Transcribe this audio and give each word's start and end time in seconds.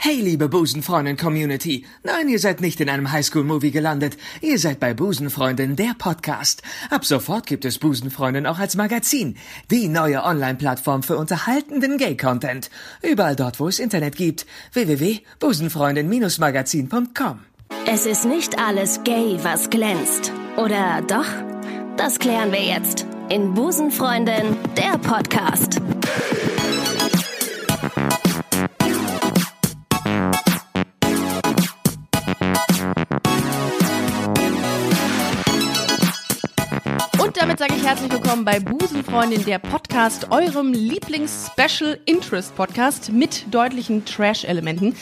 Hey, 0.00 0.20
liebe 0.20 0.48
Busenfreundin-Community. 0.48 1.84
Nein, 2.04 2.28
ihr 2.28 2.38
seid 2.38 2.60
nicht 2.60 2.80
in 2.80 2.88
einem 2.88 3.10
Highschool-Movie 3.10 3.72
gelandet. 3.72 4.16
Ihr 4.40 4.60
seid 4.60 4.78
bei 4.78 4.94
Busenfreundin, 4.94 5.74
der 5.74 5.96
Podcast. 5.98 6.62
Ab 6.88 7.04
sofort 7.04 7.46
gibt 7.46 7.64
es 7.64 7.80
Busenfreundin 7.80 8.46
auch 8.46 8.60
als 8.60 8.76
Magazin. 8.76 9.36
Die 9.72 9.88
neue 9.88 10.22
Online-Plattform 10.22 11.02
für 11.02 11.16
unterhaltenden 11.16 11.98
Gay-Content. 11.98 12.70
Überall 13.02 13.34
dort, 13.34 13.58
wo 13.58 13.66
es 13.66 13.80
Internet 13.80 14.14
gibt. 14.14 14.46
www.busenfreundin-magazin.com 14.72 17.40
Es 17.86 18.06
ist 18.06 18.24
nicht 18.24 18.56
alles 18.56 19.02
gay, 19.02 19.36
was 19.42 19.68
glänzt. 19.68 20.32
Oder 20.56 21.02
doch? 21.08 21.26
Das 21.96 22.20
klären 22.20 22.52
wir 22.52 22.62
jetzt 22.62 23.04
in 23.30 23.52
Busenfreundin, 23.52 24.56
der 24.76 24.96
Podcast. 24.98 25.80
Damit 37.58 37.72
sage 37.72 37.80
ich 37.80 37.86
herzlich 37.88 38.12
willkommen 38.12 38.44
bei 38.44 38.60
Busenfreundin, 38.60 39.44
der 39.44 39.58
Podcast, 39.58 40.30
eurem 40.30 40.72
Lieblings-Special 40.72 41.98
Interest 42.04 42.54
Podcast 42.54 43.10
mit 43.10 43.52
deutlichen 43.52 44.04
Trash-Elementen. 44.04 44.94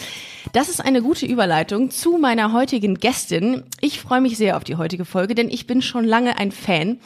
Das 0.53 0.69
ist 0.69 0.81
eine 0.81 1.03
gute 1.03 1.27
Überleitung 1.27 1.91
zu 1.91 2.17
meiner 2.19 2.53
heutigen 2.53 2.95
Gästin. 2.95 3.65
Ich 3.81 4.01
freue 4.01 4.21
mich 4.21 4.39
sehr 4.39 4.57
auf 4.57 4.65
die 4.65 4.77
heutige 4.77 5.05
Folge, 5.05 5.35
denn 5.35 5.51
ich 5.51 5.67
bin 5.67 5.83
schon 5.83 6.05
lange 6.05 6.39
ein 6.39 6.51
Fan 6.51 6.99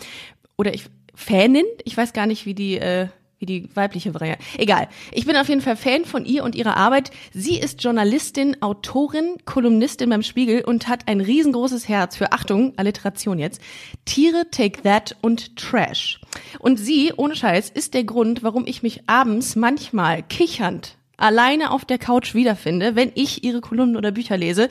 oder 0.56 0.73
ich 0.73 0.84
Fanin. 1.14 1.64
Ich 1.84 1.96
weiß 1.96 2.12
gar 2.12 2.26
nicht, 2.26 2.46
wie 2.46 2.54
die 2.54 2.78
äh, 2.78 3.09
wie 3.41 3.47
die 3.47 3.69
weibliche 3.75 4.15
Variante. 4.15 4.45
Egal. 4.59 4.89
Ich 5.12 5.25
bin 5.25 5.37
auf 5.37 5.49
jeden 5.49 5.62
Fall 5.62 5.77
Fan 5.77 6.05
von 6.05 6.27
ihr 6.27 6.45
und 6.45 6.55
ihrer 6.55 6.77
Arbeit. 6.77 7.11
Sie 7.33 7.59
ist 7.59 7.83
Journalistin, 7.83 8.63
Autorin, 8.63 9.37
Kolumnistin 9.47 10.11
beim 10.11 10.23
Spiegel 10.23 10.63
und 10.63 10.89
hat 10.89 11.09
ein 11.09 11.23
riesengroßes 11.23 11.88
Herz 11.88 12.16
für, 12.16 12.32
Achtung, 12.32 12.74
Alliteration 12.77 13.38
jetzt, 13.38 13.63
Tiere, 14.05 14.45
Take 14.51 14.82
That 14.82 15.16
und 15.23 15.57
Trash. 15.57 16.21
Und 16.59 16.79
sie, 16.79 17.15
ohne 17.16 17.35
Scheiß, 17.35 17.71
ist 17.71 17.95
der 17.95 18.05
Grund, 18.05 18.43
warum 18.43 18.66
ich 18.66 18.82
mich 18.82 19.09
abends 19.09 19.57
manchmal 19.57 20.23
kichernd 20.23 20.97
alleine 21.16 21.71
auf 21.71 21.85
der 21.85 21.99
Couch 21.99 22.35
wiederfinde, 22.35 22.97
wenn 22.97 23.13
ich 23.15 23.45
ihre 23.45 23.60
Kolumnen 23.60 23.97
oder 23.97 24.10
Bücher 24.10 24.38
lese 24.38 24.69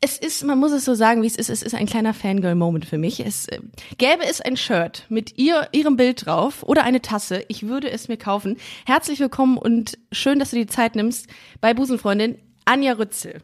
es 0.00 0.16
ist, 0.16 0.44
man 0.44 0.58
muss 0.58 0.72
es 0.72 0.84
so 0.84 0.94
sagen, 0.94 1.22
wie 1.22 1.26
es 1.26 1.36
ist, 1.36 1.50
es 1.50 1.62
ist 1.62 1.74
ein 1.74 1.86
kleiner 1.86 2.14
Fangirl-Moment 2.14 2.86
für 2.86 2.96
mich. 2.96 3.20
Es 3.20 3.46
äh, 3.48 3.60
gäbe 3.98 4.24
es 4.24 4.40
ein 4.40 4.56
Shirt 4.56 5.04
mit 5.10 5.36
ihr, 5.38 5.68
ihrem 5.72 5.96
Bild 5.96 6.24
drauf 6.24 6.62
oder 6.62 6.84
eine 6.84 7.02
Tasse, 7.02 7.44
ich 7.48 7.66
würde 7.68 7.90
es 7.90 8.08
mir 8.08 8.16
kaufen. 8.16 8.56
Herzlich 8.86 9.20
willkommen 9.20 9.58
und 9.58 9.98
schön, 10.10 10.38
dass 10.38 10.50
du 10.50 10.56
die 10.56 10.66
Zeit 10.66 10.96
nimmst 10.96 11.26
bei 11.60 11.74
Busenfreundin 11.74 12.38
Anja 12.64 12.92
Rützel. 12.92 13.42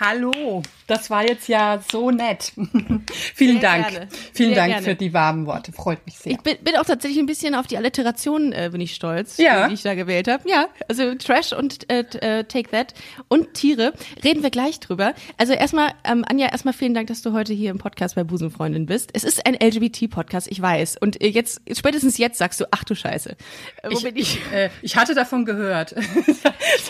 Hallo, 0.00 0.62
das 0.86 1.10
war 1.10 1.22
jetzt 1.26 1.48
ja 1.48 1.82
so 1.90 2.10
nett. 2.10 2.52
Vielen 3.34 3.60
Sehr 3.60 3.70
Dank. 3.70 3.88
gerne. 3.90 4.08
Vielen 4.32 4.50
Sehr 4.50 4.56
Dank 4.56 4.72
gerne. 4.72 4.84
für 4.86 4.94
die 4.94 5.12
warmen 5.12 5.46
Worte. 5.46 5.72
Freut 5.72 6.04
mich 6.06 6.18
sehr. 6.18 6.32
Ich 6.32 6.38
bin, 6.40 6.56
bin 6.62 6.76
auch 6.76 6.84
tatsächlich 6.84 7.18
ein 7.18 7.26
bisschen 7.26 7.54
auf 7.54 7.66
die 7.66 7.76
Alliteration, 7.76 8.52
äh, 8.52 8.70
bin 8.72 8.80
ich 8.80 8.94
stolz, 8.94 9.36
Ja. 9.38 9.68
die 9.68 9.74
ich 9.74 9.82
da 9.82 9.94
gewählt 9.94 10.28
habe. 10.28 10.48
Ja, 10.48 10.68
also 10.88 11.14
Trash 11.14 11.52
und 11.52 11.90
äh, 11.90 12.00
äh, 12.20 12.44
Take 12.44 12.70
That 12.70 12.94
und 13.28 13.54
Tiere 13.54 13.92
reden 14.24 14.42
wir 14.42 14.50
gleich 14.50 14.80
drüber. 14.80 15.14
Also 15.36 15.52
erstmal, 15.52 15.92
ähm, 16.04 16.24
Anja, 16.26 16.48
erstmal 16.50 16.74
vielen 16.74 16.94
Dank, 16.94 17.08
dass 17.08 17.22
du 17.22 17.32
heute 17.32 17.52
hier 17.52 17.70
im 17.70 17.78
Podcast 17.78 18.14
bei 18.14 18.24
Busenfreundin 18.24 18.86
bist. 18.86 19.10
Es 19.12 19.24
ist 19.24 19.44
ein 19.46 19.54
LGBT-Podcast, 19.54 20.48
ich 20.50 20.60
weiß. 20.60 20.96
Und 21.00 21.20
äh, 21.20 21.28
jetzt, 21.28 21.60
spätestens 21.72 22.18
jetzt 22.18 22.38
sagst 22.38 22.60
du, 22.60 22.64
ach 22.70 22.84
du 22.84 22.94
Scheiße. 22.94 23.36
Äh, 23.82 23.90
wo 23.90 24.00
bin 24.00 24.16
ich? 24.16 24.38
äh, 24.52 24.70
ich 24.80 24.96
hatte 24.96 25.14
davon 25.14 25.44
gehört. 25.44 25.94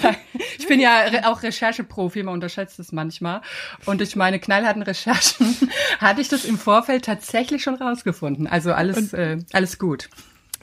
ich 0.58 0.66
bin 0.68 0.78
ja 0.80 1.00
re 1.00 1.28
auch 1.28 1.42
Rechercheprofi, 1.42 2.22
man 2.22 2.34
unterschätzt 2.34 2.78
es 2.78 2.91
manchmal. 2.92 3.40
Und 3.84 3.98
durch 3.98 4.16
meine 4.16 4.38
knallharten 4.38 4.82
Recherchen 4.82 5.56
hatte 5.98 6.20
ich 6.20 6.28
das 6.28 6.44
im 6.44 6.58
Vorfeld 6.58 7.04
tatsächlich 7.04 7.62
schon 7.62 7.74
rausgefunden. 7.74 8.46
Also 8.46 8.72
alles, 8.72 9.12
äh, 9.12 9.38
alles 9.52 9.78
gut. 9.78 10.08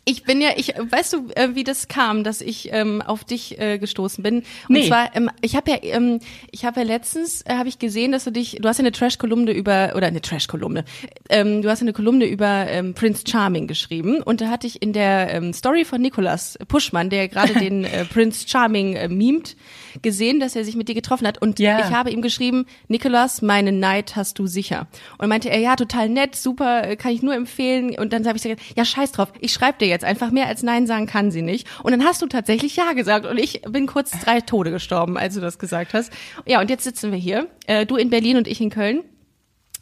Ich 0.05 0.23
bin 0.23 0.41
ja, 0.41 0.49
ich, 0.55 0.73
weißt 0.77 1.13
du, 1.13 1.27
äh, 1.35 1.49
wie 1.53 1.63
das 1.63 1.87
kam, 1.87 2.23
dass 2.23 2.41
ich 2.41 2.69
ähm, 2.71 3.01
auf 3.01 3.23
dich 3.23 3.59
äh, 3.59 3.77
gestoßen 3.77 4.23
bin? 4.23 4.37
Und 4.37 4.43
Nee. 4.69 4.87
zwar, 4.87 5.15
ähm, 5.15 5.29
ich 5.41 5.55
habe 5.55 5.71
ja, 5.71 5.77
ähm, 5.83 6.19
ich 6.51 6.65
habe 6.65 6.79
ja 6.81 6.85
letztens, 6.85 7.41
äh, 7.45 7.53
habe 7.55 7.69
ich 7.69 7.79
gesehen, 7.79 8.11
dass 8.11 8.23
du 8.23 8.31
dich, 8.31 8.57
du 8.61 8.67
hast 8.67 8.77
ja 8.77 8.83
eine 8.83 8.91
Trash-Kolumne 8.91 9.51
über, 9.51 9.93
oder 9.95 10.07
eine 10.07 10.21
Trash-Kolumne, 10.21 10.85
ähm, 11.29 11.61
du 11.61 11.69
hast 11.69 11.79
ja 11.79 11.83
eine 11.85 11.93
Kolumne 11.93 12.25
über 12.25 12.65
ähm, 12.69 12.93
Prince 12.93 13.23
Charming 13.27 13.67
geschrieben 13.67 14.21
und 14.21 14.41
da 14.41 14.47
hatte 14.49 14.67
ich 14.67 14.81
in 14.81 14.93
der 14.93 15.33
ähm, 15.33 15.53
Story 15.53 15.85
von 15.85 16.01
Nicolas 16.01 16.57
Puschmann, 16.67 17.09
der 17.09 17.27
gerade 17.27 17.53
den 17.59 17.83
äh, 17.85 18.05
Prince 18.05 18.47
Charming 18.47 18.95
äh, 18.95 19.07
memt, 19.09 19.55
gesehen, 20.01 20.39
dass 20.39 20.55
er 20.55 20.63
sich 20.63 20.75
mit 20.75 20.87
dir 20.87 20.95
getroffen 20.95 21.27
hat 21.27 21.41
und 21.41 21.59
Ja. 21.59 21.79
ich 21.79 21.93
habe 21.93 22.09
ihm 22.11 22.21
geschrieben, 22.21 22.65
Nicolas, 22.87 23.41
meinen 23.41 23.79
Neid 23.79 24.15
hast 24.15 24.39
du 24.39 24.47
sicher. 24.47 24.87
Und 25.17 25.29
meinte 25.29 25.49
er, 25.49 25.59
ja, 25.59 25.75
total 25.75 26.09
nett, 26.09 26.35
super, 26.35 26.87
äh, 26.87 26.95
kann 26.95 27.11
ich 27.11 27.21
nur 27.21 27.33
empfehlen. 27.35 27.97
Und 27.97 28.13
dann 28.13 28.25
habe 28.27 28.37
ich 28.37 28.43
gesagt, 28.43 28.61
ja, 28.75 28.85
scheiß 28.85 29.11
drauf, 29.11 29.31
ich 29.39 29.51
schreibe 29.51 29.77
dir 29.79 29.87
jetzt 29.87 29.98
einfach 30.03 30.31
mehr 30.31 30.47
als 30.47 30.63
Nein 30.63 30.87
sagen 30.87 31.05
kann 31.07 31.31
sie 31.31 31.41
nicht. 31.41 31.67
Und 31.83 31.91
dann 31.91 32.03
hast 32.05 32.21
du 32.21 32.27
tatsächlich 32.27 32.75
Ja 32.75 32.93
gesagt 32.93 33.25
und 33.25 33.37
ich 33.37 33.61
bin 33.63 33.87
kurz 33.87 34.11
drei 34.11 34.41
Tode 34.41 34.71
gestorben, 34.71 35.17
als 35.17 35.35
du 35.35 35.41
das 35.41 35.59
gesagt 35.59 35.93
hast. 35.93 36.11
Ja, 36.45 36.59
und 36.61 36.69
jetzt 36.69 36.83
sitzen 36.83 37.11
wir 37.11 37.19
hier, 37.19 37.47
äh, 37.67 37.85
du 37.85 37.95
in 37.95 38.09
Berlin 38.09 38.37
und 38.37 38.47
ich 38.47 38.61
in 38.61 38.69
Köln. 38.69 39.03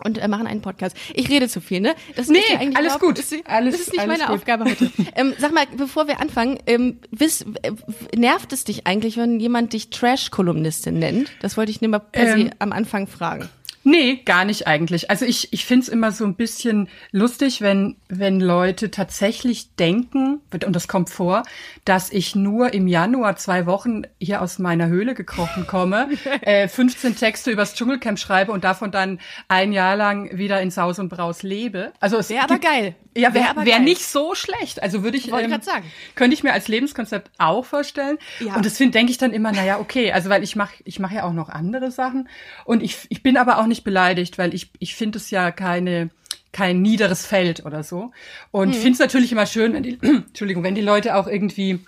Und 0.03 0.19
äh, 0.19 0.27
machen 0.27 0.45
einen 0.45 0.61
Podcast. 0.61 0.95
Ich 1.15 1.27
rede 1.27 1.47
zu 1.49 1.59
viel, 1.59 1.79
ne? 1.79 1.95
Das 2.15 2.27
Nee, 2.27 2.37
ist 2.37 2.49
ja 2.51 2.59
alles 2.59 2.79
überhaupt- 2.93 2.99
gut. 3.01 3.17
Das 3.17 3.31
ist, 3.31 3.47
Alles- 3.47 3.71
das 3.77 3.87
ist 3.87 3.93
nicht 3.93 4.05
meine 4.05 4.25
gut. 4.25 4.29
Aufgabe 4.35 4.65
heute. 4.65 4.91
ähm, 5.15 5.33
sag 5.39 5.51
mal, 5.55 5.65
bevor 5.75 6.07
wir 6.07 6.19
anfangen, 6.21 6.59
ähm, 6.67 6.99
wiss, 7.09 7.43
äh, 7.63 7.71
nervt 8.15 8.53
es 8.53 8.63
dich 8.63 8.85
eigentlich, 8.85 9.17
wenn 9.17 9.39
jemand 9.39 9.73
dich 9.73 9.89
Trash-Kolumnistin 9.89 10.99
nennt? 10.99 11.31
Das 11.41 11.57
wollte 11.57 11.71
ich 11.71 11.81
nur 11.81 11.89
mal 11.89 11.97
per 11.99 12.27
se 12.27 12.41
Ähm, 12.41 12.49
am 12.59 12.73
Anfang 12.73 13.07
fragen. 13.07 13.49
Nee, 13.83 14.21
gar 14.25 14.43
nicht 14.43 14.67
eigentlich. 14.67 15.09
Also 15.09 15.25
ich, 15.25 15.53
ich 15.53 15.65
find's 15.65 15.87
immer 15.87 16.11
so 16.11 16.25
ein 16.25 16.35
bisschen 16.35 16.89
lustig, 17.11 17.61
wenn, 17.61 17.95
wenn 18.09 18.41
Leute 18.41 18.91
tatsächlich 18.91 19.75
denken, 19.75 20.41
und 20.51 20.75
das 20.75 20.87
kommt 20.87 21.09
vor, 21.09 21.43
dass 21.85 22.11
ich 22.11 22.35
nur 22.35 22.73
im 22.73 22.87
Januar 22.87 23.37
zwei 23.37 23.65
Wochen 23.65 24.03
hier 24.19 24.41
aus 24.41 24.59
meiner 24.59 24.87
Höhle 24.87 25.15
gekrochen 25.15 25.67
komme, 25.67 26.09
äh, 26.41 26.67
15 26.67 27.15
Texte 27.15 27.51
übers 27.51 27.75
Dschungelcamp 27.75 28.19
schreibe 28.19 28.51
und 28.51 28.63
davon 28.63 28.91
dann 28.91 29.19
ein 29.47 29.71
Jahr 29.71 29.95
lang 29.95 30.37
wieder 30.37 30.61
in 30.61 30.69
Saus 30.69 30.99
und 30.99 31.09
Braus 31.09 31.43
lebe. 31.43 31.93
Also 31.99 32.17
es 32.17 32.29
Wäre 32.29 32.43
aber 32.43 32.59
geil. 32.59 32.95
Ja, 33.17 33.33
Wär 33.33 33.41
wäre 33.43 33.55
wär 33.65 33.75
geil. 33.77 33.81
nicht 33.81 34.03
so 34.05 34.35
schlecht. 34.35 34.81
Also 34.83 35.03
würde 35.03 35.17
ich, 35.17 35.25
sagen. 35.25 35.83
könnte 36.15 36.33
ich 36.33 36.43
mir 36.43 36.53
als 36.53 36.67
Lebenskonzept 36.67 37.31
auch 37.37 37.65
vorstellen. 37.65 38.17
Ja. 38.39 38.55
Und 38.55 38.65
das 38.65 38.77
finde, 38.77 38.93
denke 38.93 39.11
ich 39.11 39.17
dann 39.17 39.31
immer, 39.33 39.51
naja, 39.51 39.79
okay, 39.79 40.11
also 40.11 40.29
weil 40.29 40.43
ich 40.43 40.55
mache 40.55 40.75
ich 40.85 40.99
mach 40.99 41.11
ja 41.11 41.23
auch 41.23 41.33
noch 41.33 41.49
andere 41.49 41.91
Sachen. 41.91 42.29
Und 42.65 42.83
ich, 42.83 42.97
ich 43.09 43.23
bin 43.23 43.37
aber 43.37 43.57
auch 43.59 43.65
nicht 43.67 43.83
beleidigt, 43.83 44.37
weil 44.37 44.53
ich, 44.53 44.71
ich 44.79 44.95
finde 44.95 45.17
es 45.17 45.29
ja 45.31 45.51
keine, 45.51 46.09
kein 46.53 46.81
niederes 46.81 47.25
Feld 47.25 47.65
oder 47.65 47.83
so. 47.83 48.11
Und 48.51 48.69
Mhm. 48.69 48.73
finde 48.73 48.91
es 48.93 48.99
natürlich 48.99 49.31
immer 49.31 49.45
schön, 49.45 49.73
wenn 49.73 49.83
die, 49.83 49.97
Entschuldigung, 50.01 50.63
wenn 50.63 50.75
die 50.75 50.81
Leute 50.81 51.15
auch 51.15 51.27
irgendwie 51.27 51.79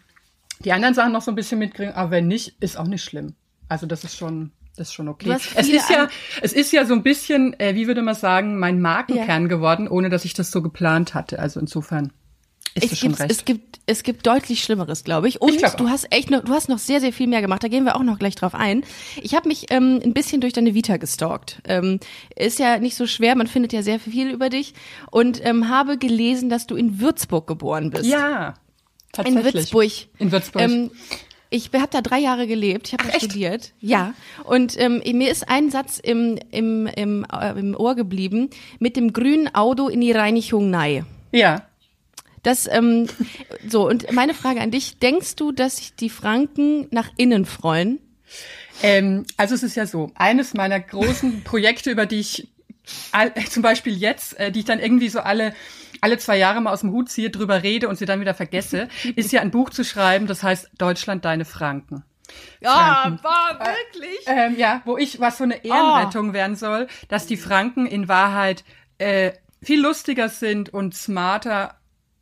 die 0.65 0.73
anderen 0.73 0.93
Sachen 0.93 1.13
noch 1.13 1.21
so 1.21 1.31
ein 1.31 1.35
bisschen 1.35 1.59
mitkriegen, 1.59 1.93
aber 1.93 2.11
wenn 2.11 2.27
nicht, 2.27 2.55
ist 2.59 2.77
auch 2.77 2.87
nicht 2.87 3.03
schlimm. 3.03 3.35
Also 3.69 3.85
das 3.85 4.03
ist 4.03 4.17
schon, 4.17 4.51
ist 4.79 4.93
schon 4.93 5.07
okay. 5.07 5.35
Es 5.55 5.67
ist 5.67 5.89
ja, 5.89 6.07
es 6.41 6.53
ist 6.53 6.71
ja 6.71 6.85
so 6.85 6.93
ein 6.93 7.03
bisschen, 7.03 7.59
äh, 7.59 7.75
wie 7.75 7.87
würde 7.87 8.01
man 8.01 8.15
sagen, 8.15 8.57
mein 8.59 8.81
Markenkern 8.81 9.49
geworden, 9.49 9.87
ohne 9.87 10.09
dass 10.09 10.25
ich 10.25 10.33
das 10.33 10.51
so 10.51 10.61
geplant 10.61 11.13
hatte. 11.13 11.39
Also 11.39 11.59
insofern 11.59 12.11
ist 12.75 12.83
Es 12.83 12.89
das 12.91 12.99
schon 12.99 13.13
recht. 13.15 13.31
es 13.31 13.45
gibt, 13.45 13.79
es 13.87 14.03
gibt 14.03 14.27
deutlich 14.27 14.63
Schlimmeres, 14.63 15.03
glaube 15.03 15.27
ich. 15.27 15.41
Und 15.41 15.53
Ich 15.53 15.57
glaub 15.57 15.75
du 15.77 15.89
hast 15.89 16.11
echt 16.11 16.29
noch, 16.29 16.43
du 16.43 16.53
hast 16.53 16.69
noch 16.69 16.77
sehr, 16.77 16.99
sehr 17.01 17.11
viel 17.11 17.25
mehr 17.27 17.41
gemacht. 17.41 17.63
Da 17.63 17.67
gehen 17.67 17.83
wir 17.83 17.95
auch 17.95 18.03
noch 18.03 18.19
gleich 18.19 18.35
drauf 18.35 18.53
ein. 18.53 18.83
Ich 19.21 19.33
habe 19.33 19.47
mich 19.47 19.65
ähm, 19.71 19.99
ein 20.03 20.13
bisschen 20.13 20.39
durch 20.39 20.53
deine 20.53 20.75
Vita 20.75 20.97
gestalkt. 20.97 21.61
Ähm, 21.65 21.99
ist 22.35 22.59
ja 22.59 22.77
nicht 22.77 22.95
so 22.95 23.07
schwer, 23.07 23.35
man 23.35 23.47
findet 23.47 23.73
ja 23.73 23.81
sehr 23.81 23.99
viel 23.99 24.29
über 24.29 24.49
dich. 24.49 24.73
Und 25.09 25.43
ähm, 25.43 25.67
habe 25.69 25.97
gelesen, 25.97 26.49
dass 26.49 26.67
du 26.67 26.75
in 26.75 26.99
Würzburg 26.99 27.47
geboren 27.47 27.89
bist. 27.89 28.05
ja, 28.05 28.49
in 28.49 28.53
tatsächlich. 29.33 29.53
Würzburg. 29.73 29.91
In 30.19 30.31
Würzburg. 30.31 30.61
Ähm, 30.61 30.91
ich 31.49 31.71
habe 31.73 31.87
da 31.89 32.01
drei 32.01 32.19
Jahre 32.19 32.47
gelebt, 32.47 32.87
ich 32.87 32.93
habe 32.93 33.11
da 33.11 33.17
studiert. 33.17 33.73
Ja. 33.79 34.13
Und 34.43 34.79
ähm, 34.79 35.01
mir 35.13 35.31
ist 35.31 35.49
ein 35.49 35.71
Satz 35.71 35.99
im, 35.99 36.37
im, 36.51 36.87
im, 36.87 37.25
äh, 37.31 37.59
im 37.59 37.75
Ohr 37.75 37.95
geblieben, 37.95 38.49
mit 38.79 38.95
dem 38.95 39.13
grünen 39.13 39.53
Auto 39.55 39.87
in 39.87 40.01
die 40.01 40.11
Reinigung 40.11 40.69
nei. 40.69 41.03
ja. 41.31 41.65
Das, 42.41 42.69
ähm, 42.71 43.07
so, 43.67 43.85
und 43.85 44.13
meine 44.13 44.33
Frage 44.33 44.61
an 44.61 44.71
dich, 44.71 44.97
denkst 44.97 45.35
du, 45.35 45.51
dass 45.51 45.75
sich 45.75 45.95
die 45.95 46.09
Franken 46.09 46.87
nach 46.89 47.09
innen 47.17 47.45
freuen? 47.45 47.99
Ähm, 48.81 49.25
also 49.35 49.55
es 49.55 49.63
ist 49.63 49.75
ja 49.75 49.85
so, 49.85 50.11
eines 50.15 50.53
meiner 50.53 50.79
großen 50.79 51.41
Projekte, 51.43 51.91
über 51.91 52.05
die 52.05 52.21
ich 52.21 52.47
all, 53.11 53.33
zum 53.49 53.61
Beispiel 53.61 53.93
jetzt, 53.93 54.39
äh, 54.39 54.51
die 54.51 54.59
ich 54.59 54.65
dann 54.65 54.79
irgendwie 54.79 55.09
so 55.09 55.19
alle 55.19 55.53
alle 56.01 56.17
zwei 56.17 56.37
Jahre 56.37 56.61
mal 56.61 56.71
aus 56.71 56.81
dem 56.81 56.91
Hut 56.91 57.09
ziehe, 57.09 57.29
drüber 57.29 57.63
rede 57.63 57.87
und 57.87 57.97
sie 57.97 58.05
dann 58.05 58.21
wieder 58.21 58.33
vergesse, 58.33 58.87
ist 59.15 59.31
ja 59.31 59.41
ein 59.41 59.51
Buch 59.51 59.69
zu 59.69 59.83
schreiben, 59.83 60.27
das 60.27 60.43
heißt 60.43 60.69
Deutschland 60.77 61.25
deine 61.25 61.45
Franken. 61.45 62.03
Ja, 62.61 63.17
war 63.23 63.59
wirklich. 63.59 64.19
Ähm, 64.27 64.55
ja, 64.57 64.81
wo 64.85 64.97
ich, 64.97 65.19
was 65.19 65.37
so 65.39 65.43
eine 65.43 65.63
Ehrenrettung 65.65 66.33
werden 66.33 66.55
soll, 66.55 66.87
dass 67.07 67.25
die 67.25 67.37
Franken 67.37 67.85
in 67.87 68.07
Wahrheit 68.07 68.63
äh, 68.99 69.31
viel 69.61 69.81
lustiger 69.81 70.29
sind 70.29 70.69
und 70.69 70.95
smarter 70.95 71.75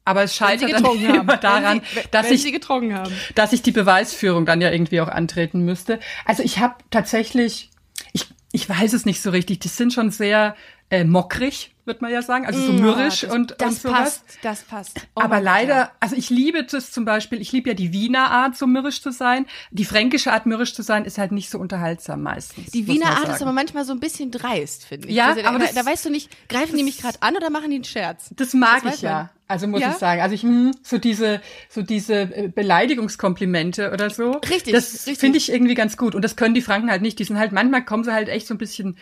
Aber 0.06 0.24
es 0.24 0.36
scheitert 0.36 0.72
dann 0.72 0.82
getrunken 0.82 1.08
haben. 1.10 1.20
immer 1.22 1.38
daran, 1.38 1.82
sie, 1.94 2.02
dass 2.12 2.32
ich 2.32 2.42
sie 2.42 2.52
getrunken 2.52 2.96
haben. 2.96 3.14
dass 3.36 3.52
ich 3.52 3.62
die 3.62 3.72
Beweisführung 3.72 4.46
dann 4.46 4.62
ja 4.62 4.72
irgendwie 4.72 5.02
auch 5.02 5.10
antreten 5.10 5.66
müsste. 5.66 6.00
Also 6.26 6.42
ich 6.44 6.60
habe 6.60 6.76
tatsächlich, 6.90 7.70
ich, 8.14 8.28
ich 8.54 8.70
weiß 8.70 8.94
es 8.94 9.06
nicht 9.06 9.22
so 9.22 9.32
richtig, 9.32 9.60
die 9.60 9.68
sind 9.68 9.92
schon 9.92 10.10
sehr 10.10 10.56
äh, 10.90 11.04
mockrig, 11.04 11.74
wird 11.84 12.02
man 12.02 12.12
ja 12.12 12.22
sagen, 12.22 12.46
also 12.46 12.60
so 12.62 12.72
mürrisch 12.74 13.24
Ja, 13.24 13.28
das, 13.30 13.38
und, 13.38 13.56
das 13.60 13.68
und 13.68 13.82
sowas. 13.82 14.00
passt, 14.00 14.24
das 14.42 14.62
passt. 14.64 15.00
Oh 15.16 15.22
Aber 15.22 15.36
Gott, 15.38 15.44
leider, 15.46 15.76
ja. 15.76 15.92
also 16.00 16.16
ich 16.16 16.30
liebe 16.30 16.64
das 16.64 16.92
zum 16.92 17.04
Beispiel, 17.06 17.42
ich 17.42 17.52
liebe 17.52 17.70
ja 17.70 17.74
die 17.76 17.92
Wiener 17.94 18.32
Art, 18.32 18.56
so 18.58 18.68
mürrisch 18.68 19.02
zu 19.02 19.12
sein. 19.12 19.46
Die 19.72 19.84
fränkische 19.86 20.32
Art, 20.34 20.46
mürrisch 20.46 20.74
zu 20.74 20.82
sein, 20.82 21.04
ist 21.06 21.18
halt 21.18 21.32
nicht 21.34 21.50
so 21.50 21.60
unterhaltsam 21.60 22.22
meistens. 22.24 22.72
Die 22.72 22.88
Wiener 22.88 23.08
Art 23.08 23.20
sagen. 23.24 23.32
ist 23.36 23.42
aber 23.42 23.52
manchmal 23.54 23.84
so 23.86 23.92
ein 23.94 24.00
bisschen 24.00 24.32
dreist, 24.32 24.86
finde 24.86 25.08
ich. 25.10 25.16
Ja, 25.16 25.28
also, 25.28 25.42
aber 25.44 25.60
da, 25.60 25.66
das- 25.66 25.76
da 25.76 25.86
weißt 25.86 26.06
du 26.06 26.10
nicht, 26.10 26.30
greifen 26.50 26.78
die 26.78 26.84
mich 26.84 27.00
gerade 27.02 27.22
an 27.22 27.36
oder 27.36 27.50
machen 27.50 27.70
die 27.70 27.76
einen 27.76 27.84
Scherz? 27.86 28.30
Das 28.36 28.54
mag 28.54 28.84
Das 28.84 28.96
ich 28.96 29.02
ja. 29.02 29.30
Also 29.50 29.68
muss 29.68 29.80
Ja? 29.80 29.92
ich 29.92 29.98
sagen. 29.98 30.22
Also 30.22 30.36
ich 30.36 30.44
hm, 30.44 30.72
so 30.84 30.98
diese 30.98 31.42
so 31.70 31.82
diese 31.82 32.14
äh, 32.16 32.52
Beleidigungskomplimente 32.54 33.92
oder 33.92 34.10
so. 34.10 34.32
Richtig, 34.50 34.74
Das 34.74 34.94
richtig. 34.94 35.20
finde 35.20 35.38
ich 35.38 35.52
irgendwie 35.52 35.76
ganz 35.76 35.98
gut. 35.98 36.16
Und 36.16 36.22
das 36.22 36.36
können 36.36 36.54
die 36.54 36.62
Franken 36.62 36.90
halt 36.90 37.02
nicht. 37.02 37.20
Die 37.20 37.24
sind 37.24 37.38
halt 37.40 37.52
manchmal 37.52 37.86
kommen 37.86 38.04
sie 38.04 38.12
halt 38.14 38.28
echt 38.30 38.48
so 38.48 38.54
ein 38.54 38.58
bisschen, 38.58 38.98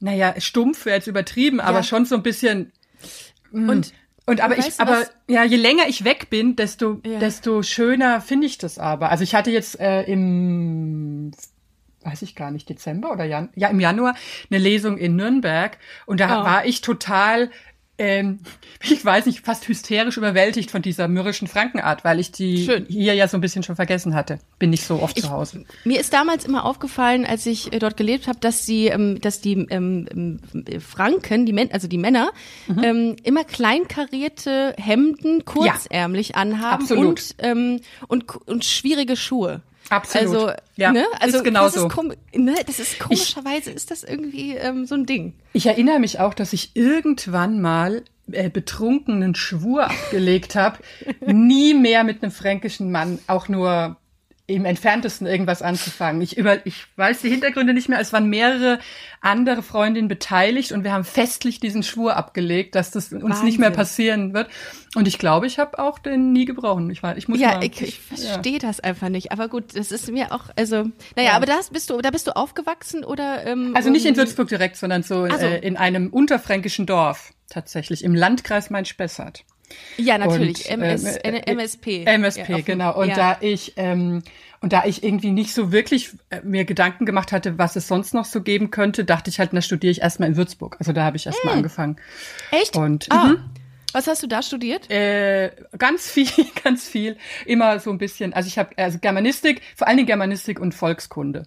naja, 0.00 0.34
stumpf 0.40 0.84
wäre 0.86 0.96
jetzt 0.96 1.06
übertrieben, 1.06 1.60
aber 1.60 1.82
schon 1.82 2.04
so 2.04 2.14
ein 2.14 2.22
bisschen. 2.22 2.72
hm. 3.50 3.68
Und 3.68 3.92
Und 4.26 4.40
aber 4.40 4.56
weißt 4.56 4.68
ich, 4.68 4.80
aber 4.80 5.00
was- 5.00 5.10
ja, 5.28 5.44
je 5.44 5.56
länger 5.56 5.84
ich 5.88 6.04
weg 6.04 6.30
bin, 6.30 6.56
desto 6.56 7.00
Ja. 7.04 7.18
desto 7.18 7.62
schöner 7.62 8.20
finde 8.22 8.46
ich 8.46 8.56
das 8.58 8.78
aber. 8.78 9.10
Also 9.10 9.22
ich 9.24 9.34
hatte 9.34 9.50
jetzt 9.50 9.78
äh, 9.80 10.02
im 10.04 11.30
weiß 12.02 12.20
ich 12.22 12.34
gar 12.34 12.50
nicht, 12.50 12.68
Dezember 12.68 13.12
oder 13.12 13.24
Jan 13.24 13.48
ja, 13.54 13.68
im 13.68 13.80
Januar 13.80 14.14
eine 14.50 14.58
Lesung 14.58 14.98
in 14.98 15.16
Nürnberg 15.16 15.78
und 16.06 16.20
da 16.20 16.40
Oh. 16.40 16.44
war 16.44 16.66
ich 16.66 16.82
total, 16.82 17.50
ähm, 17.98 18.40
ich 18.82 19.04
weiß 19.04 19.26
nicht, 19.26 19.40
fast 19.44 19.68
hysterisch 19.68 20.16
überwältigt 20.16 20.70
von 20.70 20.82
dieser 20.82 21.08
mürrischen 21.08 21.48
Frankenart, 21.48 22.04
weil 22.04 22.18
ich 22.20 22.32
die 22.32 22.64
Schön. 22.64 22.86
hier 22.88 23.14
ja 23.14 23.28
so 23.28 23.36
ein 23.38 23.40
bisschen 23.40 23.62
schon 23.62 23.76
vergessen 23.76 24.14
hatte. 24.14 24.38
Bin 24.58 24.70
nicht 24.70 24.84
so 24.84 25.00
oft 25.00 25.18
zu 25.18 25.30
Hause. 25.30 25.64
Mir 25.84 26.00
ist 26.00 26.12
damals 26.12 26.44
immer 26.44 26.64
aufgefallen, 26.64 27.24
als 27.24 27.46
ich 27.46 27.72
äh, 27.72 27.78
dort 27.78 27.96
gelebt 27.96 28.26
habe, 28.26 28.38
dass 28.40 28.66
die, 28.66 28.86
ähm, 28.86 29.20
dass 29.20 29.40
die 29.40 29.54
ähm, 29.70 30.06
ähm, 30.12 30.40
Franken, 30.80 31.46
die 31.46 31.52
Män 31.52 31.70
also 31.72 31.88
die 31.88 31.98
Männer, 31.98 32.30
Mhm. 32.66 32.82
ähm, 32.82 33.16
immer 33.22 33.44
kleinkarierte 33.44 34.74
Hemden, 34.78 35.44
kurzärmlich 35.44 36.36
anhaben 36.36 36.82
Absolut. 36.82 37.06
und 37.06 37.34
ähm, 37.38 37.80
und 38.08 38.24
und 38.46 38.64
schwierige 38.64 39.16
Schuhe. 39.16 39.62
Absolut. 39.90 40.34
Also, 40.34 40.52
Ja, 40.76 40.92
ne? 40.92 41.00
ist 41.00 41.22
also 41.22 41.42
genau 41.42 41.64
das 41.64 41.74
so. 41.74 41.86
ist, 41.86 41.96
ne? 42.34 42.54
das 42.66 42.80
ist 42.80 42.98
komischerweise 42.98 43.70
ist 43.70 43.90
das 43.90 44.02
irgendwie 44.04 44.56
ähm, 44.56 44.86
so 44.86 44.94
ein 44.94 45.06
Ding. 45.06 45.34
Ich 45.52 45.66
erinnere 45.66 45.98
mich 45.98 46.20
auch, 46.20 46.34
dass 46.34 46.52
ich 46.52 46.74
irgendwann 46.74 47.60
mal 47.60 48.02
äh, 48.30 48.48
betrunkenen 48.48 49.34
Schwur 49.34 49.84
abgelegt 49.90 50.54
habe, 50.54 50.78
nie 51.26 51.74
mehr 51.74 52.04
mit 52.04 52.22
einem 52.22 52.32
fränkischen 52.32 52.90
Mann 52.90 53.18
auch 53.26 53.48
nur 53.48 53.96
im 54.46 54.66
entferntesten 54.66 55.26
irgendwas 55.26 55.62
anzufangen. 55.62 56.20
Ich 56.20 56.36
über, 56.36 56.66
ich 56.66 56.84
weiß 56.96 57.22
die 57.22 57.30
Hintergründe 57.30 57.72
nicht 57.72 57.88
mehr. 57.88 57.98
Es 57.98 58.12
waren 58.12 58.28
mehrere 58.28 58.78
andere 59.22 59.62
Freundinnen 59.62 60.06
beteiligt 60.06 60.72
und 60.72 60.84
wir 60.84 60.92
haben 60.92 61.04
festlich 61.04 61.60
diesen 61.60 61.82
Schwur 61.82 62.16
abgelegt, 62.16 62.74
dass 62.74 62.90
das 62.90 63.10
uns 63.10 63.42
nicht 63.42 63.58
mehr 63.58 63.70
passieren 63.70 64.34
wird. 64.34 64.50
Und 64.96 65.08
ich 65.08 65.18
glaube, 65.18 65.46
ich 65.46 65.58
habe 65.58 65.78
auch 65.78 65.98
den 65.98 66.32
nie 66.32 66.44
gebrochen. 66.44 66.90
Ich 66.90 67.02
weiß, 67.02 67.16
ich 67.16 67.26
muss 67.26 67.40
Ja, 67.40 67.54
mal, 67.54 67.64
ich, 67.64 67.80
ich 67.80 68.00
ja. 68.10 68.16
verstehe 68.16 68.58
das 68.58 68.80
einfach 68.80 69.08
nicht. 69.08 69.32
Aber 69.32 69.48
gut, 69.48 69.74
das 69.74 69.90
ist 69.90 70.10
mir 70.12 70.30
auch, 70.30 70.50
also, 70.56 70.84
naja, 71.16 71.32
aber 71.32 71.46
da 71.46 71.58
bist 71.72 71.88
du, 71.88 72.02
da 72.02 72.10
bist 72.10 72.26
du 72.26 72.36
aufgewachsen 72.36 73.02
oder? 73.02 73.46
Ähm, 73.46 73.72
Also 73.74 73.88
nicht 73.88 74.04
in 74.04 74.14
Würzburg 74.16 74.48
direkt, 74.48 74.76
sondern 74.76 75.02
so, 75.02 75.26
Ach 75.30 75.40
so. 75.40 75.46
Äh, 75.46 75.66
in 75.66 75.78
einem 75.78 76.08
unterfränkischen 76.10 76.84
Dorf 76.84 77.32
tatsächlich 77.48 78.04
im 78.04 78.14
Landkreis 78.14 78.68
Main-Spessart. 78.68 79.44
Ja, 79.96 80.18
natürlich. 80.18 80.66
Und, 80.70 80.82
MS, 80.82 81.18
ähm, 81.24 81.34
äh, 81.34 81.52
MSP. 81.52 82.04
MSP, 82.04 82.48
Ja, 82.48 82.60
genau. 82.60 82.98
Und 82.98 83.08
ja. 83.08 83.14
da 83.14 83.36
ich 83.40 83.74
ähm, 83.76 84.22
und 84.60 84.72
da 84.72 84.84
ich 84.86 85.02
irgendwie 85.04 85.30
nicht 85.30 85.52
so 85.52 85.72
wirklich 85.72 86.10
äh, 86.30 86.40
mir 86.42 86.64
Gedanken 86.64 87.04
gemacht 87.04 87.32
hatte, 87.32 87.58
was 87.58 87.76
es 87.76 87.86
sonst 87.86 88.14
noch 88.14 88.24
so 88.24 88.40
geben 88.40 88.70
könnte, 88.70 89.04
dachte 89.04 89.28
ich 89.28 89.38
halt, 89.38 89.52
na 89.52 89.60
studiere 89.60 89.90
ich 89.90 90.00
erstmal 90.00 90.28
in 90.30 90.36
Würzburg. 90.36 90.76
Also 90.78 90.92
da 90.92 91.04
habe 91.04 91.18
ich 91.18 91.26
erstmal 91.26 91.54
angefangen. 91.54 91.96
Echt? 92.50 92.74
Und 92.74 93.06
ah, 93.10 93.26
mhm. 93.26 93.50
was 93.92 94.06
hast 94.06 94.22
du 94.22 94.26
da 94.26 94.40
studiert? 94.42 94.90
äh, 94.90 95.50
ganz 95.76 96.08
viel, 96.10 96.28
ganz 96.64 96.88
viel, 96.88 97.18
immer 97.44 97.78
so 97.78 97.90
ein 97.90 97.98
bisschen. 97.98 98.32
Also 98.32 98.46
ich 98.46 98.56
habe 98.58 98.70
also 98.78 98.98
Germanistik, 98.98 99.60
vor 99.76 99.86
allen 99.86 99.98
Dingen 99.98 100.06
Germanistik 100.06 100.58
und 100.58 100.74
Volkskunde. 100.74 101.46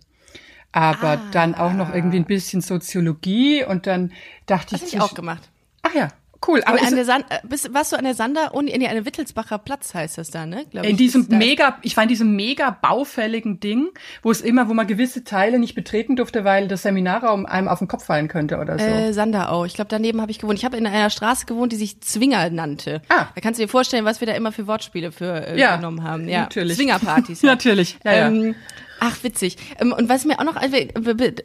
Aber 0.71 1.13
Ah. 1.13 1.21
dann 1.31 1.55
auch 1.55 1.73
noch 1.73 1.91
irgendwie 1.91 2.17
ein 2.17 2.25
bisschen 2.25 2.61
Soziologie 2.61 3.63
und 3.63 3.87
dann 3.87 4.11
dachte 4.45 4.71
Das 4.71 4.81
habe 4.81 4.89
ich, 4.89 4.93
ich 4.95 5.01
auch 5.01 5.15
gemacht. 5.15 5.49
ach 5.81 5.95
ja, 5.95 6.09
cool. 6.47 6.61
Aber 6.65 6.81
an 6.81 6.95
der 6.95 7.05
San 7.05 7.21
äh, 7.29 7.39
bist, 7.47 7.73
warst 7.73 7.91
du 7.91 7.97
an 7.97 8.03
der 8.03 8.13
Sander 8.13 8.51
nee, 8.61 8.73
an 8.73 8.95
der 8.95 9.05
Wittelsbacher 9.05 9.57
Platz 9.57 9.93
heißt 9.93 10.17
das 10.17 10.29
da, 10.29 10.45
ne? 10.45 10.65
Glaub 10.69 10.85
in 10.85 10.91
ich, 10.91 10.97
diesem 10.97 11.27
mega, 11.29 11.77
ich 11.81 11.95
war 11.95 12.03
in 12.03 12.09
diesem 12.09 12.35
mega 12.35 12.69
baufälligen 12.69 13.59
Ding, 13.59 13.89
wo 14.21 14.31
es 14.31 14.41
immer, 14.41 14.69
wo 14.69 14.73
man 14.73 14.87
gewisse 14.87 15.23
Teile 15.23 15.59
nicht 15.59 15.75
betreten 15.75 16.15
durfte, 16.15 16.43
weil 16.43 16.67
das 16.67 16.83
Seminarraum 16.83 17.45
einem 17.45 17.67
auf 17.67 17.79
den 17.79 17.87
Kopf 17.87 18.05
fallen 18.05 18.27
könnte 18.27 18.57
oder 18.57 18.77
so. 18.77 18.85
Äh, 18.85 19.13
Sanderau. 19.13 19.65
Ich 19.65 19.73
glaube, 19.73 19.89
daneben 19.89 20.21
habe 20.21 20.31
ich 20.31 20.39
gewohnt. 20.39 20.59
Ich 20.59 20.65
habe 20.65 20.77
in 20.77 20.87
einer 20.87 21.09
Straße 21.09 21.45
gewohnt, 21.45 21.71
die 21.71 21.77
sich 21.77 22.01
Zwinger 22.01 22.49
nannte. 22.49 23.01
Ah. 23.09 23.27
Da 23.33 23.41
kannst 23.41 23.59
du 23.59 23.63
dir 23.63 23.69
vorstellen, 23.69 24.05
was 24.05 24.19
wir 24.19 24.27
da 24.27 24.33
immer 24.33 24.51
für 24.51 24.67
Wortspiele 24.67 25.11
für 25.11 25.47
äh, 25.47 25.59
Ja, 25.59 25.75
genommen 25.75 26.03
haben. 26.03 26.27
Ja, 26.27 26.41
natürlich. 26.41 26.77
Zwingerpartys. 26.77 27.43
Natürlich, 27.47 27.97
ja, 28.03 28.29
ja. 28.29 28.53
Ach, 28.99 29.23
witzig. 29.23 29.57
Ähm, 29.79 29.93
und 29.93 30.09
was 30.09 30.25
mir 30.25 30.39
auch 30.39 30.43
noch, 30.43 30.55
also, 30.55 30.75
äh, 30.75 30.87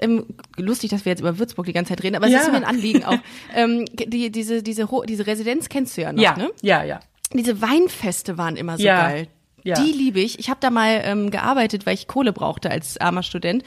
ähm, 0.00 0.26
lustig, 0.56 0.90
dass 0.90 1.04
wir 1.04 1.10
jetzt 1.12 1.20
über 1.20 1.38
Würzburg 1.38 1.66
die 1.66 1.72
ganze 1.72 1.90
Zeit 1.90 2.02
reden, 2.02 2.16
aber 2.16 2.26
es 2.26 2.32
Ja. 2.32 2.40
ist 2.40 2.50
mir 2.50 2.56
ein 2.56 2.64
Anliegen 2.64 3.04
auch. 3.04 3.18
ähm, 3.54 3.84
die, 3.94 4.30
diese, 4.30 4.62
diese, 4.62 4.86
diese 5.06 5.26
Residenz 5.26 5.68
kennst 5.68 5.96
du 5.96 6.02
ja 6.02 6.12
noch, 6.12 6.22
ja, 6.22 6.36
ne? 6.36 6.50
ja, 6.62 6.82
ja. 6.84 7.00
Diese 7.34 7.60
Weinfeste 7.62 8.36
waren 8.38 8.56
immer 8.56 8.76
so 8.76 8.84
Ja, 8.84 9.08
geil. 9.08 9.26
ja. 9.64 9.74
Die 9.82 9.90
liebe 9.92 10.20
ich. 10.20 10.38
Ich 10.38 10.50
habe 10.50 10.58
da 10.60 10.70
mal 10.70 11.00
ähm, 11.04 11.30
gearbeitet, 11.30 11.86
weil 11.86 11.94
ich 11.94 12.06
Kohle 12.06 12.32
brauchte 12.32 12.70
als 12.70 12.98
armer 13.00 13.22
Student 13.22 13.62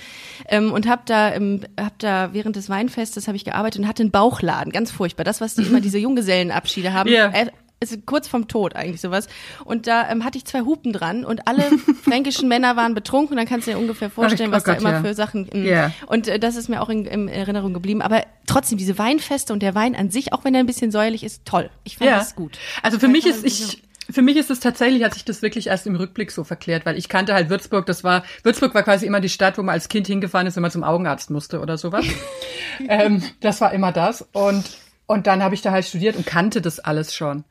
ähm, 0.50 0.72
und 0.72 0.88
habe 0.88 1.02
da, 1.06 1.34
ähm, 1.34 1.62
hab 1.80 1.98
da 2.00 2.30
während 2.34 2.56
des 2.58 2.70
Weinfestes 2.70 3.28
habe 3.28 3.38
ich 3.38 3.46
gearbeitet 3.46 3.82
und 3.82 3.88
hatte 3.88 4.04
einen 4.04 4.12
Bauchladen, 4.12 4.72
ganz 4.72 4.92
furchtbar. 4.92 5.24
Das, 5.24 5.42
was 5.42 5.56
die 5.56 5.64
immer 5.64 5.82
diese 5.82 5.98
Junggesellenabschiede 5.98 6.94
haben. 6.94 7.10
Ja. 7.10 7.32
Ist 7.80 8.06
kurz 8.06 8.28
vom 8.28 8.48
Tod 8.48 8.76
eigentlich 8.76 9.02
sowas. 9.02 9.28
Und 9.66 9.88
da 9.88 10.10
ähm, 10.10 10.24
hatte 10.24 10.38
ich 10.38 10.46
zwei 10.46 10.62
Hupen 10.62 10.94
dran 10.94 11.26
und 11.26 11.48
alle 11.48 11.64
fränkischen 12.04 12.48
Männer 12.48 12.76
waren 12.76 12.96
betrunken. 12.96 13.36
Dann 13.36 13.46
kannst 13.46 13.68
du 13.68 13.72
dir 13.72 13.78
ungefähr 13.78 14.10
vorstellen, 14.10 14.50
Oh 14.50 14.54
was 14.54 14.64
da 14.64 14.74
Gott, 14.74 14.82
immer 14.82 14.92
ja. 14.92 15.02
für 15.02 15.14
Sachen. 15.14 15.50
ähm, 15.52 15.66
Ja. 15.66 15.92
Und 16.08 16.28
äh, 16.28 16.40
das 16.40 16.56
ist 16.56 16.70
mir 16.70 16.82
auch 16.82 16.90
in, 16.90 17.06
in 17.06 17.28
Erinnerung 17.28 17.74
geblieben. 17.74 18.02
Aber 18.02 18.24
trotzdem, 18.48 18.78
diese 18.78 18.98
Weinfeste 18.98 19.52
und 19.52 19.62
der 19.62 19.76
Wein 19.76 19.96
an 19.96 20.10
sich, 20.10 20.32
auch 20.32 20.46
wenn 20.46 20.56
er 20.56 20.62
ein 20.62 20.66
bisschen 20.66 20.92
säuerlich 20.92 21.24
ist, 21.24 21.46
toll. 21.46 21.70
Ich 21.84 21.98
fand 21.98 22.10
ja. 22.10 22.18
das 22.18 22.36
gut. 22.36 22.58
Also 22.82 22.98
für 22.98 23.08
Da 23.08 23.12
mich 23.12 23.26
ist 23.26 23.44
ich 23.44 23.82
für 24.10 24.22
mich 24.22 24.38
ist 24.38 24.52
es 24.52 24.60
tatsächlich, 24.60 25.04
hat 25.04 25.14
sich 25.14 25.26
das 25.26 25.42
wirklich 25.42 25.68
erst 25.68 25.88
im 25.88 25.96
Rückblick 25.96 26.32
so 26.32 26.44
verklärt, 26.44 26.86
weil 26.86 26.98
ich 26.98 27.10
kannte 27.10 27.34
halt 27.34 27.50
Würzburg, 27.50 27.86
das 27.86 28.04
war, 28.04 28.24
Würzburg 28.44 28.76
war 28.76 28.84
quasi 28.84 29.06
immer 29.06 29.20
die 29.20 29.30
Stadt, 29.30 29.58
wo 29.58 29.64
man 29.64 29.74
als 29.74 29.90
Kind 29.90 30.08
hingefahren 30.08 30.46
ist, 30.48 30.56
wenn 30.56 30.62
man 30.62 30.72
zum 30.72 30.84
Augenarzt 30.84 31.32
musste 31.32 31.60
oder 31.60 31.78
sowas. 31.78 32.06
ähm, 32.88 33.24
das 33.40 33.62
war 33.62 33.74
immer 33.74 33.92
das. 33.92 34.24
Und, 34.32 34.66
und 35.08 35.28
dann 35.28 35.44
habe 35.44 35.56
ich 35.56 35.62
da 35.62 35.72
halt 35.72 35.86
studiert 35.86 36.16
und 36.16 36.26
kannte 36.26 36.62
das 36.62 36.80
alles 36.80 37.14
schon. 37.14 37.44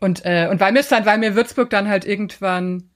Und, 0.00 0.24
äh, 0.24 0.48
und 0.50 0.60
weil 0.60 0.72
mir 0.72 0.82
dann, 0.82 1.06
weil 1.06 1.18
mir 1.18 1.34
Würzburg 1.34 1.70
dann 1.70 1.88
halt 1.88 2.04
irgendwann 2.04 2.90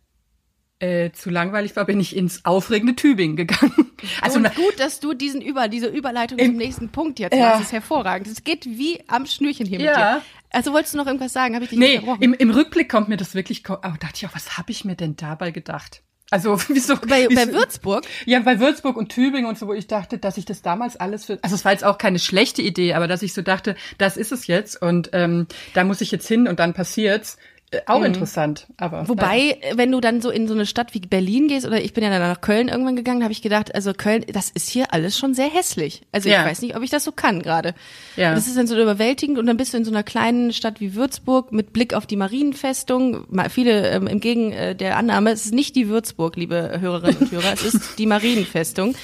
äh, 0.81 1.11
zu 1.13 1.31
langweilig 1.31 1.77
war, 1.77 1.85
bin 1.85 2.01
ich 2.01 2.17
ins 2.17 2.45
aufregende 2.45 2.97
Tübingen 2.97 3.37
gegangen. 3.37 3.73
Also 4.23 4.39
und 4.39 4.55
gut, 4.55 4.81
dass 4.81 4.99
du 4.99 5.13
diesen 5.13 5.43
Über, 5.43 5.69
diese 5.69 5.87
Überleitung 5.89 6.39
zum 6.39 6.57
nächsten 6.57 6.89
Punkt 6.89 7.19
jetzt 7.19 7.37
Ja. 7.37 7.49
machst. 7.49 7.61
Das 7.61 7.67
ist 7.67 7.73
hervorragend. 7.73 8.29
Es 8.29 8.45
geht 8.45 8.65
wie 8.65 8.99
am 9.09 9.27
Schnürchen 9.27 9.67
hier 9.67 9.79
mit 9.79 9.89
Ja. 9.89 10.17
dir. 10.17 10.23
Also 10.53 10.73
wolltest 10.73 10.95
du 10.95 10.99
noch 10.99 11.07
irgendwas 11.07 11.35
sagen? 11.35 11.55
Habe 11.55 11.65
ich 11.65 11.71
dich 11.71 11.79
Nee, 11.79 12.01
im, 12.21 12.33
im 12.33 12.51
Rückblick 12.51 12.89
kommt 12.91 13.11
mir 13.11 13.19
das 13.19 13.35
wirklich, 13.35 13.63
aber 13.69 13.99
dachte 13.99 14.15
ich 14.17 14.27
auch, 14.27 14.35
was 14.35 14.57
habe 14.57 14.71
ich 14.71 14.87
mir 14.87 14.97
denn 14.97 15.17
dabei 15.17 15.51
gedacht? 15.51 16.03
Also 16.31 16.59
wieso? 16.69 16.97
bei, 16.97 17.27
wieso 17.29 17.47
bei 17.47 17.53
Würzburg? 17.53 18.05
Ja, 18.25 18.41
bei 18.41 18.61
Würzburg 18.61 18.97
und 18.97 19.11
Tübingen 19.11 19.47
und 19.47 19.59
so, 19.59 19.67
wo 19.67 19.73
ich 19.73 19.87
dachte, 19.87 20.19
dass 20.19 20.37
ich 20.37 20.45
das 20.45 20.63
damals 20.63 20.97
alles 20.97 21.25
für, 21.25 21.39
also 21.43 21.55
es 21.55 21.65
war 21.65 21.73
jetzt 21.73 21.85
auch 21.85 21.99
keine 21.99 22.19
schlechte 22.19 22.63
Idee, 22.63 22.95
aber 22.95 23.09
dass 23.09 23.23
ich 23.23 23.35
so 23.35 23.43
dachte, 23.43 23.75
das 23.99 24.17
ist 24.17 24.33
es 24.33 24.47
jetzt 24.47 24.81
und 24.81 25.11
ähm, 25.13 25.47
da 25.75 25.85
muss 25.85 26.01
ich 26.01 26.11
jetzt 26.11 26.29
hin 26.29 26.49
und 26.49 26.61
dann 26.61 26.73
passiert's. 26.73 27.37
Äh, 27.73 27.83
auch 27.87 28.03
interessant, 28.03 28.67
aber 28.79 29.03
Mhm. 29.03 29.09
Wobei, 29.11 29.61
wenn 29.75 29.93
du 29.93 30.01
dann 30.01 30.21
so 30.21 30.31
in 30.31 30.49
so 30.49 30.55
eine 30.55 30.67
Stadt 30.67 30.93
wie 30.93 30.99
Berlin 30.99 31.47
gehst, 31.47 31.65
oder 31.65 31.81
ich 31.81 31.93
bin 31.93 32.03
ja 32.03 32.11
dann 32.11 32.21
nach 32.21 32.41
Köln 32.41 32.67
irgendwann 32.67 32.97
gegangen, 32.97 33.23
habe 33.23 33.31
ich 33.33 33.43
gedacht, 33.43 33.73
also 33.77 33.93
Köln, 33.93 34.25
das 34.33 34.51
ist 34.51 34.69
hier 34.69 34.93
alles 34.93 35.17
schon 35.17 35.35
sehr 35.35 35.49
hässlich. 35.49 36.03
Also 36.11 36.29
Ja. 36.29 36.41
ich 36.41 36.47
weiß 36.51 36.63
nicht, 36.63 36.75
ob 36.77 36.83
ich 36.83 36.91
das 36.91 37.05
so 37.05 37.13
kann 37.13 37.41
gerade. 37.43 37.75
Ja. 38.17 38.35
Das 38.35 38.49
ist 38.49 38.57
dann 38.57 38.67
so 38.67 38.75
überwältigend 38.81 39.39
und 39.39 39.47
dann 39.47 39.57
bist 39.57 39.73
du 39.73 39.77
in 39.77 39.85
so 39.85 39.93
einer 39.93 40.03
kleinen 40.03 40.53
Stadt 40.53 40.81
wie 40.81 40.95
Würzburg 40.97 41.53
mit 41.53 41.73
Blick 41.73 41.95
auf 41.95 42.07
die 42.07 42.17
Marienfestung. 42.17 43.25
Ma- 43.31 43.49
Viele 43.49 43.89
ähm, 43.91 44.09
im 44.09 44.19
Gegen 44.19 44.51
äh, 44.53 44.75
der 44.75 44.97
Annahme, 44.97 45.31
es 45.31 45.45
ist 45.45 45.55
nicht 45.55 45.77
die 45.77 45.89
Würzburg, 45.89 46.35
liebe 46.37 46.79
Hörerinnen 46.81 47.19
und 47.19 47.31
Hörer, 47.31 47.53
es 47.53 47.63
ist 47.63 47.99
die 48.01 48.07
Marienfestung. 48.07 48.97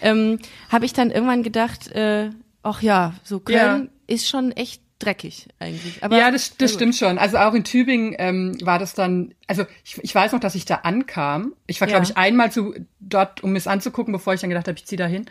Ähm, 0.00 0.38
habe 0.70 0.86
ich 0.86 0.94
dann 0.94 1.10
irgendwann 1.10 1.42
gedacht, 1.42 1.92
äh, 1.92 2.30
ach 2.62 2.80
ja, 2.80 3.12
so 3.22 3.40
Köln 3.40 3.90
ist 4.06 4.28
schon 4.28 4.52
echt 4.52 4.80
dreckig 5.04 5.48
eigentlich. 5.58 6.02
Aber 6.02 6.16
ja, 6.18 6.30
das, 6.30 6.56
das 6.56 6.72
stimmt 6.72 6.94
schon. 6.96 7.18
Also 7.18 7.38
auch 7.38 7.54
in 7.54 7.64
Tübingen 7.64 8.14
ähm, 8.18 8.56
war 8.62 8.78
das 8.78 8.94
dann, 8.94 9.34
also 9.46 9.64
ich, 9.84 9.98
ich 10.02 10.14
weiß 10.14 10.32
noch, 10.32 10.40
dass 10.40 10.54
ich 10.54 10.64
da 10.64 10.76
ankam. 10.76 11.52
Ich 11.66 11.80
war, 11.80 11.88
Ja. 11.88 11.92
glaube 11.98 12.06
ich, 12.10 12.16
einmal 12.16 12.50
zu, 12.50 12.74
dort, 13.00 13.42
um 13.42 13.54
es 13.56 13.66
anzugucken, 13.66 14.12
bevor 14.12 14.34
ich 14.34 14.40
dann 14.40 14.50
gedacht 14.50 14.68
habe, 14.68 14.78
ich 14.78 14.86
ziehe 14.86 14.98
da 14.98 15.06
hin 15.06 15.26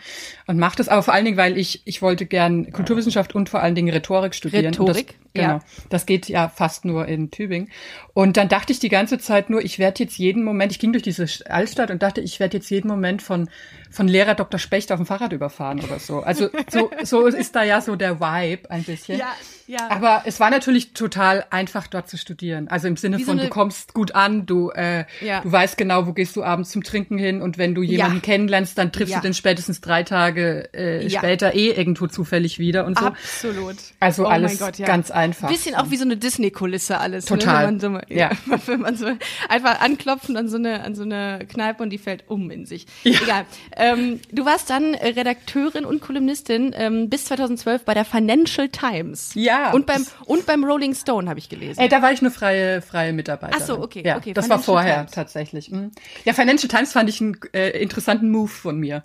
und 0.47 0.57
mache 0.59 0.77
das. 0.77 0.87
Aber 0.89 1.03
vor 1.03 1.13
allen 1.13 1.25
Dingen, 1.25 1.37
weil 1.37 1.57
ich, 1.57 1.81
ich 1.85 2.01
wollte 2.01 2.25
gern 2.25 2.71
Kulturwissenschaft 2.71 3.35
und 3.35 3.49
vor 3.49 3.61
allen 3.61 3.75
Dingen 3.75 3.89
Rhetorik 3.93 4.35
studieren. 4.35 4.65
Rhetorik? 4.73 5.15
Genau. 5.35 5.47
Ja. 5.47 5.59
Das 5.89 6.05
geht 6.05 6.27
ja 6.29 6.47
fast 6.47 6.85
nur 6.85 7.07
in 7.07 7.31
Tübingen. 7.31 7.71
Und 8.13 8.37
dann 8.37 8.49
dachte 8.49 8.71
ich 8.71 8.79
die 8.79 8.89
ganze 8.89 9.17
Zeit 9.17 9.49
nur, 9.49 9.63
ich 9.65 9.79
werde 9.79 10.03
jetzt 10.03 10.17
jeden 10.19 10.43
Moment, 10.43 10.71
ich 10.71 10.77
ging 10.77 10.91
durch 10.93 11.01
diese 11.03 11.25
Altstadt 11.49 11.89
und 11.89 12.03
dachte, 12.03 12.21
ich 12.21 12.39
werde 12.39 12.57
jetzt 12.57 12.69
jeden 12.69 12.87
Moment 12.87 13.23
von, 13.23 13.49
von 13.89 14.07
Lehrer 14.07 14.35
Dr. 14.35 14.59
Specht 14.59 14.91
auf 14.91 14.99
dem 14.99 15.07
Fahrrad 15.07 15.33
überfahren 15.33 15.79
oder 15.79 15.97
so. 15.97 16.19
Also 16.21 16.49
so, 16.69 16.91
so 17.03 17.25
ist 17.25 17.55
da 17.55 17.63
ja 17.63 17.81
so 17.81 17.95
der 17.95 18.19
Vibe 18.19 18.69
ein 18.69 18.83
bisschen. 18.83 19.17
Ja, 19.17 19.31
ja. 19.65 19.89
Aber 19.89 20.21
es 20.25 20.39
war 20.39 20.51
natürlich 20.51 20.93
total 20.93 21.45
einfach, 21.49 21.87
dort 21.87 22.09
zu 22.09 22.17
studieren. 22.17 22.67
Also 22.67 22.87
im 22.87 22.95
Sinne 22.97 23.17
Wie 23.17 23.23
so 23.23 23.31
von, 23.31 23.39
eine- 23.39 23.47
du 23.49 23.53
kommst 23.53 23.95
gut 23.95 24.13
an, 24.13 24.45
du, 24.45 24.69
äh, 24.69 25.05
Ja. 25.21 25.41
du 25.41 25.51
weißt 25.51 25.77
genau, 25.79 26.05
wo 26.05 26.13
gehst 26.13 26.35
du 26.35 26.43
abends 26.43 26.69
zum 26.69 26.83
Trinken 26.83 27.17
hin 27.17 27.41
und 27.41 27.57
wenn 27.57 27.73
du 27.73 27.81
jemanden 27.81 28.17
Ja. 28.17 28.21
kennenlernst, 28.21 28.77
dann 28.77 28.91
triffst 28.91 29.15
du 29.15 29.19
den 29.21 29.33
spätestens 29.33 29.81
drei 29.81 30.03
Tage 30.03 30.71
äh, 30.75 31.09
später 31.09 31.55
eh 31.55 31.71
irgendwo 31.71 32.05
zufällig 32.05 32.59
wieder 32.59 32.85
und 32.85 32.99
so. 32.99 33.07
Absolut. 33.07 33.77
Also 33.99 34.25
oh 34.25 34.27
alles 34.27 34.59
Gott, 34.59 34.77
ganz 34.77 35.09
einfach. 35.09 35.22
Bisschen 35.31 35.75
auch 35.75 35.89
wie 35.89 35.97
so 35.97 36.03
eine 36.05 36.17
Disney-Kulisse 36.17 36.99
alles. 36.99 37.25
Total. 37.25 37.71
Ne? 37.71 37.81
Wenn 37.81 37.91
man 37.93 38.01
so, 38.07 38.13
Ja. 38.13 38.31
Wenn 38.65 38.79
man 38.81 38.95
so 38.95 39.07
einfach 39.49 39.79
anklopfen 39.81 40.37
an 40.37 40.47
so 40.49 40.57
eine, 40.57 40.83
an 40.83 40.95
so 40.95 41.03
eine 41.03 41.39
Kneipe 41.49 41.83
und 41.83 41.89
die 41.89 41.97
fällt 41.97 42.25
um 42.29 42.51
in 42.51 42.65
sich. 42.65 42.85
Ja. 43.03 43.19
Egal. 43.21 43.45
Ähm, 43.75 44.19
du 44.31 44.45
warst 44.45 44.69
dann 44.69 44.95
Redakteurin 44.95 45.85
und 45.85 46.01
Kolumnistin 46.01 46.73
ähm, 46.75 47.09
bis 47.09 47.25
2012 47.25 47.85
bei 47.85 47.93
der 47.93 48.05
Financial 48.05 48.69
Times. 48.69 49.31
Ja. 49.35 49.71
Und 49.71 49.85
beim, 49.85 50.05
und 50.25 50.45
beim 50.45 50.63
Rolling 50.63 50.93
Stone 50.95 51.29
habe 51.29 51.39
ich 51.39 51.49
gelesen. 51.49 51.79
Ey, 51.79 51.89
da 51.89 52.01
war 52.01 52.11
ich 52.11 52.21
eine 52.21 52.31
freie, 52.31 52.81
freie 52.81 53.13
Mitarbeiterin. 53.13 53.61
Ach 53.61 53.67
so, 53.67 53.79
okay, 53.81 54.03
ja, 54.05 54.17
okay, 54.17 54.33
Das 54.33 54.49
war 54.49 54.59
Financial 54.59 54.73
vorher 54.75 54.95
Times. 55.05 55.11
tatsächlich. 55.11 55.71
Mhm. 55.71 55.91
Ja, 56.25 56.33
Financial 56.33 56.67
Times 56.67 56.91
fand 56.91 57.09
ich 57.09 57.21
einen 57.21 57.37
äh, 57.53 57.69
interessanten 57.81 58.29
Move 58.31 58.47
von 58.49 58.77
mir. 58.79 59.03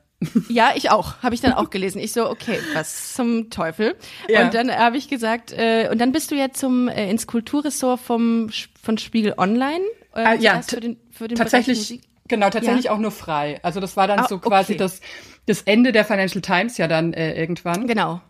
Ja, 0.49 0.73
ich 0.75 0.91
auch. 0.91 1.23
Habe 1.23 1.35
ich 1.35 1.41
dann 1.41 1.53
auch 1.53 1.71
gelesen. 1.71 2.01
Ich 2.01 2.13
so, 2.13 2.29
okay, 2.29 2.59
was 2.75 3.15
zum 3.15 3.51
Teufel? 3.51 3.95
Ja. 4.29 4.45
Und 4.45 4.55
dann 4.55 4.71
habe 4.71 4.97
ich 4.97 5.09
gesagt, 5.09 5.53
äh, 5.53 5.89
und 5.93 5.99
dann 6.01 6.11
bist 6.11 6.31
du 6.33 6.35
ja 6.35 6.51
zum 6.53 6.89
äh, 6.89 7.09
ins 7.09 7.27
Kulturressort 7.29 8.01
vom 8.01 8.51
von 8.83 8.99
Spiegel 8.99 9.35
Online. 9.39 9.85
Äh, 10.15 10.25
Ah, 10.25 10.35
ja, 10.35 10.61
für 10.63 10.81
den, 10.81 10.97
für 11.13 11.29
den 11.29 11.37
tatsächlich, 11.39 12.01
genau, 12.27 12.51
tatsächlich 12.51 12.87
Ja. 12.87 12.93
auch 12.93 12.99
nur 12.99 13.13
frei. 13.13 13.61
Also 13.63 13.79
das 13.79 13.97
war 13.97 14.09
dann 14.09 14.21
Ah, 14.21 14.27
so 14.29 14.39
quasi 14.41 14.73
okay. 14.73 14.79
das, 14.79 15.01
das 15.47 15.63
Ende 15.63 15.93
der 15.93 16.05
Financial 16.05 16.43
Times 16.43 16.79
ja 16.79 16.89
dann 16.89 17.13
äh, 17.13 17.39
irgendwann. 17.39 17.87
Genau. 17.87 18.21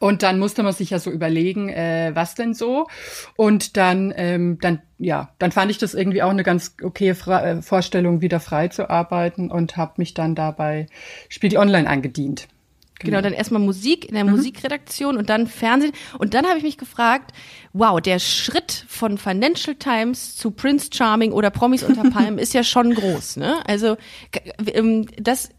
Und 0.00 0.22
dann 0.22 0.38
musste 0.38 0.62
man 0.62 0.72
sich 0.72 0.90
ja 0.90 0.98
so 0.98 1.10
überlegen, 1.10 1.68
äh, 1.68 2.10
was 2.14 2.34
denn 2.34 2.54
so. 2.54 2.86
Und 3.36 3.76
dann, 3.76 4.12
ähm, 4.16 4.58
dann, 4.60 4.80
ja, 4.98 5.28
dann 5.38 5.52
fand 5.52 5.70
ich 5.70 5.78
das 5.78 5.92
irgendwie 5.94 6.22
auch 6.22 6.30
eine 6.30 6.42
ganz 6.42 6.74
okaye 6.82 7.14
Fra 7.14 7.44
äh, 7.44 7.62
Vorstellung, 7.62 8.22
wieder 8.22 8.40
frei 8.40 8.68
zu 8.68 8.88
arbeiten 8.88 9.50
und 9.50 9.76
habe 9.76 9.92
mich 9.98 10.14
dann 10.14 10.34
dabei 10.34 10.86
Spiegel 11.28 11.58
Online 11.58 11.88
angedient. 11.88 12.48
Genau, 13.02 13.22
dann 13.22 13.32
erstmal 13.32 13.62
Musik 13.62 14.06
in 14.06 14.14
der 14.14 14.24
Mhm. 14.24 14.32
Musikredaktion 14.32 15.16
und 15.16 15.30
dann 15.30 15.46
Fernsehen. 15.46 15.92
Und 16.18 16.34
dann 16.34 16.46
habe 16.46 16.58
ich 16.58 16.64
mich 16.64 16.76
gefragt, 16.76 17.32
wow, 17.72 18.00
der 18.00 18.18
Schritt 18.18 18.84
von 18.88 19.16
Financial 19.16 19.74
Times 19.74 20.36
zu 20.36 20.50
Prince 20.50 20.90
Charming 20.92 21.32
oder 21.32 21.50
Promis 21.50 21.82
unter 21.82 22.08
Palmen 22.10 22.38
ist 22.38 22.52
ja 22.52 22.62
schon 22.62 22.94
groß, 22.94 23.36
ne? 23.36 23.62
Also 23.66 23.96
ähm, 24.66 25.06
das, 25.16 25.50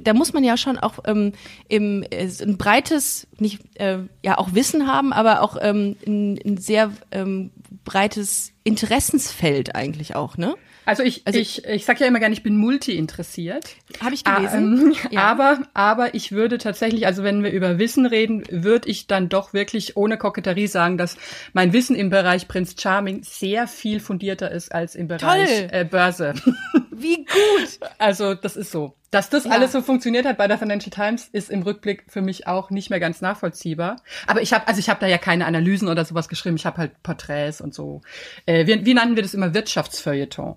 da 0.00 0.14
muss 0.14 0.32
man 0.32 0.44
ja 0.44 0.56
schon 0.56 0.78
auch 0.78 0.98
ähm, 1.06 1.32
im, 1.68 2.02
äh, 2.10 2.28
ein 2.42 2.56
breites, 2.58 3.26
nicht 3.38 3.60
äh, 3.74 3.98
ja 4.24 4.38
auch 4.38 4.54
Wissen 4.54 4.86
haben, 4.86 5.12
aber 5.12 5.42
auch 5.42 5.56
ähm, 5.60 5.96
ein, 6.06 6.38
ein 6.44 6.56
sehr 6.58 6.92
ähm, 7.12 7.50
breites 7.84 8.52
Interessensfeld 8.64 9.74
eigentlich 9.74 10.14
auch, 10.16 10.36
ne? 10.36 10.54
Also 10.84 11.02
ich, 11.02 11.26
Also- 11.26 11.38
ich, 11.38 11.66
ich 11.66 11.84
sag 11.84 12.00
ja 12.00 12.06
immer 12.06 12.18
gerne, 12.18 12.32
ich 12.32 12.42
bin 12.42 12.56
multi 12.56 12.96
interessiert. 12.96 13.76
Habe 14.02 14.14
ich 14.14 14.22
Ah, 14.26 14.36
gelesen. 14.36 14.92
ähm, 14.92 14.94
Ja. 15.10 15.20
Aber, 15.24 15.58
aber 15.74 16.14
ich 16.14 16.32
würde 16.32 16.56
tatsächlich, 16.56 17.04
also 17.06 17.22
wenn 17.22 17.44
wir 17.44 17.50
über 17.50 17.78
Wissen 17.78 18.06
reden, 18.06 18.42
würde 18.50 18.88
ich 18.88 19.06
dann 19.06 19.28
doch 19.28 19.52
wirklich 19.52 19.98
ohne 19.98 20.16
Koketterie 20.16 20.66
sagen, 20.66 20.96
dass 20.96 21.18
mein 21.52 21.74
Wissen 21.74 21.94
im 21.94 22.08
Bereich 22.08 22.48
Prince 22.48 22.74
Charming 22.80 23.22
sehr 23.22 23.68
viel 23.68 24.00
fundierter 24.00 24.50
ist 24.50 24.72
als 24.74 24.94
im 24.94 25.08
Bereich 25.08 25.48
Toll. 25.58 25.68
äh, 25.72 25.84
Börse. 25.84 26.32
Wie 26.90 27.16
gut. 27.16 27.78
Also 27.98 28.32
das 28.34 28.56
ist 28.56 28.70
so. 28.72 28.94
Dass 29.10 29.30
das 29.30 29.44
Ja. 29.44 29.52
alles 29.52 29.72
so 29.72 29.80
funktioniert 29.80 30.26
hat 30.26 30.36
bei 30.36 30.48
der 30.48 30.58
Financial 30.58 30.90
Times, 30.90 31.28
ist 31.32 31.50
im 31.50 31.62
Rückblick 31.62 32.04
für 32.08 32.20
mich 32.20 32.46
auch 32.46 32.70
nicht 32.70 32.90
mehr 32.90 33.00
ganz 33.00 33.20
nachvollziehbar. 33.20 33.96
Aber 34.26 34.42
ich 34.42 34.52
habe, 34.52 34.68
also 34.68 34.78
ich 34.80 34.90
habe 34.90 35.00
da 35.00 35.06
ja 35.06 35.18
keine 35.18 35.46
Analysen 35.46 35.88
oder 35.88 36.04
sowas 36.04 36.28
geschrieben. 36.28 36.56
Ich 36.56 36.66
habe 36.66 36.76
halt 36.76 37.02
Porträts 37.02 37.60
und 37.60 37.74
so. 37.74 38.02
Äh, 38.46 38.66
wie, 38.66 38.84
wie 38.84 38.94
nannten 38.94 39.16
wir 39.16 39.22
das 39.22 39.34
immer? 39.34 39.54
Wirtschaftsfeuilleton. 39.54 40.56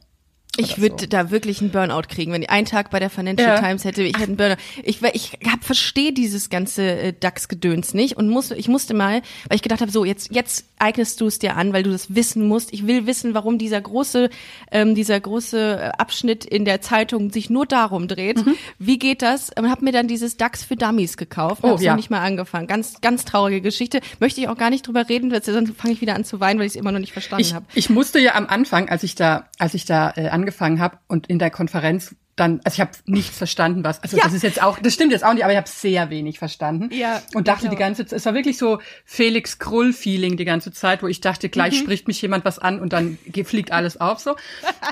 Ich 0.58 0.81
würde 0.81 0.98
so. 1.01 1.05
da 1.05 1.31
wirklich 1.31 1.62
einen 1.62 1.72
Burnout 1.72 2.03
kriegen, 2.10 2.34
wenn 2.34 2.41
ich 2.41 2.50
einen 2.50 2.65
Tag 2.65 2.89
bei 2.91 3.00
der 3.00 3.10
Financial 3.10 3.55
Ja. 3.55 3.62
Times 3.62 3.86
hätte. 3.86 4.03
Ich 4.03 4.15
hätte 4.15 4.27
einen 4.27 4.38
Burnout. 4.38 4.58
Ich, 4.84 5.01
ich 5.01 5.38
hab, 5.50 5.63
verstehe 5.63 6.12
dieses 6.12 6.50
ganze 6.50 6.84
äh, 6.84 7.13
DAX-Gedöns 7.17 7.93
nicht 7.93 8.17
und 8.17 8.27
muss, 8.29 8.51
ich 8.51 8.67
musste 8.67 8.93
mal, 8.93 9.22
weil 9.48 9.55
ich 9.55 9.62
gedacht 9.62 9.79
habe, 9.79 9.91
so 9.91 10.03
jetzt 10.03 10.34
jetzt 10.34 10.65
eignest 10.77 11.22
du 11.22 11.27
es 11.27 11.39
dir 11.39 11.55
an, 11.55 11.72
weil 11.72 11.84
du 11.84 11.91
das 11.91 12.15
wissen 12.15 12.48
musst. 12.48 12.74
Ich 12.74 12.86
will 12.86 13.08
wissen, 13.08 13.34
warum 13.34 13.58
dieser 13.58 13.79
große 13.79 14.29
ähm, 14.72 14.93
dieser 14.93 15.20
große 15.20 15.79
äh, 15.79 15.89
Abschnitt 15.98 16.43
in 16.43 16.65
der 16.65 16.81
Zeitung 16.81 17.31
sich 17.31 17.50
nur 17.50 17.65
darum 17.65 18.10
dreht. 18.10 18.46
Mhm. 18.46 18.55
Wie 18.77 19.00
geht 19.00 19.22
das? 19.22 19.51
Und 19.58 19.70
habe 19.70 19.86
mir 19.86 19.93
dann 19.93 20.08
dieses 20.08 20.36
DAX 20.36 20.63
für 20.65 20.75
Dummies 20.75 21.15
gekauft. 21.15 21.63
Oh, 21.63 21.70
hab's 21.70 21.81
ja. 21.81 21.91
noch 21.91 21.98
nicht 21.98 22.10
mal 22.10 22.22
angefangen. 22.22 22.67
Ganz 22.67 23.00
ganz 23.00 23.24
traurige 23.24 23.62
Geschichte. 23.62 24.01
Möchte 24.20 24.41
ich 24.41 24.50
auch 24.50 24.58
gar 24.58 24.70
nicht 24.70 24.86
drüber 24.86 25.08
reden, 25.08 25.31
weil 25.31 25.41
sonst 25.41 25.74
fange 25.77 25.93
ich 25.93 26.01
wieder 26.01 26.15
an 26.15 26.25
zu 26.25 26.41
weinen, 26.41 26.60
weil 26.60 26.65
ich 26.65 26.74
es 26.74 26.75
immer 26.75 26.91
noch 26.91 27.00
nicht 27.00 27.13
verstanden 27.13 27.53
habe. 27.53 27.65
ich 27.74 27.89
musste 27.89 28.20
ja 28.20 28.36
am 28.36 28.48
Anfang, 28.48 28.89
als 28.89 29.03
ich 29.03 29.15
da, 29.15 29.48
als 29.58 29.75
ich 29.75 29.86
da 29.86 30.12
äh, 30.12 30.27
angefangen 30.41 30.79
habe 30.79 30.98
und 31.07 31.27
in 31.27 31.39
der 31.39 31.51
Konferenz 31.51 32.15
dann, 32.36 32.62
also 32.63 32.75
ich 32.75 32.81
habe 32.81 32.91
nichts 33.05 33.38
verstanden, 33.38 33.83
was, 33.83 34.01
also 34.01 34.17
Ja. 34.17 34.24
das 34.24 34.33
ist 34.33 34.41
jetzt 34.41 34.63
auch, 34.63 34.79
das 34.79 34.93
stimmt 34.93 35.12
jetzt 35.12 35.24
auch 35.24 35.33
nicht, 35.33 35.43
aber 35.43 35.51
ich 35.53 35.57
habe 35.57 35.67
sehr 35.69 36.10
wenig 36.10 36.39
verstanden 36.39 36.89
Ja, 36.91 37.21
und 37.36 37.48
dachte 37.48 37.65
ich 37.65 37.69
die 37.69 37.75
ganze 37.77 38.05
Zeit, 38.05 38.17
es 38.17 38.25
war 38.25 38.33
wirklich 38.33 38.57
so 38.57 38.79
Felix 39.05 39.60
Krull-Feeling 39.60 40.38
die 40.38 40.45
ganze 40.45 40.71
Zeit, 40.71 41.03
wo 41.03 41.07
ich 41.07 41.21
dachte, 41.21 41.50
gleich 41.50 41.74
Mhm. 41.74 41.83
spricht 41.83 42.07
mich 42.07 42.21
jemand 42.21 42.43
was 42.45 42.57
an 42.57 42.79
und 42.79 42.93
dann 42.93 43.17
fliegt 43.45 43.71
alles 43.71 44.00
auf 44.00 44.19
so. 44.19 44.36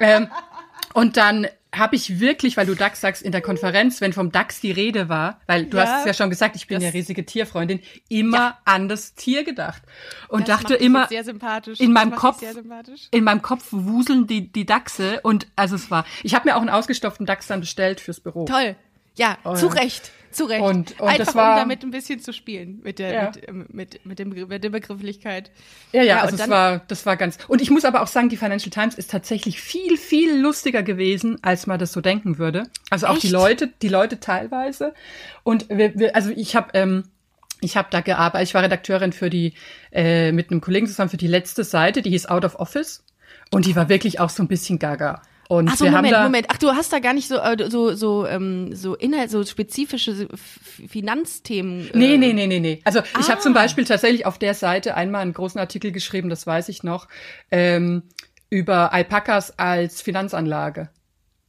ähm, 0.01 0.27
und 0.93 1.17
dann 1.17 1.47
habe 1.73 1.95
ich 1.95 2.19
wirklich, 2.19 2.57
weil 2.57 2.65
du 2.65 2.73
DAX 2.75 2.99
sagst, 2.99 3.21
in 3.21 3.31
der 3.31 3.41
Konferenz, 3.41 4.01
wenn 4.01 4.11
vom 4.11 4.31
DAX 4.31 4.59
die 4.59 4.71
Rede 4.71 5.07
war, 5.07 5.39
weil 5.45 5.65
du 5.67 5.77
Ja. 5.77 5.83
hast 5.85 5.99
es 5.99 6.05
ja 6.07 6.13
schon 6.15 6.31
gesagt, 6.31 6.55
ich 6.55 6.65
bin 6.67 6.81
ja 6.81 6.89
riesige 6.89 7.25
Tierfreundin, 7.25 7.79
immer 8.07 8.37
Ja. 8.37 8.57
an 8.65 8.89
das 8.89 9.13
Tier 9.13 9.43
gedacht 9.43 9.83
und 10.29 10.47
Das 10.47 10.61
dachte 10.61 10.73
immer 10.73 11.07
sehr 11.07 11.23
sympathisch. 11.23 11.79
in 11.79 11.93
meinem 11.93 12.15
Kopf 12.15 12.41
in 13.11 13.23
meinem 13.23 13.41
Kopf 13.43 13.67
wuseln 13.69 14.25
die 14.25 14.51
die 14.51 14.65
Dachse 14.65 15.19
und 15.21 15.47
also 15.55 15.75
es 15.75 15.91
war 15.91 16.05
ich 16.23 16.33
habe 16.33 16.49
mir 16.49 16.55
auch 16.55 16.61
einen 16.61 16.69
ausgestopften 16.71 17.25
Dachs 17.27 17.45
dann 17.47 17.59
bestellt 17.59 17.99
fürs 18.01 18.19
Büro 18.19 18.45
Toll. 18.45 18.75
Ja, 19.15 19.37
zu 19.55 19.67
Recht. 19.67 20.11
Zu 20.31 20.45
Recht. 20.45 20.61
Und- 20.61 20.99
und 20.99 21.07
Einfach 21.07 21.25
das 21.25 21.35
war- 21.35 21.53
um 21.53 21.59
damit 21.59 21.83
ein 21.83 21.91
bisschen 21.91 22.19
zu 22.19 22.33
spielen 22.33 22.81
mit 22.83 22.99
der, 22.99 23.13
Ja. 23.13 23.23
mit, 23.33 23.49
ähm, 23.49 23.65
mit, 23.69 24.05
mit, 24.05 24.19
dem, 24.19 24.29
mit 24.29 24.63
der 24.63 24.69
Begrifflichkeit. 24.69 25.49
Ja, 25.91 26.01
ja, 26.01 26.07
Ja, 26.17 26.21
also 26.21 26.37
dann- 26.37 26.49
war, 26.49 26.79
das 26.87 27.05
war 27.05 27.17
ganz. 27.17 27.37
Und 27.47 27.61
ich 27.61 27.71
muss 27.71 27.83
aber 27.85 28.01
auch 28.01 28.07
sagen, 28.07 28.29
die 28.29 28.37
Financial 28.37 28.69
Times 28.69 28.95
ist 28.95 29.09
tatsächlich 29.09 29.59
viel, 29.59 29.97
viel 29.97 30.39
lustiger 30.39 30.83
gewesen, 30.83 31.37
als 31.41 31.65
man 31.67 31.79
das 31.79 31.91
so 31.93 32.01
denken 32.01 32.37
würde. 32.37 32.67
Also 32.89 33.07
auch 33.07 33.17
die 33.17 33.27
Echt? 33.27 33.33
Leute, 33.33 33.69
die 33.81 33.89
Leute 33.89 34.19
teilweise. 34.19 34.93
Und 35.43 35.67
wir, 35.69 35.97
wir, 35.97 36.15
also 36.15 36.29
ich 36.35 36.55
habe, 36.55 36.69
ähm, 36.73 37.05
ich 37.61 37.75
habe 37.75 37.87
da 37.91 38.01
gearbeitet. 38.01 38.47
Ich 38.49 38.53
war 38.53 38.63
Redakteurin 38.63 39.11
für 39.13 39.29
die 39.29 39.53
äh, 39.91 40.31
mit 40.31 40.51
einem 40.51 40.61
Kollegen 40.61 40.87
zusammen 40.87 41.09
für 41.09 41.17
die 41.17 41.27
letzte 41.27 41.63
Seite, 41.63 42.01
die 42.01 42.11
hieß 42.11 42.27
Out 42.27 42.45
of 42.45 42.55
Office, 42.55 43.03
und 43.51 43.65
die 43.65 43.75
war 43.75 43.89
wirklich 43.89 44.19
auch 44.19 44.29
so 44.29 44.43
ein 44.43 44.47
bisschen 44.47 44.77
Gaga. 44.79 45.21
Und 45.51 45.67
Ach 45.67 45.77
so, 45.77 45.85
wir 45.85 45.91
Moment, 45.91 46.13
haben 46.13 46.21
da, 46.21 46.23
Moment. 46.25 46.45
Ach, 46.49 46.57
du 46.59 46.69
hast 46.73 46.93
da 46.93 46.99
gar 46.99 47.13
nicht 47.13 47.27
so, 47.27 47.37
äh, 47.37 47.69
so, 47.71 47.95
so, 47.95 48.27
ähm, 48.27 48.75
so 48.75 48.93
Inhalt, 48.95 49.31
so 49.31 49.43
spezifische 49.43 50.27
Finanzthemen. 50.87 51.89
Nee, 51.93 52.13
äh, 52.13 52.17
nee, 52.17 52.33
nee, 52.33 52.47
nee, 52.47 52.59
nee. 52.59 52.81
Also 52.83 52.99
ich 53.19 53.29
habe 53.29 53.37
Ah. 53.37 53.41
zum 53.41 53.53
Beispiel 53.53 53.83
tatsächlich 53.85 54.25
auf 54.25 54.37
der 54.37 54.53
Seite 54.53 54.95
einmal 54.95 55.21
einen 55.21 55.33
großen 55.33 55.59
Artikel 55.59 55.91
geschrieben, 55.91 56.29
das 56.29 56.45
weiß 56.45 56.69
ich 56.69 56.83
noch, 56.83 57.07
ähm, 57.51 58.03
über 58.49 58.93
Alpakas 58.93 59.57
als 59.57 60.01
Finanzanlage. 60.01 60.89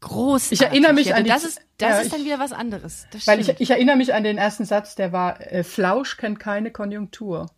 Großartig. 0.00 0.60
Ich 0.60 0.66
erinnere 0.66 0.92
mich 0.94 1.14
an 1.14 1.24
die- 1.24 1.30
Das 1.30 1.44
ist, 1.44 1.60
das 1.76 1.90
ja, 1.90 1.98
ist 1.98 2.06
ich- 2.06 2.12
dann 2.12 2.24
wieder 2.24 2.38
was 2.38 2.52
anderes. 2.52 3.06
Weil 3.26 3.38
ich, 3.40 3.48
ich 3.60 3.70
erinnere 3.70 3.96
mich 3.96 4.14
an 4.14 4.24
den 4.24 4.38
ersten 4.38 4.64
Satz, 4.64 4.94
der 4.94 5.12
war, 5.12 5.40
äh, 5.52 5.62
Flausch 5.62 6.16
kennt 6.16 6.40
keine 6.40 6.70
Konjunktur. 6.70 7.50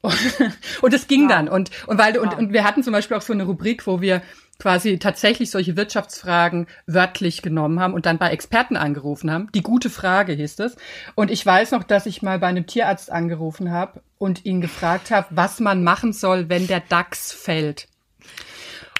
Und, 0.00 0.16
und 0.82 0.94
es 0.94 1.06
ging 1.06 1.22
Wow. 1.24 1.28
dann. 1.28 1.48
Und, 1.48 1.70
und, 1.86 1.98
weil, 1.98 2.18
und, 2.18 2.32
Wow. 2.32 2.38
und 2.38 2.52
wir 2.52 2.64
hatten 2.64 2.82
zum 2.82 2.92
Beispiel 2.92 3.16
auch 3.16 3.22
so 3.22 3.32
eine 3.32 3.44
Rubrik, 3.44 3.86
wo 3.86 4.00
wir 4.00 4.22
quasi 4.58 4.98
tatsächlich 4.98 5.50
solche 5.50 5.76
Wirtschaftsfragen 5.76 6.66
wörtlich 6.86 7.42
genommen 7.42 7.80
haben 7.80 7.94
und 7.94 8.06
dann 8.06 8.18
bei 8.18 8.30
Experten 8.30 8.76
angerufen 8.76 9.30
haben. 9.30 9.48
Die 9.54 9.62
gute 9.62 9.90
Frage 9.90 10.32
hieß 10.32 10.58
es. 10.60 10.76
Und 11.14 11.30
ich 11.30 11.44
weiß 11.44 11.72
noch, 11.72 11.84
dass 11.84 12.06
ich 12.06 12.22
mal 12.22 12.38
bei 12.38 12.46
einem 12.46 12.66
Tierarzt 12.66 13.10
angerufen 13.10 13.70
habe 13.70 14.00
und 14.18 14.44
ihn 14.44 14.60
gefragt 14.60 15.10
habe, 15.10 15.26
was 15.30 15.60
man 15.60 15.84
machen 15.84 16.12
soll, 16.12 16.48
wenn 16.48 16.66
der 16.66 16.80
DAX 16.80 17.32
fällt. 17.32 17.88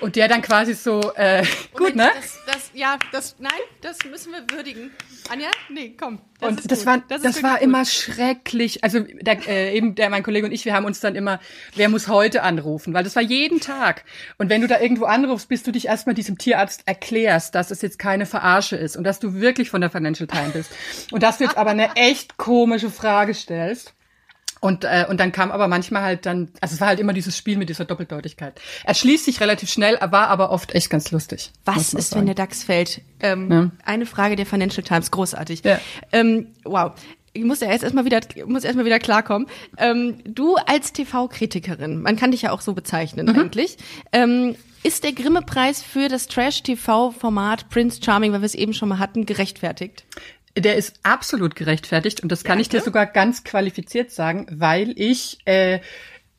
Und 0.01 0.17
der 0.17 0.29
dann 0.29 0.43
quasi 0.43 0.75
so, 0.75 1.13
äh, 1.15 1.43
gut, 1.73 1.95
Moment, 1.95 1.97
ne? 1.97 2.11
Das, 2.15 2.39
das, 2.47 2.71
ja, 2.75 2.99
das, 3.13 3.37
nein, 3.39 3.53
das 3.81 3.99
müssen 4.05 4.33
wir 4.33 4.45
würdigen. 4.55 4.91
Anja? 5.31 5.49
Nee, 5.71 5.95
komm. 5.99 6.21
Das 6.39 6.51
und 6.51 6.71
das 6.71 6.81
gut. 6.81 6.87
war, 6.87 6.99
das, 7.09 7.23
das, 7.23 7.43
war 7.43 7.53
wirklich 7.53 7.63
immer 7.65 7.79
gut. 7.79 7.89
schrecklich. 7.89 8.85
Also 8.85 9.01
der, 9.01 9.49
äh, 9.49 9.75
eben 9.75 9.95
der 9.95 10.11
mein 10.11 10.23
Kollege 10.23 10.47
und 10.47 10.53
ich, 10.53 10.67
wir 10.67 10.75
haben 10.75 10.85
uns 10.85 11.01
dann 11.01 11.15
immer, 11.15 11.41
wer 11.75 11.89
muss 11.89 12.09
heute 12.09 12.43
anrufen, 12.43 12.93
weil 12.93 13.05
das 13.05 13.17
war 13.17 13.23
jeden 13.23 13.61
Tag. 13.61 14.05
Und 14.37 14.51
wenn 14.51 14.61
du 14.61 14.69
da 14.69 14.79
irgendwo 14.81 15.07
anrufst, 15.07 15.49
bis 15.49 15.63
du 15.63 15.73
dich 15.73 15.87
erstmal 15.87 16.15
diesem 16.15 16.37
Tierarzt 16.37 16.83
erklärst, 16.85 17.55
dass 17.55 17.71
es 17.71 17.81
jetzt 17.81 17.99
keine 17.99 18.27
Verarsche 18.27 18.77
ist 18.77 18.97
und 18.97 19.05
dass 19.05 19.19
du 19.19 19.35
wirklich 19.35 19.71
von 19.71 19.81
der 19.81 19.89
Financial 19.89 20.27
Times 20.27 20.53
bist 20.53 20.71
und 21.11 21.23
dass 21.23 21.39
du 21.39 21.45
jetzt 21.45 21.57
aber 21.57 21.71
eine 21.71 21.97
echt 21.97 22.37
komische 22.37 22.91
Frage 22.91 23.33
stellst. 23.33 23.96
Und, 24.61 24.85
äh, 24.85 25.07
und 25.09 25.21
dann 25.21 25.33
kam 25.33 25.51
aber 25.51 25.69
manchmal 25.69 26.03
halt 26.03 26.27
dann, 26.27 26.49
also 26.61 26.75
es 26.75 26.81
war 26.81 26.89
halt 26.89 27.01
immer 27.01 27.13
dieses 27.13 27.37
Spiel 27.37 27.57
mit 27.57 27.69
dieser 27.69 27.85
Doppeldeutigkeit. 27.85 28.61
Er 28.85 28.95
schließt 28.95 29.27
sich 29.27 29.41
relativ 29.41 29.71
schnell, 29.71 29.99
war 30.01 30.29
aber 30.29 30.51
oft 30.51 30.75
echt 30.75 30.91
ganz 30.91 31.11
lustig. 31.11 31.53
Was 31.65 31.93
ist, 31.93 32.11
sagen. 32.11 32.21
wenn 32.21 32.27
der 32.27 32.35
DAX 32.35 32.65
fällt? 32.65 33.03
Ähm, 33.21 33.53
ja. 33.53 33.71
Eine 33.85 34.07
Frage 34.07 34.37
der 34.37 34.47
Financial 34.47 34.83
Times, 34.83 35.11
großartig. 35.11 35.63
Ja. 35.65 35.79
Ähm, 36.13 36.49
wow. 36.65 36.93
Ich 37.33 37.45
muss 37.45 37.61
ja 37.61 37.71
jetzt 37.71 37.83
erstmal 37.83 38.07
wieder, 38.07 38.21
muss 38.47 38.65
erstmal 38.65 38.87
wieder 38.87 38.99
klarkommen. 38.99 39.47
Ähm, 39.77 40.17
du 40.25 40.57
als 40.57 40.95
TV-Kritikerin, 40.95 42.01
man 42.01 42.17
kann 42.17 42.31
dich 42.31 42.43
ja 42.43 42.53
auch 42.53 42.63
so 42.63 42.73
bezeichnen 42.73 43.27
mhm. 43.27 43.39
eigentlich. 43.39 43.77
Ähm, 44.11 44.57
ist 44.87 45.03
der 45.03 45.13
Grimme-Preis 45.13 45.83
für 45.83 46.09
das 46.09 46.29
Trash-TV-Format 46.29 47.69
Prince 47.71 48.01
Charming, 48.03 48.33
weil 48.33 48.41
wir 48.41 48.47
es 48.47 48.55
eben 48.55 48.73
schon 48.73 48.89
mal 48.89 49.01
hatten, 49.01 49.27
gerechtfertigt? 49.27 50.05
Der 50.57 50.77
ist 50.77 51.01
absolut 51.03 51.55
gerechtfertigt 51.55 52.21
und 52.23 52.33
das 52.33 52.43
kann 52.43 52.53
Danke. 52.53 52.63
ich 52.63 52.69
dir 52.71 52.81
sogar 52.81 53.07
ganz 53.07 53.45
qualifiziert 53.45 54.11
sagen, 54.11 54.47
weil 54.51 54.95
ich 54.97 55.39
äh, 55.45 55.81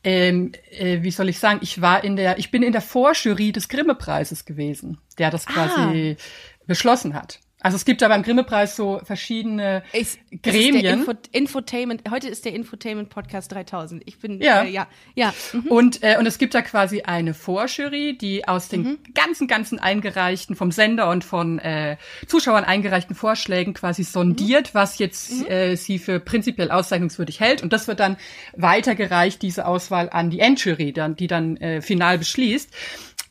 ähm, 0.03 0.53
äh, 0.71 1.03
wie 1.03 1.11
soll 1.11 1.27
ich 1.27 1.37
sagen, 1.37 1.59
ich 1.61 1.81
war 1.81 2.03
in 2.03 2.15
der, 2.15 2.39
ich 2.39 2.49
bin 2.49 2.63
in 2.63 2.71
der 2.71 2.81
Vorjury 2.81 3.51
des 3.51 3.67
Grimme-Preises 3.67 4.45
gewesen, 4.45 4.99
der 5.17 5.31
das 5.31 5.45
quasi 5.45 6.15
ah. 6.17 6.23
beschlossen 6.65 7.13
hat. 7.13 7.39
Also 7.59 7.75
es 7.75 7.85
gibt 7.85 8.03
da 8.03 8.07
beim 8.07 8.21
Grimme-Preis 8.21 8.75
so 8.75 9.01
verschiedene 9.03 9.81
ich, 9.91 10.19
Gremien. 10.43 10.99
Info 10.99 11.13
Infotainment, 11.31 12.03
heute 12.11 12.27
ist 12.27 12.45
der 12.45 12.53
Infotainment 12.53 13.09
Podcast 13.09 13.51
3000. 13.51 14.03
Ich 14.05 14.19
bin, 14.19 14.39
ja, 14.39 14.61
äh, 14.61 14.69
ja. 14.69 14.87
ja. 15.15 15.33
Mhm. 15.53 15.67
Und, 15.67 16.03
äh, 16.03 16.17
und 16.19 16.27
es 16.27 16.37
gibt 16.37 16.53
da 16.53 16.61
quasi 16.61 17.01
eine 17.01 17.33
Vorjury, 17.33 18.15
die 18.15 18.47
aus 18.47 18.69
den 18.69 18.83
mhm. 18.83 18.97
ganzen, 19.15 19.47
ganzen 19.47 19.79
eingereichten, 19.79 20.55
vom 20.55 20.71
Sender 20.71 21.09
und 21.09 21.23
von 21.23 21.57
äh, 21.57 21.97
Zuschauern 22.27 22.63
eingereichten 22.63 23.15
Vorschlägen 23.15 23.73
quasi 23.73 24.03
sondiert, 24.03 24.75
mhm. 24.75 24.77
was 24.77 24.99
jetzt 24.99 25.31
mhm. 25.31 25.47
äh, 25.47 25.75
sie 25.77 25.97
für 25.97 26.19
prinzipiell 26.19 26.69
auszeichnungswürdig 26.69 27.39
hält. 27.39 27.63
Und 27.63 27.73
das 27.73 27.87
wird 27.87 27.99
dann 27.99 28.17
weitergereicht, 28.55 29.41
diese 29.41 29.65
Auswahl 29.65 30.11
an 30.11 30.29
die 30.29 30.41
Endjury, 30.41 30.93
dann, 30.93 31.15
die 31.15 31.27
dann 31.27 31.57
äh, 31.57 31.81
final 31.81 32.19
beschließt. 32.19 32.71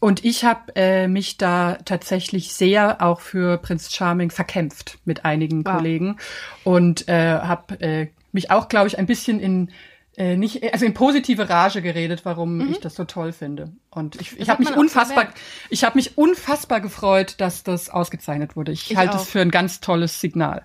Und 0.00 0.24
ich 0.24 0.44
habe 0.44 0.74
äh, 0.76 1.08
mich 1.08 1.38
da 1.38 1.78
tatsächlich 1.84 2.52
sehr 2.52 3.02
auch 3.02 3.20
für 3.20 3.58
Prinz 3.58 3.92
Charming 3.92 4.30
verkämpft 4.30 4.98
mit 5.04 5.24
einigen 5.24 5.64
wow. 5.64 5.76
Kollegen 5.76 6.16
und 6.64 7.08
äh, 7.08 7.38
habe 7.38 7.80
äh, 7.80 8.08
mich 8.32 8.50
auch, 8.50 8.68
glaube 8.68 8.88
ich, 8.88 8.98
ein 8.98 9.06
bisschen 9.06 9.40
in 9.40 9.70
äh, 10.16 10.36
nicht, 10.36 10.62
also 10.72 10.86
in 10.86 10.94
positive 10.94 11.48
Rage 11.48 11.82
geredet, 11.82 12.24
warum 12.24 12.58
mhm. 12.58 12.70
ich 12.70 12.80
das 12.80 12.94
so 12.94 13.04
toll 13.04 13.32
finde. 13.32 13.72
Und 13.90 14.18
ich, 14.20 14.38
ich 14.40 14.48
habe 14.48 14.62
mich 14.62 14.74
unfassbar, 14.74 15.28
ich 15.68 15.84
habe 15.84 15.96
mich 15.96 16.16
unfassbar 16.16 16.80
gefreut, 16.80 17.34
dass 17.38 17.64
das 17.64 17.90
ausgezeichnet 17.90 18.56
wurde. 18.56 18.72
Ich, 18.72 18.90
ich 18.90 18.96
halte 18.96 19.16
es 19.16 19.28
für 19.28 19.40
ein 19.40 19.50
ganz 19.50 19.80
tolles 19.80 20.20
Signal. 20.20 20.64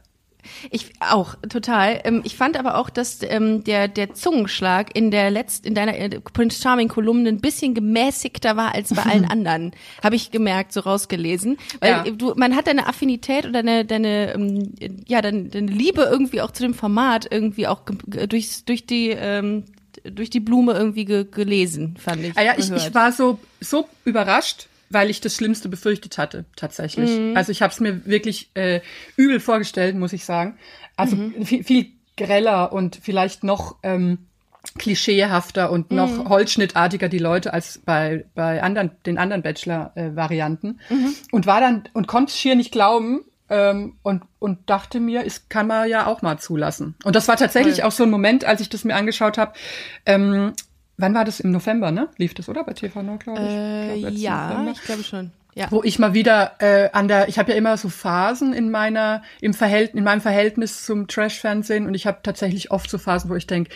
Ich 0.69 0.93
auch 0.99 1.35
total. 1.49 2.01
Ähm, 2.03 2.21
ich 2.23 2.35
fand 2.35 2.57
aber 2.57 2.77
auch, 2.77 2.89
dass 2.89 3.19
ähm, 3.23 3.63
der 3.63 3.87
der 3.87 4.13
Zungenschlag 4.13 4.95
in 4.95 5.11
der 5.11 5.31
letzten 5.31 5.67
in 5.67 5.75
deiner 5.75 5.97
äh, 5.97 6.19
Prince 6.19 6.61
Charming 6.61 6.87
Kolumne 6.87 7.29
ein 7.29 7.41
bisschen 7.41 7.73
gemäßigter 7.73 8.55
war 8.55 8.73
als 8.73 8.93
bei 8.93 9.03
allen 9.03 9.25
anderen. 9.29 9.71
Habe 10.03 10.15
ich 10.15 10.31
gemerkt, 10.31 10.73
so 10.73 10.81
rausgelesen, 10.81 11.57
weil 11.79 11.89
ja. 11.89 12.03
du 12.03 12.33
man 12.35 12.55
hat 12.55 12.67
deine 12.67 12.87
Affinität 12.87 13.45
oder 13.45 13.63
deine 13.63 13.85
deine 13.85 14.33
ähm, 14.33 14.73
ja 15.07 15.21
deine, 15.21 15.45
deine 15.45 15.71
Liebe 15.71 16.03
irgendwie 16.03 16.41
auch 16.41 16.51
zu 16.51 16.63
dem 16.63 16.73
Format 16.73 17.27
irgendwie 17.29 17.67
auch 17.67 17.81
durch 18.05 18.65
durch 18.65 18.85
die 18.85 19.09
ähm, 19.09 19.65
durch 20.03 20.29
die 20.29 20.39
Blume 20.39 20.73
irgendwie 20.73 21.05
ge 21.05 21.25
gelesen, 21.29 21.95
fand 21.97 22.23
ich. 22.23 22.37
Ah 22.37 22.41
ja, 22.41 22.53
ich, 22.57 22.71
ich 22.71 22.93
war 22.93 23.11
so 23.11 23.39
so 23.59 23.87
überrascht, 24.05 24.67
weil 24.93 25.09
ich 25.09 25.21
das 25.21 25.35
Schlimmste 25.35 25.69
befürchtet 25.69 26.17
hatte, 26.17 26.45
tatsächlich. 26.55 27.09
Mhm. 27.17 27.35
Also 27.35 27.51
ich 27.51 27.61
habe 27.61 27.71
es 27.71 27.79
mir 27.79 28.05
wirklich 28.05 28.49
äh, 28.53 28.81
übel 29.15 29.39
vorgestellt, 29.39 29.95
muss 29.95 30.13
ich 30.13 30.25
sagen. 30.25 30.57
Also 30.95 31.15
mhm. 31.15 31.45
viel, 31.45 31.63
viel 31.63 31.87
greller 32.17 32.71
und 32.73 32.99
vielleicht 33.01 33.43
noch 33.43 33.77
ähm, 33.83 34.19
klischeehafter 34.77 35.71
und 35.71 35.91
noch 35.91 36.11
mhm. 36.11 36.29
holzschnittartiger 36.29 37.09
die 37.09 37.17
Leute 37.17 37.53
als 37.53 37.79
bei 37.83 38.25
bei 38.35 38.61
anderen 38.61 38.91
den 39.05 39.17
anderen 39.17 39.41
Bachelor-Varianten 39.41 40.79
äh, 40.89 40.93
mhm. 40.93 41.15
und 41.31 41.47
war 41.47 41.61
dann 41.61 41.83
und 41.93 42.07
konnte 42.07 42.33
schier 42.33 42.55
nicht 42.55 42.71
glauben 42.71 43.21
ähm, 43.49 43.95
und 44.03 44.23
und 44.39 44.69
dachte 44.69 44.99
mir, 44.99 45.25
es 45.25 45.49
kann 45.49 45.67
man 45.67 45.89
ja 45.89 46.05
auch 46.05 46.21
mal 46.21 46.37
zulassen. 46.37 46.95
Und 47.03 47.15
das 47.15 47.27
war 47.27 47.37
tatsächlich 47.37 47.77
Voll. 47.77 47.85
auch 47.85 47.91
so 47.91 48.03
ein 48.03 48.09
Moment, 48.11 48.45
als 48.45 48.61
ich 48.61 48.69
das 48.69 48.83
mir 48.83 48.95
angeschaut 48.95 49.37
habe. 49.37 49.53
Ähm, 50.05 50.53
Wann 51.01 51.13
war 51.13 51.25
das? 51.25 51.39
Im 51.39 51.51
November, 51.51 51.91
ne? 51.91 52.09
Lief 52.17 52.33
das, 52.33 52.47
oder? 52.47 52.63
Bei 52.63 52.73
TV 52.73 53.01
Nord, 53.01 53.23
glaube 53.23 53.41
ich. 53.41 53.47
Äh, 53.47 53.95
ich 53.95 54.01
glaub, 54.01 54.13
ja, 54.13 54.49
November. 54.49 54.71
ich 54.71 54.81
glaube 54.83 55.03
schon. 55.03 55.31
Ja. 55.53 55.67
Wo 55.69 55.83
ich 55.83 55.99
mal 55.99 56.13
wieder 56.13 56.53
äh, 56.59 56.89
an 56.93 57.09
der, 57.09 57.27
ich 57.27 57.37
habe 57.37 57.51
ja 57.51 57.57
immer 57.57 57.75
so 57.75 57.89
Phasen 57.89 58.53
in 58.53 58.71
meiner, 58.71 59.21
im 59.41 59.53
Verhältnis, 59.53 59.97
in 59.97 60.05
meinem 60.05 60.21
Verhältnis 60.21 60.85
zum 60.85 61.07
Trash-Fernsehen 61.07 61.87
und 61.87 61.93
ich 61.93 62.07
habe 62.07 62.19
tatsächlich 62.23 62.71
oft 62.71 62.89
so 62.89 62.97
Phasen, 62.97 63.29
wo 63.29 63.35
ich 63.35 63.47
denke, 63.47 63.71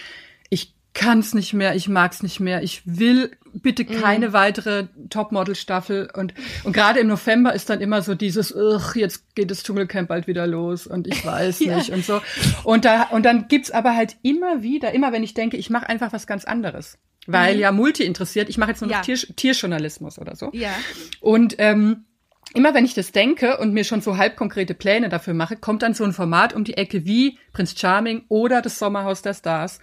ich 0.50 0.74
kann's 0.94 1.34
nicht 1.34 1.54
mehr, 1.54 1.76
ich 1.76 1.90
mag's 1.90 2.24
nicht 2.24 2.40
mehr, 2.40 2.64
ich 2.64 2.82
will 2.86 3.32
bitte 3.54 3.84
mhm. 3.84 4.02
keine 4.02 4.30
mm. 4.30 4.34
weitere 4.34 4.88
Topmodel-Staffel 5.10 6.10
und 6.14 6.34
und 6.64 6.72
gerade 6.72 7.02
im 7.02 7.08
November 7.08 7.54
ist 7.54 7.70
dann 7.70 7.82
immer 7.82 8.02
so 8.02 8.16
dieses, 8.16 8.56
jetzt 8.96 9.36
geht 9.36 9.52
das 9.52 9.64
Dschungelcamp 9.64 10.08
bald 10.08 10.28
wieder 10.28 10.48
los 10.48 10.88
und 10.88 11.08
ich 11.08 11.26
weiß 11.26 11.60
ja. 11.66 11.76
nicht 11.78 11.92
und 11.92 12.06
so 12.06 12.22
und 12.64 12.86
da 12.86 13.04
und 13.12 13.26
dann 13.26 13.50
gibt's 13.50 13.72
aber 13.72 13.96
halt 13.96 14.16
immer 14.24 14.64
wieder, 14.64 14.94
immer 14.94 15.12
wenn 15.12 15.24
ich 15.24 15.34
denke, 15.34 15.58
ich 15.58 15.70
mache 15.70 15.90
einfach 15.90 16.14
was 16.14 16.28
ganz 16.28 16.46
anderes, 16.46 16.98
weil 17.28 17.56
mhm. 17.56 17.62
ja 17.62 17.72
Multi 17.72 18.04
interessiert. 18.04 18.50
Ich 18.50 18.58
mache 18.58 18.72
jetzt 18.72 18.82
nur 18.82 18.90
noch 18.90 18.98
ja. 18.98 19.02
Tier, 19.02 19.18
Tierjournalismus 19.36 20.20
oder 20.20 20.36
so. 20.36 20.50
Ja. 20.54 20.74
Und 21.22 21.56
ähm, 21.58 22.06
immer 22.54 22.74
wenn 22.74 22.86
ich 22.86 22.94
das 22.94 23.12
denke 23.12 23.58
und 23.58 23.74
mir 23.74 23.84
schon 23.84 24.02
so 24.02 24.18
halb 24.18 24.36
konkrete 24.36 24.74
Pläne 24.74 25.10
dafür 25.10 25.34
mache, 25.34 25.56
kommt 25.58 25.82
dann 25.82 25.94
so 25.94 26.04
ein 26.04 26.14
Format 26.14 26.54
um 26.54 26.64
die 26.64 26.78
Ecke 26.78 27.06
wie 27.06 27.38
Prinz 27.54 27.78
Charming 27.78 28.24
oder 28.30 28.62
das 28.62 28.80
Sommerhaus 28.80 29.22
der 29.22 29.34
Stars, 29.34 29.80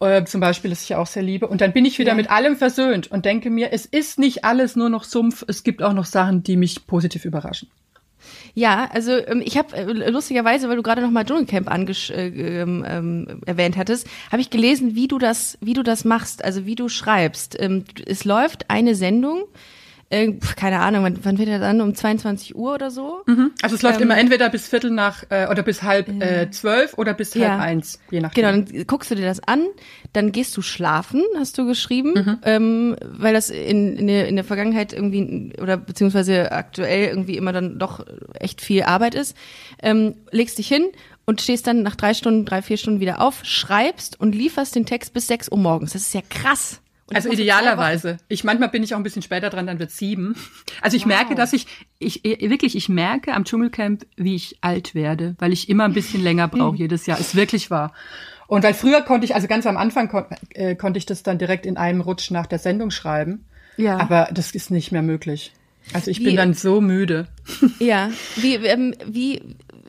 äh, 0.00 0.24
zum 0.24 0.40
Beispiel, 0.40 0.70
das 0.70 0.82
ich 0.82 0.94
auch 0.94 1.06
sehr 1.06 1.22
liebe. 1.22 1.46
Und 1.46 1.60
dann 1.60 1.72
bin 1.72 1.84
ich 1.84 1.98
wieder 1.98 2.12
ja. 2.12 2.16
mit 2.16 2.30
allem 2.30 2.56
versöhnt 2.56 3.10
und 3.10 3.24
denke 3.24 3.50
mir, 3.50 3.72
es 3.72 3.86
ist 3.86 4.18
nicht 4.18 4.44
alles 4.44 4.76
nur 4.76 4.90
noch 4.90 5.04
Sumpf, 5.04 5.44
es 5.46 5.62
gibt 5.62 5.82
auch 5.82 5.92
noch 5.92 6.06
Sachen, 6.06 6.42
die 6.42 6.56
mich 6.56 6.86
positiv 6.86 7.24
überraschen. 7.24 7.70
Ja, 8.54 8.88
also 8.92 9.12
ähm, 9.12 9.42
ich 9.44 9.56
habe 9.56 9.76
äh, 9.76 10.10
lustigerweise, 10.10 10.68
weil 10.68 10.76
du 10.76 10.82
gerade 10.82 11.02
noch 11.02 11.10
mal 11.10 11.24
Dschungelcamp 11.24 11.70
angesch 11.70 12.10
äh, 12.10 12.28
ähm, 12.28 12.84
ähm, 12.86 13.40
erwähnt 13.46 13.76
hattest, 13.76 14.06
habe 14.30 14.42
ich 14.42 14.50
gelesen, 14.50 14.94
wie 14.94 15.08
du 15.08 15.18
das, 15.18 15.58
wie 15.60 15.74
du 15.74 15.82
das 15.82 16.04
machst, 16.04 16.44
also 16.44 16.66
wie 16.66 16.74
du 16.74 16.88
schreibst. 16.88 17.56
Ähm, 17.60 17.84
es 18.06 18.24
läuft 18.24 18.70
eine 18.70 18.94
Sendung 18.94 19.44
keine 20.56 20.80
Ahnung, 20.80 21.04
wann, 21.04 21.18
wann 21.22 21.38
wird 21.38 21.48
er 21.48 21.60
dann? 21.60 21.80
Um 21.80 21.94
22 21.94 22.56
Uhr 22.56 22.74
oder 22.74 22.90
so? 22.90 23.22
Mhm. 23.26 23.52
Also 23.62 23.76
es 23.76 23.82
läuft 23.82 24.00
ähm, 24.00 24.08
immer 24.08 24.18
entweder 24.18 24.48
bis 24.48 24.66
Viertel 24.66 24.90
nach 24.90 25.22
äh, 25.30 25.46
oder 25.48 25.62
bis 25.62 25.84
halb 25.84 26.08
äh, 26.08 26.50
zwölf 26.50 26.98
oder 26.98 27.14
bis 27.14 27.32
halb 27.36 27.44
ja. 27.44 27.58
eins, 27.58 28.00
je 28.10 28.20
nachdem. 28.20 28.42
Genau, 28.42 28.64
dann 28.64 28.86
guckst 28.88 29.12
du 29.12 29.14
dir 29.14 29.24
das 29.24 29.40
an, 29.40 29.66
dann 30.12 30.32
gehst 30.32 30.56
du 30.56 30.62
schlafen, 30.62 31.22
hast 31.38 31.56
du 31.58 31.64
geschrieben, 31.64 32.14
mhm. 32.14 32.38
ähm, 32.42 32.96
weil 33.02 33.34
das 33.34 33.50
in, 33.50 33.96
in, 33.96 34.08
der, 34.08 34.26
in 34.26 34.34
der 34.34 34.44
Vergangenheit 34.44 34.92
irgendwie 34.92 35.52
oder 35.60 35.76
beziehungsweise 35.76 36.50
aktuell 36.50 37.06
irgendwie 37.06 37.36
immer 37.36 37.52
dann 37.52 37.78
doch 37.78 38.04
echt 38.34 38.60
viel 38.60 38.82
Arbeit 38.82 39.14
ist. 39.14 39.36
Ähm, 39.80 40.14
legst 40.32 40.58
dich 40.58 40.66
hin 40.66 40.86
und 41.24 41.40
stehst 41.40 41.68
dann 41.68 41.84
nach 41.84 41.94
drei 41.94 42.14
Stunden, 42.14 42.46
drei, 42.46 42.62
vier 42.62 42.78
Stunden 42.78 42.98
wieder 42.98 43.20
auf, 43.20 43.44
schreibst 43.44 44.18
und 44.18 44.34
lieferst 44.34 44.74
den 44.74 44.86
Text 44.86 45.12
bis 45.12 45.28
sechs 45.28 45.48
Uhr 45.48 45.58
morgens. 45.58 45.92
Das 45.92 46.02
ist 46.02 46.14
ja 46.14 46.22
krass. 46.28 46.80
Und 47.10 47.16
also 47.16 47.30
idealerweise. 47.30 48.18
Ich 48.28 48.44
manchmal 48.44 48.68
bin 48.68 48.82
ich 48.82 48.94
auch 48.94 48.98
ein 48.98 49.02
bisschen 49.02 49.22
später 49.22 49.50
dran, 49.50 49.66
dann 49.66 49.80
wird 49.80 49.90
sieben. 49.90 50.36
Also 50.80 50.96
ich 50.96 51.02
wow. 51.02 51.08
merke, 51.08 51.34
dass 51.34 51.52
ich, 51.52 51.66
ich 51.98 52.22
wirklich, 52.22 52.76
ich 52.76 52.88
merke 52.88 53.34
am 53.34 53.44
Dschungelcamp, 53.44 54.06
wie 54.16 54.36
ich 54.36 54.58
alt 54.60 54.94
werde, 54.94 55.34
weil 55.38 55.52
ich 55.52 55.68
immer 55.68 55.84
ein 55.84 55.92
bisschen 55.92 56.22
länger 56.22 56.46
brauche 56.48 56.76
jedes 56.78 57.06
Jahr. 57.06 57.18
Ist 57.18 57.34
wirklich 57.34 57.70
wahr. 57.70 57.92
Und 58.46 58.62
weil 58.62 58.74
früher 58.74 59.02
konnte 59.02 59.24
ich, 59.24 59.34
also 59.34 59.48
ganz 59.48 59.66
am 59.66 59.76
Anfang 59.76 60.08
kon 60.08 60.24
äh, 60.54 60.74
konnte 60.74 60.98
ich 60.98 61.06
das 61.06 61.22
dann 61.22 61.38
direkt 61.38 61.66
in 61.66 61.76
einem 61.76 62.00
Rutsch 62.00 62.30
nach 62.30 62.46
der 62.46 62.58
Sendung 62.58 62.90
schreiben. 62.90 63.44
Ja. 63.76 63.98
Aber 63.98 64.28
das 64.32 64.52
ist 64.52 64.70
nicht 64.70 64.92
mehr 64.92 65.02
möglich. 65.02 65.52
Also 65.92 66.10
ich 66.10 66.20
wie, 66.20 66.24
bin 66.24 66.36
dann 66.36 66.54
so 66.54 66.80
müde. 66.80 67.26
Ja. 67.78 68.10
Wie, 68.36 68.54
ähm, 68.54 68.94
wie, 69.04 69.42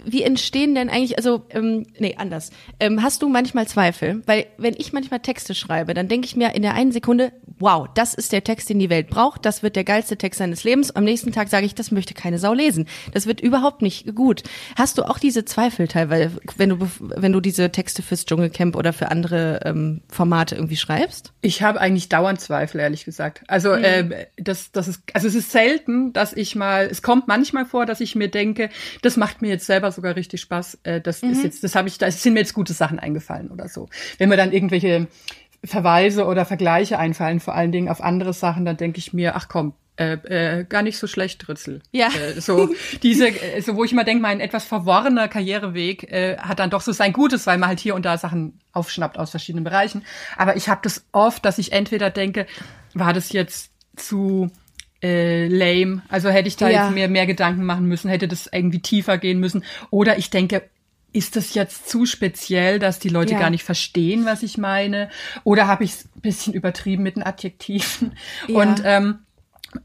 wie 0.04 0.24
entstehen 0.24 0.76
denn 0.76 0.90
eigentlich, 0.90 1.18
also, 1.18 1.46
ähm, 1.50 1.86
nee, 2.00 2.16
anders. 2.18 2.52
Ähm, 2.80 3.02
hast 3.04 3.22
du 3.22 3.30
manchmal 3.30 3.68
Zweifel? 3.68 4.22
Weil 4.26 4.48
wenn 4.58 4.76
ich 4.78 4.94
manchmal 4.94 5.20
Texte 5.20 5.56
schreibe, 5.56 5.94
dann 5.94 6.08
denke 6.08 6.26
ich 6.26 6.36
mir 6.36 6.56
in 6.56 6.62
der 6.62 6.74
einen 6.74 6.92
Sekunde, 6.92 7.32
wow, 7.60 7.88
das 7.94 8.14
ist 8.14 8.32
der 8.32 8.44
Text, 8.44 8.70
den 8.70 8.80
die 8.80 8.90
Welt 8.90 9.10
braucht, 9.10 9.46
das 9.46 9.64
wird 9.64 9.76
der 9.76 9.84
geilste 9.84 10.18
Text 10.18 10.40
seines 10.40 10.64
Lebens. 10.64 10.92
Am 10.96 11.04
nächsten 11.04 11.32
Tag 11.32 11.50
sage 11.50 11.66
ich, 11.66 11.76
das 11.76 11.92
möchte 11.92 12.14
keine 12.14 12.40
Sau 12.40 12.54
lesen. 12.54 12.88
Das 13.14 13.28
wird 13.28 13.42
überhaupt 13.42 13.82
nicht 13.82 14.16
gut. 14.16 14.44
Hast 14.76 14.98
du 14.98 15.04
auch 15.04 15.20
diese 15.20 15.46
Zweifel 15.46 15.88
teilweise, 15.88 16.32
wenn 16.58 16.70
du, 16.70 16.90
wenn 17.00 17.32
du 17.32 17.40
diese 17.40 17.72
Texte 17.72 18.02
fürs 18.02 18.26
Dschungelcamp 18.26 18.76
oder 18.76 18.94
für 18.94 19.12
andere 19.12 19.60
ähm, 19.66 20.02
Formate 20.10 20.56
irgendwie 20.56 20.78
schreibst? 20.78 21.34
Ich 21.42 21.62
habe 21.62 21.80
eigentlich 21.80 22.10
dauernd 22.10 22.42
Zweifel, 22.42 22.82
ehrlich 22.82 23.06
gesagt. 23.06 23.44
Also, 23.48 23.76
mhm. 23.76 23.84
äh, 23.84 24.26
das, 24.38 24.72
das 24.72 24.88
ist, 24.88 25.04
also 25.14 25.28
es 25.28 25.36
ist 25.36 25.52
selten, 25.52 26.14
dass 26.14 26.34
ich 26.34 26.56
mal, 26.56 26.88
es 26.90 27.02
kommt 27.02 27.28
manchmal 27.28 27.66
vor, 27.66 27.86
dass 27.86 28.02
ich 28.02 28.16
mir 28.16 28.28
denke, 28.28 28.70
das 29.02 29.18
macht 29.18 29.42
mir 29.42 29.50
jetzt 29.50 29.66
selber 29.66 29.91
sogar 29.92 30.16
richtig 30.16 30.42
Spaß. 30.42 30.80
Äh, 30.84 31.02
das 31.02 31.22
mhm. 31.22 31.32
ist 31.32 31.44
jetzt, 31.44 31.64
das 31.64 31.76
habe 31.76 31.88
ich, 31.88 31.98
da 31.98 32.10
sind 32.12 32.34
mir 32.34 32.40
jetzt 32.40 32.54
gute 32.54 32.74
Sachen 32.74 33.00
eingefallen 33.00 33.50
oder 33.50 33.68
so. 33.68 33.90
Wenn 34.18 34.30
mir 34.30 34.38
dann 34.38 34.52
irgendwelche 34.52 35.08
Verweise 35.64 36.26
oder 36.26 36.46
Vergleiche 36.46 36.98
einfallen, 36.98 37.40
vor 37.40 37.56
allen 37.56 37.72
Dingen 37.72 37.90
auf 37.90 38.02
andere 38.02 38.34
Sachen, 38.34 38.66
dann 38.66 38.78
denke 38.78 38.98
ich 38.98 39.14
mir, 39.14 39.36
ach 39.36 39.48
komm, 39.48 39.74
äh, 39.98 40.14
äh, 40.14 40.64
gar 40.64 40.82
nicht 40.82 40.98
so 40.98 41.06
schlecht, 41.06 41.48
Ritzel. 41.48 41.82
Ja. 41.92 42.08
Äh, 42.08 42.42
so 42.42 42.70
diese, 43.04 43.28
äh, 43.28 43.62
so 43.62 43.76
wo 43.76 43.84
ich 43.84 43.92
immer 43.92 44.04
denke, 44.04 44.22
mein 44.22 44.40
etwas 44.40 44.66
verworrener 44.66 45.28
Karriereweg 45.28 46.12
äh, 46.12 46.38
hat 46.38 46.60
dann 46.60 46.70
doch 46.70 46.82
so 46.82 46.92
sein 46.92 47.14
Gutes, 47.14 47.46
weil 47.46 47.58
man 47.58 47.70
halt 47.70 47.80
hier 47.80 47.94
und 47.94 48.04
da 48.04 48.18
Sachen 48.18 48.60
aufschnappt 48.72 49.20
aus 49.20 49.30
verschiedenen 49.32 49.64
Bereichen. 49.64 50.04
Aber 50.38 50.56
ich 50.56 50.70
habe 50.70 50.82
das 50.84 51.06
oft, 51.12 51.46
dass 51.46 51.60
ich 51.60 51.74
entweder 51.74 52.10
denke, 52.10 52.48
war 52.94 53.14
das 53.14 53.32
jetzt 53.32 53.72
zu 53.96 54.50
äh, 55.04 55.48
lame, 55.48 56.02
also 56.10 56.30
hätte 56.30 56.48
ich 56.48 56.58
da 56.58 56.70
Ja. 56.70 56.86
jetzt 56.86 56.94
mehr 56.96 57.08
mehr 57.10 57.26
Gedanken 57.26 57.66
machen 57.66 57.86
müssen, 57.88 58.10
hätte 58.10 58.28
das 58.28 58.48
irgendwie 58.52 58.80
tiefer 58.82 59.18
gehen 59.18 59.40
müssen. 59.40 59.64
Oder 59.90 60.18
ich 60.18 60.30
denke, 60.30 60.64
ist 61.14 61.36
das 61.36 61.54
jetzt 61.56 61.90
zu 61.90 62.06
speziell, 62.06 62.80
dass 62.80 63.00
die 63.00 63.10
Leute 63.10 63.34
Ja. 63.34 63.40
gar 63.40 63.50
nicht 63.50 63.64
verstehen, 63.66 64.26
was 64.26 64.44
ich 64.44 64.58
meine? 64.58 65.10
Oder 65.44 65.68
habe 65.68 65.84
ich 65.84 65.92
es 65.92 66.06
ein 66.16 66.22
bisschen 66.22 66.54
übertrieben 66.54 67.04
mit 67.04 67.16
den 67.18 67.24
Adjektiven? 67.24 68.14
Ja. 68.48 68.56
Und 68.62 68.82
ähm, 68.86 69.20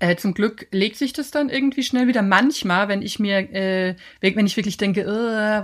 äh, 0.01 0.17
zum 0.17 0.35
Glück 0.35 0.67
legt 0.71 0.97
sich 0.97 1.13
das 1.13 1.31
dann 1.31 1.49
irgendwie 1.49 1.83
schnell 1.83 2.07
wieder. 2.09 2.23
Manchmal, 2.23 2.89
wenn 2.89 3.03
ich 3.03 3.19
mir, 3.19 3.39
äh, 3.55 3.95
wenn 4.21 4.47
ich 4.47 4.57
wirklich 4.57 4.77
denke, 4.77 5.01
äh, 5.03 5.07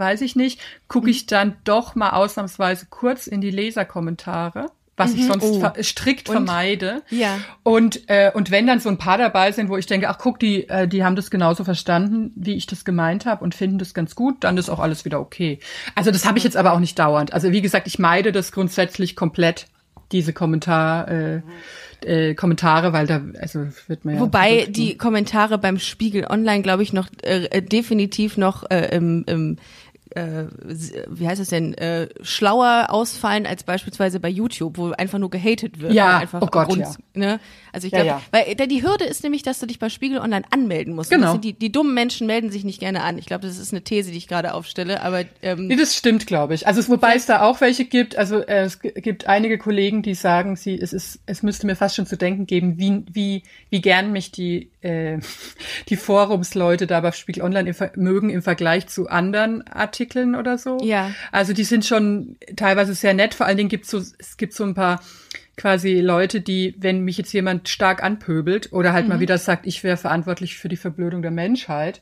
weiß 0.01 0.21
ich 0.23 0.35
nicht, 0.37 0.61
gucke 0.88 1.07
Mhm. 1.07 1.11
ich 1.11 1.27
dann 1.27 1.57
doch 1.65 1.95
mal 1.95 2.11
ausnahmsweise 2.11 2.87
kurz 2.88 3.27
in 3.27 3.41
die 3.41 3.51
Leserkommentare, 3.51 4.71
was 5.05 5.15
ich 5.15 5.27
sonst 5.27 5.45
Oh. 5.45 5.61
ver 5.61 5.75
strikt 5.83 6.29
Und? 6.29 6.35
vermeide. 6.35 7.03
Ja. 7.11 7.38
Und, 7.62 8.09
äh, 8.09 8.31
und 8.33 8.51
wenn 8.51 8.67
dann 8.67 8.81
so 8.81 8.88
ein 8.88 8.99
paar 8.99 9.19
dabei 9.19 9.53
sind, 9.53 9.69
wo 9.69 9.77
ich 9.77 9.87
denke, 9.87 10.09
ach 10.09 10.19
guck, 10.19 10.38
die, 10.38 10.69
äh, 10.69 10.88
die 10.88 11.05
haben 11.05 11.17
das 11.17 11.31
genauso 11.31 11.65
verstanden, 11.65 12.33
wie 12.37 12.55
ich 12.55 12.67
das 12.67 12.85
gemeint 12.85 13.27
habe 13.27 13.43
und 13.45 13.55
finden 13.55 13.79
das 13.79 13.95
ganz 13.95 14.15
gut, 14.15 14.45
dann 14.45 14.57
ist 14.59 14.69
auch 14.71 14.79
alles 14.81 15.05
wieder 15.05 15.21
okay. 15.21 15.59
Also 15.95 16.11
das 16.11 16.25
habe 16.27 16.38
ich 16.38 16.45
jetzt 16.45 16.57
aber 16.57 16.73
auch 16.73 16.81
nicht 16.81 16.99
dauernd. 16.99 17.33
Also 17.33 17.53
wie 17.53 17.62
gesagt, 17.62 17.87
ich 17.87 17.99
meide 17.99 18.33
das 18.33 18.53
grundsätzlich 18.53 19.17
komplett, 19.17 19.67
diese 20.11 20.33
Kommentar, 20.33 21.09
äh, 21.09 21.41
äh, 22.05 22.35
Kommentare, 22.35 22.93
weil 22.93 23.07
da, 23.07 23.21
also 23.41 23.67
wird 23.87 24.05
man 24.05 24.17
ja. 24.17 24.21
Wobei 24.21 24.49
verrückt, 24.49 24.67
ne? 24.67 24.73
die 24.73 24.97
Kommentare 24.99 25.59
beim 25.59 25.79
Spiegel 25.79 26.27
Online, 26.29 26.62
glaube 26.62 26.83
ich, 26.83 26.93
noch 26.93 27.09
äh, 27.23 27.45
äh, 27.45 27.62
definitiv 27.62 28.37
noch 28.37 28.69
äh, 28.71 28.95
im, 28.95 29.25
im 29.27 29.57
äh, 30.16 30.46
wie 31.09 31.27
heißt 31.27 31.40
es 31.40 31.48
denn, 31.48 31.75
äh, 31.75 32.09
schlauer 32.22 32.87
ausfallen 32.90 33.46
als 33.46 33.62
beispielsweise 33.64 34.20
bei 34.20 34.29
YouTube, 34.29 34.77
wo 34.79 34.90
einfach 34.92 35.18
nur 35.18 35.31
gehatet 35.31 35.81
wird. 35.81 35.92
Ja, 35.92 36.18
einfach 36.18 36.42
oh 36.42 36.46
Gott, 36.46 36.68
Grund- 36.68 36.81
ja. 36.83 36.94
Ne? 37.14 37.40
Also 37.72 37.87
ich 37.87 37.92
Ja, 37.92 38.03
glaube, 38.03 38.20
ja. 38.20 38.22
weil 38.46 38.55
denn 38.55 38.68
die 38.68 38.83
Hürde 38.83 39.05
ist 39.05 39.22
nämlich, 39.22 39.42
dass 39.42 39.59
du 39.61 39.66
dich 39.66 39.79
bei 39.79 39.88
Spiegel 39.88 40.18
Online 40.18 40.44
anmelden 40.51 40.94
musst. 40.94 41.11
Genau. 41.11 41.33
Das 41.33 41.40
die, 41.40 41.55
die 41.55 41.72
dummen 41.72 41.94
Menschen 41.94 42.27
melden 42.27 42.51
sich 42.51 42.64
nicht 42.64 42.81
gerne 42.81 43.03
an. 43.03 43.16
Ich 43.16 43.27
glaube, 43.27 43.46
das 43.46 43.59
ist 43.59 43.72
eine 43.72 43.83
These, 43.83 44.11
die 44.11 44.18
ich 44.18 44.29
gerade 44.29 44.53
aufstelle, 44.55 45.03
aber 45.03 45.25
ähm, 45.40 45.68
Nee, 45.68 45.77
das 45.77 45.96
stimmt, 45.96 46.27
glaube 46.27 46.55
ich. 46.55 46.66
Also 46.66 46.81
es, 46.81 46.90
wobei 46.90 47.14
es 47.14 47.25
da 47.27 47.42
auch 47.42 47.61
welche 47.62 47.87
gibt, 47.87 48.16
also 48.16 48.40
äh, 48.40 48.64
es 48.64 48.81
gibt 48.81 49.27
einige 49.27 49.57
Kollegen, 49.57 50.03
die 50.03 50.14
sagen, 50.14 50.57
sie, 50.57 50.79
es 50.79 50.92
ist, 50.92 51.20
es 51.27 51.42
müsste 51.42 51.66
mir 51.66 51.77
fast 51.77 51.96
schon 51.96 52.07
zu 52.07 52.16
denken 52.16 52.46
geben, 52.46 52.79
wie, 52.79 53.05
wie, 53.11 53.42
wie 53.70 53.81
gern 53.81 54.12
mich 54.12 54.33
die, 54.33 54.70
äh, 54.83 55.18
die 55.88 55.96
Forumsleute 55.96 56.87
da 56.87 57.01
bei 57.01 57.12
Spiegel 57.12 57.42
Online 57.42 57.70
im, 57.70 58.03
mögen 58.03 58.29
im 58.29 58.42
Vergleich 58.42 58.87
zu 58.88 59.09
anderen 59.09 59.66
Artikeln 59.66 60.02
oder 60.35 60.59
so. 60.59 60.79
Ja. 60.83 61.11
Also 61.31 61.53
die 61.53 61.65
sind 61.65 61.85
schon 61.85 62.37
teilweise 62.57 62.95
sehr 62.95 63.15
nett. 63.15 63.35
Vor 63.35 63.47
allen 63.47 63.57
Dingen 63.57 63.69
gibt 63.69 63.87
so, 63.87 63.99
es 63.99 64.37
gibt 64.37 64.53
so 64.53 64.65
ein 64.65 64.75
paar 64.75 65.01
quasi 65.57 66.01
Leute, 66.01 66.41
die, 66.41 66.75
wenn 66.79 67.01
mich 67.01 67.19
jetzt 67.19 67.33
jemand 67.33 67.69
stark 67.69 68.03
anpöbelt 68.03 68.73
oder 68.73 68.93
halt 68.93 69.07
mal 69.07 69.21
wieder 69.21 69.37
sagt, 69.38 69.67
ich 69.67 69.85
wäre 69.85 69.97
verantwortlich 69.97 70.57
für 70.57 70.69
die 70.69 70.77
Verblödung 70.77 71.21
der 71.23 71.31
Menschheit, 71.31 72.01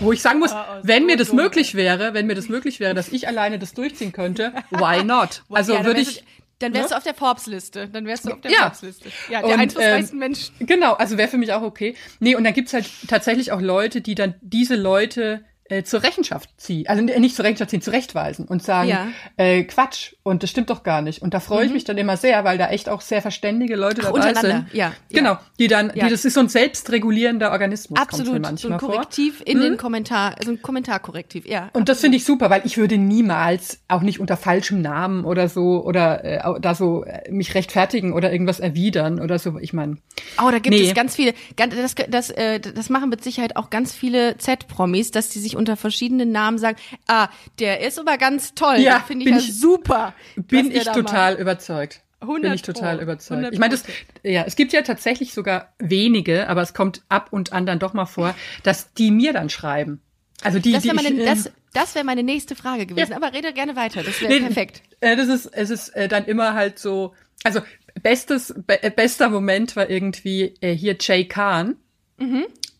wo 0.00 0.12
ich 0.12 0.20
sagen 0.20 0.40
muss, 0.40 0.52
wenn 0.82 1.06
mir 1.06 1.16
das 1.16 1.32
möglich 1.32 1.74
wäre, 1.74 2.12
wenn 2.12 2.26
mir 2.26 2.34
das 2.34 2.48
möglich 2.48 2.80
wäre, 2.80 2.94
dass 2.94 3.08
ich 3.08 3.28
alleine 3.28 3.58
das 3.58 3.72
durchziehen 3.72 4.12
könnte, 4.12 4.52
why 4.70 5.04
not? 5.04 5.42
Also 5.50 5.72
ja, 5.72 5.78
dann 5.78 5.86
würde 5.86 6.00
wärst 6.00 6.10
ich 6.10 6.18
du, 6.18 6.24
dann 6.58 6.74
wärst 6.74 6.86
ne? 6.86 6.90
du 6.90 6.96
auf 6.96 7.04
der 7.04 7.14
Forbes-Liste. 7.14 7.88
Dann 7.88 8.04
wärst 8.06 8.26
du 8.26 8.32
auf 8.32 8.40
der 8.40 8.50
Ja. 8.50 8.58
Forbes-Liste. 8.62 9.08
Ja, 9.30 9.40
der 9.42 9.54
Und, 9.54 9.60
einflussreichsten 9.60 10.16
ähm, 10.16 10.18
Mensch. 10.18 10.50
Genau, 10.60 10.94
also 10.94 11.16
wäre 11.16 11.28
für 11.28 11.38
mich 11.38 11.52
auch 11.52 11.62
okay. 11.62 11.94
Nee, 12.20 12.34
und 12.34 12.44
dann 12.44 12.52
gibt's 12.54 12.72
halt 12.72 12.88
tatsächlich 13.06 13.52
auch 13.52 13.60
Leute, 13.60 14.00
die 14.00 14.14
dann 14.14 14.34
diese 14.40 14.74
Leute 14.74 15.44
äh, 15.68 15.82
zur 15.82 16.02
Rechenschaft 16.02 16.50
ziehen, 16.56 16.86
also 16.88 17.02
äh, 17.06 17.20
nicht 17.20 17.36
zur 17.36 17.44
Rechenschaft 17.44 17.70
ziehen, 17.70 17.82
zurechtweisen 17.82 18.46
und 18.46 18.62
sagen, 18.62 18.88
Ja. 18.88 19.04
Mhm. 19.04 19.12
äh, 19.36 19.64
Quatsch, 19.64 20.14
und 20.22 20.42
das 20.42 20.50
stimmt 20.50 20.70
doch 20.70 20.82
gar 20.82 21.02
nicht. 21.02 21.22
Und 21.22 21.34
da 21.34 21.40
freue 21.40 21.66
ich 21.66 21.72
mich 21.72 21.84
dann 21.84 21.98
immer 21.98 22.16
sehr, 22.16 22.44
weil 22.44 22.58
da 22.58 22.68
echt 22.70 22.88
auch 22.88 23.00
sehr 23.00 23.22
verständige 23.22 23.76
Leute 23.76 24.02
Ach, 24.04 24.12
dabei 24.12 24.34
sind. 24.34 24.66
ja, 24.72 24.88
ja. 24.88 24.92
Genau, 25.10 25.38
die 25.58 25.66
dann, 25.68 25.92
Ja. 25.94 26.04
die, 26.06 26.10
das 26.10 26.24
ist 26.24 26.34
so 26.34 26.40
ein 26.40 26.48
selbstregulierender 26.48 27.50
Organismus, 27.52 27.98
Absolut, 27.98 28.26
so 28.28 28.32
ein 28.34 28.42
manchmal 28.42 28.78
vor. 28.78 28.90
Korrektiv 28.90 29.42
in 29.44 29.60
den 29.60 29.76
Kommentar, 29.76 30.36
so 30.44 30.50
ein 30.52 30.62
Kommentarkorrektiv, 30.62 31.46
ja. 31.46 31.70
Und 31.72 31.88
das 31.88 32.00
finde 32.00 32.16
ich 32.16 32.24
super, 32.24 32.50
weil 32.50 32.62
ich 32.64 32.76
würde 32.78 32.96
niemals, 32.98 33.80
auch 33.88 34.02
nicht 34.02 34.20
unter 34.20 34.36
falschem 34.36 34.80
Namen 34.80 35.24
oder 35.24 35.48
so, 35.48 35.84
oder 35.84 36.24
äh, 36.24 36.60
da 36.60 36.74
so 36.74 37.04
äh, 37.04 37.30
mich 37.30 37.54
rechtfertigen 37.54 38.12
oder 38.12 38.32
irgendwas 38.32 38.60
erwidern 38.60 39.20
oder 39.20 39.38
so. 39.38 39.58
Ich 39.58 39.72
meine, 39.72 39.98
Oh, 40.42 40.50
da 40.50 40.58
gibt 40.58 40.74
Nee. 40.74 40.86
es 40.88 40.94
ganz 40.94 41.14
viele, 41.16 41.34
das, 41.56 41.94
das, 42.08 42.30
äh, 42.30 42.60
das 42.60 42.88
machen 42.90 43.08
mit 43.10 43.22
Sicherheit 43.24 43.56
auch 43.56 43.70
ganz 43.70 43.92
viele 43.92 44.36
Z-Promis, 44.38 45.10
dass 45.10 45.28
die 45.28 45.38
sich 45.40 45.56
unter 45.58 45.76
verschiedenen 45.76 46.32
Namen 46.32 46.56
sagen, 46.58 46.78
ah, 47.08 47.28
der 47.58 47.80
ist 47.86 47.98
aber 47.98 48.16
ganz 48.16 48.54
toll, 48.54 48.78
Ja, 48.78 49.00
finde 49.00 49.24
ich 49.24 49.26
bin 49.26 49.34
ja 49.34 49.40
ich- 49.40 49.60
super. 49.60 50.14
bin 50.36 50.70
ich 50.70 50.84
total 50.84 51.32
macht. 51.32 51.40
überzeugt. 51.42 52.00
100 52.20 52.42
Bin 52.42 52.52
ich 52.54 52.62
total 52.62 53.00
überzeugt. 53.00 53.30
100 53.38 53.52
Ich 53.52 53.60
meine, 53.60 53.72
das, 53.72 53.84
ja, 54.24 54.42
es 54.46 54.56
gibt 54.56 54.72
ja 54.72 54.82
tatsächlich 54.82 55.32
sogar 55.34 55.72
wenige, 55.78 56.48
aber 56.48 56.62
es 56.62 56.74
kommt 56.74 57.02
ab 57.08 57.28
und 57.32 57.52
an 57.52 57.64
dann 57.66 57.78
doch 57.78 57.92
mal 57.92 58.06
vor, 58.06 58.34
dass 58.64 58.92
die 58.94 59.10
mir 59.12 59.32
dann 59.32 59.50
schreiben. 59.50 60.00
Also 60.42 60.58
die, 60.58 60.72
Das 60.72 60.82
die 60.82 60.88
wäre 60.88 60.96
meine, 60.96 61.08
ähm, 61.10 61.26
das, 61.26 61.52
das 61.74 61.94
wäre 61.94 62.04
meine 62.04 62.22
nächste 62.24 62.56
Frage 62.56 62.86
gewesen, 62.86 63.10
Ja. 63.12 63.16
aber 63.16 63.32
rede 63.32 63.52
gerne 63.52 63.76
weiter, 63.76 64.02
das 64.02 64.20
wäre 64.20 64.32
Nee, 64.32 64.40
perfekt. 64.40 64.82
Äh, 65.00 65.14
das 65.16 65.28
ist, 65.28 65.46
es 65.46 65.70
ist 65.70 65.88
äh, 65.90 66.08
dann 66.08 66.24
immer 66.24 66.54
halt 66.54 66.78
so, 66.80 67.14
also 67.44 67.60
bestes, 68.02 68.52
be 68.66 68.82
äh, 68.82 68.90
bester 68.90 69.28
Moment 69.28 69.76
war 69.76 69.88
irgendwie 69.88 70.54
äh, 70.60 70.72
hier 70.74 70.96
Jay 71.00 71.24
Kahn. 71.24 71.76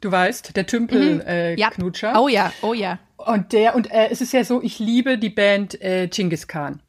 Du 0.01 0.13
weißt, 0.13 0.57
der 0.57 0.67
Tümpel 0.67 1.23
äh, 1.27 1.53
Mhm. 1.53 1.59
Ja. 1.59 1.71
Knutscher. 1.71 2.21
Oh 2.21 2.29
ja, 2.29 2.53
oh 2.63 2.73
ja. 2.75 2.99
Und 3.17 3.53
der, 3.53 3.75
und 3.75 3.91
äh, 3.91 4.09
es 4.11 4.21
ist 4.21 4.33
ja 4.33 4.45
so, 4.45 4.63
ich 4.63 4.79
liebe 4.79 5.19
die 5.19 5.29
Band 5.31 5.81
äh, 5.83 6.07
Genghis 6.09 6.47
Khan. 6.47 6.81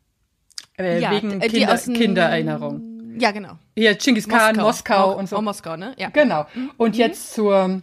Äh, 0.78 1.02
ja 1.02 1.12
wegen 1.12 1.42
äh, 1.42 1.50
Kinder, 1.50 1.78
Kindererinnerung. 1.78 3.18
Ja, 3.20 3.32
genau. 3.32 3.58
Hier, 3.76 3.96
Genghis 3.96 4.28
Khan, 4.30 4.56
Moskau, 4.56 5.12
Mo- 5.14 5.20
und 5.20 5.28
so. 5.28 5.38
Oh, 5.38 5.42
Moskau, 5.42 5.76
ne? 5.76 5.94
Ja. 5.98 6.10
Genau. 6.10 6.46
Und 6.78 6.96
jetzt 6.96 7.34
zur, 7.34 7.82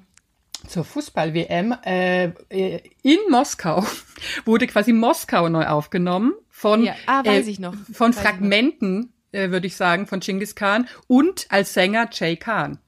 zur 0.69 0.85
Fußball-WM. 0.85 1.75
Äh, 1.85 2.27
äh, 2.49 2.81
in 3.03 3.19
Moskau 3.29 3.85
wurde 4.45 4.67
quasi 4.69 4.93
Moskau 4.93 5.49
neu 5.49 5.67
aufgenommen 5.67 6.33
von, 6.49 6.85
Ja. 6.85 6.95
Ah, 7.07 7.25
weiß 7.25 7.47
äh, 7.49 7.51
ich 7.51 7.59
noch. 7.59 7.75
von 7.93 8.15
Weiß. 8.15 8.23
Fragmenten, 8.23 9.13
äh, 9.33 9.51
würde 9.51 9.67
ich 9.67 9.77
sagen, 9.77 10.07
von 10.07 10.21
Genghis 10.21 10.55
Khan 10.55 10.89
und 11.09 11.47
als 11.51 11.75
Sänger 11.75 12.09
Jay 12.13 12.37
Khan. 12.37 12.79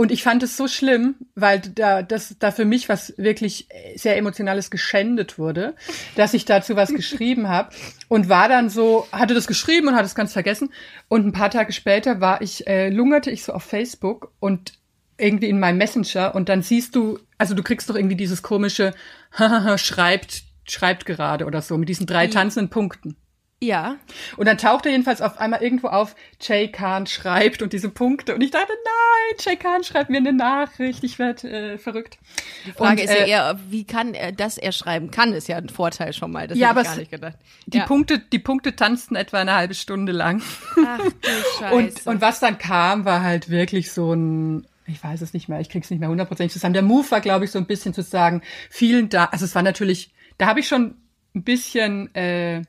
Und 0.00 0.10
ich 0.10 0.22
fand 0.22 0.42
es 0.42 0.56
so 0.56 0.66
schlimm, 0.66 1.16
weil 1.34 1.60
da, 1.60 2.00
das, 2.00 2.34
da 2.38 2.52
für 2.52 2.64
mich 2.64 2.88
was 2.88 3.12
wirklich 3.18 3.68
sehr 3.96 4.16
Emotionales 4.16 4.70
geschändet 4.70 5.38
wurde, 5.38 5.74
dass 6.16 6.32
ich 6.32 6.46
dazu 6.46 6.74
was 6.74 6.88
geschrieben 6.94 7.50
habe 7.50 7.68
und 8.08 8.30
war 8.30 8.48
dann 8.48 8.70
so, 8.70 9.06
hatte 9.12 9.34
das 9.34 9.46
geschrieben 9.46 9.88
und 9.88 9.96
hatte 9.96 10.06
es 10.06 10.14
ganz 10.14 10.32
vergessen. 10.32 10.70
Und 11.08 11.26
ein 11.26 11.32
paar 11.32 11.50
Tage 11.50 11.74
später 11.74 12.22
war 12.22 12.40
ich, 12.40 12.66
äh, 12.66 12.88
lungerte 12.88 13.30
ich 13.30 13.44
so 13.44 13.52
auf 13.52 13.62
Facebook 13.62 14.32
und 14.40 14.72
irgendwie 15.18 15.50
in 15.50 15.60
meinem 15.60 15.76
Messenger 15.76 16.34
und 16.34 16.48
dann 16.48 16.62
siehst 16.62 16.96
du, 16.96 17.18
also 17.36 17.54
du 17.54 17.62
kriegst 17.62 17.90
doch 17.90 17.94
irgendwie 17.94 18.16
dieses 18.16 18.42
komische 18.42 18.94
schreibt, 19.76 20.44
schreibt 20.64 21.04
gerade 21.04 21.44
oder 21.44 21.60
so 21.60 21.76
mit 21.76 21.90
diesen 21.90 22.06
drei 22.06 22.26
tanzenden 22.26 22.70
Punkten. 22.70 23.16
Ja. 23.62 23.96
Und 24.38 24.46
dann 24.46 24.56
taucht 24.56 24.86
er 24.86 24.92
jedenfalls 24.92 25.20
auf 25.20 25.38
einmal 25.38 25.62
irgendwo 25.62 25.88
auf, 25.88 26.16
Jay 26.40 26.68
Khan 26.68 27.06
schreibt 27.06 27.60
und 27.60 27.74
diese 27.74 27.90
Punkte. 27.90 28.34
Und 28.34 28.40
ich 28.40 28.50
dachte, 28.50 28.72
nein, 28.72 29.36
Jay 29.38 29.56
Khan 29.56 29.84
schreibt 29.84 30.08
mir 30.08 30.16
eine 30.16 30.32
Nachricht, 30.32 31.04
ich 31.04 31.18
werde 31.18 31.74
äh, 31.74 31.78
verrückt. 31.78 32.18
Die 32.66 32.72
Frage 32.72 33.02
und, 33.02 33.08
ist 33.10 33.10
ja 33.10 33.24
äh, 33.24 33.30
eher, 33.30 33.60
wie 33.68 33.84
kann 33.84 34.14
er, 34.14 34.32
dass 34.32 34.56
er 34.56 34.72
schreiben 34.72 35.10
kann, 35.10 35.34
ist 35.34 35.46
ja 35.46 35.58
ein 35.58 35.68
Vorteil 35.68 36.14
schon 36.14 36.32
mal. 36.32 36.48
Das 36.48 36.56
Ja, 36.56 36.70
aber 36.70 36.80
ich 36.80 36.86
gar 36.86 36.96
nicht 36.96 37.10
gedacht. 37.10 37.36
Die, 37.66 37.78
ja. 37.78 37.86
Punkte, 37.86 38.18
die 38.18 38.38
Punkte 38.38 38.76
tanzten 38.76 39.14
etwa 39.14 39.38
eine 39.38 39.54
halbe 39.54 39.74
Stunde 39.74 40.12
lang. 40.12 40.40
Ach 40.86 40.98
du 40.98 41.28
Scheiße. 41.58 41.74
Und, 41.74 42.06
und 42.06 42.20
was 42.22 42.40
dann 42.40 42.56
kam, 42.56 43.04
war 43.04 43.22
halt 43.22 43.50
wirklich 43.50 43.92
so 43.92 44.14
ein, 44.14 44.66
ich 44.86 45.04
weiß 45.04 45.20
es 45.20 45.34
nicht 45.34 45.50
mehr, 45.50 45.60
ich 45.60 45.68
krieg's 45.68 45.90
nicht 45.90 46.00
mehr 46.00 46.08
hundertprozentig 46.08 46.54
zusammen. 46.54 46.72
Der 46.72 46.82
Move 46.82 47.10
war, 47.10 47.20
glaube 47.20 47.44
ich, 47.44 47.50
so 47.50 47.58
ein 47.58 47.66
bisschen 47.66 47.92
zu 47.92 48.02
sagen, 48.02 48.40
vielen 48.70 49.10
Dank. 49.10 49.34
Also 49.34 49.44
es 49.44 49.54
war 49.54 49.62
natürlich, 49.62 50.14
da 50.38 50.46
habe 50.46 50.60
ich 50.60 50.68
schon 50.68 50.94
ein 51.34 51.42
bisschen, 51.42 52.14
äh, 52.14 52.62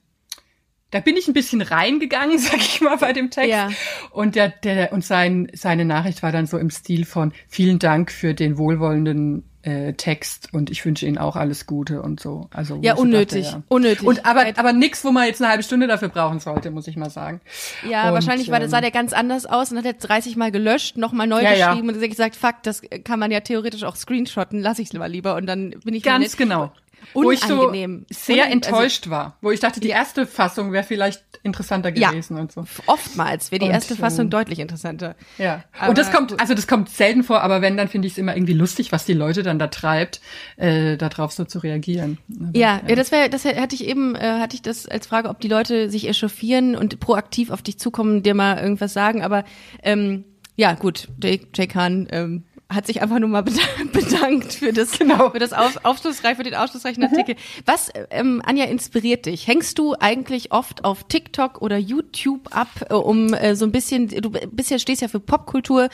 da 0.91 0.99
bin 0.99 1.17
ich 1.17 1.27
ein 1.27 1.33
bisschen 1.33 1.61
reingegangen, 1.61 2.37
sag 2.37 2.57
ich 2.57 2.81
mal, 2.81 2.97
bei 2.97 3.13
dem 3.13 3.29
Text. 3.29 3.49
Ja. 3.49 3.69
Und 4.11 4.35
der, 4.35 4.49
der, 4.49 4.93
und 4.93 5.03
sein, 5.03 5.49
seine 5.53 5.85
Nachricht 5.85 6.21
war 6.21 6.31
dann 6.31 6.45
so 6.45 6.57
im 6.57 6.69
Stil 6.69 7.05
von 7.05 7.33
vielen 7.47 7.79
Dank 7.79 8.11
für 8.11 8.33
den 8.33 8.57
wohlwollenden 8.57 9.43
äh, 9.63 9.93
Text 9.93 10.49
und 10.53 10.71
ich 10.71 10.83
wünsche 10.85 11.05
Ihnen 11.05 11.17
auch 11.17 11.35
alles 11.35 11.67
Gute 11.67 12.01
und 12.01 12.19
so. 12.19 12.49
Also 12.51 12.79
Ja, 12.81 12.95
unnötig, 12.95 13.45
dachte, 13.45 13.57
ja. 13.57 13.63
unnötig. 13.67 14.07
Und 14.07 14.25
aber, 14.25 14.45
aber 14.55 14.73
nix, 14.73 15.05
wo 15.05 15.11
man 15.11 15.27
jetzt 15.27 15.41
eine 15.41 15.49
halbe 15.51 15.63
Stunde 15.63 15.87
dafür 15.87 16.09
brauchen 16.09 16.39
sollte, 16.39 16.71
muss 16.71 16.87
ich 16.87 16.97
mal 16.97 17.09
sagen. 17.09 17.41
Ja, 17.87 18.07
Und, 18.07 18.15
wahrscheinlich 18.15 18.49
war, 18.49 18.59
ähm, 18.61 18.69
sah 18.69 18.81
der 18.81 18.91
ganz 18.91 19.13
anders 19.13 19.45
aus 19.45 19.71
und 19.71 19.77
hat 19.77 19.85
er 19.85 19.93
30 19.93 20.35
Mal 20.35 20.51
gelöscht, 20.51 20.97
nochmal 20.97 21.27
neu 21.27 21.43
Ja, 21.43 21.53
ja. 21.53 21.69
geschrieben 21.69 21.89
und 21.89 21.99
gesagt, 21.99 22.35
fuck, 22.35 22.55
das 22.63 22.81
kann 23.03 23.19
man 23.19 23.29
ja 23.29 23.41
theoretisch 23.41 23.83
auch 23.83 23.95
screenshotten, 23.95 24.61
lass 24.61 24.79
ich 24.79 24.91
mal 24.93 25.11
lieber 25.11 25.35
und 25.35 25.45
dann 25.45 25.71
bin 25.83 25.93
ich 25.93 26.03
Ganz 26.03 26.37
nett. 26.37 26.71
Genau. 27.13 27.25
wo 27.25 27.31
ich 27.31 27.39
so 27.39 27.59
Unangenehm. 27.61 28.05
sehr 28.09 28.35
Unan- 28.35 28.43
also 28.45 28.53
enttäuscht 28.69 29.09
war, 29.09 29.37
wo 29.41 29.51
ich 29.51 29.59
dachte, 29.59 29.79
die 29.79 29.89
erste 29.89 30.25
Fassung 30.27 30.71
wäre 30.71 30.83
vielleicht 30.83 31.23
interessanter 31.43 31.95
Ja. 31.95 32.11
gewesen 32.11 32.37
und 32.37 32.51
so. 32.51 32.65
Oftmals 32.85 33.51
wäre 33.51 33.59
die 33.59 33.65
Und, 33.65 33.71
erste 33.71 33.95
Fassung 33.95 34.25
ähm, 34.25 34.29
deutlich 34.29 34.59
interessanter. 34.59 35.15
Ja. 35.37 35.63
Aber 35.79 35.89
und 35.89 35.97
das 35.97 36.11
kommt, 36.11 36.39
also 36.39 36.53
das 36.53 36.67
kommt 36.67 36.89
selten 36.89 37.23
vor, 37.23 37.41
aber 37.41 37.61
wenn, 37.61 37.77
dann 37.77 37.87
finde 37.87 38.07
ich 38.07 38.13
es 38.13 38.17
immer 38.19 38.35
irgendwie 38.35 38.53
lustig, 38.53 38.91
was 38.91 39.05
die 39.05 39.13
Leute 39.13 39.41
dann 39.43 39.57
da 39.57 39.67
treibt, 39.67 40.21
äh, 40.57 40.97
darauf 40.97 41.31
so 41.31 41.43
zu 41.45 41.59
reagieren. 41.59 42.19
Aber, 42.39 42.57
Ja, 42.57 42.81
ja, 42.87 42.95
das 42.95 43.11
wäre, 43.11 43.29
das 43.29 43.43
hatte 43.45 43.73
ich 43.75 43.85
eben, 43.87 44.15
äh, 44.15 44.39
hatte 44.39 44.55
ich 44.55 44.61
das 44.61 44.87
als 44.87 45.07
Frage, 45.07 45.29
ob 45.29 45.39
die 45.39 45.47
Leute 45.47 45.89
sich 45.89 46.07
echauffieren 46.07 46.75
und 46.75 46.99
proaktiv 46.99 47.49
auf 47.49 47.61
dich 47.61 47.79
zukommen, 47.79 48.21
dir 48.23 48.35
mal 48.35 48.57
irgendwas 48.59 48.93
sagen. 48.93 49.23
Aber 49.23 49.43
ähm, 49.83 50.25
ja, 50.57 50.73
gut, 50.73 51.07
Jake, 51.23 51.47
Jake 51.55 51.73
Hahn 51.73 52.07
ähm, 52.11 52.43
hat 52.73 52.87
sich 52.87 53.01
einfach 53.01 53.19
nur 53.19 53.29
mal 53.29 53.43
bedankt, 53.91 54.53
für 54.53 54.73
das, 54.73 54.97
Genau. 54.97 55.29
für 55.29 55.39
das 55.39 55.53
auf, 55.53 55.83
aufschlussreich, 55.83 56.37
für 56.37 56.43
den 56.43 56.55
aufschlussreichen 56.55 57.03
Artikel. 57.03 57.35
Was, 57.65 57.91
ähm, 58.09 58.41
Anja, 58.45 58.65
inspiriert 58.65 59.25
dich? 59.25 59.47
Hängst 59.47 59.77
du 59.77 59.95
eigentlich 59.99 60.51
oft 60.51 60.85
auf 60.85 61.03
TikTok 61.07 61.61
oder 61.61 61.77
YouTube 61.77 62.55
ab, 62.55 62.69
äh, 62.89 62.93
um 62.93 63.33
äh, 63.33 63.55
so 63.55 63.65
ein 63.65 63.71
bisschen, 63.71 64.07
du 64.07 64.31
bisher 64.31 64.79
stehst 64.79 65.01
ja 65.01 65.07
für 65.07 65.19
Popkultur, 65.19 65.89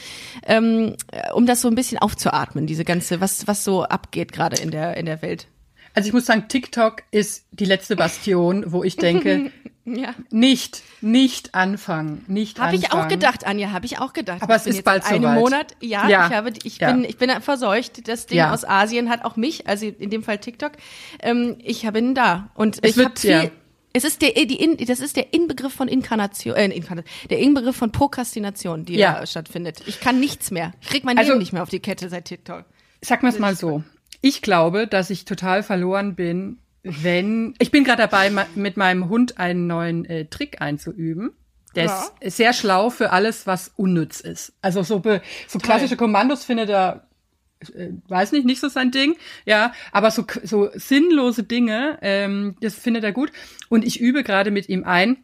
ähm, 0.45 0.95
äh, 1.11 1.31
um 1.33 1.45
das 1.45 1.61
so 1.61 1.67
ein 1.67 1.75
bisschen 1.75 1.97
aufzuatmen, 1.97 2.67
diese 2.67 2.85
ganze, 2.85 3.21
was, 3.21 3.47
was 3.47 3.63
so 3.63 3.83
abgeht 3.83 4.31
gerade 4.31 4.61
in 4.61 4.71
der, 4.71 4.97
in 4.97 5.05
der 5.05 5.21
Welt? 5.21 5.47
Also 5.93 6.07
ich 6.07 6.13
muss 6.13 6.25
sagen, 6.27 6.45
TikTok 6.47 7.03
ist 7.09 7.45
die 7.51 7.65
letzte 7.65 7.95
Bastion, 7.95 8.71
wo 8.71 8.83
ich 8.83 8.97
denke, 8.97 9.51
Ja. 9.89 10.13
nicht, 10.31 10.83
nicht 10.99 11.55
anfangen, 11.55 12.25
nicht 12.27 12.59
Habe 12.59 12.71
anfangen. 12.75 12.83
ich 12.83 12.91
auch 12.91 13.07
gedacht, 13.07 13.47
Anja, 13.47 13.71
habe 13.71 13.85
ich 13.85 13.99
auch 13.99 14.11
gedacht. 14.11 14.41
Aber 14.41 14.55
ich 14.57 14.61
es 14.61 14.67
ist 14.67 14.83
bald 14.83 15.05
soweit. 15.05 15.21
Monat. 15.35 15.77
Ja, 15.79 16.09
Ja. 16.09 16.27
ich 16.27 16.33
habe, 16.33 16.51
ich 16.63 16.77
Ja. 16.79 16.91
bin, 16.91 17.05
ich 17.05 17.17
bin 17.17 17.29
verseucht. 17.41 18.07
Das 18.09 18.25
Ding 18.25 18.37
Ja. 18.39 18.53
aus 18.53 18.65
Asien 18.65 19.09
hat 19.09 19.23
auch 19.23 19.37
mich, 19.37 19.65
also 19.67 19.85
in 19.85 20.09
dem 20.09 20.23
Fall 20.23 20.39
TikTok. 20.39 20.73
Ähm, 21.21 21.55
ich 21.63 21.89
bin 21.89 22.13
da 22.15 22.49
und 22.53 22.83
Es 22.83 22.97
ich 22.97 23.05
habe 23.05 23.17
viel. 23.17 23.51
Es 23.93 24.03
ist 24.03 24.21
der, 24.21 24.31
die, 24.33 24.61
In- 24.61 24.77
das 24.85 24.99
ist 24.99 25.15
der 25.15 25.33
Inbegriff 25.33 25.73
von 25.73 25.87
Inkarnation, 25.87 26.53
äh, 26.55 26.65
Inkarnation, 26.67 27.09
der 27.29 27.39
Inbegriff 27.39 27.77
von 27.77 27.91
Prokrastination, 27.91 28.83
die 28.85 28.95
Ja. 28.95 29.19
da 29.21 29.25
stattfindet. 29.25 29.79
Ich 29.87 30.01
kann 30.01 30.19
nichts 30.19 30.51
mehr. 30.51 30.73
Ich 30.81 30.89
krieg 30.89 31.03
mein 31.05 31.17
Also- 31.17 31.31
Leben 31.31 31.39
nicht 31.39 31.53
mehr 31.53 31.63
auf 31.63 31.69
die 31.69 31.79
Kette 31.79 32.09
seit 32.09 32.25
TikTok. 32.25 32.65
Sag 33.01 33.23
mir 33.23 33.29
es 33.29 33.39
mal 33.39 33.55
so. 33.55 33.83
Ich 34.21 34.41
glaube, 34.41 34.85
dass 34.87 35.09
ich 35.09 35.25
total 35.25 35.63
verloren 35.63 36.15
bin, 36.15 36.57
wenn 37.03 37.53
ich 37.59 37.71
bin 37.71 37.83
gerade 37.83 38.01
dabei, 38.03 38.31
mit 38.55 38.77
meinem 38.77 39.09
Hund 39.09 39.37
einen 39.37 39.67
neuen 39.67 40.05
äh, 40.05 40.25
Trick 40.25 40.61
einzuüben. 40.61 41.31
Der 41.75 41.85
Ja. 41.85 42.07
ist 42.21 42.37
sehr 42.37 42.53
schlau 42.53 42.89
für 42.89 43.11
alles, 43.11 43.45
was 43.45 43.71
unnütz 43.75 44.19
ist. 44.19 44.53
Also 44.61 44.83
so, 44.83 44.99
be, 44.99 45.21
so 45.47 45.59
klassische 45.59 45.97
Kommandos 45.97 46.43
findet 46.45 46.69
er, 46.69 47.07
äh, 47.75 47.89
weiß 48.07 48.31
nicht, 48.31 48.45
nicht 48.45 48.59
so 48.61 48.69
sein 48.69 48.89
Ding. 48.91 49.15
Ja, 49.45 49.73
aber 49.91 50.09
so, 50.11 50.25
so 50.43 50.69
sinnlose 50.73 51.43
Dinge, 51.43 51.99
ähm, 52.01 52.55
das 52.61 52.73
findet 52.75 53.03
er 53.03 53.11
gut. 53.11 53.31
Und 53.69 53.85
ich 53.85 53.99
übe 53.99 54.23
gerade 54.23 54.49
mit 54.49 54.69
ihm 54.69 54.85
ein, 54.85 55.17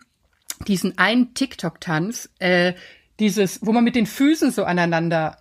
diesen 0.67 0.97
einen 0.97 1.33
TikTok-Tanz, 1.33 2.29
äh, 2.39 2.73
dieses, 3.19 3.65
wo 3.65 3.71
man 3.71 3.83
mit 3.83 3.95
den 3.95 4.05
Füßen 4.05 4.51
so 4.51 4.63
aneinander 4.63 5.37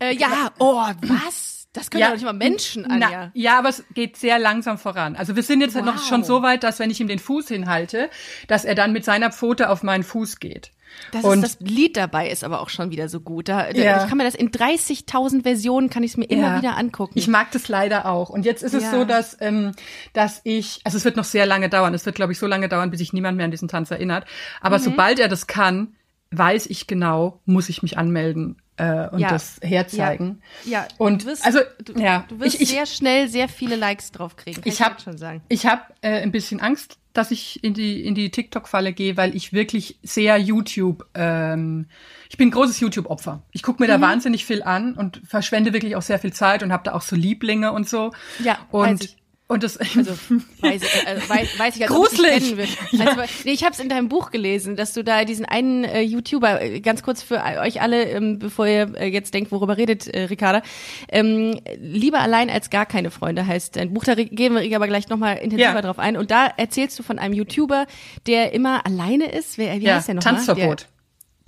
Äh, 0.00 0.14
ja, 0.14 0.52
oh, 0.58 0.82
was? 1.02 1.57
Das 1.74 1.90
können 1.90 2.00
ja, 2.00 2.06
doch 2.08 2.14
nicht 2.14 2.24
mal 2.24 2.32
Menschen, 2.32 2.86
Anja. 2.86 3.08
na, 3.10 3.30
ja, 3.34 3.58
aber 3.58 3.68
es 3.68 3.84
geht 3.92 4.16
sehr 4.16 4.38
langsam 4.38 4.78
voran. 4.78 5.16
Also 5.16 5.36
wir 5.36 5.42
sind 5.42 5.60
jetzt 5.60 5.74
halt 5.74 5.84
noch 5.84 5.96
Wow. 5.96 6.08
schon 6.08 6.24
so 6.24 6.42
weit, 6.42 6.64
dass 6.64 6.78
wenn 6.78 6.90
ich 6.90 6.98
ihm 7.00 7.08
den 7.08 7.18
Fuß 7.18 7.48
hinhalte, 7.48 8.08
dass 8.48 8.64
er 8.64 8.74
dann 8.74 8.92
mit 8.92 9.04
seiner 9.04 9.30
Pfote 9.30 9.68
auf 9.68 9.82
meinen 9.82 10.02
Fuß 10.02 10.40
geht. 10.40 10.72
Das, 11.12 11.22
Und- 11.22 11.42
ist, 11.44 11.60
das 11.60 11.68
Lied 11.68 11.98
dabei 11.98 12.30
ist 12.30 12.42
aber 12.42 12.62
auch 12.62 12.70
schon 12.70 12.90
wieder 12.90 13.10
so 13.10 13.20
gut. 13.20 13.48
Da, 13.50 13.70
Ja. 13.70 14.02
Ich 14.02 14.08
kann 14.08 14.16
mir 14.16 14.24
das 14.24 14.34
in 14.34 14.50
30.000 14.50 15.42
Versionen 15.42 15.90
kann 15.90 16.02
ich 16.02 16.12
es 16.12 16.16
mir 16.16 16.24
immer 16.24 16.54
Ja. 16.54 16.58
wieder 16.58 16.78
angucken. 16.78 17.12
Ich 17.18 17.28
mag 17.28 17.50
das 17.52 17.68
leider 17.68 18.06
auch. 18.06 18.30
Und 18.30 18.46
jetzt 18.46 18.62
ist 18.62 18.72
es 18.72 18.84
Ja. 18.84 18.90
so, 18.92 19.04
dass, 19.04 19.36
ähm, 19.40 19.72
dass 20.14 20.40
ich, 20.44 20.80
also 20.84 20.96
es 20.96 21.04
wird 21.04 21.16
noch 21.16 21.24
sehr 21.24 21.44
lange 21.44 21.68
dauern. 21.68 21.92
Es 21.92 22.06
wird, 22.06 22.16
glaube 22.16 22.32
ich, 22.32 22.38
so 22.38 22.46
lange 22.46 22.70
dauern, 22.70 22.90
bis 22.90 22.98
sich 23.00 23.12
niemand 23.12 23.36
mehr 23.36 23.44
an 23.44 23.50
diesen 23.50 23.68
Tanz 23.68 23.90
erinnert. 23.90 24.24
Aber 24.62 24.78
Mhm. 24.78 24.82
sobald 24.84 25.18
er 25.20 25.28
das 25.28 25.46
kann, 25.46 25.94
weiß 26.30 26.64
ich 26.66 26.86
genau, 26.86 27.40
muss 27.44 27.68
ich 27.68 27.82
mich 27.82 27.98
anmelden 27.98 28.56
äh, 28.78 29.08
und 29.10 29.18
Ja. 29.20 29.28
das 29.30 29.58
herzeigen. 29.62 30.40
Ja, 30.64 30.86
Und 30.98 31.22
du 31.22 31.26
wirst, 31.26 31.44
also 31.44 31.60
du, 31.84 31.92
ja, 32.00 32.24
du 32.28 32.40
wirst 32.40 32.54
ich, 32.54 32.62
ich, 32.62 32.68
sehr 32.70 32.86
schnell 32.86 33.28
sehr 33.28 33.48
viele 33.48 33.76
Likes 33.76 34.10
drauf 34.12 34.36
kriegen. 34.36 34.60
Kann 34.62 34.72
ich 34.72 34.80
habe 34.82 35.00
schon 35.00 35.18
sagen. 35.18 35.42
ich 35.48 35.66
hab, 35.66 35.94
äh, 36.00 36.20
ein 36.22 36.32
bisschen 36.32 36.60
Angst, 36.60 36.96
dass 37.12 37.30
ich 37.32 37.62
in 37.64 37.74
die 37.74 38.04
in 38.04 38.14
die 38.14 38.30
TikTok-Falle 38.30 38.92
gehe, 38.92 39.16
weil 39.16 39.34
ich 39.34 39.52
wirklich 39.52 39.98
sehr 40.04 40.36
YouTube. 40.38 41.04
Ähm, 41.14 41.86
ich 42.30 42.36
bin 42.36 42.48
ein 42.48 42.52
großes 42.52 42.78
YouTube-Opfer. 42.80 43.42
Ich 43.50 43.62
gucke 43.62 43.82
mir 43.82 43.88
Mhm. 43.88 44.00
da 44.00 44.06
wahnsinnig 44.06 44.44
viel 44.44 44.62
an 44.62 44.94
und 44.94 45.20
verschwende 45.26 45.72
wirklich 45.72 45.96
auch 45.96 46.02
sehr 46.02 46.18
viel 46.20 46.32
Zeit 46.32 46.62
und 46.62 46.72
habe 46.72 46.84
da 46.84 46.92
auch 46.94 47.02
so 47.02 47.16
Lieblinge 47.16 47.72
und 47.72 47.88
so. 47.88 48.12
Ja, 48.44 48.58
und. 48.70 49.16
Und 49.50 49.62
das 49.62 49.78
Also 49.78 50.12
weiß, 50.60 50.82
äh, 50.82 51.16
weiß, 51.28 51.58
weiß 51.58 51.76
ich, 51.76 51.82
als 51.82 51.90
ob 51.90 52.04
ich 52.04 52.18
Gruselig. 52.18 52.44
kennen 52.44 52.58
würde. 52.58 52.68
Also, 53.18 53.32
nee, 53.44 53.52
ich 53.52 53.64
habe 53.64 53.72
es 53.72 53.80
in 53.80 53.88
deinem 53.88 54.08
Buch 54.08 54.30
gelesen, 54.30 54.76
dass 54.76 54.92
du 54.92 55.02
da 55.02 55.24
diesen 55.24 55.46
einen 55.46 55.84
äh, 55.84 56.02
YouTuber, 56.02 56.60
äh, 56.60 56.80
ganz 56.80 57.02
kurz 57.02 57.22
für 57.22 57.42
euch 57.42 57.80
alle, 57.80 58.04
ähm, 58.10 58.38
bevor 58.38 58.66
ihr 58.66 58.94
äh, 58.94 59.08
jetzt 59.08 59.32
denkt, 59.32 59.50
worüber 59.50 59.76
redet 59.78 60.06
äh, 60.06 60.24
Ricarda, 60.24 60.62
ähm, 61.08 61.58
lieber 61.78 62.20
allein 62.20 62.50
als 62.50 62.68
gar 62.70 62.84
keine 62.86 63.10
Freunde 63.10 63.46
heißt 63.46 63.76
dein 63.76 63.94
Buch. 63.94 64.04
Da 64.04 64.14
gehen 64.14 64.54
wir 64.54 64.76
aber 64.76 64.86
gleich 64.86 65.08
nochmal 65.08 65.36
intensiver 65.38 65.74
Ja. 65.74 65.80
drauf 65.82 65.98
ein. 65.98 66.16
Und 66.16 66.30
da 66.30 66.46
erzählst 66.56 66.98
du 66.98 67.02
von 67.02 67.18
einem 67.18 67.32
YouTuber, 67.34 67.86
der 68.26 68.52
immer 68.52 68.84
alleine 68.84 69.32
ist. 69.32 69.56
Wer, 69.56 69.80
wie 69.80 69.84
ja, 69.84 69.96
heißt 69.96 70.08
der 70.08 70.16
nochmal? 70.16 70.34
Tanzverbot. 70.34 70.80
Der, 70.82 70.88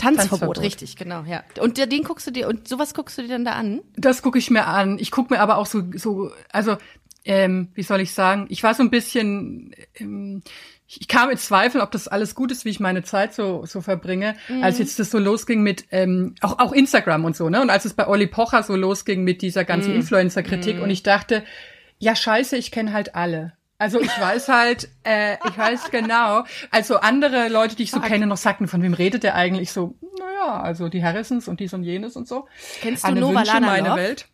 Tanzverbot, 0.01 0.31
Tanzverbot. 0.31 0.61
richtig, 0.63 0.97
genau, 0.97 1.25
ja. 1.25 1.43
Und 1.61 1.77
den 1.77 2.03
guckst 2.05 2.27
du 2.27 2.31
dir, 2.31 2.49
und 2.49 2.67
sowas 2.67 2.95
guckst 2.95 3.19
du 3.19 3.23
dir 3.23 3.29
dann 3.29 3.45
da 3.45 3.53
an? 3.53 3.83
Das 3.97 4.23
gucke 4.23 4.39
ich 4.39 4.51
mir 4.51 4.67
an. 4.67 4.99
Ich 4.99 5.11
gucke 5.11 5.35
mir 5.35 5.41
aber 5.41 5.59
auch 5.59 5.67
so, 5.67 5.83
so 5.95 6.31
also, 6.51 6.79
ähm, 7.25 7.69
wie 7.75 7.83
soll 7.83 8.01
ich 8.01 8.13
sagen, 8.13 8.47
ich 8.49 8.63
war 8.63 8.75
so 8.75 8.83
ein 8.83 8.91
bisschen, 8.91 9.75
ähm, 9.97 10.43
ich 10.87 11.07
kam 11.07 11.31
in 11.31 11.37
Zweifel, 11.39 11.81
ob 11.81 11.91
das 11.93 12.09
alles 12.09 12.35
gut 12.35 12.51
ist, 12.51 12.65
wie 12.65 12.71
ich 12.71 12.81
meine 12.81 13.03
Zeit 13.03 13.35
so, 13.35 13.65
so 13.67 13.81
verbringe, 13.81 14.35
als 14.63 14.79
jetzt 14.79 14.99
das 14.99 15.11
so 15.11 15.19
losging 15.19 15.63
mit, 15.63 15.85
ähm, 15.91 16.35
auch, 16.41 16.59
auch 16.59 16.73
Instagram 16.73 17.25
und 17.25 17.37
so, 17.37 17.49
ne? 17.49 17.61
Und 17.61 17.71
als 17.71 17.85
es 17.85 17.95
bei 17.95 18.09
Olli 18.09 18.27
Pocher 18.27 18.63
so 18.63 18.75
losging 18.75 19.23
mit 19.23 19.43
dieser 19.43 19.65
ganzen 19.65 19.95
Influencer-Kritik 19.95 20.81
und 20.81 20.91
ich 20.91 21.03
dachte, 21.03 21.45
ja 21.99 22.17
scheiße, 22.17 22.57
ich 22.57 22.71
kenne 22.73 22.93
halt 22.93 23.15
alle. 23.15 23.53
Also 23.79 24.01
ich 24.01 24.11
weiß 24.21 24.49
halt, 24.49 24.89
äh, 25.05 25.37
ich 25.49 25.57
weiß 25.57 25.91
genau. 25.91 26.45
Also 26.71 26.97
andere 27.01 27.49
Leute, 27.49 27.77
die 27.77 27.85
ich 27.85 27.91
so 27.93 28.01
kenne, 28.01 28.27
noch 28.27 28.37
sagten, 28.37 28.69
von 28.69 28.83
wem 28.83 28.93
redet 28.95 29.23
der 29.23 29.37
eigentlich 29.37 29.73
so? 29.73 29.95
Naja, 30.19 30.61
also 30.61 30.89
die 30.89 31.03
Harrisons 31.03 31.49
und 31.49 31.61
dies 31.61 31.73
und 31.73 31.85
jenes 31.85 32.17
und 32.17 32.27
so. 32.29 32.47
Kennst 32.81 33.05
du 33.05 33.09
Anne 33.09 33.21
Nova 33.21 33.41
Wünsche, 33.41 33.53
Lana 33.53 33.67
meine 33.67 33.89
Love? 33.89 34.01
Welt. 34.01 34.29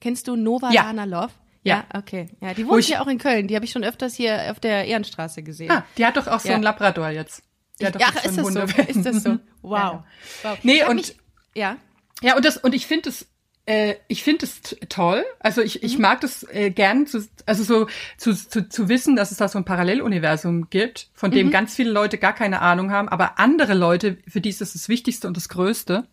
Kennst 0.00 0.28
du 0.28 0.36
Nova 0.36 0.70
Ja. 0.70 0.82
Lana 0.84 1.04
Love? 1.04 1.32
Ja. 1.68 1.84
okay. 1.94 2.28
Ja, 2.40 2.54
die 2.54 2.66
Wo 2.66 2.70
wohnt 2.72 2.88
ja 2.88 3.00
auch 3.02 3.06
in 3.06 3.18
Köln. 3.18 3.48
Die 3.48 3.54
habe 3.54 3.64
ich 3.64 3.72
schon 3.72 3.84
öfters 3.84 4.14
hier 4.14 4.50
auf 4.50 4.60
der 4.60 4.84
Ehrenstraße 4.86 5.42
gesehen. 5.42 5.70
Ah, 5.70 5.84
die 5.98 6.04
hat 6.06 6.16
doch 6.16 6.26
auch 6.26 6.40
so 6.40 6.48
Ja. 6.48 6.54
einen 6.54 6.62
Labrador 6.64 7.08
jetzt. 7.10 7.42
Die 7.80 7.86
hat 7.86 7.94
doch 7.94 8.00
ja, 8.00 8.06
jetzt 8.14 8.26
ist 8.26 8.38
einen 8.38 8.54
das 8.54 8.70
so? 8.76 8.82
Ist 8.82 9.06
das 9.06 9.22
so? 9.22 9.38
Wow. 9.62 9.72
Ja. 9.72 10.04
wow. 10.42 10.58
Nee, 10.62 10.84
und- 10.84 10.96
mich, 10.96 11.16
ja. 11.54 11.76
Ja, 12.22 12.36
und 12.36 12.44
das 12.44 12.56
und 12.56 12.74
ich 12.74 12.86
finde 12.86 13.08
es 13.10 13.26
äh, 13.68 13.96
ich 14.06 14.22
finde 14.22 14.46
es 14.46 14.76
toll. 14.88 15.24
Also 15.40 15.60
ich, 15.60 15.74
Mhm. 15.82 15.86
ich 15.86 15.98
mag 15.98 16.20
das 16.20 16.44
äh, 16.52 16.70
gern, 16.70 17.08
zu, 17.08 17.26
also 17.46 17.64
so 17.64 17.88
zu, 18.16 18.32
zu, 18.32 18.68
zu 18.68 18.88
wissen, 18.88 19.16
dass 19.16 19.32
es 19.32 19.38
da 19.38 19.48
so 19.48 19.58
ein 19.58 19.64
Paralleluniversum 19.64 20.70
gibt, 20.70 21.08
von 21.14 21.30
Mhm. 21.30 21.34
dem 21.34 21.50
ganz 21.50 21.74
viele 21.74 21.90
Leute 21.90 22.16
gar 22.16 22.32
keine 22.32 22.60
Ahnung 22.62 22.92
haben, 22.92 23.08
aber 23.08 23.40
andere 23.40 23.74
Leute, 23.74 24.18
für 24.28 24.40
die 24.40 24.50
ist 24.50 24.60
das 24.60 24.74
das 24.74 24.88
Wichtigste 24.88 25.26
und 25.26 25.36
das 25.36 25.48
Größte. 25.48 26.06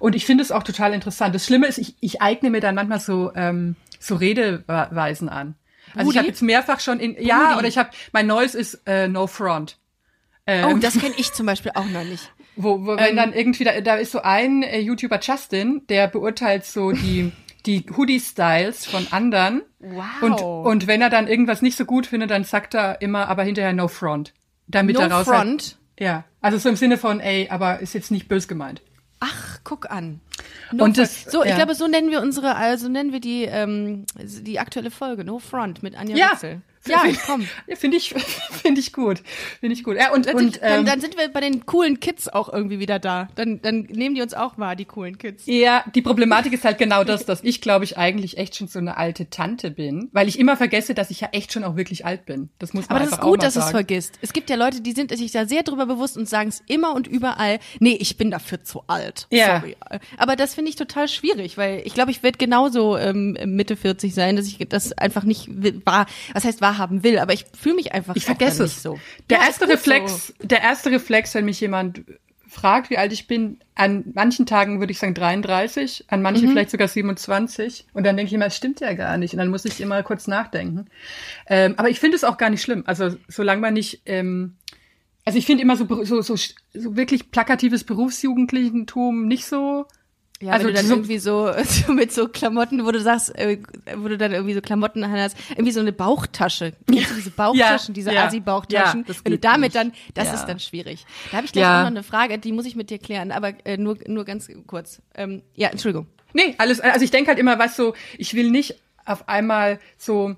Und 0.00 0.16
ich 0.16 0.26
finde 0.26 0.42
es 0.42 0.50
auch 0.50 0.64
total 0.64 0.94
interessant. 0.94 1.32
Das 1.32 1.46
Schlimme 1.46 1.68
ist, 1.68 1.78
ich, 1.78 1.94
ich 2.00 2.20
eigne 2.22 2.50
mir 2.50 2.60
dann 2.60 2.74
manchmal 2.74 2.98
so 2.98 3.30
ähm, 3.36 3.76
so 3.98 4.16
Redeweisen 4.16 5.28
an. 5.28 5.54
Also 5.94 6.00
ich 6.00 6.06
Rudi? 6.06 6.18
habe 6.18 6.28
jetzt 6.28 6.42
mehrfach 6.42 6.80
schon 6.80 7.00
in 7.00 7.16
ja 7.18 7.48
Rudi. 7.48 7.58
oder 7.58 7.68
ich 7.68 7.78
habe 7.78 7.90
mein 8.12 8.26
neues 8.26 8.54
ist 8.54 8.82
äh, 8.86 9.08
No 9.08 9.26
Front. 9.26 9.78
Oh, 10.48 10.52
Ähm, 10.52 10.80
das 10.80 10.98
kenne 10.98 11.14
ich 11.16 11.32
zum 11.32 11.46
Beispiel 11.46 11.72
auch 11.74 11.86
noch 11.86 12.04
nicht. 12.04 12.30
wo, 12.56 12.80
wo 12.84 12.96
wenn 12.96 13.10
Ähm, 13.10 13.16
dann 13.16 13.32
irgendwie, 13.32 13.64
da, 13.64 13.80
da 13.80 13.96
ist 13.96 14.12
so 14.12 14.22
ein 14.22 14.62
äh, 14.62 14.80
YouTuber 14.80 15.20
Justin, 15.20 15.82
der 15.88 16.08
beurteilt 16.08 16.64
so 16.64 16.90
die, 16.92 17.32
die 17.66 17.84
Hoodie-Styles 17.96 18.86
von 18.86 19.06
anderen. 19.10 19.62
Wow. 19.78 20.22
Und, 20.22 20.40
und 20.40 20.86
wenn 20.86 21.02
er 21.02 21.10
dann 21.10 21.28
irgendwas 21.28 21.62
nicht 21.62 21.76
so 21.76 21.84
gut 21.84 22.06
findet, 22.06 22.30
dann 22.30 22.44
sagt 22.44 22.74
er 22.74 23.00
immer, 23.02 23.28
aber 23.28 23.44
hinterher 23.44 23.72
no 23.72 23.88
front. 23.88 24.32
Damit 24.66 24.96
no 24.96 25.02
er 25.02 25.10
raus 25.10 25.26
front. 25.26 25.62
Hat, 25.62 25.76
ja, 25.98 26.24
also 26.40 26.58
so 26.58 26.68
im 26.68 26.76
Sinne 26.76 26.98
von, 26.98 27.20
ey, 27.20 27.48
aber 27.50 27.80
ist 27.80 27.94
jetzt 27.94 28.10
nicht 28.10 28.28
bös 28.28 28.48
gemeint. 28.48 28.82
Ach, 29.26 29.58
guck 29.64 29.90
an. 29.90 30.20
Und 30.72 30.78
front. 30.78 30.98
das- 30.98 31.24
so, 31.24 31.42
ich 31.42 31.50
ja. 31.50 31.56
glaube, 31.56 31.74
so 31.74 31.86
nennen 31.88 32.10
wir 32.10 32.20
unsere, 32.20 32.54
also 32.56 32.88
nennen 32.88 33.12
wir 33.12 33.20
die, 33.20 33.44
ähm, 33.44 34.04
die 34.18 34.58
aktuelle 34.60 34.90
Folge, 34.90 35.24
No 35.24 35.38
Front 35.38 35.82
mit 35.82 35.96
Anja 35.96 36.16
Ja, 36.16 36.32
Witzel. 36.32 36.60
Ja, 36.88 37.04
komm. 37.26 37.46
Ja, 37.66 37.76
finde 37.76 37.96
ich, 37.96 38.14
finde 38.62 38.80
ich 38.80 38.92
gut. 38.92 39.22
Finde 39.60 39.74
ich 39.74 39.84
gut. 39.84 39.96
Ja, 39.96 40.12
und, 40.12 40.26
Dann, 40.26 40.34
und 40.34 40.40
sind, 40.52 40.62
dann, 40.62 40.80
ähm, 40.80 40.86
dann 40.86 41.00
sind 41.00 41.16
wir 41.16 41.28
bei 41.28 41.40
den 41.40 41.66
coolen 41.66 42.00
Kids 42.00 42.28
auch 42.28 42.52
irgendwie 42.52 42.78
wieder 42.78 42.98
da. 42.98 43.28
Dann, 43.34 43.60
dann 43.62 43.82
nehmen 43.90 44.14
die 44.14 44.22
uns 44.22 44.34
auch 44.34 44.58
wahr, 44.58 44.76
die 44.76 44.84
coolen 44.84 45.18
Kids. 45.18 45.44
Ja, 45.46 45.84
die 45.94 46.02
Problematik 46.02 46.52
ist 46.52 46.64
halt 46.64 46.78
genau 46.78 47.04
das, 47.04 47.24
dass 47.24 47.42
ich, 47.42 47.60
glaube 47.60 47.84
ich, 47.84 47.98
eigentlich 47.98 48.38
echt 48.38 48.56
schon 48.56 48.68
so 48.68 48.78
eine 48.78 48.96
alte 48.96 49.30
Tante 49.30 49.70
bin, 49.70 50.08
weil 50.12 50.28
ich 50.28 50.38
immer 50.38 50.56
vergesse, 50.56 50.94
dass 50.94 51.10
ich 51.10 51.20
ja 51.20 51.28
echt 51.32 51.52
schon 51.52 51.64
auch 51.64 51.76
wirklich 51.76 52.04
alt 52.04 52.26
bin. 52.26 52.50
Das 52.58 52.74
muss 52.74 52.88
man 52.88 52.96
Aber 52.96 53.04
das 53.04 53.14
ist 53.14 53.20
gut, 53.20 53.42
dass 53.42 53.54
du 53.54 53.60
es 53.60 53.70
vergisst. 53.70 54.18
Es 54.20 54.32
gibt 54.32 54.50
ja 54.50 54.56
Leute, 54.56 54.80
die 54.80 54.92
sind 54.92 55.16
sich 55.16 55.32
da 55.32 55.46
sehr 55.46 55.62
drüber 55.62 55.86
bewusst 55.86 56.16
und 56.16 56.28
sagen 56.28 56.48
es 56.48 56.62
immer 56.66 56.94
und 56.94 57.06
überall. 57.06 57.58
Nee, 57.80 57.96
ich 58.00 58.16
bin 58.16 58.30
dafür 58.30 58.62
zu 58.62 58.82
alt. 58.86 59.26
Ja. 59.30 59.60
Sorry. 59.60 59.76
Aber 60.16 60.36
das 60.36 60.54
finde 60.54 60.70
ich 60.70 60.76
total 60.76 61.08
schwierig, 61.08 61.56
weil 61.56 61.82
ich 61.84 61.94
glaube, 61.94 62.10
ich 62.10 62.22
werde 62.22 62.38
genauso 62.38 62.96
ähm, 62.96 63.36
Mitte 63.46 63.76
40 63.76 64.14
sein, 64.14 64.36
dass 64.36 64.46
ich 64.46 64.58
das 64.68 64.92
einfach 64.92 65.24
nicht 65.24 65.48
wahr, 65.84 66.06
was 66.32 66.44
heißt 66.44 66.60
wahrhaben 66.76 67.02
will, 67.02 67.18
aber 67.18 67.32
ich 67.32 67.46
fühle 67.58 67.74
mich 67.76 67.92
einfach 67.92 68.16
Ich 68.16 68.24
vergesse 68.24 68.64
es. 68.64 68.72
nicht 68.72 68.82
so. 68.82 68.98
Der 69.30 69.38
Ja, 69.38 69.44
erste 69.46 69.68
Reflex, 69.68 70.34
der 70.42 70.62
erste 70.62 70.90
Reflex, 70.90 71.34
wenn 71.34 71.44
mich 71.44 71.60
jemand 71.60 72.02
fragt, 72.48 72.90
wie 72.90 72.96
alt 72.96 73.12
ich 73.12 73.26
bin, 73.26 73.58
an 73.74 74.04
manchen 74.14 74.46
Tagen 74.46 74.78
würde 74.80 74.90
ich 74.92 74.98
sagen 74.98 75.14
33, 75.14 76.04
an 76.08 76.20
Mhm. 76.20 76.22
manchen 76.22 76.48
vielleicht 76.48 76.70
sogar 76.70 76.88
27. 76.88 77.86
Und 77.92 78.04
dann 78.04 78.16
denke 78.16 78.28
ich 78.28 78.32
immer, 78.34 78.46
es 78.46 78.56
stimmt 78.56 78.80
ja 78.80 78.94
gar 78.94 79.18
nicht. 79.18 79.32
Und 79.34 79.38
dann 79.38 79.48
muss 79.48 79.64
ich 79.64 79.80
immer 79.80 80.02
kurz 80.02 80.26
nachdenken. 80.26 80.86
Ähm, 81.48 81.74
aber 81.76 81.90
ich 81.90 82.00
finde 82.00 82.16
es 82.16 82.24
auch 82.24 82.38
gar 82.38 82.48
nicht 82.50 82.62
schlimm. 82.62 82.84
Also 82.86 83.16
solange 83.28 83.60
man 83.60 83.74
nicht, 83.74 84.02
ähm, 84.06 84.56
also 85.24 85.38
ich 85.38 85.44
finde 85.44 85.62
immer 85.62 85.76
so, 85.76 86.04
so, 86.04 86.22
so, 86.22 86.36
so 86.36 86.96
wirklich 86.96 87.30
plakatives 87.30 87.84
Berufsjugendlichentum 87.84 89.26
nicht 89.26 89.44
so. 89.46 89.86
Ja, 90.42 90.52
Also 90.52 90.66
wenn 90.66 90.74
du 90.74 90.80
dann 90.80 90.86
so- 90.86 90.94
irgendwie 90.96 91.18
so, 91.18 91.50
so 91.64 91.92
mit 91.94 92.12
so 92.12 92.28
Klamotten, 92.28 92.84
wo 92.84 92.90
du 92.90 93.00
sagst, 93.00 93.34
äh, 93.38 93.58
wo 93.96 94.08
du 94.08 94.18
dann 94.18 94.32
irgendwie 94.32 94.52
so 94.54 94.60
Klamotten 94.60 95.10
hast, 95.10 95.36
irgendwie 95.50 95.72
so 95.72 95.80
eine 95.80 95.92
Bauchtasche. 95.92 96.72
Kennst 96.86 97.10
du 97.10 97.14
diese 97.14 97.30
Bauchtaschen, 97.36 97.94
Ja, 97.94 97.94
diese 97.94 98.12
ja, 98.12 98.26
Asi-Bauchtaschen? 98.26 99.04
ja, 99.08 99.14
wenn 99.24 99.32
du 99.32 99.38
damit 99.38 99.62
nicht. 99.62 99.76
dann, 99.76 99.92
das 100.14 100.28
Ja. 100.28 100.34
ist 100.34 100.44
dann 100.44 100.60
schwierig. 100.60 101.06
Da 101.30 101.38
habe 101.38 101.46
ich 101.46 101.52
gleich 101.52 101.64
auch 101.64 101.80
noch 101.80 101.86
eine 101.86 102.02
Frage, 102.02 102.38
die 102.38 102.52
muss 102.52 102.66
ich 102.66 102.76
mit 102.76 102.90
dir 102.90 102.98
klären, 102.98 103.32
aber 103.32 103.54
äh, 103.66 103.78
nur, 103.78 103.96
nur 104.06 104.24
ganz 104.26 104.48
kurz. 104.66 105.00
Ähm, 105.14 105.42
ja, 105.54 105.68
Entschuldigung. 105.68 106.06
Nee, 106.34 106.54
alles, 106.58 106.80
also 106.80 107.02
ich 107.02 107.10
denke 107.10 107.28
halt 107.30 107.38
immer, 107.38 107.58
was 107.58 107.76
so, 107.76 107.94
ich 108.18 108.34
will 108.34 108.50
nicht 108.50 108.74
auf 109.06 109.28
einmal 109.30 109.78
so, 109.96 110.36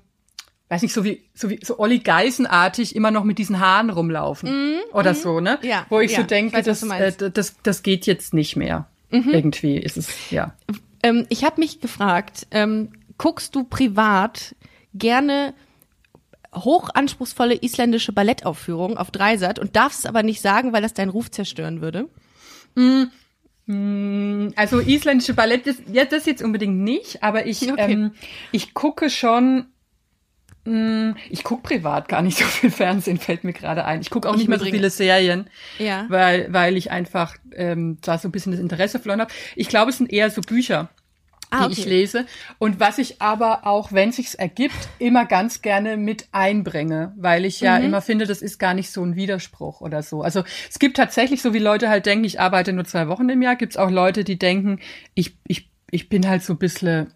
weiß 0.69 0.81
nicht, 0.81 0.93
so 0.93 1.03
wie, 1.03 1.23
so 1.33 1.49
wie, 1.49 1.59
so 1.61 1.77
Olli 1.77 1.99
Geisenartig 1.99 2.95
immer 2.95 3.11
noch 3.11 3.25
mit 3.25 3.37
diesen 3.37 3.59
Haaren 3.59 3.89
rumlaufen. 3.89 4.77
Oder 4.93 5.13
so, 5.13 5.41
ne? 5.41 5.59
Ja, 5.61 5.85
Wo 5.89 5.99
ich 5.99 6.15
so 6.15 6.23
denke, 6.23 6.55
weiß, 6.55 6.63
das, 6.65 6.83
äh, 6.83 7.31
das, 7.31 7.55
das 7.63 7.83
geht 7.83 8.05
jetzt 8.05 8.33
nicht 8.33 8.55
mehr. 8.55 8.87
Irgendwie 9.11 9.77
ist 9.77 9.97
es, 9.97 10.31
ja. 10.31 10.55
Ähm, 11.03 11.25
ich 11.29 11.43
habe 11.43 11.59
mich 11.59 11.79
gefragt, 11.81 12.47
ähm, 12.51 12.89
guckst 13.17 13.55
du 13.55 13.63
privat 13.63 14.55
gerne 14.93 15.53
hochanspruchsvolle 16.53 17.55
isländische 17.61 18.11
Ballettaufführungen 18.11 18.97
auf 18.97 19.11
Dreisat 19.11 19.59
und 19.59 19.75
darfst 19.75 19.99
es 19.99 20.05
aber 20.05 20.23
nicht 20.23 20.41
sagen, 20.41 20.73
weil 20.73 20.81
das 20.81 20.93
deinen 20.93 21.09
Ruf 21.09 21.29
zerstören 21.29 21.81
würde? 21.81 22.09
Also 23.67 24.79
isländische 24.79 25.35
Ballett, 25.35 25.67
das, 25.67 25.75
ja, 25.91 26.05
das 26.05 26.25
jetzt 26.25 26.41
unbedingt 26.41 26.79
nicht, 26.79 27.21
aber 27.21 27.45
ich, 27.45 27.71
Okay. 27.71 27.93
ähm, 27.93 28.11
ich 28.51 28.73
gucke 28.73 29.11
schon, 29.11 29.67
ich 31.29 31.43
gucke 31.43 31.63
privat 31.63 32.07
gar 32.07 32.21
nicht 32.21 32.37
so 32.39 32.45
viel 32.45 32.71
Fernsehen, 32.71 33.17
fällt 33.17 33.43
mir 33.43 33.53
gerade 33.53 33.85
ein. 33.85 34.01
Ich 34.01 34.09
gucke 34.09 34.27
auch 34.29 34.33
Ich 34.33 34.39
nicht 34.39 34.47
mehr 34.49 34.59
so 34.59 34.65
viele 34.65 34.89
Serien, 34.89 35.49
Ja. 35.77 36.05
weil, 36.09 36.51
weil 36.53 36.77
ich 36.77 36.91
einfach 36.91 37.35
ähm, 37.55 37.97
da 38.01 38.17
so 38.17 38.27
ein 38.27 38.31
bisschen 38.31 38.51
das 38.51 38.61
Interesse 38.61 38.99
verloren 38.99 39.21
habe. 39.21 39.31
Ich 39.55 39.67
glaube, 39.69 39.91
es 39.91 39.97
sind 39.97 40.11
eher 40.11 40.29
so 40.29 40.41
Bücher. 40.41 40.89
Ah, 41.51 41.65
die 41.65 41.73
ich 41.73 41.79
okay. 41.79 41.89
lese 41.89 42.25
und 42.59 42.79
was 42.79 42.99
ich 42.99 43.23
aber 43.23 43.65
auch, 43.65 43.91
wenn 43.91 44.11
sich's 44.11 44.35
ergibt, 44.35 44.75
immer 44.99 45.25
ganz 45.25 45.63
gerne 45.63 45.97
mit 45.97 46.27
einbringe, 46.31 47.11
weil 47.17 47.43
ich 47.43 47.61
Mhm. 47.61 47.65
ja 47.65 47.77
immer 47.77 48.01
finde, 48.01 48.27
das 48.27 48.43
ist 48.43 48.59
gar 48.59 48.75
nicht 48.75 48.91
so 48.91 49.03
ein 49.03 49.15
Widerspruch 49.15 49.81
oder 49.81 50.03
so. 50.03 50.21
Also 50.21 50.43
es 50.69 50.77
gibt 50.77 50.95
tatsächlich, 50.97 51.41
so 51.41 51.51
wie 51.55 51.57
Leute 51.57 51.89
halt 51.89 52.05
denken, 52.05 52.23
ich 52.25 52.39
arbeite 52.39 52.71
nur 52.71 52.85
zwei 52.85 53.07
Wochen 53.07 53.27
im 53.29 53.41
Jahr, 53.41 53.55
gibt's 53.55 53.77
auch 53.77 53.89
Leute, 53.89 54.23
die 54.23 54.37
denken, 54.37 54.79
ich 55.15 55.37
ich 55.47 55.71
ich 55.89 56.07
bin 56.07 56.27
halt 56.27 56.43
so 56.43 56.53
ein 56.53 56.59
bisschen 56.59 57.13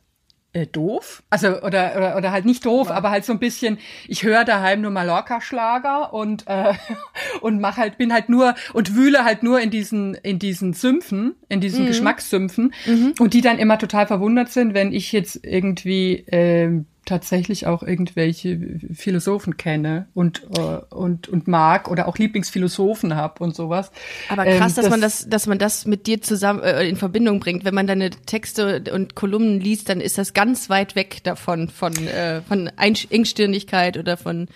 äh, 0.54 0.68
doof, 0.68 1.24
also 1.30 1.62
oder, 1.62 1.94
oder 1.98 2.16
oder 2.16 2.32
halt 2.32 2.46
nicht 2.46 2.66
doof, 2.66 2.92
aber 2.92 3.10
halt 3.10 3.26
so 3.26 3.34
ein 3.34 3.40
bisschen. 3.40 3.80
Ich 4.08 4.24
höre 4.24 4.46
daheim 4.46 4.82
nur 4.82 4.92
Mallorca-Schlager 4.92 6.14
und 6.14 6.46
äh, 6.48 6.74
und 7.42 7.60
mach 7.60 7.78
halt 7.78 7.98
bin 7.98 8.14
halt 8.14 8.30
nur 8.30 8.56
und 8.74 8.96
wühle 8.96 9.26
halt 9.26 9.44
nur 9.44 9.60
in 9.60 9.72
diesen 9.72 10.14
in 10.16 10.40
diesen 10.40 10.74
Sümpfen, 10.74 11.36
in 11.50 11.60
diesen 11.60 11.86
Geschmackssümpfen 11.88 12.74
und 13.20 13.34
die 13.34 13.42
dann 13.42 13.58
immer 13.58 13.78
total 13.80 14.08
verwundert 14.08 14.52
sind, 14.52 14.74
wenn 14.74 14.94
ich 14.94 15.12
jetzt 15.12 15.40
irgendwie 15.44 16.24
ähm, 16.28 16.86
tatsächlich 17.06 17.68
auch 17.68 17.84
irgendwelche 17.84 18.80
Philosophen 18.94 19.58
kenne 19.58 20.08
und 20.14 20.44
äh, 20.58 20.78
und 20.90 21.28
und 21.28 21.48
mag 21.48 21.90
oder 21.90 22.08
auch 22.08 22.18
Lieblingsphilosophen 22.18 23.16
hab 23.16 23.42
und 23.42 23.56
sowas. 23.56 23.92
Aber 24.30 24.46
krass, 24.46 24.78
Ähm, 24.78 24.84
dass 24.84 24.90
man 24.90 25.02
das, 25.02 25.30
dass 25.30 25.48
man 25.48 25.58
das 25.60 25.86
mit 25.86 26.08
dir 26.08 26.22
zusammen 26.22 26.62
äh, 26.64 26.88
in 26.88 26.96
Verbindung 26.96 27.40
bringt. 27.40 27.66
Wenn 27.66 27.76
man 27.76 27.88
deine 27.88 28.10
Texte 28.10 28.84
und 28.94 29.16
Kolumnen 29.16 29.60
liest, 29.60 29.90
dann 29.90 30.02
ist 30.02 30.18
das 30.18 30.34
ganz 30.34 30.70
weit 30.70 30.96
weg 30.96 31.24
davon, 31.24 31.70
von 31.70 31.94
äh, 32.08 32.42
von 32.42 32.68
Engstirnigkeit 32.78 33.98
oder 33.98 34.18
von 34.18 34.48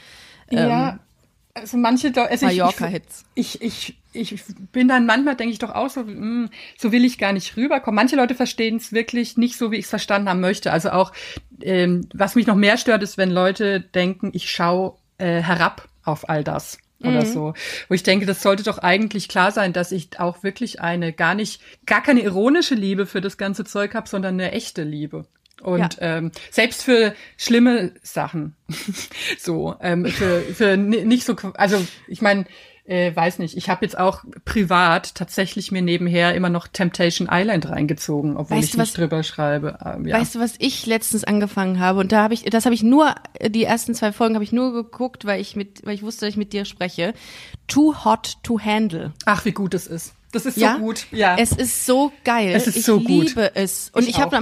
ähm, 0.49 0.69
ja, 0.69 0.99
also 1.59 1.77
manche 1.77 2.11
also 2.15 2.33
ich, 2.33 2.41
Mallorca-Hits. 2.41 3.25
ich, 3.35 3.61
ich, 3.61 3.97
ich 4.13 4.43
bin 4.71 4.87
dann 4.87 5.05
manchmal, 5.05 5.35
denke 5.35 5.53
ich 5.53 5.59
doch 5.59 5.73
auch 5.73 5.89
so, 5.89 6.03
mh, 6.03 6.49
so 6.77 6.91
will 6.91 7.05
ich 7.05 7.17
gar 7.17 7.33
nicht 7.33 7.57
rüberkommen. 7.57 7.95
Manche 7.95 8.15
Leute 8.15 8.35
verstehen 8.35 8.77
es 8.77 8.93
wirklich 8.93 9.37
nicht 9.37 9.57
so, 9.57 9.71
wie 9.71 9.77
ich 9.77 9.85
es 9.85 9.89
verstanden 9.89 10.29
haben 10.29 10.39
möchte. 10.39 10.71
Also 10.71 10.91
auch, 10.91 11.11
ähm, 11.61 12.07
was 12.13 12.35
mich 12.35 12.47
noch 12.47 12.55
mehr 12.55 12.77
stört, 12.77 13.03
ist, 13.03 13.17
wenn 13.17 13.31
Leute 13.31 13.81
denken, 13.81 14.31
ich 14.33 14.49
schaue 14.49 14.97
äh, 15.17 15.41
herab 15.41 15.87
auf 16.03 16.29
all 16.29 16.43
das 16.43 16.77
oder 17.03 17.25
so. 17.25 17.53
Wo 17.87 17.93
ich 17.93 18.03
denke, 18.03 18.25
das 18.25 18.41
sollte 18.41 18.63
doch 18.63 18.79
eigentlich 18.79 19.27
klar 19.27 19.51
sein, 19.51 19.73
dass 19.73 19.91
ich 19.91 20.19
auch 20.19 20.43
wirklich 20.43 20.81
eine 20.81 21.13
gar 21.13 21.35
nicht, 21.35 21.61
gar 21.85 22.01
keine 22.01 22.21
ironische 22.21 22.75
Liebe 22.75 23.05
für 23.05 23.21
das 23.21 23.37
ganze 23.37 23.65
Zeug 23.65 23.93
habe, 23.93 24.09
sondern 24.09 24.33
eine 24.33 24.51
echte 24.51 24.83
Liebe. 24.83 25.25
Und 25.67 25.97
ähm, 25.99 26.31
selbst 26.49 26.83
für 26.83 27.13
schlimme 27.37 27.91
Sachen, 28.01 28.55
so 29.39 29.75
ähm, 29.81 30.05
für, 30.05 30.41
für 30.41 30.77
ni- 30.77 31.03
nicht 31.03 31.25
so, 31.25 31.35
also 31.55 31.85
ich 32.07 32.21
meine, 32.21 32.45
äh, 32.85 33.13
weiß 33.13 33.39
nicht, 33.39 33.57
ich 33.57 33.69
habe 33.69 33.83
jetzt 33.83 33.97
auch 33.97 34.23
privat 34.45 35.13
tatsächlich 35.15 35.73
mir 35.73 35.81
nebenher 35.81 36.33
immer 36.35 36.47
noch 36.49 36.67
Temptation 36.67 37.27
Island 37.29 37.67
reingezogen, 37.69 38.37
obwohl 38.37 38.57
Weißt 38.57 38.67
ich 38.69 38.71
du, 38.71 38.77
nicht 38.79 38.87
was- 38.91 38.93
drüber 38.93 39.23
schreibe. 39.23 39.77
Ähm, 39.85 40.07
ja. 40.07 40.17
Weißt 40.17 40.35
du, 40.35 40.39
was 40.39 40.53
ich 40.59 40.85
letztens 40.85 41.25
angefangen 41.25 41.79
habe? 41.81 41.99
Und 41.99 42.13
da 42.13 42.23
habe 42.23 42.33
ich, 42.33 42.43
das 42.43 42.63
habe 42.63 42.73
ich 42.73 42.83
nur, 42.83 43.13
die 43.45 43.65
ersten 43.65 43.93
zwei 43.93 44.13
Folgen 44.13 44.35
habe 44.35 44.45
ich 44.45 44.53
nur 44.53 44.71
geguckt, 44.71 45.25
weil 45.25 45.41
ich 45.41 45.57
mit, 45.57 45.85
weil 45.85 45.95
ich 45.95 46.01
wusste, 46.03 46.21
dass 46.25 46.29
ich 46.31 46.37
mit 46.37 46.53
dir 46.53 46.63
spreche. 46.63 47.13
Too 47.67 48.05
Hot 48.05 48.37
to 48.43 48.57
Handle. 48.57 49.11
Ach, 49.25 49.43
wie 49.43 49.51
gut 49.51 49.73
es 49.73 49.85
ist. 49.87 50.13
Das 50.45 50.45
ist 50.45 50.57
Ja? 50.57 50.73
so 50.75 50.79
gut. 50.79 51.07
Ja. 51.11 51.35
Es 51.39 51.51
ist 51.51 51.85
so 51.85 52.11
geil. 52.23 52.51
Es 52.55 52.67
ist 52.67 52.77
ich 52.77 52.85
so 52.85 52.99
gut. 52.99 53.29
liebe 53.29 53.55
es. 53.55 53.89
Und 53.93 54.03
Ich 54.03 54.09
ich, 54.09 54.19
habe 54.19 54.37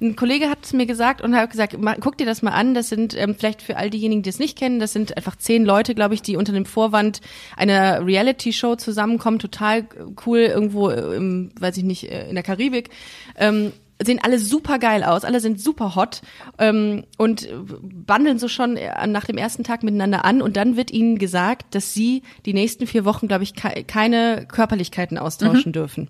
ein 0.00 0.16
Kollege 0.16 0.48
hat 0.48 0.58
es 0.62 0.72
mir 0.72 0.86
gesagt 0.86 1.20
und 1.20 1.34
hat 1.34 1.50
gesagt, 1.50 1.76
guck 2.00 2.16
dir 2.16 2.26
das 2.26 2.42
mal 2.42 2.52
an. 2.52 2.74
Das 2.74 2.88
sind 2.88 3.14
ähm, 3.16 3.34
vielleicht 3.34 3.62
für 3.62 3.76
all 3.76 3.90
diejenigen, 3.90 4.22
die 4.22 4.30
es 4.30 4.38
nicht 4.38 4.56
kennen, 4.58 4.80
das 4.80 4.92
sind 4.92 5.16
einfach 5.16 5.36
zehn 5.36 5.64
Leute, 5.64 5.94
glaube 5.94 6.14
ich, 6.14 6.22
die 6.22 6.36
unter 6.36 6.52
dem 6.52 6.64
Vorwand 6.66 7.20
einer 7.56 8.04
Reality-Show 8.06 8.76
zusammenkommen. 8.76 9.38
Total 9.38 9.86
cool 10.26 10.38
irgendwo, 10.38 10.90
im, 10.90 11.50
weiß 11.58 11.76
ich 11.76 11.84
nicht, 11.84 12.04
äh, 12.10 12.28
in 12.28 12.34
der 12.34 12.44
Karibik. 12.44 12.90
Ähm, 13.36 13.72
sehen 14.02 14.20
alle 14.22 14.38
super 14.38 14.78
geil 14.78 15.04
aus, 15.04 15.24
alle 15.24 15.40
sind 15.40 15.60
super 15.60 15.94
hot 15.94 16.22
ähm, 16.58 17.04
und 17.18 17.48
bandeln 17.82 18.38
so 18.38 18.48
schon 18.48 18.76
äh, 18.76 19.06
nach 19.06 19.24
dem 19.24 19.36
ersten 19.36 19.64
Tag 19.64 19.82
miteinander 19.82 20.24
an. 20.24 20.42
Und 20.42 20.56
dann 20.56 20.76
wird 20.76 20.90
ihnen 20.90 21.18
gesagt, 21.18 21.74
dass 21.74 21.92
sie 21.92 22.22
die 22.46 22.54
nächsten 22.54 22.86
vier 22.86 23.04
Wochen, 23.04 23.28
glaube 23.28 23.44
ich, 23.44 23.54
ke 23.54 23.84
keine 23.84 24.46
Körperlichkeiten 24.46 25.18
austauschen 25.18 25.72
dürfen. 25.72 26.08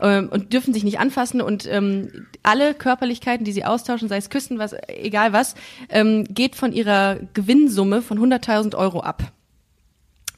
Ähm, 0.00 0.28
und 0.30 0.52
dürfen 0.52 0.72
sich 0.72 0.84
nicht 0.84 1.00
anfassen. 1.00 1.40
Und 1.40 1.66
ähm, 1.66 2.26
alle 2.42 2.74
Körperlichkeiten, 2.74 3.44
die 3.44 3.52
sie 3.52 3.64
austauschen, 3.64 4.08
sei 4.08 4.16
es 4.16 4.30
Küssen, 4.30 4.58
was, 4.58 4.74
egal 4.88 5.32
was, 5.32 5.54
ähm, 5.88 6.24
geht 6.24 6.54
von 6.54 6.72
ihrer 6.72 7.18
Gewinnsumme 7.34 8.02
von 8.02 8.18
100.000 8.18 8.76
Euro 8.76 9.00
ab. 9.00 9.32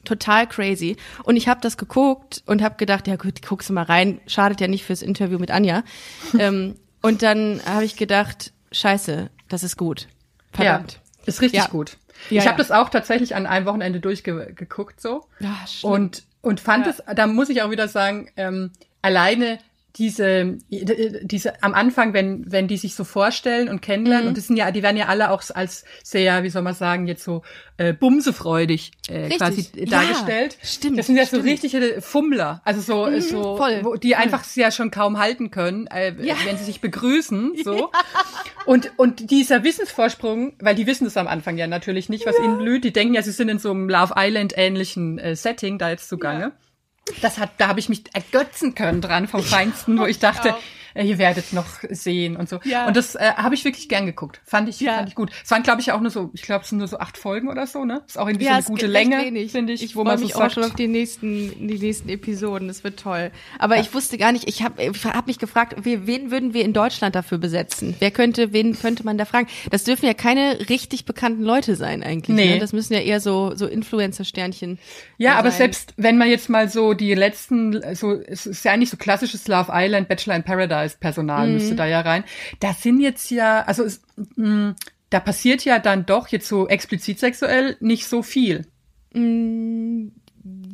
Total 0.05 0.47
crazy. 0.47 0.95
Und 1.23 1.35
ich 1.35 1.47
habe 1.47 1.61
das 1.61 1.77
geguckt 1.77 2.43
und 2.45 2.61
habe 2.61 2.75
gedacht, 2.77 3.07
ja 3.07 3.15
gut, 3.15 3.41
guckst 3.41 3.69
du 3.69 3.73
mal 3.73 3.83
rein, 3.83 4.19
schadet 4.27 4.61
ja 4.61 4.67
nicht 4.67 4.85
fürs 4.85 5.01
Interview 5.01 5.39
mit 5.39 5.51
Anja. 5.51 5.83
ähm, 6.39 6.75
und 7.05 7.21
dann 7.21 7.61
habe 7.65 7.85
ich 7.85 7.95
gedacht, 7.95 8.51
scheiße, 8.71 9.29
das 9.49 9.63
ist 9.63 9.77
gut. 9.77 10.07
Verdammt. 10.51 10.93
Ja, 10.93 10.99
ist 11.25 11.41
richtig 11.41 11.59
Ja. 11.61 11.67
gut. 11.67 11.97
Ja, 12.29 12.41
ich 12.41 12.47
habe 12.47 12.57
das 12.57 12.71
auch 12.71 12.89
tatsächlich 12.89 13.35
an 13.35 13.45
einem 13.45 13.65
Wochenende 13.65 13.99
durchgeguckt 13.99 15.01
so 15.01 15.27
Ja, 15.39 15.55
schlimm. 15.67 15.91
und 15.91 16.23
und 16.41 16.59
fand 16.59 16.85
es, 16.87 17.01
da 17.15 17.25
muss 17.27 17.49
ich 17.49 17.61
auch 17.63 17.71
wieder 17.71 17.87
sagen, 17.87 18.29
ähm, 18.37 18.71
alleine 19.01 19.57
diese, 19.97 20.57
diese 20.69 21.63
am 21.63 21.73
Anfang, 21.73 22.13
wenn, 22.13 22.51
wenn 22.51 22.67
die 22.67 22.77
sich 22.77 22.95
so 22.95 23.03
vorstellen 23.03 23.69
und 23.69 23.81
kennenlernen, 23.81 24.25
Mhm. 24.25 24.29
und 24.29 24.37
das 24.37 24.47
sind 24.47 24.57
ja, 24.57 24.71
die 24.71 24.83
werden 24.83 24.97
ja 24.97 25.05
alle 25.07 25.29
auch 25.31 25.41
als 25.53 25.85
sehr, 26.03 26.43
wie 26.43 26.49
soll 26.49 26.61
man 26.61 26.73
sagen, 26.73 27.07
jetzt 27.07 27.23
so 27.23 27.41
äh, 27.77 27.93
bumsefreudig 27.93 28.91
äh, 29.09 29.17
Richtig. 29.25 29.37
quasi 29.37 29.65
Ja, 29.75 29.85
dargestellt. 29.85 30.57
stimmt, 30.63 30.97
Das 30.97 31.07
sind 31.07 31.17
ja 31.17 31.25
stimmt. 31.25 31.43
so 31.43 31.49
richtige 31.49 32.01
Fummler, 32.01 32.61
also 32.65 32.81
so, 32.81 33.19
so 33.19 33.57
voll, 33.57 33.81
wo, 33.83 33.95
die 33.95 34.15
einfach 34.15 34.43
sie 34.43 34.61
ja 34.61 34.71
schon 34.71 34.91
kaum 34.91 35.17
halten 35.19 35.51
können, 35.51 35.87
äh, 35.87 36.13
Ja. 36.21 36.35
wenn 36.45 36.57
sie 36.57 36.63
sich 36.65 36.81
begrüßen. 36.81 37.53
So. 37.65 37.91
Und, 38.65 38.91
und 38.97 39.31
dieser 39.31 39.63
Wissensvorsprung, 39.63 40.53
weil 40.59 40.75
die 40.75 40.87
wissen 40.87 41.07
es 41.07 41.17
am 41.17 41.27
Anfang 41.27 41.57
ja 41.57 41.67
natürlich 41.67 42.09
nicht, 42.09 42.25
was 42.25 42.37
ihnen 42.39 42.57
blüht, 42.57 42.83
die 42.83 42.93
denken 42.93 43.13
ja, 43.13 43.21
sie 43.21 43.31
sind 43.31 43.49
in 43.49 43.59
so 43.59 43.71
einem 43.71 43.89
Love 43.89 44.13
Island-ähnlichen 44.17 45.17
äh, 45.19 45.35
Setting 45.35 45.77
da 45.77 45.89
jetzt 45.89 46.09
zugange. 46.09 46.51
Das 47.21 47.37
hat, 47.37 47.51
da 47.57 47.67
habe 47.67 47.79
ich 47.79 47.87
mich 47.87 48.03
ergötzen 48.13 48.73
können 48.73 49.01
dran 49.01 49.27
vom 49.27 49.43
Feinsten, 49.43 49.99
wo 49.99 50.05
ich 50.05 50.19
dachte, 50.19 50.55
ihr 51.03 51.17
werdet 51.17 51.53
noch 51.53 51.65
sehen 51.89 52.35
und 52.37 52.47
so. 52.49 52.59
Ja. 52.63 52.87
Und 52.87 52.95
das 52.95 53.15
äh, 53.15 53.31
habe 53.35 53.55
ich 53.55 53.65
wirklich 53.65 53.89
gern 53.89 54.05
geguckt. 54.05 54.41
Fand 54.45 54.69
ich, 54.69 54.79
Ja. 54.79 54.95
fand 54.97 55.09
ich 55.09 55.15
gut. 55.15 55.31
Es 55.43 55.51
waren, 55.51 55.63
glaube 55.63 55.81
ich, 55.81 55.91
auch 55.91 56.01
nur 56.01 56.11
so, 56.11 56.29
ich 56.33 56.41
glaube, 56.41 56.63
es 56.63 56.69
sind 56.69 56.77
nur 56.79 56.87
so 56.87 56.97
acht 56.99 57.17
Folgen 57.17 57.47
oder 57.49 57.67
so, 57.67 57.85
ne? 57.85 58.01
Ist 58.07 58.17
auch 58.17 58.27
irgendwie 58.27 58.45
so 58.45 58.49
Ja, 58.49 58.53
eine 58.55 58.61
es 58.61 58.67
gute 58.67 58.87
Länge, 58.87 59.49
finde 59.49 59.73
ich, 59.73 59.83
Ich 59.83 59.93
freue 59.93 60.05
man 60.05 60.17
so 60.17 60.23
mich 60.25 60.35
auch 60.35 60.39
sagt, 60.39 60.53
schon 60.53 60.63
auf 60.63 60.73
die 60.75 60.87
nächsten, 60.87 61.67
die 61.67 61.77
nächsten 61.79 62.09
Episoden. 62.09 62.67
Das 62.67 62.83
wird 62.83 62.99
toll. 62.99 63.31
Aber 63.59 63.79
ich 63.79 63.93
wusste 63.93 64.17
gar 64.17 64.31
nicht, 64.31 64.47
ich 64.47 64.63
habe 64.63 64.91
hab 65.03 65.27
mich 65.27 65.39
gefragt, 65.39 65.75
we- 65.85 66.05
wen 66.07 66.31
würden 66.31 66.53
wir 66.53 66.63
in 66.63 66.73
Deutschland 66.73 67.15
dafür 67.15 67.37
besetzen? 67.37 67.95
Wer 67.99 68.11
könnte, 68.11 68.53
wen 68.53 68.77
könnte 68.79 69.03
man 69.03 69.17
da 69.17 69.25
fragen? 69.25 69.47
Das 69.71 69.83
dürfen 69.83 70.05
ja 70.05 70.13
keine 70.13 70.59
richtig 70.69 71.05
bekannten 71.05 71.43
Leute 71.43 71.75
sein 71.75 72.03
eigentlich. 72.03 72.35
Nee. 72.35 72.53
Ne? 72.55 72.59
Das 72.59 72.73
müssen 72.73 72.93
ja 72.93 72.99
eher 72.99 73.19
so, 73.19 73.53
so 73.55 73.65
Influencer-Sternchen. 73.67 74.79
Ja, 75.17 75.35
aber 75.35 75.49
sein. 75.51 75.57
selbst 75.57 75.93
wenn 75.97 76.17
man 76.17 76.29
jetzt 76.29 76.49
mal 76.49 76.69
so 76.69 76.93
die 76.93 77.13
letzten, 77.13 77.81
so 77.95 78.13
es 78.13 78.45
ist 78.45 78.63
ja 78.65 78.71
eigentlich 78.73 78.89
so 78.89 78.97
klassisches 78.97 79.47
Love 79.47 79.71
Island, 79.73 80.07
Bachelor 80.07 80.35
in 80.35 80.43
Paradise 80.43 80.84
Personal 80.93 81.47
Mhm. 81.47 81.53
müsste 81.55 81.73
da 81.75 81.87
ja 81.87 82.01
rein. 82.01 82.23
Da 82.59 82.73
sind 82.73 82.99
jetzt 83.01 83.31
ja, 83.31 83.61
also 83.63 83.83
es, 83.83 84.03
mh, 84.35 84.75
da 85.09 85.19
passiert 85.19 85.65
ja 85.65 85.79
dann 85.79 86.05
doch 86.05 86.27
jetzt 86.27 86.47
so 86.47 86.67
explizit 86.67 87.19
sexuell 87.19 87.77
nicht 87.79 88.07
so 88.07 88.21
viel. 88.21 88.67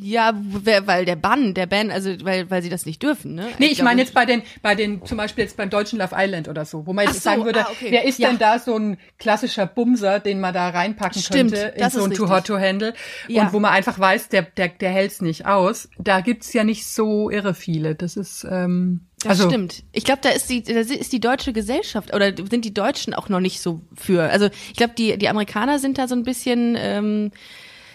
Ja, 0.04 0.34
wer- 0.36 0.86
weil 0.88 1.06
der 1.06 1.16
Bann, 1.16 1.54
der 1.54 1.66
Ban, 1.66 1.92
also 1.92 2.10
weil, 2.26 2.50
weil 2.50 2.62
sie 2.62 2.68
das 2.70 2.86
nicht 2.86 3.02
dürfen, 3.04 3.36
ne? 3.36 3.48
Nee, 3.58 3.68
ich 3.68 3.76
glaube, 3.76 3.86
meine 3.86 4.02
jetzt 4.02 4.14
bei 4.14 4.26
den, 4.26 4.42
bei 4.62 4.76
den, 4.76 5.06
zum 5.06 5.18
Beispiel 5.18 5.44
jetzt 5.46 5.56
beim 5.56 5.70
deutschen 5.70 5.98
Love 6.00 6.14
Island 6.18 6.50
oder 6.50 6.66
so, 6.66 6.86
wo 6.88 6.92
man 6.92 7.06
jetzt 7.06 7.16
so, 7.16 7.22
sagen 7.22 7.46
würde, 7.46 7.66
ah, 7.66 7.70
okay. 7.72 7.88
wer 7.92 8.04
ist 8.04 8.20
Ja. 8.20 8.30
denn 8.30 8.38
da 8.40 8.60
so 8.60 8.76
ein 8.78 8.98
klassischer 9.18 9.66
Bumser, 9.68 10.20
den 10.20 10.42
man 10.42 10.54
da 10.54 10.68
reinpacken 10.70 11.22
Stimmt, 11.22 11.52
könnte 11.54 11.68
in 11.76 11.80
das 11.80 11.94
so 11.94 12.04
ein 12.04 12.12
Too. 12.12 12.28
Hot 12.30 12.48
to 12.48 12.58
Handle 12.60 12.94
Ja. 13.30 13.44
und 13.44 13.54
wo 13.54 13.60
man 13.60 13.72
einfach 13.72 13.98
weiß, 13.98 14.28
der, 14.30 14.42
der, 14.42 14.70
der 14.70 14.90
hält's 14.90 15.22
nicht 15.22 15.46
aus. 15.46 15.88
Da 16.00 16.20
gibt's 16.22 16.52
ja 16.52 16.64
nicht 16.66 16.86
so 16.88 17.30
irre 17.30 17.54
viele. 17.54 17.96
Das 17.96 18.18
ist, 18.18 18.46
ähm, 18.50 19.02
Das 19.24 19.40
also, 19.40 19.50
stimmt. 19.50 19.84
Ich 19.92 20.04
glaube, 20.04 20.20
da 20.24 20.30
ist 20.30 20.50
die, 20.50 20.64
da 20.64 20.80
ist 20.80 21.14
die 21.14 21.20
deutsche 21.20 21.54
Gesellschaft 21.54 22.14
oder 22.14 22.32
sind 22.36 22.66
die 22.66 22.74
Deutschen 22.74 23.14
auch 23.14 23.30
noch 23.30 23.40
nicht 23.40 23.62
so 23.62 23.82
für. 23.96 24.24
Also 24.24 24.50
ich 24.70 24.76
glaube, 24.78 24.94
die, 24.98 25.18
die 25.18 25.30
Amerikaner 25.30 25.80
sind 25.80 25.98
da 25.98 26.08
so 26.08 26.16
ein 26.16 26.24
bisschen, 26.24 26.76
ähm, 26.80 27.32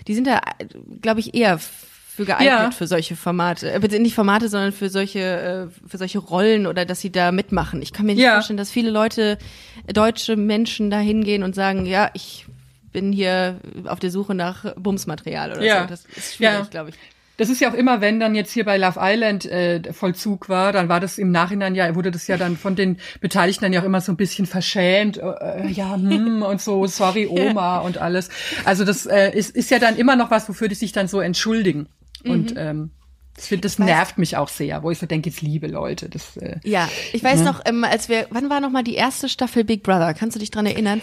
die 0.07 0.14
sind 0.14 0.27
da, 0.27 0.41
glaube 1.01 1.20
ich, 1.20 1.35
eher 1.35 1.59
für 1.59 2.24
geeignet 2.24 2.47
Ja. 2.49 2.70
für 2.70 2.87
solche 2.87 3.16
Formate. 3.16 3.70
Äh, 3.70 3.99
nicht 3.99 4.14
Formate, 4.14 4.49
sondern 4.49 4.72
für 4.72 4.89
solche, 4.89 5.20
äh, 5.74 5.89
für 5.89 5.99
solche 5.99 6.18
Rollen 6.18 6.66
oder 6.66 6.85
dass 6.87 7.01
sie 7.01 7.11
da 7.12 7.33
mitmachen. 7.33 7.83
Ich 7.83 7.93
kann 7.93 8.07
mir 8.07 8.14
nicht 8.14 8.22
Ja. 8.24 8.35
vorstellen, 8.35 8.57
dass 8.57 8.70
viele 8.70 8.91
Leute, 8.91 9.37
deutsche 9.93 10.37
Menschen 10.37 10.91
da 10.91 10.99
hingehen 10.99 11.43
und 11.43 11.55
sagen, 11.55 11.85
ja, 11.87 12.11
ich 12.14 12.47
bin 12.93 13.12
hier 13.12 13.61
auf 13.87 13.99
der 13.99 14.11
Suche 14.11 14.35
nach 14.35 14.74
Bumsmaterial 14.77 15.53
oder 15.53 15.62
Ja. 15.64 15.83
so. 15.83 15.89
Das 15.89 16.07
ist 16.16 16.37
schwierig, 16.37 16.55
Ja. 16.55 16.62
glaube 16.70 16.91
ich. 16.91 16.97
Das 17.37 17.49
ist 17.51 17.61
ja 17.61 17.70
auch 17.70 17.74
immer, 17.74 18.01
wenn 18.01 18.18
dann 18.20 18.34
jetzt 18.34 18.53
hier 18.53 18.64
bei 18.64 18.78
Love 18.78 18.99
Island 19.01 19.45
äh, 19.47 19.82
Vollzug 19.93 20.49
war, 20.49 20.72
dann 20.72 20.89
war 20.89 21.01
das 21.01 21.18
im 21.18 21.30
Nachhinein 21.30 21.74
ja, 21.74 21.95
wurde 21.95 22.11
das 22.11 22.26
ja 22.26 22.37
dann 22.37 22.57
von 22.57 22.76
den 22.76 22.99
Beteiligten 23.20 23.64
dann 23.64 23.72
ja 23.72 23.80
auch 23.80 23.84
immer 23.84 24.01
so 24.01 24.12
ein 24.12 24.16
bisschen 24.16 24.47
verschämt, 24.47 25.18
äh, 25.18 25.22
äh, 25.62 25.66
ja, 25.68 25.95
hm, 25.95 26.43
und 26.49 26.61
so, 26.62 26.87
sorry 26.87 27.26
Oma 27.26 27.78
und 27.78 27.99
alles. 27.99 28.30
Also 28.64 28.84
das 28.84 29.07
äh, 29.07 29.30
ist, 29.37 29.55
ist 29.55 29.70
ja 29.70 29.78
dann 29.78 29.97
immer 29.97 30.16
noch 30.16 30.30
was, 30.30 30.49
wofür 30.49 30.68
die 30.68 30.74
sich 30.74 30.93
dann 30.93 31.09
so 31.09 31.20
entschuldigen. 31.20 31.89
Und 32.24 32.55
ähm, 32.57 32.91
das, 33.34 33.47
find- 33.49 33.64
das 33.64 33.78
nervt 33.78 34.18
mich 34.18 34.37
auch 34.39 34.49
sehr, 34.49 34.82
wo 34.82 34.91
ich 34.91 34.99
so 34.99 35.07
denke, 35.07 35.28
jetzt 35.28 35.43
liebe 35.43 35.66
Leute, 35.66 36.09
das 36.09 36.37
äh, 36.39 36.57
Ja, 36.64 36.89
ich 37.12 37.22
weiß 37.22 37.41
noch, 37.45 37.61
ähm, 37.66 37.84
als 37.84 38.09
wir, 38.09 38.26
wann 38.30 38.49
war 38.49 38.61
noch 38.61 38.70
mal 38.70 38.82
die 38.82 38.95
erste 38.95 39.28
Staffel 39.28 39.62
Big 39.62 39.82
Brother? 39.82 40.14
Kannst 40.14 40.34
du 40.37 40.41
dich 40.41 40.51
dran 40.51 40.64
erinnern? 40.66 41.03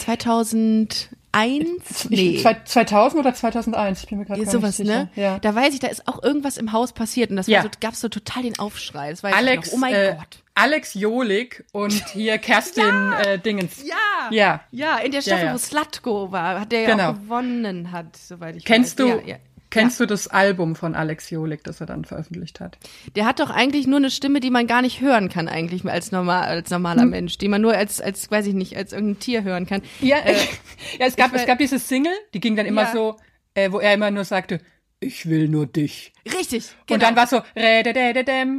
2001? 1.33 2.09
Nee. 2.09 2.35
ich, 2.35 2.41
zwei- 2.41 2.61
2000 2.63 3.19
oder 3.19 3.33
2001, 3.33 4.03
ich 4.03 4.09
bin 4.09 4.19
mir 4.19 4.25
gerade 4.25 4.43
gar 4.43 4.51
Sowas, 4.51 4.79
nicht 4.79 4.87
sicher. 4.89 5.03
ne? 5.05 5.09
Ja. 5.15 5.39
Da 5.39 5.53
weiß 5.55 5.73
ich, 5.73 5.79
da 5.79 5.87
ist 5.87 6.07
auch 6.07 6.21
irgendwas 6.23 6.57
im 6.57 6.71
Haus 6.71 6.93
passiert 6.93 7.29
und 7.31 7.37
das 7.37 7.47
Ja. 7.47 7.57
war 7.57 7.63
so, 7.63 7.69
gab's 7.79 7.99
so 7.99 8.09
total 8.09 8.43
den 8.43 8.57
Aufschrei. 8.59 9.09
Das 9.11 9.23
weiß 9.23 9.33
Alex, 9.33 9.67
ich 9.67 9.73
noch. 9.73 9.77
Oh 9.77 9.81
mein 9.81 9.93
äh, 9.93 10.15
Gott. 10.17 10.39
Alex 10.55 10.93
Jolik 10.93 11.65
und 11.71 11.93
hier 12.09 12.37
Kerstin 12.39 13.13
äh, 13.25 13.39
Dingens. 13.39 13.83
Ja. 13.83 14.29
Ja. 14.31 14.61
Ja, 14.71 14.97
in 14.97 15.11
der 15.11 15.21
Staffel, 15.21 15.45
ja. 15.47 15.53
wo 15.53 15.57
Slatko 15.57 16.31
war, 16.31 16.59
hat 16.59 16.71
der 16.71 16.81
ja 16.81 16.91
Genau. 16.91 17.09
auch 17.09 17.13
gewonnen 17.15 17.91
hat, 17.91 18.15
soweit 18.15 18.55
ich 18.55 18.63
Kennst 18.65 18.99
weiß. 18.99 19.21
du, 19.23 19.27
Ja, 19.73 19.81
ja. 19.81 19.83
kennst 19.87 19.99
du 19.99 20.05
das 20.05 20.27
Album 20.27 20.75
von 20.75 20.95
Alex 20.95 21.29
Jolik, 21.29 21.63
das 21.63 21.79
er 21.81 21.87
dann 21.87 22.05
veröffentlicht 22.05 22.59
hat? 22.59 22.77
Der 23.15 23.25
hat 23.25 23.39
doch 23.39 23.49
eigentlich 23.49 23.87
nur 23.87 23.97
eine 23.97 24.11
Stimme, 24.11 24.39
die 24.39 24.49
man 24.49 24.67
gar 24.67 24.81
nicht 24.81 25.01
hören 25.01 25.29
kann 25.29 25.47
eigentlich 25.47 25.83
als 25.85 26.11
normal 26.11 26.43
als 26.43 26.69
Hm. 26.69 26.75
normaler 26.75 27.05
Mensch, 27.05 27.37
die 27.37 27.47
man 27.47 27.61
nur 27.61 27.73
als 27.75 28.01
als 28.01 28.29
weiß 28.29 28.47
ich 28.47 28.53
nicht, 28.53 28.75
als 28.77 28.93
irgendein 28.93 29.19
Tier 29.19 29.43
hören 29.43 29.65
kann. 29.65 29.81
Ja, 30.01 30.17
ja 30.99 31.05
es, 31.05 31.15
gab, 31.15 31.33
es 31.33 31.45
gab 31.45 31.57
diese 31.57 31.79
Single, 31.79 32.13
die 32.33 32.39
ging 32.39 32.55
dann 32.55 32.65
immer 32.65 32.83
Ja. 32.83 32.91
so, 32.91 33.17
äh, 33.53 33.71
wo 33.71 33.79
er 33.79 33.93
immer 33.93 34.11
nur 34.11 34.23
sagte, 34.25 34.59
ich 34.99 35.27
will 35.27 35.49
nur 35.49 35.67
dich. 35.67 36.13
Richtig. 36.25 36.69
Genau. 36.87 36.95
Und 36.95 37.03
dann 37.03 37.15
war 37.15 37.27
so, 37.27 37.37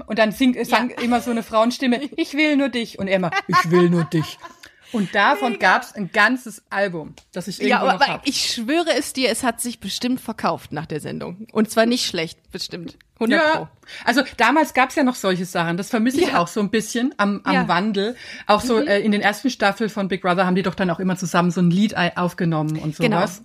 und 0.07 0.19
dann 0.19 0.33
singt, 0.33 0.67
sang 0.67 0.91
immer 0.91 1.21
so 1.21 1.31
eine 1.31 1.43
Frauenstimme, 1.43 2.01
ich 2.17 2.35
will 2.35 2.57
nur 2.57 2.69
dich. 2.69 2.99
Und 2.99 3.09
er 3.09 3.17
immer, 3.17 3.31
ich 3.49 3.71
will 3.71 3.89
nur 3.89 4.05
dich. 4.05 4.39
Und 4.95 5.15
davon 5.15 5.59
gab's 5.59 5.93
ein 5.95 6.11
ganzes 6.13 6.63
Album, 6.71 7.15
das 7.33 7.49
ich 7.49 7.59
Ja, 7.59 7.79
irgendwo 7.79 7.87
noch 7.87 7.95
aber 8.01 8.07
hab. 8.15 8.27
ich 8.27 8.53
schwöre 8.53 8.95
es 8.97 9.13
dir, 9.13 9.29
es 9.31 9.43
hat 9.43 9.61
sich 9.61 9.81
bestimmt 9.81 10.21
verkauft 10.21 10.73
nach 10.73 10.87
der 10.87 11.01
Sendung. 11.01 11.47
Und 11.53 11.71
zwar 11.71 11.85
nicht 11.87 12.07
schlecht, 12.07 12.39
bestimmt. 12.53 12.97
100 13.21 13.41
Pro. 13.53 13.59
Ja, 13.63 13.71
also 14.05 14.23
damals 14.37 14.73
gab's 14.75 14.95
ja 14.95 15.03
noch 15.05 15.15
solche 15.15 15.45
Sachen. 15.45 15.77
Das 15.77 15.91
vermisse 15.91 16.21
ich 16.21 16.29
Ja. 16.29 16.39
auch 16.39 16.49
so 16.49 16.61
ein 16.61 16.71
bisschen 16.71 17.15
am, 17.19 17.41
am 17.45 17.53
Ja. 17.55 17.63
Mhm. 17.65 17.69
Wandel. 17.69 18.17
Auch 18.47 18.61
so 18.61 18.79
äh, 18.79 19.01
in 19.01 19.13
den 19.13 19.21
ersten 19.21 19.51
Staffeln 19.51 19.91
von 19.91 20.09
Big 20.09 20.23
Brother 20.23 20.47
haben 20.47 20.55
die 20.57 20.63
doch 20.63 20.75
dann 20.75 20.91
auch 20.91 20.99
immer 21.01 21.17
zusammen 21.17 21.51
so 21.51 21.61
ein 21.61 21.71
Lied 21.71 21.95
aufgenommen 22.17 22.79
und 22.79 22.97
Genau. 22.99 23.19
sowas. 23.19 23.43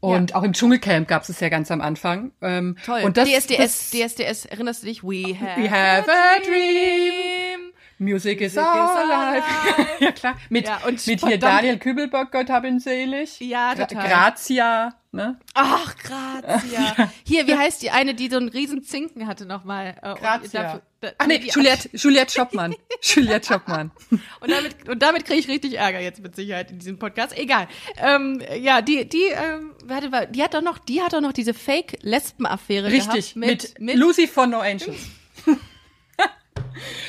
Und 0.00 0.34
auch 0.36 0.44
im 0.44 0.52
Dschungelcamp 0.52 1.08
gab's 1.08 1.28
es 1.28 1.40
ja 1.40 1.48
ganz 1.48 1.70
am 1.72 1.80
Anfang. 1.80 2.30
Ähm, 2.40 2.76
Toll. 2.86 3.02
Und 3.02 3.16
das, 3.16 3.28
DSDS, 3.28 3.56
das, 3.58 3.90
DSDS, 3.90 4.44
erinnerst 4.46 4.82
du 4.82 4.86
dich? 4.86 5.02
We 5.02 5.34
have, 5.38 5.60
We 5.60 5.68
have 5.70 6.08
a 6.08 6.38
dream. 6.46 7.72
Music 7.98 8.40
is 8.40 8.54
Music 8.54 8.74
is 8.74 8.90
alive. 8.90 9.42
alive. 9.42 9.86
ja 10.00 10.12
klar. 10.12 10.36
Mit, 10.48 10.66
Ja, 10.66 10.80
mit 10.86 11.20
hier 11.20 11.38
Daniel 11.38 11.78
Kübelbock, 11.78 12.30
Gott 12.32 12.48
hab 12.50 12.64
ihn 12.64 12.78
selig. 12.80 13.40
Ja, 13.40 13.72
Gra- 13.72 13.86
total. 13.88 14.08
Grazia. 14.08 14.94
Ne? 15.10 15.38
Ach, 15.54 15.96
Grazia. 15.96 17.10
Hier, 17.24 17.46
wie 17.46 17.56
heißt 17.56 17.80
die 17.82 17.90
eine, 17.90 18.12
die 18.14 18.28
so 18.28 18.36
einen 18.36 18.50
riesen 18.50 18.82
Zinken 18.82 19.26
hatte 19.26 19.46
nochmal? 19.46 19.96
Äh, 20.02 20.14
Grazia. 20.16 20.82
da- 21.00 21.12
Ach 21.16 21.26
nee, 21.26 21.40
Juliette, 21.50 21.88
Juliette 21.94 22.30
Schoppmann. 22.30 22.74
Juliette 23.02 23.46
Schoppmann. 23.46 23.90
Und 24.10 24.50
damit, 24.50 24.86
und 24.86 25.02
damit 25.02 25.24
kriege 25.24 25.40
ich 25.40 25.48
richtig 25.48 25.78
Ärger 25.78 26.00
jetzt 26.00 26.22
mit 26.22 26.36
Sicherheit 26.36 26.70
in 26.70 26.78
diesem 26.78 26.98
Podcast. 26.98 27.36
Egal. 27.38 27.68
Ähm, 27.96 28.42
ja, 28.60 28.82
die, 28.82 29.08
die, 29.08 29.22
ähm, 29.30 29.72
warte, 29.86 30.10
mal, 30.10 30.26
die 30.26 30.42
hat 30.42 30.52
doch 30.52 30.60
noch, 30.62 30.78
die 30.78 31.00
hat 31.00 31.14
doch 31.14 31.22
noch 31.22 31.32
diese 31.32 31.54
Fake-Lesben-Affäre 31.54 32.88
Richtig, 32.88 33.34
gehabt 33.34 33.36
mit, 33.36 33.62
mit, 33.62 33.80
mit 33.80 33.96
Lucy 33.96 34.26
von 34.26 34.50
No 34.50 34.58
Angels. 34.60 35.08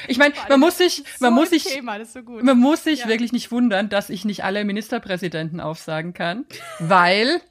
Ich 0.08 0.18
meine, 0.18 0.34
man 0.50 0.60
muss 0.60 0.78
sich, 0.78 1.04
man 1.20 1.34
so 1.34 1.40
muss 1.40 1.50
sich, 1.50 1.64
Thema, 1.64 2.00
das 2.00 2.14
so 2.14 2.22
man 2.22 2.58
muss 2.58 2.84
sich 2.84 3.08
wirklich 3.08 3.32
nicht 3.32 3.52
wundern, 3.52 3.90
dass 3.90 4.10
ich 4.10 4.26
nicht 4.26 4.44
alle 4.44 4.64
Ministerpräsidenten 4.66 5.60
aufsagen 5.60 6.14
kann, 6.14 6.46
weil 6.80 7.42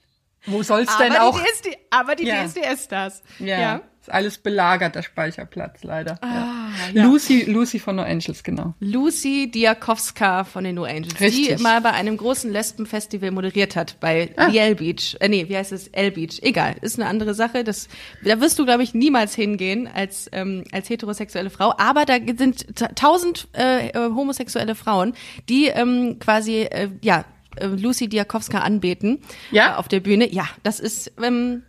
wo 0.46 0.62
soll's 0.62 0.96
denn 0.98 1.12
aber 1.12 1.28
auch? 1.28 1.38
die 1.40 1.46
DSD, 1.46 1.78
aber 1.90 2.14
die 2.14 2.24
Ja. 2.26 2.46
DSDS-Stars. 2.46 3.22
Ja, 3.38 3.60
ja. 3.60 3.80
Ist 4.08 4.14
alles 4.14 4.38
belagert, 4.38 4.94
der 4.94 5.02
Speicherplatz 5.02 5.84
leider. 5.84 6.18
Ah, 6.22 6.68
ja. 6.94 7.04
Lucy, 7.04 7.44
Lucy 7.44 7.78
von 7.78 7.96
No 7.96 8.02
Angels, 8.02 8.42
genau. 8.42 8.74
Lucy 8.80 9.50
Diakowska 9.50 10.44
von 10.44 10.64
den 10.64 10.74
No 10.76 10.84
Angels, 10.84 11.20
Richtig. 11.20 11.56
die 11.56 11.62
mal 11.62 11.80
bei 11.80 11.92
einem 11.92 12.16
großen 12.16 12.50
Lesbenfestival 12.52 13.30
moderiert 13.30 13.76
hat, 13.76 14.00
bei 14.00 14.30
Ah. 14.36 14.50
The 14.50 14.58
L 14.58 14.74
Beach. 14.74 15.16
Äh, 15.20 15.28
nee, 15.28 15.48
wie 15.48 15.56
heißt 15.56 15.72
es? 15.72 15.88
L 15.88 16.10
Beach. 16.12 16.38
Egal, 16.42 16.76
ist 16.80 16.98
eine 16.98 17.08
andere 17.08 17.34
Sache. 17.34 17.64
Das, 17.64 17.88
da 18.24 18.40
wirst 18.40 18.58
du, 18.58 18.64
glaube 18.64 18.82
ich, 18.82 18.94
niemals 18.94 19.34
hingehen 19.34 19.88
als, 19.92 20.28
ähm, 20.32 20.64
als 20.72 20.88
heterosexuelle 20.88 21.50
Frau. 21.50 21.74
Aber 21.78 22.04
da 22.04 22.16
sind 22.36 22.76
ta- 22.76 22.88
tausend 22.94 23.48
äh, 23.56 23.88
äh, 23.88 23.92
homosexuelle 24.10 24.74
Frauen, 24.74 25.14
die 25.48 25.66
ähm, 25.66 26.18
quasi, 26.18 26.62
äh, 26.62 26.88
ja, 27.02 27.24
äh, 27.56 27.66
Lucy 27.66 28.08
Diakowska 28.08 28.58
anbeten 28.60 29.18
Ja? 29.50 29.72
äh, 29.72 29.76
auf 29.76 29.88
der 29.88 30.00
Bühne. 30.00 30.32
Ja, 30.32 30.44
das 30.62 30.80
ist 30.80 31.12
ähm, 31.22 31.62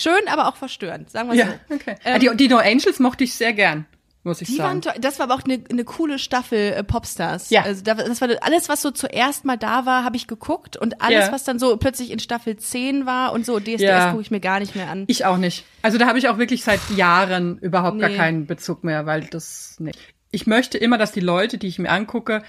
schön, 0.00 0.28
aber 0.28 0.48
auch 0.48 0.56
verstörend, 0.56 1.10
sagen 1.10 1.28
wir 1.30 1.36
Ja, 1.36 1.46
so. 1.68 1.74
okay. 1.74 1.96
Ähm, 2.04 2.20
die, 2.20 2.30
die 2.36 2.48
No 2.48 2.58
Angels 2.58 2.98
mochte 2.98 3.24
ich 3.24 3.34
sehr 3.34 3.52
gern, 3.52 3.86
muss 4.24 4.40
ich 4.42 4.48
Die 4.48 4.56
sagen. 4.56 4.84
waren. 4.84 5.00
Das 5.00 5.18
war 5.18 5.24
aber 5.30 5.34
auch 5.40 5.44
eine, 5.44 5.62
eine 5.70 5.84
coole 5.84 6.18
Staffel 6.18 6.72
äh, 6.72 6.84
Popstars. 6.84 7.50
Ja. 7.50 7.62
Also 7.62 7.82
da, 7.82 7.94
das 7.94 8.20
war 8.20 8.28
alles, 8.42 8.68
was 8.68 8.82
so 8.82 8.90
zuerst 8.90 9.44
mal 9.44 9.56
da 9.56 9.86
war, 9.86 10.04
habe 10.04 10.16
ich 10.16 10.26
geguckt 10.26 10.76
und 10.76 11.00
alles, 11.02 11.26
Ja. 11.26 11.32
was 11.32 11.44
dann 11.44 11.58
so 11.58 11.76
plötzlich 11.76 12.10
in 12.10 12.18
Staffel 12.18 12.56
10 12.56 13.06
war 13.06 13.32
und 13.32 13.46
so 13.46 13.58
DSDS 13.58 13.80
Ja. 13.82 14.10
gucke 14.10 14.22
ich 14.22 14.30
mir 14.30 14.40
gar 14.40 14.58
nicht 14.60 14.74
mehr 14.76 14.88
an. 14.90 15.04
Ich 15.06 15.24
auch 15.24 15.36
nicht. 15.38 15.64
Also 15.82 15.96
da 15.98 16.06
habe 16.06 16.18
ich 16.18 16.28
auch 16.28 16.38
wirklich 16.38 16.62
seit 16.64 16.80
Jahren 16.96 17.58
überhaupt 17.58 17.98
gar 17.98 18.10
Nee. 18.10 18.16
keinen 18.16 18.46
Bezug 18.46 18.84
mehr, 18.84 19.06
weil 19.06 19.22
das 19.26 19.76
nee. 19.78 19.92
ich 20.30 20.46
möchte 20.46 20.76
immer, 20.78 20.98
dass 20.98 21.12
die 21.12 21.20
Leute, 21.20 21.56
die 21.58 21.68
ich 21.68 21.78
mir 21.78 21.90
angucke, 21.90 22.42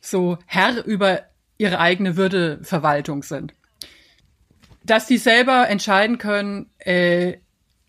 so 0.00 0.38
Herr 0.46 0.84
über 0.84 1.22
ihre 1.58 1.78
eigene 1.80 2.16
Würdeverwaltung 2.16 3.22
sind. 3.22 3.52
Dass 4.88 5.06
die 5.06 5.18
selber 5.18 5.68
entscheiden 5.68 6.18
können, 6.18 6.70
äh, 6.78 7.34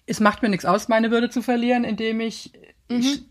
es 0.06 0.20
macht 0.20 0.42
mir 0.44 0.50
nichts 0.50 0.66
aus, 0.66 0.88
meine 0.88 1.10
Würde 1.12 1.30
zu 1.30 1.42
verlieren, 1.42 1.84
indem 1.84 2.20
ich. 2.20 2.54
Mhm. 2.92 3.26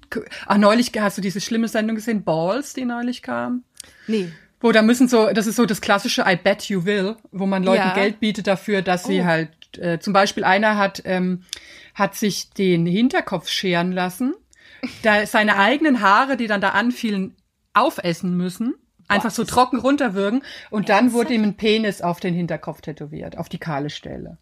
ach, 0.47 0.57
neulich 0.57 0.93
hast 0.99 1.19
du 1.19 1.23
diese 1.23 1.41
schlimme 1.41 1.67
Sendung 1.69 1.97
gesehen, 1.97 2.23
Balls, 2.25 2.75
die 2.75 2.85
neulich 2.85 3.23
kam? 3.23 3.65
Nee. 4.07 4.31
Wo 4.61 4.71
da 4.73 4.83
müssen 4.83 5.09
so, 5.09 5.31
das 5.33 5.47
ist 5.49 5.57
so 5.57 5.67
das 5.67 5.81
klassische 5.81 6.25
I 6.27 6.37
bet 6.37 6.65
you 6.69 6.85
will, 6.85 7.17
wo 7.33 7.45
man 7.47 7.63
Leuten 7.65 7.83
Ja. 7.89 7.95
Geld 7.95 8.21
bietet 8.21 8.47
dafür, 8.47 8.83
dass 8.83 9.05
sie 9.05 9.21
Oh. 9.21 9.25
halt, 9.25 9.51
äh, 9.79 9.99
zum 9.99 10.13
Beispiel 10.13 10.45
einer 10.45 10.77
hat, 10.79 11.03
ähm, 11.05 11.43
hat 11.95 12.15
sich 12.15 12.51
den 12.51 12.87
Hinterkopf 12.87 13.49
scheren 13.49 13.91
lassen, 13.93 14.35
da 15.03 15.27
seine 15.27 15.57
eigenen 15.59 16.01
Haare, 16.01 16.37
die 16.37 16.47
dann 16.47 16.61
da 16.61 16.71
anfielen, 16.71 17.35
aufessen 17.75 18.37
müssen, 18.37 18.75
einfach 19.09 19.31
so 19.31 19.45
trocken 19.45 19.79
runterwürgen 19.79 20.43
und 20.71 20.89
dann 20.89 21.13
wurde 21.13 21.35
ihm 21.35 21.43
ein 21.43 21.57
Penis 21.57 22.03
auf 22.03 22.21
den 22.21 22.35
Hinterkopf 22.35 22.81
tätowiert, 22.83 23.37
auf 23.39 23.49
die 23.49 23.59
kahle 23.59 23.91
Stelle. 23.91 24.39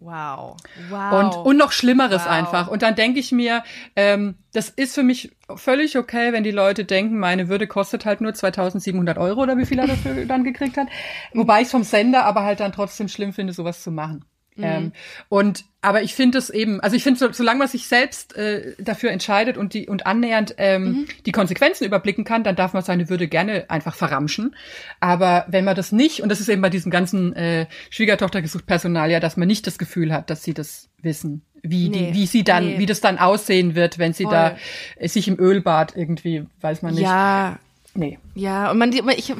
Wow. 0.00 0.56
Und, 0.90 0.90
Wow. 0.90 1.46
und 1.46 1.56
noch 1.56 1.70
Schlimmeres 1.70 2.24
Wow. 2.24 2.30
einfach. 2.32 2.68
Und 2.68 2.82
dann 2.82 2.96
denke 2.96 3.20
ich 3.20 3.30
mir, 3.30 3.62
ähm, 3.94 4.34
das 4.52 4.68
ist 4.68 4.94
für 4.96 5.04
mich 5.04 5.30
völlig 5.54 5.96
okay, 5.96 6.32
wenn 6.32 6.42
die 6.42 6.50
Leute 6.50 6.84
denken, 6.84 7.18
meine 7.18 7.48
Würde 7.48 7.68
kostet 7.68 8.04
halt 8.04 8.20
nur 8.20 8.34
2700 8.34 9.16
Euro 9.16 9.42
oder 9.42 9.56
wie 9.58 9.64
viel 9.66 9.78
er 9.78 9.86
dafür 9.86 10.24
dann 10.26 10.42
gekriegt 10.42 10.76
hat. 10.76 10.88
Wobei 11.34 11.60
ich 11.60 11.66
es 11.66 11.70
vom 11.70 11.84
Sender 11.84 12.24
aber 12.24 12.42
halt 12.42 12.58
dann 12.60 12.72
trotzdem 12.72 13.06
schlimm 13.06 13.32
finde, 13.32 13.52
sowas 13.52 13.82
zu 13.82 13.92
machen. 13.92 14.24
Ähm, 14.62 14.92
und 15.28 15.64
aber 15.84 16.02
ich 16.02 16.14
finde 16.14 16.38
es 16.38 16.48
eben, 16.48 16.80
also 16.80 16.94
ich 16.94 17.02
finde, 17.02 17.18
so, 17.18 17.32
solange 17.32 17.58
man 17.58 17.68
sich 17.68 17.86
selbst 17.88 18.36
äh, 18.36 18.74
dafür 18.78 19.10
entscheidet 19.10 19.56
und 19.56 19.74
die 19.74 19.88
und 19.88 20.06
annähernd 20.06 20.54
ähm, 20.58 21.06
die 21.26 21.32
Konsequenzen 21.32 21.84
überblicken 21.84 22.24
kann, 22.24 22.44
dann 22.44 22.54
darf 22.54 22.72
man 22.72 22.82
seine 22.84 23.08
Würde 23.08 23.26
gerne 23.26 23.68
einfach 23.68 23.94
verramschen. 23.96 24.54
Aber 25.00 25.44
wenn 25.48 25.64
man 25.64 25.74
das 25.74 25.90
nicht, 25.90 26.20
und 26.22 26.28
das 26.28 26.40
ist 26.40 26.48
eben 26.48 26.62
bei 26.62 26.70
diesem 26.70 26.90
ganzen 26.92 27.34
äh, 27.34 27.66
Schwiegertochter 27.90 28.42
gesucht 28.42 28.66
Personal 28.66 29.10
ja, 29.10 29.18
dass 29.18 29.36
man 29.36 29.48
nicht 29.48 29.66
das 29.66 29.76
Gefühl 29.78 30.12
hat, 30.12 30.30
dass 30.30 30.44
sie 30.44 30.54
das 30.54 30.88
wissen, 31.02 31.42
wie 31.62 31.88
Nee. 31.88 32.10
die, 32.12 32.14
wie 32.14 32.26
sie 32.26 32.44
dann, 32.44 32.64
Nee. 32.66 32.78
wie 32.78 32.86
das 32.86 33.00
dann 33.00 33.18
aussehen 33.18 33.74
wird, 33.74 33.98
wenn 33.98 34.12
sie 34.12 34.24
Voll. 34.24 34.32
da 34.32 34.56
äh, 34.96 35.08
sich 35.08 35.26
im 35.26 35.38
Ölbad 35.38 35.96
irgendwie, 35.96 36.44
weiß 36.60 36.82
man 36.82 36.94
nicht. 36.94 37.02
ja, 37.02 37.58
Nee. 37.94 38.18
Ja, 38.34 38.70
und 38.70 38.78
man, 38.78 38.92
ich, 38.92 39.32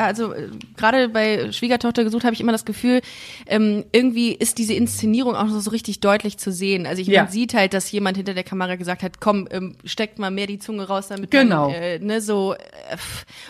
also 0.00 0.32
äh, 0.32 0.48
gerade 0.76 1.10
bei 1.10 1.52
Schwiegertochter 1.52 2.02
gesucht 2.04 2.24
habe 2.24 2.32
ich 2.32 2.40
immer 2.40 2.52
das 2.52 2.64
Gefühl, 2.64 3.02
ähm, 3.46 3.84
irgendwie 3.92 4.32
ist 4.32 4.56
diese 4.56 4.72
Inszenierung 4.72 5.34
auch 5.36 5.48
so, 5.48 5.60
so 5.60 5.70
richtig 5.70 6.00
deutlich 6.00 6.38
zu 6.38 6.50
sehen. 6.50 6.86
Also 6.86 7.02
ich 7.02 7.08
Ja. 7.08 7.24
man 7.24 7.32
sieht 7.32 7.52
halt, 7.52 7.74
dass 7.74 7.92
jemand 7.92 8.16
hinter 8.16 8.32
der 8.32 8.44
Kamera 8.44 8.76
gesagt 8.76 9.02
hat, 9.02 9.20
komm, 9.20 9.48
ähm, 9.50 9.76
steckt 9.84 10.18
mal 10.18 10.30
mehr 10.30 10.46
die 10.46 10.58
Zunge 10.58 10.88
raus, 10.88 11.08
damit 11.08 11.30
Genau. 11.30 11.66
man, 11.68 11.74
äh, 11.74 11.98
ne, 11.98 12.22
so 12.22 12.54
äh, 12.54 12.58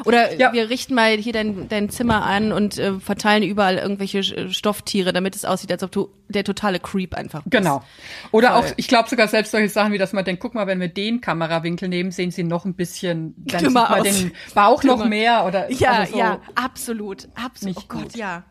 oder 0.05 0.35
Ja. 0.37 0.53
wir 0.53 0.69
richten 0.69 0.95
mal 0.95 1.17
hier 1.17 1.33
dein, 1.33 1.69
dein 1.69 1.91
Zimmer 1.91 2.25
an 2.25 2.51
und 2.53 2.79
äh, 2.79 2.95
verteilen 2.99 3.45
überall 3.45 3.77
irgendwelche 3.77 4.51
Stofftiere, 4.53 5.13
damit 5.13 5.37
es 5.37 5.45
aussieht, 5.45 5.71
als 5.71 5.85
ob 5.85 5.93
du 5.93 6.09
der 6.29 6.43
totale 6.45 6.81
Creep 6.81 7.15
einfach 7.15 7.43
bist. 7.45 7.53
Genau. 7.53 7.83
Oder 8.33 8.49
Voll. 8.53 8.59
auch, 8.59 8.73
ich 8.77 8.89
glaube 8.89 9.09
sogar 9.09 9.29
selbst 9.29 9.53
solche 9.53 9.69
Sachen 9.69 9.93
wie, 9.93 9.99
dass 9.99 10.13
man 10.13 10.25
denkt, 10.25 10.43
guck 10.43 10.55
mal, 10.55 10.67
wenn 10.67 10.81
wir 10.81 10.89
den 10.89 11.21
Kamerawinkel 11.21 11.89
nehmen, 11.89 12.11
sehen 12.11 12.31
sie 12.33 12.43
noch 12.43 12.65
ein 12.65 12.75
bisschen, 12.75 13.35
dann 13.39 13.63
Dümmer 13.63 13.87
sieht 13.87 13.91
man 13.91 14.01
aus. 14.01 14.05
den 14.19 14.33
Bauch 14.55 14.83
noch 14.89 15.05
mehr 15.07 15.45
oder 15.47 15.71
Ja, 15.73 15.91
also 15.93 16.13
so. 16.13 16.19
ja, 16.19 16.41
absolut, 16.55 17.29
absolut. 17.35 17.77
Oh 17.79 17.83
Gott, 17.89 18.03
gut. 18.05 18.17
ja. 18.17 18.45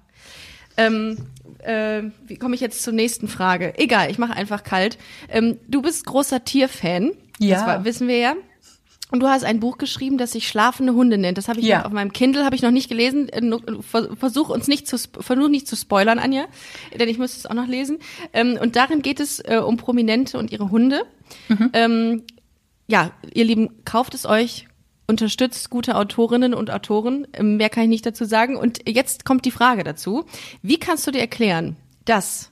Ähm, 0.78 1.18
äh, 1.64 2.04
wie 2.28 2.38
komme 2.38 2.56
ich 2.56 2.62
jetzt 2.62 2.84
zur 2.84 2.94
nächsten 2.94 3.28
Frage? 3.28 3.74
Egal, 3.78 4.12
ich 4.12 4.18
mache 4.20 4.34
einfach 4.34 4.64
kalt. 4.64 4.98
Ähm, 5.30 5.58
du 5.68 5.82
bist 5.82 6.06
großer 6.06 6.44
Tierfan. 6.44 7.12
Ja. 7.40 7.56
Das 7.58 7.66
war, 7.68 7.86
wissen 7.86 8.08
wir 8.08 8.18
ja. 8.18 8.36
Und 9.10 9.22
du 9.22 9.28
hast 9.28 9.46
ein 9.46 9.62
Buch 9.62 9.78
geschrieben, 9.78 10.18
das 10.18 10.34
sich 10.34 10.50
Schlafende 10.50 10.94
Hunde 10.94 11.18
nennt. 11.18 11.38
Das 11.38 11.48
habe 11.48 11.62
ich 11.62 11.66
Ja. 11.66 11.86
auf 11.86 11.94
meinem 11.94 12.12
Kindle, 12.12 12.44
habe 12.44 12.56
ich 12.58 12.62
noch 12.62 12.72
nicht 12.72 12.90
gelesen. 12.90 13.30
Äh, 13.30 13.42
Versuch 14.18 14.50
uns 14.50 14.68
nicht 14.68 14.86
zu, 14.88 14.98
versuch 15.20 15.48
nicht 15.48 15.68
zu 15.68 15.76
spoilern, 15.78 16.20
Anja, 16.20 16.46
denn 17.00 17.08
ich 17.08 17.18
müsste 17.18 17.40
es 17.40 17.46
auch 17.46 17.54
noch 17.54 17.68
lesen. 17.68 18.00
Ähm, 18.34 18.60
und 18.62 18.76
darin 18.76 19.02
geht 19.02 19.20
es 19.22 19.40
äh, 19.40 19.62
um 19.66 19.78
Prominente 19.78 20.38
und 20.38 20.52
ihre 20.52 20.70
Hunde. 20.72 21.04
Mhm. 21.48 21.70
Ähm, 21.74 22.24
ja, 22.88 23.12
ihr 23.34 23.46
Lieben, 23.46 23.84
kauft 23.86 24.14
es 24.14 24.26
euch, 24.26 24.68
unterstützt 25.08 25.70
gute 25.70 25.96
Autorinnen 25.96 26.54
und 26.54 26.70
Autoren. 26.70 27.28
Mehr 27.42 27.70
kann 27.70 27.84
ich 27.84 27.90
nicht 27.90 28.06
dazu 28.06 28.26
sagen. 28.26 28.56
Und 28.58 28.88
jetzt 28.88 29.26
kommt 29.26 29.46
die 29.46 29.52
Frage 29.52 29.84
dazu. 29.84 30.26
Wie 30.62 30.78
kannst 30.78 31.08
du 31.08 31.12
dir 31.12 31.22
erklären, 31.22 31.78
dass 32.06 32.52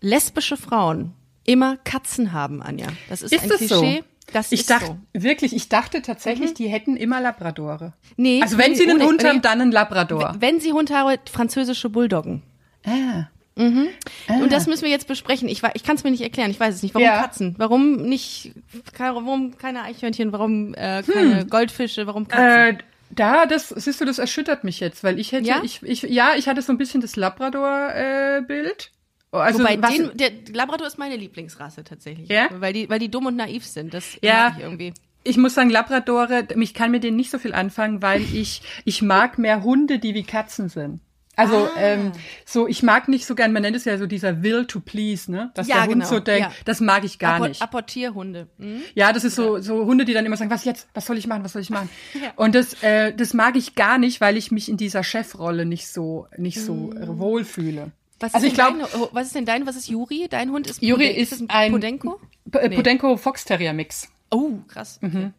lesbische 0.00 0.56
Frauen 0.56 1.12
immer 1.44 1.76
Katzen 1.78 2.32
haben, 2.32 2.62
Anja? 2.62 2.88
Das 3.08 3.22
ist, 3.22 3.32
Ist 3.32 3.42
ein 3.42 3.48
das 3.50 3.60
so? 3.60 3.80
Klischee. 3.80 4.04
Das 4.32 4.52
Ich 4.52 4.60
ist 4.60 4.70
dachte, 4.70 4.86
so. 4.86 4.92
Mhm. 5.14 5.22
wirklich, 5.22 5.54
ich 5.56 5.68
dachte 5.70 6.02
tatsächlich, 6.02 6.52
die 6.52 6.68
hätten 6.68 6.96
immer 6.96 7.20
Labradore. 7.20 7.94
Nee, 8.16 8.42
Also 8.42 8.58
wenn 8.58 8.72
nee, 8.72 8.76
sie 8.76 8.90
einen 8.90 9.02
Hund 9.02 9.22
nee. 9.22 9.28
haben, 9.28 9.40
dann 9.42 9.60
einen 9.60 9.72
Labrador. 9.72 10.36
Wenn 10.38 10.60
sie 10.60 10.72
Hund 10.72 10.90
haben, 10.90 11.16
französische 11.30 11.88
Bulldoggen. 11.88 12.42
Ah. 12.84 13.24
Und 13.58 14.52
das 14.52 14.66
müssen 14.66 14.84
wir 14.84 14.90
jetzt 14.90 15.08
besprechen. 15.08 15.48
Ich, 15.48 15.62
ich 15.74 15.82
kann 15.82 15.96
es 15.96 16.04
mir 16.04 16.10
nicht 16.10 16.22
erklären. 16.22 16.50
Ich 16.50 16.60
weiß 16.60 16.74
es 16.76 16.82
nicht. 16.82 16.94
Warum 16.94 17.04
Ja. 17.06 17.20
Katzen? 17.22 17.54
Warum 17.58 17.96
nicht? 17.96 18.52
keine- 18.92 19.14
Warum 19.16 19.56
keine 19.58 19.82
Eichhörnchen? 19.82 20.32
Warum 20.32 20.74
äh, 20.74 21.02
keine 21.02 21.40
Hm. 21.40 21.48
Goldfische? 21.50 22.06
Warum 22.06 22.28
Katzen? 22.28 22.76
Äh, 22.76 22.82
da, 23.10 23.46
das, 23.46 23.70
siehst 23.70 24.00
du, 24.00 24.04
das 24.04 24.18
erschüttert 24.18 24.64
mich 24.64 24.80
jetzt, 24.80 25.02
weil 25.02 25.18
ich 25.18 25.32
hätte, 25.32 25.48
Ja? 25.48 25.60
ich, 25.64 25.82
ich, 25.82 26.02
ja, 26.02 26.32
ich 26.36 26.46
hatte 26.46 26.60
so 26.62 26.72
ein 26.72 26.78
bisschen 26.78 27.00
das 27.00 27.16
Labrador-Bild. 27.16 28.92
also, 29.32 29.58
Wobei 29.60 29.80
was, 29.82 29.90
den, 29.94 30.10
der 30.16 30.30
Labrador 30.52 30.86
ist 30.86 30.98
meine 30.98 31.16
Lieblingsrasse 31.16 31.84
tatsächlich. 31.84 32.28
Ja? 32.28 32.48
Weil 32.58 32.72
die, 32.72 32.88
weil 32.90 32.98
die 32.98 33.10
dumm 33.10 33.26
und 33.26 33.36
naiv 33.36 33.64
sind. 33.64 33.94
Das 33.94 34.18
Ja. 34.22 34.50
mag 34.50 34.58
ich 34.58 34.64
irgendwie. 34.64 34.92
ich 35.24 35.36
muss 35.36 35.54
sagen, 35.54 35.70
Labradore, 35.70 36.46
ich 36.58 36.74
kann 36.74 36.90
mit 36.90 37.02
denen 37.04 37.16
nicht 37.16 37.30
so 37.30 37.38
viel 37.38 37.54
anfangen, 37.54 38.02
weil 38.02 38.22
ich, 38.22 38.62
ich 38.84 39.02
mag 39.02 39.38
mehr 39.38 39.62
Hunde, 39.62 39.98
die 39.98 40.14
wie 40.14 40.22
Katzen 40.24 40.68
sind. 40.68 41.00
Also 41.38 41.56
Ah. 41.56 41.70
ähm, 41.78 42.12
so, 42.44 42.66
ich 42.68 42.82
mag 42.82 43.08
nicht 43.08 43.24
so 43.26 43.34
gern, 43.34 43.52
man 43.52 43.62
nennt 43.62 43.76
es 43.76 43.84
ja 43.84 43.96
so 43.96 44.06
dieser 44.06 44.42
Will 44.42 44.66
to 44.66 44.80
please, 44.80 45.30
ne? 45.30 45.50
Dass 45.54 45.68
Ja, 45.68 45.76
der 45.76 45.84
Hund 45.84 45.92
genau, 45.94 46.06
so 46.06 46.20
denkt, 46.20 46.50
ja. 46.50 46.52
das 46.64 46.80
mag 46.80 47.04
ich 47.04 47.18
gar 47.18 47.36
Appor- 47.36 47.48
nicht. 47.48 47.62
Apportierhunde. 47.62 48.48
Hm? 48.58 48.82
Ja, 48.94 49.12
das 49.12 49.24
ist 49.24 49.36
so, 49.36 49.58
so 49.60 49.84
Hunde, 49.86 50.04
die 50.04 50.12
dann 50.14 50.26
immer 50.26 50.36
sagen, 50.36 50.50
was 50.50 50.64
jetzt? 50.64 50.88
Was 50.94 51.06
soll 51.06 51.16
ich 51.16 51.26
machen? 51.26 51.44
Was 51.44 51.52
soll 51.54 51.62
ich 51.62 51.70
machen? 51.70 51.88
Ja. 52.14 52.32
Und 52.36 52.54
das, 52.54 52.82
äh, 52.82 53.12
das 53.14 53.32
mag 53.34 53.56
ich 53.56 53.74
gar 53.76 53.98
nicht, 53.98 54.20
weil 54.20 54.36
ich 54.36 54.50
mich 54.50 54.68
in 54.68 54.76
dieser 54.76 55.04
Chefrolle 55.04 55.64
nicht 55.64 55.88
so, 55.88 56.26
nicht 56.36 56.60
so 56.60 56.92
äh, 56.92 57.06
wohlfühle. 57.06 57.92
Was 58.20 58.34
also 58.34 58.46
ist 58.46 58.50
ich 58.52 58.58
glaube, 58.58 58.78
dein, 58.78 59.00
oh, 59.00 59.08
was 59.12 59.26
ist 59.28 59.36
denn 59.36 59.44
dein? 59.44 59.64
Was 59.66 59.76
ist 59.76 59.88
Juri? 59.88 60.26
Dein 60.28 60.50
Hund 60.50 60.66
ist 60.66 60.82
Juri 60.82 61.06
Poden- 61.10 61.16
ist 61.22 61.32
das 61.32 61.42
ein- 61.48 61.70
Podenco? 61.70 62.20
P- 62.50 62.58
äh, 62.58 62.68
Nee. 62.68 62.74
Podenco 62.76 63.16
Fox 63.16 63.44
Terrier 63.44 63.72
Mix. 63.72 64.08
Oh, 64.30 64.54
krass. 64.66 64.98
Okay. 65.02 65.30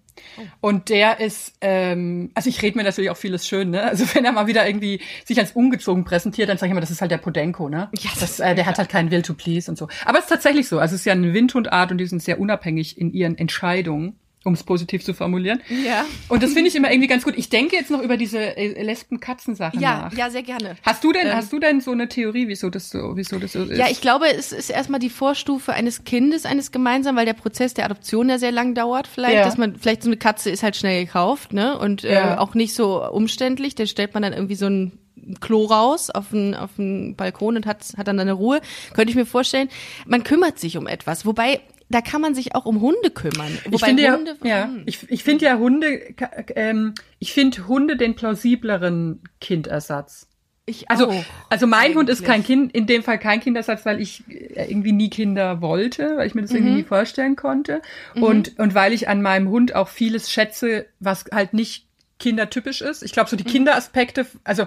Und 0.62 0.90
der 0.90 1.20
ist, 1.20 1.54
ähm, 1.62 2.32
also 2.34 2.50
ich 2.50 2.62
rede 2.62 2.78
mir 2.78 2.84
natürlich 2.84 3.10
auch 3.10 3.18
vieles 3.18 3.48
schön, 3.48 3.72
ne? 3.72 3.84
Also 3.84 4.06
wenn 4.14 4.26
er 4.26 4.32
mal 4.32 4.48
wieder 4.48 4.68
irgendwie 4.68 5.02
sich 5.26 5.40
als 5.40 5.54
ungezogen 5.54 6.04
präsentiert, 6.04 6.50
dann 6.50 6.58
sage 6.58 6.68
ich 6.68 6.72
immer, 6.72 6.82
das 6.82 6.92
ist 6.92 7.02
halt 7.02 7.12
der 7.12 7.18
Podenco, 7.18 7.70
ne? 7.70 7.90
Ja, 8.00 8.12
das, 8.20 8.40
äh, 8.40 8.56
der 8.56 8.66
hat 8.66 8.78
halt 8.78 8.90
keinen 8.90 9.12
Will 9.12 9.22
to 9.22 9.34
please 9.34 9.70
und 9.70 9.78
so. 9.78 9.88
Aber 10.06 10.18
es 10.18 10.26
ist 10.26 10.30
tatsächlich 10.30 10.68
so. 10.68 10.80
Also 10.80 10.96
es 10.96 11.02
ist 11.02 11.06
ja 11.06 11.14
eine 11.14 11.34
Windhundart 11.34 11.92
und 11.92 11.98
die 11.98 12.06
sind 12.06 12.22
sehr 12.22 12.40
unabhängig 12.40 12.98
in 12.98 13.14
ihren 13.14 13.38
Entscheidungen, 13.38 14.19
um 14.46 14.54
es 14.54 14.64
positiv 14.64 15.04
zu 15.04 15.14
formulieren. 15.14 15.62
Ja. 15.86 16.06
Und 16.30 16.42
das 16.44 16.54
finde 16.54 16.70
ich 16.70 16.76
immer 16.76 16.90
irgendwie 16.90 17.08
ganz 17.10 17.24
gut. 17.26 17.34
Ich 17.38 17.50
denke 17.50 17.76
jetzt 17.76 17.92
noch 17.92 18.02
über 18.02 18.16
diese 18.16 18.40
äh, 18.58 18.82
Lesben-Katzen-Sache 18.84 19.78
Ja, 19.80 20.04
nach. 20.04 20.14
ja, 20.14 20.30
sehr 20.30 20.44
gerne. 20.44 20.76
Hast 20.84 21.04
du 21.04 21.12
denn, 21.12 21.28
Ähm, 21.28 21.36
hast 21.36 21.52
du 21.52 21.60
denn 21.60 21.82
so 21.82 21.92
eine 21.92 22.08
Theorie, 22.08 22.48
wieso 22.48 22.70
das 22.70 22.90
so, 22.90 23.12
wieso 23.16 23.38
das 23.38 23.52
so 23.54 23.64
ist? 23.64 23.78
Ja, 23.78 23.88
ich 23.90 24.00
glaube, 24.02 24.28
es 24.34 24.52
ist 24.54 24.70
erstmal 24.70 25.00
die 25.02 25.10
Vorstufe 25.10 25.74
eines 25.74 26.06
Kindes, 26.06 26.46
eines 26.46 26.72
gemeinsamen, 26.72 27.18
weil 27.18 27.26
der 27.26 27.34
Prozess 27.34 27.74
der 27.74 27.86
Adoption 27.86 28.30
ja 28.30 28.38
sehr 28.38 28.52
lang 28.54 28.76
dauert, 28.76 29.08
vielleicht, 29.08 29.36
Ja. 29.36 29.44
dass 29.44 29.58
man, 29.58 29.76
vielleicht 29.76 30.04
so 30.04 30.10
eine 30.10 30.18
Katze 30.18 30.50
ist 30.50 30.64
halt 30.64 30.76
schnell 30.78 31.06
gekauft, 31.06 31.52
ne? 31.54 31.78
Und 31.78 32.04
äh, 32.06 32.14
Ja. 32.14 32.40
auch 32.40 32.54
nicht 32.56 32.74
so 32.74 33.06
umständlich. 33.12 33.76
Da 33.76 33.86
stellt 33.86 34.14
man 34.14 34.24
dann 34.24 34.34
irgendwie 34.34 34.56
so 34.56 34.68
ein 34.68 34.94
Klo 35.42 35.66
raus 35.66 36.10
auf 36.10 36.30
den, 36.30 36.56
auf 36.56 36.72
den 36.78 37.16
Balkon 37.18 37.58
und 37.58 37.66
hat, 37.66 37.84
hat 37.98 38.08
dann 38.08 38.20
eine 38.20 38.32
Ruhe. 38.34 38.62
Könnte 38.94 39.10
ich 39.12 39.16
mir 39.18 39.26
vorstellen. 39.26 39.68
Man 40.08 40.24
kümmert 40.24 40.60
sich 40.60 40.78
um 40.78 40.88
etwas. 40.88 41.26
Wobei, 41.26 41.60
da 41.90 42.02
kann 42.02 42.22
man 42.22 42.36
sich 42.36 42.56
auch 42.56 42.66
um 42.66 42.82
Hunde 42.82 43.10
kümmern. 43.10 43.58
Wobei 43.66 43.76
ich 43.76 43.84
finde 43.84 44.04
ja, 44.04 44.16
Hunde, 44.16 44.38
ja, 44.44 44.70
ich, 44.86 45.10
ich 45.10 45.24
finde 45.24 45.46
ja 45.46 45.58
Hunde, 45.58 46.14
ähm, 46.56 46.94
ich 47.20 47.34
finde 47.34 47.68
Hunde 47.68 47.98
den 47.98 48.16
plausibleren 48.16 49.22
Kindersatz. 49.42 50.28
ich 50.66 50.90
Also, 50.92 51.08
auch, 51.10 51.26
also 51.50 51.66
mein 51.66 51.96
Hund 51.96 52.10
ist 52.10 52.20
eigentlich. 52.20 52.28
kein 52.28 52.44
Kind, 52.44 52.76
in 52.76 52.86
dem 52.86 53.02
Fall 53.04 53.18
kein 53.18 53.40
Kindersatz, 53.40 53.86
weil 53.88 54.00
ich 54.00 54.24
äh, 54.30 54.70
irgendwie 54.70 54.92
nie 54.92 55.10
Kinder 55.10 55.62
wollte, 55.62 56.18
weil 56.18 56.28
ich 56.28 56.36
mir 56.36 56.44
das 56.44 56.52
irgendwie 56.52 56.72
Mhm. 56.72 56.78
nie 56.78 56.84
vorstellen 56.84 57.36
konnte. 57.36 57.82
Und, 58.16 58.60
und 58.60 58.76
weil 58.76 58.94
ich 58.94 59.08
an 59.10 59.22
meinem 59.24 59.50
Hund 59.50 59.74
auch 59.74 59.88
vieles 59.88 60.30
schätze, 60.32 60.86
was 61.00 61.26
halt 61.32 61.54
nicht 61.54 61.88
kindertypisch 62.20 62.82
ist. 62.82 63.02
Ich 63.02 63.14
glaube, 63.14 63.30
so 63.32 63.36
die 63.36 63.46
Mhm. 63.46 63.50
Kinderaspekte, 63.50 64.28
also 64.44 64.66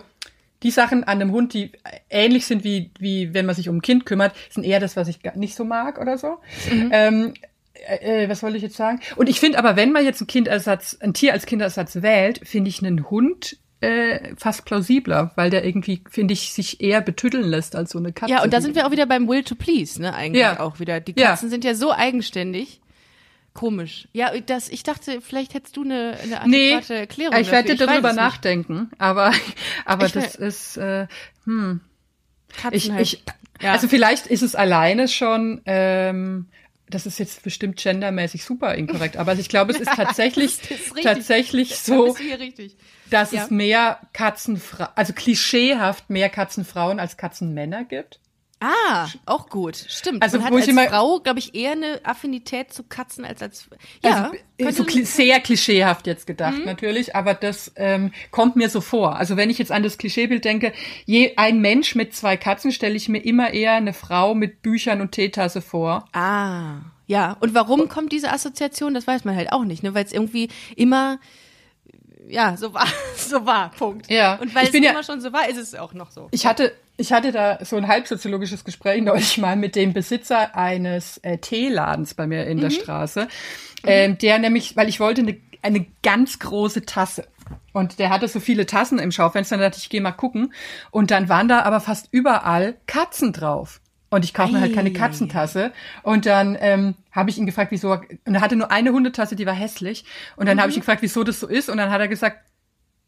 die 0.62 0.70
Sachen 0.70 1.04
an 1.04 1.20
einem 1.20 1.32
Hund, 1.32 1.54
die 1.54 1.72
ähnlich 2.10 2.46
sind 2.46 2.64
wie, 2.64 2.90
wie 2.98 3.34
wenn 3.34 3.46
man 3.46 3.54
sich 3.54 3.68
um 3.68 3.76
ein 3.76 3.82
Kind 3.82 4.06
kümmert, 4.06 4.34
sind 4.50 4.64
eher 4.64 4.80
das, 4.80 4.96
was 4.96 5.08
ich 5.08 5.22
gar 5.22 5.36
nicht 5.36 5.54
so 5.54 5.64
mag 5.64 6.00
oder 6.00 6.18
so. 6.18 6.38
Mhm. 6.72 6.88
Ähm, 6.92 7.34
äh, 7.88 8.24
äh, 8.24 8.28
was 8.28 8.42
wollte 8.42 8.56
ich 8.56 8.62
jetzt 8.62 8.76
sagen? 8.76 9.00
Und 9.16 9.28
ich 9.28 9.40
finde 9.40 9.58
aber, 9.58 9.76
wenn 9.76 9.92
man 9.92 10.04
jetzt 10.04 10.20
einen 10.20 10.28
Kindersatz, 10.28 10.96
ein 11.00 11.14
Tier 11.14 11.32
als 11.32 11.46
Kindersatz 11.46 12.02
wählt, 12.02 12.40
finde 12.46 12.68
ich 12.70 12.82
einen 12.84 13.10
Hund 13.10 13.56
äh, 13.80 14.34
fast 14.36 14.64
plausibler, 14.64 15.32
weil 15.34 15.50
der 15.50 15.64
irgendwie, 15.64 16.04
finde 16.08 16.34
ich, 16.34 16.52
sich 16.52 16.80
eher 16.80 17.00
betüddeln 17.00 17.42
lässt 17.44 17.74
als 17.74 17.90
so 17.90 17.98
eine 17.98 18.12
Katze. 18.12 18.32
Ja, 18.32 18.44
und 18.44 18.52
da 18.52 18.60
sind 18.60 18.76
wir 18.76 18.86
auch 18.86 18.92
wieder 18.92 19.06
beim 19.06 19.26
Will 19.26 19.42
to 19.42 19.56
Please, 19.56 20.00
ne? 20.00 20.14
Eigentlich 20.14 20.40
Ja. 20.42 20.60
auch 20.60 20.78
wieder. 20.78 21.00
Die 21.00 21.18
Ja. 21.18 21.30
Katzen 21.30 21.50
sind 21.50 21.64
ja 21.64 21.74
so 21.74 21.92
eigenständig. 21.92 22.80
Komisch. 23.54 24.08
Ja, 24.12 24.32
das, 24.40 24.68
ich 24.70 24.82
dachte, 24.82 25.20
vielleicht 25.20 25.52
hättest 25.54 25.76
du 25.76 25.82
eine, 25.82 26.16
eine 26.22 26.40
Nee, 26.48 26.72
adäquate 26.72 26.94
Erklärung. 26.94 27.36
ich 27.38 27.50
werde 27.50 27.76
darüber 27.76 28.08
weiß 28.10 28.16
nachdenken, 28.16 28.90
aber, 28.98 29.32
aber 29.84 30.06
Ich 30.06 30.12
das 30.12 30.34
ist, 30.36 30.76
äh, 30.78 31.06
Katzen 31.44 31.80
ich, 32.72 32.90
halt. 32.90 33.02
ich, 33.02 33.22
Ja. 33.60 33.72
also 33.72 33.88
vielleicht 33.88 34.26
ist 34.26 34.42
es 34.42 34.54
alleine 34.54 35.06
schon, 35.08 35.60
ähm, 35.66 36.46
das 36.88 37.06
ist 37.06 37.18
jetzt 37.18 37.42
bestimmt 37.42 37.76
gendermäßig 37.76 38.44
super 38.44 38.74
inkorrekt, 38.74 39.16
aber 39.16 39.34
ich 39.34 39.48
glaube, 39.48 39.72
es 39.72 39.80
ist 39.80 39.92
tatsächlich, 39.96 40.58
Das 40.60 40.70
ist 40.80 41.02
tatsächlich 41.02 41.76
so, 41.76 42.16
dass 43.10 43.32
Ja. 43.32 43.44
es 43.44 43.50
mehr 43.50 44.00
Katzenfrauen, 44.14 44.90
also 44.94 45.12
klischeehaft 45.12 46.08
mehr 46.10 46.30
Katzenfrauen 46.30 47.00
als 47.00 47.16
Katzenmänner 47.18 47.84
gibt. 47.84 48.18
Ah, 48.62 49.08
auch 49.26 49.48
gut. 49.48 49.76
Stimmt. 49.76 50.22
Also, 50.22 50.36
Man 50.38 50.46
hat 50.46 50.52
wo 50.52 50.56
ich 50.58 50.62
als 50.62 50.70
immer- 50.70 50.86
Frau, 50.88 51.18
glaube 51.20 51.38
ich, 51.40 51.54
eher 51.54 51.72
eine 51.72 52.00
Affinität 52.04 52.72
zu 52.72 52.84
Katzen 52.84 53.24
als 53.24 53.42
als 53.42 53.68
ja. 54.04 54.10
also, 54.10 54.30
könnte- 54.58 54.74
so 54.74 54.84
kli 54.84 55.04
sehr 55.04 55.40
klischeehaft 55.40 56.06
jetzt 56.06 56.26
gedacht 56.26 56.58
Mhm. 56.58 56.64
natürlich, 56.64 57.16
aber 57.16 57.34
das 57.34 57.72
ähm, 57.76 58.12
kommt 58.30 58.56
mir 58.56 58.68
so 58.68 58.80
vor. 58.80 59.16
Also 59.16 59.36
wenn 59.36 59.50
ich 59.50 59.58
jetzt 59.58 59.72
an 59.72 59.82
das 59.82 59.98
Klischeebild 59.98 60.44
denke, 60.44 60.72
je 61.06 61.32
ein 61.36 61.60
Mensch 61.60 61.94
mit 61.96 62.14
zwei 62.14 62.36
Katzen 62.36 62.70
stelle 62.72 62.94
ich 62.94 63.08
mir 63.08 63.18
immer 63.24 63.52
eher 63.52 63.72
eine 63.72 63.92
Frau 63.92 64.34
mit 64.34 64.62
Büchern 64.62 65.00
und 65.00 65.12
Teetasse 65.12 65.60
vor. 65.60 66.06
Ah, 66.12 66.76
ja. 67.08 67.36
Und 67.40 67.54
warum 67.54 67.88
kommt 67.88 68.12
diese 68.12 68.30
Assoziation? 68.32 68.94
Das 68.94 69.06
weiß 69.06 69.24
man 69.24 69.34
halt 69.36 69.52
auch 69.52 69.64
nicht, 69.64 69.82
ne? 69.82 69.92
Weil 69.94 70.04
es 70.04 70.12
irgendwie 70.12 70.48
immer 70.76 71.18
ja, 72.28 72.56
so 72.56 72.72
war, 72.72 72.86
so 73.16 73.44
war, 73.46 73.70
Punkt. 73.72 74.08
Ja. 74.10 74.36
Und 74.36 74.54
weil 74.54 74.62
Ich 74.62 74.68
es 74.68 74.72
bin 74.72 74.82
ja- 74.84 74.92
immer 74.92 75.02
schon 75.02 75.20
so 75.20 75.32
war, 75.32 75.48
ist 75.48 75.58
es 75.58 75.74
auch 75.74 75.92
noch 75.92 76.10
so. 76.12 76.28
Ich 76.30 76.46
hatte, 76.46 76.72
ich 76.96 77.12
hatte 77.12 77.32
da 77.32 77.64
so 77.64 77.76
ein 77.76 77.88
halbsoziologisches 77.88 78.64
Gespräch 78.64 79.02
neulich 79.02 79.38
mal 79.38 79.56
mit 79.56 79.76
dem 79.76 79.92
Besitzer 79.92 80.56
eines 80.56 81.18
äh, 81.18 81.38
Teeladens 81.38 82.14
bei 82.14 82.26
mir 82.26 82.46
in 82.46 82.58
der 82.58 82.70
Straße, 82.70 83.28
ähm, 83.84 84.18
der 84.18 84.38
nämlich, 84.38 84.76
weil 84.76 84.88
ich 84.88 85.00
wollte 85.00 85.22
eine, 85.22 85.36
eine 85.62 85.86
ganz 86.02 86.38
große 86.38 86.84
Tasse. 86.84 87.26
Und 87.72 87.98
der 87.98 88.10
hatte 88.10 88.28
so 88.28 88.40
viele 88.40 88.66
Tassen 88.66 88.98
im 88.98 89.12
Schaufenster, 89.12 89.56
dann 89.56 89.64
dachte 89.64 89.78
ich, 89.78 89.84
ich 89.84 89.90
gehe 89.90 90.00
mal 90.00 90.12
gucken. 90.12 90.52
Und 90.90 91.10
dann 91.10 91.28
waren 91.28 91.48
da 91.48 91.62
aber 91.62 91.80
fast 91.80 92.08
überall 92.10 92.76
Katzen 92.86 93.32
drauf. 93.32 93.80
Und 94.10 94.26
ich 94.26 94.34
kaufe 94.34 94.52
mir 94.52 94.60
halt 94.60 94.74
keine 94.74 94.90
Ei. 94.90 94.92
Katzentasse. 94.92 95.72
Und 96.02 96.26
dann 96.26 96.56
ähm, 96.60 96.96
habe 97.12 97.30
ich 97.30 97.38
ihn 97.38 97.46
gefragt, 97.46 97.72
wieso. 97.72 97.92
Und 97.92 98.34
er 98.34 98.42
hatte 98.42 98.56
nur 98.56 98.70
eine 98.70 98.92
Hundetasse, 98.92 99.36
die 99.36 99.46
war 99.46 99.54
hässlich. 99.54 100.04
Und 100.36 100.46
dann 100.46 100.60
habe 100.60 100.70
ich 100.70 100.76
ihn 100.76 100.80
gefragt, 100.80 101.00
wieso 101.00 101.24
das 101.24 101.40
so 101.40 101.46
ist. 101.46 101.70
Und 101.70 101.78
dann 101.78 101.90
hat 101.90 102.00
er 102.00 102.08
gesagt, 102.08 102.46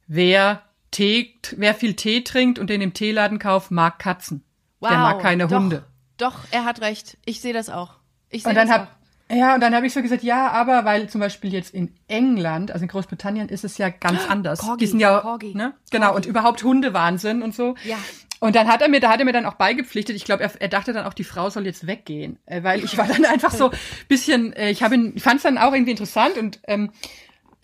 wer 0.07 0.63
Tee, 0.95 1.35
wer 1.57 1.75
viel 1.75 1.95
Tee 1.95 2.23
trinkt 2.23 2.59
und 2.61 2.71
den 2.71 2.81
im 2.81 2.95
Teeladen 2.95 3.41
kauft, 3.41 3.73
mag 3.73 3.99
Katzen. 3.99 4.45
Wow, 4.79 4.91
Der 4.91 4.99
mag 4.99 5.21
keine 5.21 5.49
doch, 5.49 5.59
Hunde. 5.59 5.85
Doch, 6.19 6.39
er 6.53 6.65
hat 6.65 6.81
recht. 6.81 7.19
Ich 7.25 7.41
sehe 7.41 7.53
das 7.53 7.69
auch. 7.69 7.95
Ich 8.31 8.45
sehe 8.45 8.51
Und 8.51 8.57
dann 8.57 8.69
das 8.69 8.79
hab 8.79 8.97
ja, 9.31 9.55
und 9.55 9.61
dann 9.63 9.75
habe 9.75 9.87
ich 9.87 9.95
so 9.95 10.03
gesagt, 10.03 10.23
ja, 10.23 10.51
aber 10.51 10.85
weil 10.85 11.09
zum 11.09 11.21
Beispiel 11.21 11.53
jetzt 11.53 11.73
in 11.73 11.95
England, 12.09 12.71
also 12.71 12.83
in 12.85 12.89
Großbritannien, 12.89 13.49
ist 13.49 13.65
es 13.65 13.79
ja 13.79 13.89
ganz 13.89 14.21
anders. 14.29 14.61
Corgi, 14.61 14.85
Die 14.85 14.91
sind 14.91 15.01
ja, 15.01 15.21
Corgi. 15.21 15.55
ne? 15.55 15.73
Genau, 15.91 16.15
und 16.15 16.27
überhaupt 16.27 16.63
Hundewahnsinn 16.63 17.43
und 17.43 17.55
so. 17.55 17.75
Ja. 17.85 17.97
Und 18.41 18.55
dann 18.55 18.69
hat 18.69 18.83
er 18.83 18.89
mir, 18.91 19.01
da 19.01 19.09
hat 19.09 19.21
er 19.21 19.25
mir 19.25 19.33
dann 19.33 19.47
auch 19.47 19.55
beigepflichtet. 19.55 20.15
Ich 20.15 20.25
glaube, 20.27 20.43
er, 20.43 20.53
er 20.61 20.69
dachte 20.69 20.93
dann 20.93 21.07
auch, 21.07 21.15
die 21.15 21.25
Frau 21.25 21.49
soll 21.49 21.65
jetzt 21.65 21.87
weggehen, 21.87 22.39
äh, 22.45 22.63
weil 22.63 22.85
ich 22.85 22.99
war 22.99 23.07
dann 23.07 23.25
einfach 23.25 23.51
so 23.51 23.71
bisschen, 24.09 24.53
äh, 24.53 24.71
ich 24.71 24.83
habe 24.83 25.15
fand 25.17 25.39
es 25.39 25.43
dann 25.43 25.57
auch 25.57 25.73
irgendwie 25.73 25.93
interessant 25.93 26.37
und 26.37 26.61
ähm, 26.69 26.91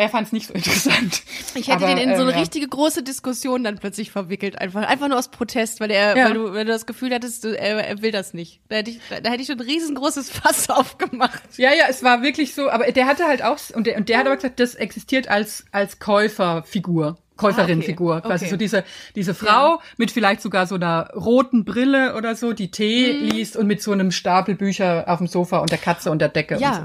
er 0.01 0.09
fand 0.09 0.27
es 0.29 0.33
nicht 0.33 0.47
so 0.47 0.55
interessant. 0.55 1.23
Ich 1.55 1.69
hätte 1.69 1.85
Aber, 1.85 1.95
den 1.95 1.99
in 1.99 2.17
so 2.17 2.23
eine 2.23 2.31
ähm, 2.31 2.37
ja. 2.37 2.41
richtige 2.41 2.67
große 2.67 3.03
Diskussion 3.03 3.63
dann 3.65 3.77
plötzlich 3.79 4.11
verwickelt, 4.11 4.59
einfach, 4.59 4.83
einfach 4.89 5.09
nur 5.09 5.19
aus 5.19 5.29
Protest, 5.29 5.79
weil 5.81 5.91
er, 5.91 6.17
Ja. 6.17 6.25
weil 6.27 6.35
du, 6.35 6.53
weil 6.55 6.65
du 6.65 6.73
das 6.73 6.87
Gefühl 6.87 7.13
hattest, 7.15 7.45
du, 7.45 7.49
er, 7.59 7.87
er 7.87 8.01
will 8.03 8.11
das 8.11 8.33
nicht. 8.33 8.61
Da 8.69 8.77
hätte 8.77 8.91
ich, 8.91 9.01
da 9.23 9.31
hätte 9.31 9.43
ich 9.43 9.47
schon 9.47 9.59
ein 9.61 9.67
riesengroßes 9.67 10.31
Fass 10.41 10.71
aufgemacht. 10.71 11.43
Ja, 11.59 11.71
ja, 11.75 11.85
es 11.89 12.03
war 12.03 12.23
wirklich 12.23 12.55
so, 12.55 12.71
aber 12.71 12.91
der 12.93 13.07
hatte 13.07 13.25
halt 13.27 13.43
auch, 13.43 13.59
und 13.75 13.87
der, 13.87 13.97
und 13.99 14.09
der 14.09 14.19
hat 14.19 14.27
aber 14.27 14.37
gesagt, 14.37 14.59
das 14.59 14.75
existiert 14.75 15.29
als, 15.29 15.67
als 15.71 15.99
Käuferfigur. 15.99 17.19
Käuferinfigur, 17.37 18.15
Ah, 18.17 18.19
okay. 18.19 18.29
quasi 18.29 18.45
Okay. 18.47 18.51
so 18.51 18.57
diese 18.59 18.85
diese 19.17 19.33
Frau 19.35 19.81
mit 19.97 20.11
vielleicht 20.11 20.43
sogar 20.43 20.67
so 20.67 20.75
einer 20.75 21.09
roten 21.15 21.65
Brille 21.65 22.15
oder 22.15 22.37
so, 22.37 22.53
die 22.53 22.71
Tee 22.71 23.15
Mhm. 23.15 23.29
liest 23.31 23.57
und 23.57 23.67
mit 23.67 23.81
so 23.83 23.93
einem 23.93 24.11
Stapel 24.11 24.55
Bücher 24.57 25.05
auf 25.07 25.19
dem 25.19 25.27
Sofa 25.27 25.59
und 25.59 25.71
der 25.71 25.79
Katze 25.79 26.11
und 26.11 26.19
der 26.21 26.29
Decke 26.29 26.57
und 26.57 26.61
so. 26.75 26.83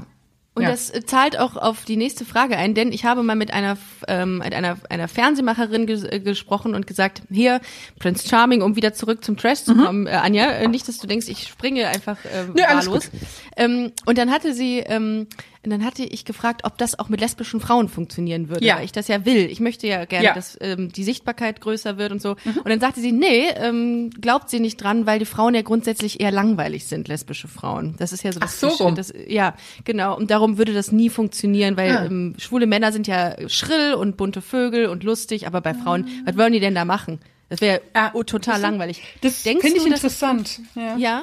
Und 0.56 0.62
Ja. 0.62 0.70
das 0.70 0.88
äh, 0.90 1.04
zahlt 1.04 1.38
auch 1.38 1.56
auf 1.56 1.84
die 1.84 1.96
nächste 1.98 2.24
Frage 2.24 2.56
ein, 2.56 2.74
denn 2.74 2.90
ich 2.90 3.04
habe 3.04 3.22
mal 3.22 3.36
mit 3.36 3.52
einer 3.52 3.76
ähm, 4.08 4.38
mit 4.38 4.54
einer 4.54 4.78
einer 4.88 5.06
Fernsehmacherin 5.06 5.86
ges 5.86 6.02
äh, 6.02 6.18
gesprochen 6.18 6.74
und 6.74 6.86
gesagt, 6.86 7.20
hier 7.30 7.60
Prince 7.98 8.26
Charming, 8.26 8.62
um 8.62 8.74
wieder 8.74 8.94
zurück 8.94 9.22
zum 9.22 9.36
Trash 9.36 9.64
zu 9.64 9.76
kommen, 9.76 10.06
äh, 10.06 10.12
Anja, 10.12 10.46
äh, 10.52 10.66
nicht, 10.66 10.88
dass 10.88 10.96
du 10.96 11.06
denkst, 11.06 11.28
ich 11.28 11.46
springe 11.46 11.86
einfach 11.88 12.16
äh, 12.24 12.44
Mhm. 12.44 12.54
Alles 12.66 12.86
wahllos. 12.86 13.10
Ähm, 13.58 13.92
und 14.06 14.16
dann 14.16 14.30
hatte 14.30 14.54
sie, 14.54 14.78
ähm, 14.78 15.26
und 15.66 15.70
dann 15.70 15.84
hatte 15.84 16.04
ich 16.04 16.24
gefragt, 16.24 16.62
ob 16.64 16.78
das 16.78 16.98
auch 16.98 17.08
mit 17.10 17.20
lesbischen 17.20 17.60
Frauen 17.60 17.88
funktionieren 17.88 18.48
würde, 18.48 18.64
Ja. 18.64 18.76
weil 18.76 18.84
ich 18.84 18.92
das 18.92 19.08
ja 19.08 19.24
will. 19.26 19.50
Ich 19.50 19.60
möchte 19.60 19.86
ja 19.86 20.04
gerne, 20.06 20.24
Ja. 20.24 20.30
Mhm. 20.30 20.34
dass 20.36 20.56
ähm, 20.62 20.92
die 20.92 21.04
Sichtbarkeit 21.04 21.60
größer 21.60 21.98
wird 21.98 22.12
und 22.12 22.22
so. 22.22 22.36
Und 22.44 22.68
dann 22.68 22.80
sagte 22.80 23.00
sie, 23.00 23.12
nee, 23.12 23.48
ähm, 23.56 24.10
glaubt 24.20 24.48
sie 24.48 24.60
nicht 24.60 24.76
dran, 24.82 25.04
weil 25.06 25.18
die 25.18 25.24
Frauen 25.26 25.54
ja 25.54 25.62
grundsätzlich 25.62 26.20
eher 26.20 26.30
langweilig 26.30 26.86
sind, 26.86 27.08
lesbische 27.08 27.48
Frauen. 27.48 27.96
Das 27.98 28.12
ist 28.12 28.22
ja 28.22 28.32
so 28.32 28.40
das 28.40 28.50
Ach 28.64 28.70
so 28.70 28.84
rum. 28.84 28.94
das, 28.94 29.12
ja, 29.26 29.54
genau. 29.84 30.16
Und 30.16 30.30
darum 30.30 30.56
würde 30.56 30.72
das 30.72 30.92
nie 30.92 31.10
funktionieren, 31.10 31.76
weil 31.76 31.90
Ah. 31.96 32.04
ähm, 32.06 32.34
schwule 32.38 32.66
Männer 32.66 32.92
sind 32.92 33.06
ja 33.08 33.34
schrill 33.48 33.94
und 33.94 34.16
bunte 34.16 34.40
Vögel 34.42 34.86
und 34.86 35.02
lustig, 35.02 35.46
aber 35.48 35.60
bei 35.60 35.74
Frauen, 35.74 36.06
was 36.24 36.36
wollen 36.36 36.52
die 36.52 36.60
denn 36.60 36.76
da 36.76 36.84
machen? 36.84 37.18
Das 37.48 37.60
wäre 37.60 37.80
Ah, 37.92 38.10
oh, 38.14 38.22
total 38.22 38.54
das 38.54 38.62
langweilig. 38.62 39.02
Das 39.20 39.42
finde 39.42 39.66
ich 39.66 39.74
du, 39.74 39.86
interessant. 39.88 40.60
Ja. 40.76 40.96
Ja, 40.96 41.22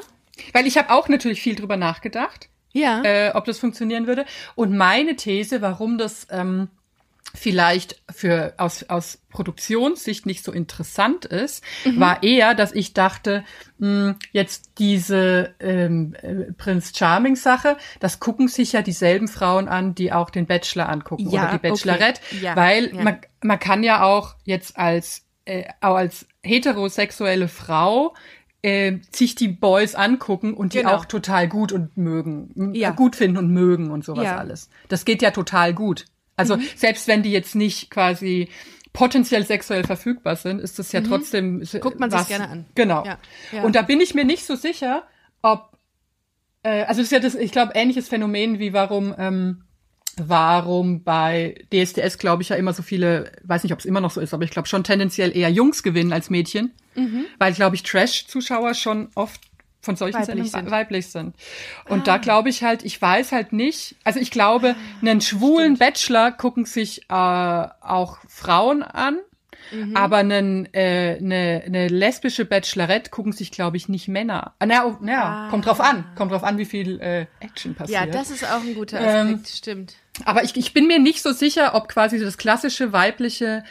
Weil 0.51 0.67
ich 0.67 0.77
habe 0.77 0.89
auch 0.91 1.07
natürlich 1.09 1.41
viel 1.41 1.55
drüber 1.55 1.77
nachgedacht. 1.77 2.49
Ja. 2.74 3.01
äh, 3.03 3.32
ob 3.34 3.45
das 3.45 3.59
funktionieren 3.59 4.07
würde. 4.07 4.26
Und 4.55 4.76
meine 4.76 5.15
These, 5.15 5.61
warum 5.61 5.97
das 5.97 6.28
ähm, 6.30 6.67
vielleicht 7.36 8.01
für 8.13 8.53
aus, 8.57 8.84
aus 8.89 9.19
Produktionssicht 9.30 10.26
nicht 10.26 10.43
so 10.43 10.51
interessant 10.51 11.26
ist, 11.26 11.63
war 11.97 12.21
eher, 12.21 12.53
dass 12.53 12.71
ich 12.74 12.93
dachte, 12.93 13.43
mh, 13.80 14.15
jetzt 14.32 14.74
diese 14.78 15.55
ähm, 15.59 16.15
äh, 16.21 16.51
Prince 16.53 16.93
Charming 16.95 17.36
Sache, 17.36 17.78
das 17.99 18.19
gucken 18.19 18.47
sich 18.47 18.74
ja 18.74 18.84
dieselben 18.84 19.28
Frauen 19.28 19.67
an, 19.67 19.95
die 19.95 20.11
auch 20.11 20.30
den 20.30 20.45
Bachelor 20.45 20.89
angucken 20.89 21.28
Ja, 21.30 21.43
oder 21.43 21.51
die 21.53 21.69
Bachelorette, 21.69 22.21
okay. 22.32 22.43
Ja, 22.43 22.55
weil 22.55 22.95
ja. 22.95 23.01
man 23.01 23.17
man 23.41 23.59
kann 23.59 23.84
ja 23.84 24.03
auch 24.03 24.36
jetzt 24.43 24.78
als 24.78 25.26
äh, 25.45 25.63
auch 25.82 25.95
als 25.95 26.28
heterosexuelle 26.43 27.47
Frau 27.47 28.13
äh, 28.64 28.97
sich 29.11 29.36
die 29.36 29.49
Boys 29.49 29.93
angucken 29.93 30.53
und 30.55 30.74
die 30.74 30.80
Genau. 30.80 30.95
auch 30.95 31.05
total 31.05 31.47
gut 31.47 31.72
und 31.72 31.95
mögen, 31.97 32.74
Ja. 32.74 32.89
gut 32.91 33.16
finden 33.16 33.38
und 33.38 33.51
mögen 33.51 33.91
und 33.91 34.03
sowas 34.03 34.24
Ja. 34.24 34.34
Mhm. 34.34 34.39
alles. 34.39 34.70
Das 34.88 35.05
geht 35.05 35.22
ja 35.22 35.30
total 35.32 35.74
gut. 35.74 36.05
Also 36.38 36.57
selbst 36.76 37.07
wenn 37.07 37.22
die 37.24 37.32
jetzt 37.32 37.53
nicht 37.55 37.91
quasi 37.91 38.49
potenziell 38.93 39.45
sexuell 39.45 39.84
verfügbar 39.84 40.36
sind, 40.36 40.59
ist 40.61 40.80
das 40.80 40.91
ja 40.91 41.01
trotzdem 41.01 41.57
Mhm. 41.57 41.80
Guckt 41.82 41.99
man 41.99 42.09
sich's 42.09 42.22
was- 42.24 42.28
gerne 42.30 42.47
an. 42.49 42.66
Genau. 42.76 43.03
Ja. 43.05 43.18
Ja. 43.51 43.64
Und 43.64 43.76
da 43.76 43.82
bin 43.82 43.99
ich 43.99 44.16
mir 44.16 44.24
nicht 44.26 44.45
so 44.45 44.55
sicher, 44.55 45.03
ob 45.41 45.70
äh, 46.64 46.84
also 46.84 47.01
das 47.01 47.07
ist 47.07 47.11
ja 47.11 47.20
das, 47.20 47.36
ich 47.36 47.51
glaube, 47.51 47.74
ähnliches 47.76 48.07
Phänomen 48.07 48.57
wie 48.59 48.72
warum 48.72 49.14
ähm, 49.18 49.64
warum 50.18 51.03
bei 51.03 51.55
DSDS, 51.74 52.18
glaube 52.18 52.43
ich, 52.43 52.49
ja 52.49 52.55
immer 52.55 52.74
so 52.74 52.84
viele, 52.84 53.32
weiß 53.43 53.64
nicht, 53.64 53.74
ob 53.74 53.80
es 53.80 53.86
immer 53.86 54.01
noch 54.01 54.11
so 54.11 54.22
ist, 54.22 54.34
aber 54.34 54.43
ich 54.43 54.51
glaube 54.51 54.68
schon 54.68 54.84
tendenziell 54.84 55.36
eher 55.36 55.49
Jungs 55.49 55.84
gewinnen 55.84 56.14
als 56.14 56.30
Mädchen, 56.30 56.72
Mhm. 56.95 57.26
weil, 57.39 57.53
glaube 57.53 57.76
ich, 57.76 57.84
Trash-Zuschauer 57.84 58.74
schon 58.76 59.09
oft 59.16 59.41
von 59.82 59.95
solchen 59.97 60.14
Weiblich 60.16 60.26
Sendungen 60.28 60.51
sind. 60.51 60.72
weiblich 60.72 61.07
sind. 61.07 61.36
Und 61.89 62.07
da 62.07 62.18
glaube 62.18 62.47
ich 62.49 62.64
halt, 62.64 62.84
ich 62.86 63.01
weiß 63.01 63.32
halt 63.34 63.51
nicht, 63.51 63.95
also 64.05 64.20
ich 64.20 64.32
glaube, 64.32 64.76
einen 65.01 65.20
schwulen 65.20 65.78
Bachelor 65.78 66.32
gucken 66.32 66.64
sich 66.66 67.01
äh, 67.09 67.14
auch 67.14 68.18
Frauen 68.30 68.82
an, 68.84 69.18
Mhm. 69.71 69.95
aber 69.95 70.17
einen, 70.17 70.73
äh, 70.73 71.17
eine, 71.19 71.63
eine 71.65 71.87
lesbische 71.87 72.45
Bachelorette 72.45 73.09
gucken 73.09 73.31
sich, 73.31 73.51
glaube 73.51 73.77
ich, 73.77 73.89
nicht 73.89 74.07
Männer. 74.07 74.53
Ah, 74.59 74.65
Na, 74.65 74.85
oh, 74.85 74.97
na, 75.01 75.47
kommt 75.49 75.65
drauf 75.65 75.79
an, 75.79 76.05
kommt 76.15 76.31
drauf 76.31 76.43
an, 76.43 76.57
wie 76.57 76.65
viel 76.65 76.99
äh, 77.01 77.25
Action 77.39 77.75
passiert. 77.75 77.99
ja, 77.99 78.05
das 78.05 78.29
ist 78.31 78.43
auch 78.45 78.61
ein 78.61 78.73
guter 78.75 78.99
Ähm, 78.99 79.35
Aspekt, 79.35 79.49
stimmt. 79.49 79.95
Aber 80.25 80.43
ich, 80.43 80.55
ich 80.55 80.73
bin 80.73 80.87
mir 80.87 80.99
nicht 80.99 81.21
so 81.23 81.31
sicher, 81.31 81.73
ob 81.75 81.87
quasi 81.87 82.19
das 82.19 82.37
klassische 82.37 82.93
weibliche 82.93 83.63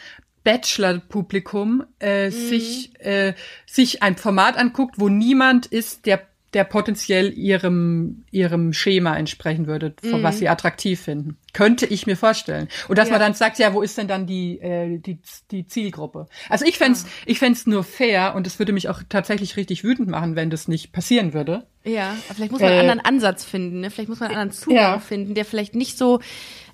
Bachelor-Publikum 0.43 1.85
äh, 1.99 2.29
sich, 2.29 2.99
äh, 2.99 3.33
sich 3.65 4.03
ein 4.03 4.17
Format 4.17 4.57
anguckt, 4.57 4.95
wo 4.97 5.09
niemand 5.09 5.65
ist, 5.67 6.05
der, 6.05 6.21
der 6.53 6.63
potenziell 6.63 7.31
ihrem, 7.37 8.25
ihrem 8.31 8.73
Schema 8.73 9.15
entsprechen 9.17 9.67
würde, 9.67 9.93
von 10.09 10.23
was 10.23 10.39
sie 10.39 10.49
attraktiv 10.49 11.01
finden. 11.01 11.37
Könnte 11.53 11.85
ich 11.85 12.07
mir 12.07 12.17
vorstellen. 12.17 12.67
Und 12.87 12.97
dass 12.97 13.07
Ja. 13.09 13.13
man 13.13 13.21
dann 13.21 13.33
sagt, 13.33 13.59
ja, 13.59 13.73
wo 13.73 13.81
ist 13.81 13.97
denn 13.97 14.07
dann 14.07 14.25
die, 14.25 14.59
äh, 14.59 14.97
die, 14.97 15.19
die 15.51 15.67
Zielgruppe? 15.67 16.27
Also 16.49 16.65
ich 16.65 16.77
fänd's, 16.77 17.05
ich 17.25 17.39
fänd's 17.39 17.67
nur 17.67 17.83
fair 17.83 18.33
und 18.35 18.47
es 18.47 18.57
würde 18.59 18.73
mich 18.73 18.89
auch 18.89 19.01
tatsächlich 19.07 19.55
richtig 19.57 19.83
wütend 19.83 20.09
machen, 20.09 20.35
wenn 20.35 20.49
das 20.49 20.67
nicht 20.67 20.91
passieren 20.93 21.33
würde. 21.33 21.65
Ja, 21.83 22.15
aber 22.27 22.35
vielleicht 22.35 22.51
muss 22.51 22.61
man 22.61 22.69
einen 22.71 22.77
Äh, 22.79 22.91
anderen 22.91 23.05
Ansatz 23.05 23.43
finden, 23.43 23.81
ne? 23.81 23.91
Vielleicht 23.91 24.09
muss 24.09 24.19
man 24.19 24.29
einen 24.29 24.39
anderen 24.39 24.57
Zugang 24.57 24.77
ja. 24.77 24.99
finden, 24.99 25.33
der 25.35 25.45
vielleicht 25.45 25.75
nicht 25.75 25.97
so 25.97 26.19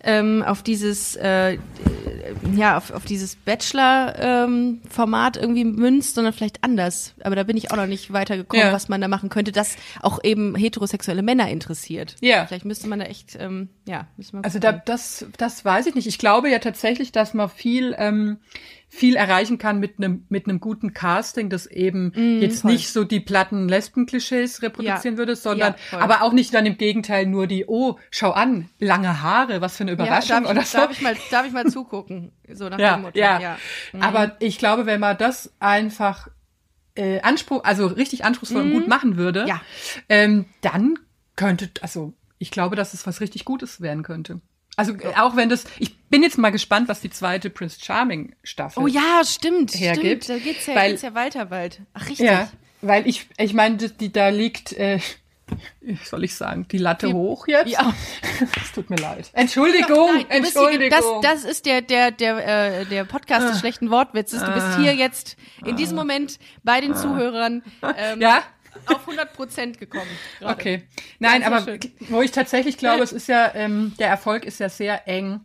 ähm, 0.04 0.44
auf 0.44 0.64
dieses 0.64 1.16
äh, 1.18 1.58
ja, 2.56 2.78
auf, 2.78 2.92
auf 2.92 3.06
dieses 3.06 3.36
Bachelor-Format 3.38 5.38
irgendwie 5.38 5.66
münzt, 5.66 6.16
sondern 6.16 6.34
vielleicht 6.34 6.64
anders. 6.64 7.14
Aber 7.24 7.36
da 7.36 7.44
bin 7.44 7.58
ich 7.58 7.72
auch 7.72 7.78
noch 7.78 7.88
nicht 7.88 8.12
weitergekommen, 8.14 8.68
Ja. 8.68 8.74
was 8.74 8.90
man 8.90 9.02
da 9.02 9.08
machen 9.08 9.30
könnte, 9.30 9.52
das 9.52 9.76
auch 10.02 10.24
eben 10.24 10.56
heterosexuelle 10.56 11.22
Männer 11.22 11.50
interessiert. 11.50 12.16
Ja. 12.22 12.46
Vielleicht 12.46 12.66
müsste 12.66 12.88
man 12.88 13.00
da 13.00 13.06
echt, 13.06 13.38
ähm, 13.40 13.70
ja, 13.88 14.08
müsste 14.18 14.36
man 14.38 14.46
Also 14.46 14.60
da, 14.60 14.72
das, 14.74 15.26
das 15.38 15.64
weiß 15.66 15.88
ich 15.88 15.96
nicht. 15.96 16.08
Ich 16.08 16.18
glaube 16.20 16.50
ja 16.50 16.60
tatsächlich, 16.60 17.12
dass 17.12 17.34
man 17.34 17.50
viel, 17.50 17.96
ähm, 17.98 18.38
viel 18.92 19.16
erreichen 19.16 19.60
kann 19.60 19.80
mit 19.80 20.00
einem 20.00 20.26
mit 20.30 20.48
einem 20.48 20.60
guten 20.60 20.94
Casting, 20.94 21.50
das 21.50 21.68
eben 21.68 22.12
jetzt 22.42 22.62
voll. 22.64 22.72
nicht 22.72 22.90
so 22.92 23.04
die 23.04 23.20
platten 23.20 23.70
Lesben-Klischees 23.70 24.64
reproduzieren 24.64 25.14
Ja. 25.16 25.18
würde, 25.20 25.36
sondern 25.36 25.76
Ja, 25.92 26.00
aber 26.00 26.24
auch 26.24 26.34
nicht 26.34 26.54
dann 26.56 26.66
im 26.66 26.76
Gegenteil 26.78 27.28
nur 27.28 27.46
die, 27.46 27.66
oh, 27.68 27.98
schau 28.10 28.32
an, 28.32 28.70
lange 28.80 29.22
Haare, 29.22 29.62
was 29.62 29.78
für 29.78 29.84
eine 29.84 29.92
Überraschung 29.92 30.30
ja, 30.30 30.42
darf, 30.42 30.52
oder 30.52 30.62
ich, 30.62 30.68
so. 30.68 30.78
darf 30.80 30.92
ich 30.92 31.02
mal, 31.02 31.16
darf 31.30 31.46
ich 31.46 31.52
mal 31.54 31.66
zugucken? 31.72 32.32
So 32.52 32.68
nach 32.68 32.78
dem 32.78 33.02
Motto. 33.04 33.20
ja. 33.20 33.58
Mhm. 33.94 34.02
Aber 34.02 34.36
ich 34.40 34.58
glaube, 34.58 34.86
wenn 34.88 35.00
man 35.00 35.18
das 35.18 35.54
einfach 35.60 36.28
äh, 36.96 37.22
Anspruch, 37.22 37.64
also 37.64 37.86
richtig 37.86 38.26
anspruchsvoll 38.26 38.64
und 38.64 38.72
gut 38.74 38.88
machen 38.88 39.16
würde, 39.18 39.44
Mhm. 39.44 39.48
Ja. 39.50 39.62
ähm, 40.10 40.46
dann 40.62 40.98
könnte, 41.36 41.70
also 41.82 42.14
ich 42.40 42.50
glaube, 42.52 42.76
dass 42.76 42.94
es 42.96 43.06
was 43.06 43.22
richtig 43.22 43.46
Gutes 43.46 43.82
werden 43.82 44.02
könnte. 44.04 44.42
Also 44.80 44.94
äh, 44.94 45.14
auch 45.18 45.36
wenn 45.36 45.50
das, 45.50 45.66
ich 45.78 45.98
bin 46.10 46.24
jetzt 46.24 46.38
mal 46.38 46.52
gespannt, 46.52 46.88
was 46.88 47.02
die 47.02 47.10
zweite 47.10 47.50
Prince 47.50 47.80
Charming 47.84 48.34
Staffel 48.44 48.82
Oh 48.84 48.88
ja, 48.88 49.22
stimmt, 49.26 49.74
hergibt, 49.76 50.24
stimmt. 50.26 50.40
Da 50.40 50.44
geht's 50.44 50.66
ja, 50.66 50.76
weil- 50.76 50.90
geht's 50.92 51.02
ja 51.04 51.14
weiter 51.14 51.46
bald. 51.46 51.82
Ach, 51.94 52.02
richtig. 52.08 52.26
Ja, 52.26 52.50
weil 52.82 53.06
ich, 53.08 53.28
ich 53.38 53.54
meine, 53.54 53.78
die, 53.78 54.12
da 54.12 54.30
liegt, 54.30 54.74
äh, 54.74 55.00
wie 55.82 55.98
soll 56.06 56.24
ich 56.24 56.36
sagen, 56.36 56.68
die 56.72 56.78
Latte 56.78 57.08
Die- 57.08 57.14
hoch 57.14 57.48
jetzt. 57.48 57.70
Ja. 57.70 57.94
Es 58.64 58.72
tut 58.72 58.90
mir 58.90 58.96
leid. 58.96 59.30
Entschuldigung, 59.34 60.12
Nein, 60.30 60.42
bist 60.44 60.54
hier, 60.58 60.70
Entschuldigung. 60.70 61.22
das, 61.22 61.42
das 61.44 61.52
ist 61.52 61.66
der, 61.66 61.82
der, 61.82 62.12
der, 62.12 62.80
äh, 62.82 62.86
der 62.86 63.04
Podcast 63.04 63.46
Ah. 63.48 63.50
des 63.50 63.60
schlechten 63.60 63.90
Wortwitzes. 63.92 64.42
Du 64.44 64.52
bist 64.54 64.78
hier 64.78 64.96
jetzt 64.96 65.36
in 65.66 65.76
diesem 65.76 65.98
Moment 65.98 66.40
bei 66.64 66.80
den 66.80 66.96
Zuhörern 66.96 67.64
ähm, 67.98 68.22
ja, 68.22 68.44
auf 68.90 69.02
100 69.08 69.34
Prozent 69.34 69.78
gekommen. 69.80 70.10
gerade. 70.40 70.54
Okay. 70.54 70.84
Nein, 71.20 71.44
aber 71.44 71.62
schön. 71.64 71.80
wo 72.10 72.22
ich 72.22 72.32
tatsächlich 72.32 72.78
glaube, 72.78 73.04
es 73.04 73.12
ist 73.14 73.28
ja, 73.28 73.52
ähm, 73.56 73.94
der 74.00 74.08
Erfolg 74.10 74.46
ist 74.46 74.60
ja 74.60 74.70
sehr 74.70 75.08
eng. 75.08 75.42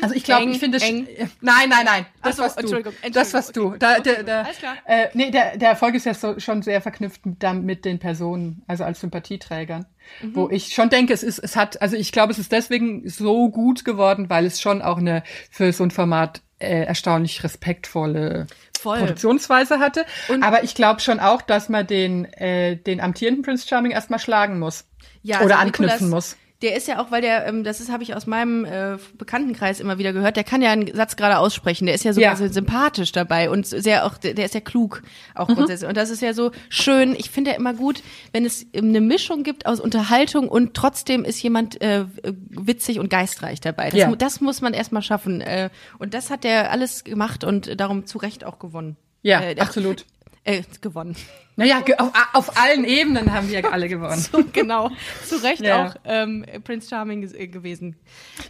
Also 0.00 0.14
ich 0.14 0.22
glaube, 0.22 0.46
Mhm. 0.46 0.52
Ich 0.52 0.58
finde 0.60 0.76
es. 0.78 0.84
eng. 0.84 1.08
Nein, 1.40 1.68
nein, 1.68 1.84
nein. 1.84 2.06
Das 2.22 2.34
Ach 2.34 2.36
so, 2.36 2.42
was 2.44 2.54
du. 2.54 2.60
Entschuldigung, 2.60 2.92
Das 3.12 3.34
was 3.34 3.50
du. 3.50 3.74
Da, 3.76 3.98
der, 3.98 4.22
der, 4.22 4.44
Alles 4.44 4.58
klar. 4.58 4.76
Äh, 4.86 5.08
nee, 5.14 5.32
der, 5.32 5.56
der 5.56 5.70
Erfolg 5.70 5.96
ist 5.96 6.06
ja 6.06 6.14
so, 6.14 6.38
schon 6.38 6.62
sehr 6.62 6.80
verknüpft 6.80 7.26
mit, 7.26 7.42
da- 7.42 7.52
mit 7.52 7.84
den 7.84 7.98
Personen, 7.98 8.62
also 8.68 8.84
als 8.84 9.00
Sympathieträgern. 9.00 9.86
Mhm. 10.22 10.36
Wo 10.36 10.48
ich 10.50 10.72
schon 10.72 10.88
denke, 10.88 11.12
es 11.12 11.24
ist, 11.24 11.40
es 11.40 11.56
hat, 11.56 11.82
also 11.82 11.96
ich 11.96 12.12
glaube, 12.12 12.30
es 12.32 12.38
ist 12.38 12.52
deswegen 12.52 13.08
so 13.08 13.48
gut 13.50 13.84
geworden, 13.84 14.30
weil 14.30 14.46
es 14.46 14.60
schon 14.60 14.82
auch 14.82 14.98
eine 14.98 15.24
für 15.50 15.72
so 15.72 15.82
ein 15.82 15.90
Format 15.90 16.42
äh, 16.60 16.84
erstaunlich 16.84 17.42
respektvolle 17.42 18.46
Voll. 18.82 18.98
Produktionsweise 18.98 19.78
hatte. 19.78 20.04
Und- 20.28 20.42
Aber 20.42 20.64
ich 20.64 20.74
glaube 20.74 21.00
schon 21.00 21.20
auch, 21.20 21.42
dass 21.42 21.68
man 21.68 21.86
den, 21.86 22.24
äh, 22.34 22.76
den 22.76 23.00
amtierenden 23.00 23.44
Prince 23.44 23.66
Charming 23.66 23.92
erstmal 23.92 24.18
schlagen 24.18 24.58
muss. 24.58 24.84
Ja, 25.22 25.36
Oder 25.40 25.56
also 25.58 25.66
anknüpfen 25.66 26.06
Nikolas, 26.06 26.34
muss. 26.34 26.36
Der 26.62 26.76
ist 26.76 26.86
ja 26.88 27.00
auch, 27.02 27.10
weil 27.10 27.20
der, 27.22 27.46
ähm, 27.46 27.64
das 27.64 27.80
ist, 27.80 27.90
habe 27.90 28.02
ich 28.04 28.14
aus 28.14 28.26
meinem 28.26 28.64
äh, 28.64 28.96
Bekanntenkreis 29.18 29.80
immer 29.80 29.98
wieder 29.98 30.12
gehört, 30.12 30.36
der 30.36 30.44
kann 30.44 30.62
ja 30.62 30.70
einen 30.70 30.94
Satz 30.94 31.16
gerade 31.16 31.38
aussprechen. 31.38 31.86
Der 31.86 31.94
ist 31.94 32.04
ja 32.04 32.12
sogar 32.12 32.30
Ja. 32.30 32.36
so 32.36 32.46
sympathisch 32.48 33.12
dabei 33.12 33.50
und 33.50 33.66
sehr 33.66 34.06
auch, 34.06 34.16
der 34.16 34.44
ist 34.44 34.54
ja 34.54 34.60
klug 34.60 35.02
auch 35.34 35.48
Mhm. 35.48 35.54
grundsätzlich. 35.56 35.88
Und 35.88 35.96
das 35.96 36.08
ist 36.10 36.22
ja 36.22 36.32
so 36.34 36.52
schön. 36.68 37.14
Ich 37.16 37.30
finde 37.30 37.50
ja 37.50 37.56
immer 37.56 37.74
gut, 37.74 38.02
wenn 38.32 38.44
es 38.44 38.64
eine 38.76 39.00
Mischung 39.00 39.42
gibt 39.42 39.66
aus 39.66 39.80
Unterhaltung 39.80 40.48
und 40.48 40.74
trotzdem 40.74 41.24
ist 41.24 41.42
jemand 41.42 41.80
äh, 41.82 42.04
witzig 42.50 42.98
und 43.00 43.10
geistreich 43.10 43.60
dabei. 43.60 43.90
Das, 43.90 43.98
Ja. 43.98 44.14
das 44.16 44.40
muss 44.40 44.60
man 44.60 44.72
erstmal 44.72 45.02
schaffen. 45.02 45.40
Äh, 45.40 45.70
und 45.98 46.14
das 46.14 46.30
hat 46.30 46.44
der 46.44 46.70
alles 46.70 47.04
gemacht 47.04 47.42
und 47.44 47.80
darum 47.80 48.06
zu 48.06 48.18
Recht 48.18 48.44
auch 48.44 48.58
gewonnen. 48.58 48.96
Ja, 49.22 49.40
äh, 49.40 49.56
absolut. 49.60 50.04
Äh, 50.44 50.62
gewonnen. 50.80 51.14
Naja, 51.54 51.84
auf, 51.98 52.10
auf 52.32 52.56
allen 52.60 52.84
Ebenen 52.84 53.32
haben 53.32 53.48
wir 53.48 53.72
alle 53.72 53.88
gewonnen. 53.88 54.24
genau. 54.52 54.90
Zu 55.24 55.36
Recht 55.42 55.60
Ja. 55.64 55.86
auch 55.86 55.94
ähm, 56.04 56.44
Prince 56.64 56.88
Charming 56.88 57.22
äh, 57.34 57.46
gewesen. 57.46 57.96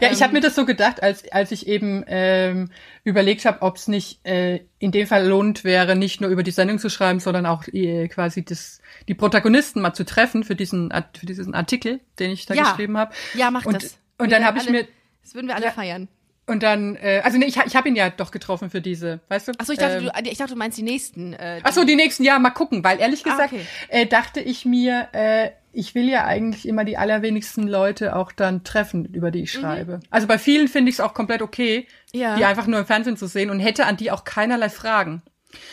Ja, 0.01 0.09
ich 0.11 0.19
Ähm, 0.19 0.23
habe 0.25 0.33
mir 0.35 0.41
das 0.41 0.55
so 0.55 0.65
gedacht, 0.65 1.03
als, 1.03 1.31
als 1.33 1.51
ich 1.51 1.67
eben 1.67 2.05
ähm, 2.07 2.71
überlegt 3.05 3.45
habe, 3.45 3.61
ob 3.63 3.77
es 3.77 3.89
nicht 3.89 4.25
äh, 4.25 4.61
in 4.79 4.93
dem 4.93 5.07
Fall 5.07 5.27
lohnt 5.27 5.65
wäre, 5.65 5.97
nicht 5.97 6.21
nur 6.21 6.31
über 6.31 6.43
die 6.45 6.51
Sendung 6.53 6.79
zu 6.79 6.89
schreiben, 6.89 7.21
sondern 7.21 7.45
auch 7.45 7.67
äh, 7.69 8.09
quasi 8.09 8.45
das, 8.45 8.81
die 9.09 9.15
Protagonisten 9.15 9.83
mal 9.83 9.93
zu 9.93 10.05
treffen 10.07 10.45
für 10.45 10.55
diesen, 10.55 10.93
für 11.15 11.27
diesen 11.27 11.55
Artikel, 11.55 12.01
den 12.21 12.31
ich 12.31 12.47
da 12.47 12.55
Ja. 12.55 12.71
geschrieben 12.71 12.97
habe. 12.97 13.13
Ja, 13.35 13.51
mach 13.51 13.67
und, 13.67 13.75
das. 13.83 13.99
Und 14.17 14.31
Wir 14.31 14.37
dann 14.39 14.45
habe 14.47 14.59
ich 14.59 14.71
mir 14.71 14.87
Das 15.23 15.35
würden 15.35 15.49
wir 15.49 15.57
alle 15.57 15.67
Ja. 15.67 15.73
feiern. 15.73 16.09
Und 16.47 16.63
dann, 16.63 16.97
äh, 16.97 17.21
also 17.25 17.39
nee, 17.39 17.47
ich, 17.47 17.57
ich 17.59 17.77
habe 17.77 17.89
ihn 17.89 17.97
ja 17.97 18.11
doch 18.11 18.31
getroffen 18.31 18.69
für 18.71 18.81
diese, 18.81 19.21
weißt 19.29 19.49
du? 19.49 19.53
Achso, 19.59 19.73
ich 19.73 19.79
dachte, 19.79 19.97
ähm, 19.99 20.11
du, 20.25 20.31
ich 20.31 20.39
dachte, 20.39 20.53
du 20.55 20.59
meinst 20.59 20.77
die 20.77 20.83
nächsten. 20.83 21.33
Äh, 21.35 21.61
Ach 21.63 21.73
so, 21.73 21.85
die 21.85 21.97
nächsten 21.97 22.25
Jahre 22.25 22.41
mal 22.41 22.51
gucken, 22.51 22.83
weil 22.85 22.99
ehrlich 23.01 23.23
Ah, 23.27 23.31
gesagt 23.31 23.53
okay. 23.53 23.65
äh, 23.89 24.07
dachte 24.07 24.41
ich 24.41 24.65
mir, 24.65 25.09
äh, 25.13 25.51
ich 25.73 25.95
will 25.95 26.09
ja 26.09 26.25
eigentlich 26.27 26.69
immer 26.69 26.85
die 26.85 26.99
allerwenigsten 26.99 27.67
Leute 27.67 28.15
auch 28.17 28.33
dann 28.33 28.63
treffen, 28.65 29.07
über 29.07 29.31
die 29.31 29.43
ich 29.45 29.53
schreibe. 29.53 30.01
Also 30.11 30.27
bei 30.27 30.37
vielen 30.39 30.69
finde 30.69 30.91
ich 30.91 30.97
es 30.97 31.01
auch 31.01 31.15
komplett 31.15 31.43
okay, 31.43 31.87
Mhm. 32.13 32.21
Ja. 32.21 32.37
die 32.37 32.45
einfach 32.45 32.67
nur 32.67 32.79
im 32.81 32.85
Fernsehen 32.87 33.17
zu 33.17 33.27
sehen 33.27 33.49
und 33.49 33.59
hätte 33.61 33.87
an 33.87 33.97
die 33.97 34.11
auch 34.11 34.25
keinerlei 34.25 34.69
Fragen 34.69 35.23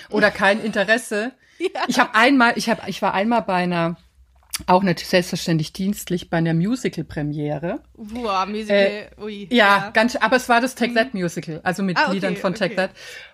oder 0.09 0.31
kein 0.31 0.61
Interesse. 0.63 1.31
Ich 1.89 1.99
habe 1.99 2.15
einmal, 2.15 2.53
ich 2.55 2.69
habe, 2.69 2.83
ich 2.87 3.01
war 3.01 3.13
einmal 3.13 3.41
bei 3.41 3.55
einer 3.55 3.97
auch 4.67 4.83
nicht 4.83 4.99
selbstverständlich 5.05 5.73
dienstlich 5.73 6.29
bei 6.29 6.37
einer 6.37 6.53
Musical-Premiere. 6.53 7.79
Boah, 7.95 8.45
Musical, 8.45 9.09
ui. 9.21 9.43
Äh, 9.49 9.55
Ja, 9.55 9.89
ganz, 9.93 10.15
aber 10.15 10.35
es 10.35 10.49
war 10.49 10.61
das 10.61 10.75
Take 10.75 10.93
That 10.93 11.13
Musical, 11.13 11.59
also 11.63 11.83
mit 11.83 11.97
Ah, 11.97 12.03
okay, 12.05 12.13
Liedern 12.13 12.35
von 12.35 12.53
Take 12.53 12.73
okay. 12.73 12.75
That. 12.75 12.91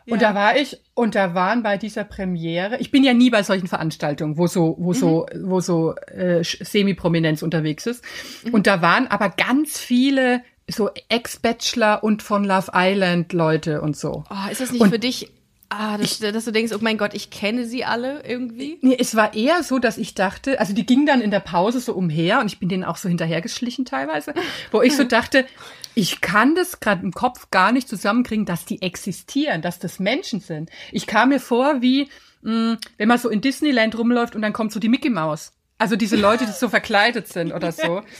Und 0.07 0.21
Ja. 0.21 0.29
da 0.29 0.35
war 0.35 0.55
ich, 0.57 0.79
und 0.93 1.15
da 1.15 1.33
waren 1.33 1.63
bei 1.63 1.77
dieser 1.77 2.03
Premiere, 2.03 2.77
ich 2.79 2.91
bin 2.91 3.03
ja 3.03 3.13
nie 3.13 3.29
bei 3.29 3.43
solchen 3.43 3.67
Veranstaltungen, 3.67 4.37
wo 4.37 4.47
so, 4.47 4.75
wo 4.79 4.93
so, 4.93 5.25
Mhm. 5.33 5.49
wo 5.49 5.59
so 5.61 5.95
äh, 5.95 6.43
Semi-Prominenz 6.43 7.41
unterwegs 7.41 7.85
ist. 7.85 8.03
Mhm. 8.45 8.53
Und 8.53 8.67
da 8.67 8.81
waren 8.81 9.07
aber 9.07 9.29
ganz 9.29 9.79
viele 9.79 10.41
so 10.67 10.89
Ex-Bachelor 11.09 12.03
und 12.03 12.23
von 12.23 12.43
Love 12.43 12.71
Island 12.73 13.33
Leute 13.33 13.81
und 13.81 13.95
so. 13.95 14.23
Oh, 14.29 14.51
ist 14.51 14.61
das 14.61 14.71
nicht 14.71 14.81
Und- 14.81 14.89
für 14.89 14.97
dich, 14.99 15.31
ah, 15.69 15.97
dass, 15.97 16.19
dass 16.19 16.45
du 16.45 16.51
denkst, 16.51 16.73
oh 16.73 16.79
mein 16.81 16.97
Gott, 16.97 17.13
ich 17.13 17.29
kenne 17.29 17.65
sie 17.65 17.85
alle 17.85 18.23
irgendwie? 18.25 18.77
Nee, 18.81 18.97
es 18.99 19.15
war 19.15 19.33
eher 19.33 19.63
so, 19.63 19.79
dass 19.79 19.97
ich 19.97 20.13
dachte, 20.13 20.59
also 20.59 20.73
die 20.73 20.85
gingen 20.85 21.05
dann 21.05 21.21
in 21.21 21.31
der 21.31 21.39
Pause 21.39 21.79
so 21.79 21.93
umher 21.93 22.39
und 22.39 22.47
ich 22.47 22.59
bin 22.59 22.69
denen 22.69 22.83
auch 22.83 22.97
so 22.97 23.09
hinterhergeschlichen 23.09 23.85
teilweise, 23.85 24.33
wo 24.71 24.81
ich 24.81 24.95
so 24.95 25.03
dachte, 25.05 25.45
ich 25.93 26.21
kann 26.21 26.55
das 26.55 26.79
gerade 26.79 27.03
im 27.03 27.11
Kopf 27.11 27.49
gar 27.51 27.71
nicht 27.71 27.87
zusammenkriegen, 27.87 28.45
dass 28.45 28.65
die 28.65 28.81
existieren, 28.81 29.61
dass 29.61 29.79
das 29.79 29.99
Menschen 29.99 30.39
sind. 30.39 30.69
Ich 30.91 31.07
kam 31.07 31.29
mir 31.29 31.39
vor 31.39 31.81
wie, 31.81 32.09
mh, 32.41 32.77
wenn 32.97 33.07
man 33.07 33.17
so 33.17 33.29
in 33.29 33.41
Disneyland 33.41 33.97
rumläuft 33.97 34.35
und 34.35 34.41
dann 34.41 34.53
kommt 34.53 34.71
so 34.71 34.79
die 34.79 34.89
Mickey 34.89 35.09
Maus. 35.09 35.51
Also 35.77 35.95
diese 35.97 36.15
Leute, 36.15 36.45
die 36.45 36.51
so 36.53 36.69
verkleidet 36.69 37.27
sind 37.27 37.51
oder 37.51 37.71
so. 37.71 38.01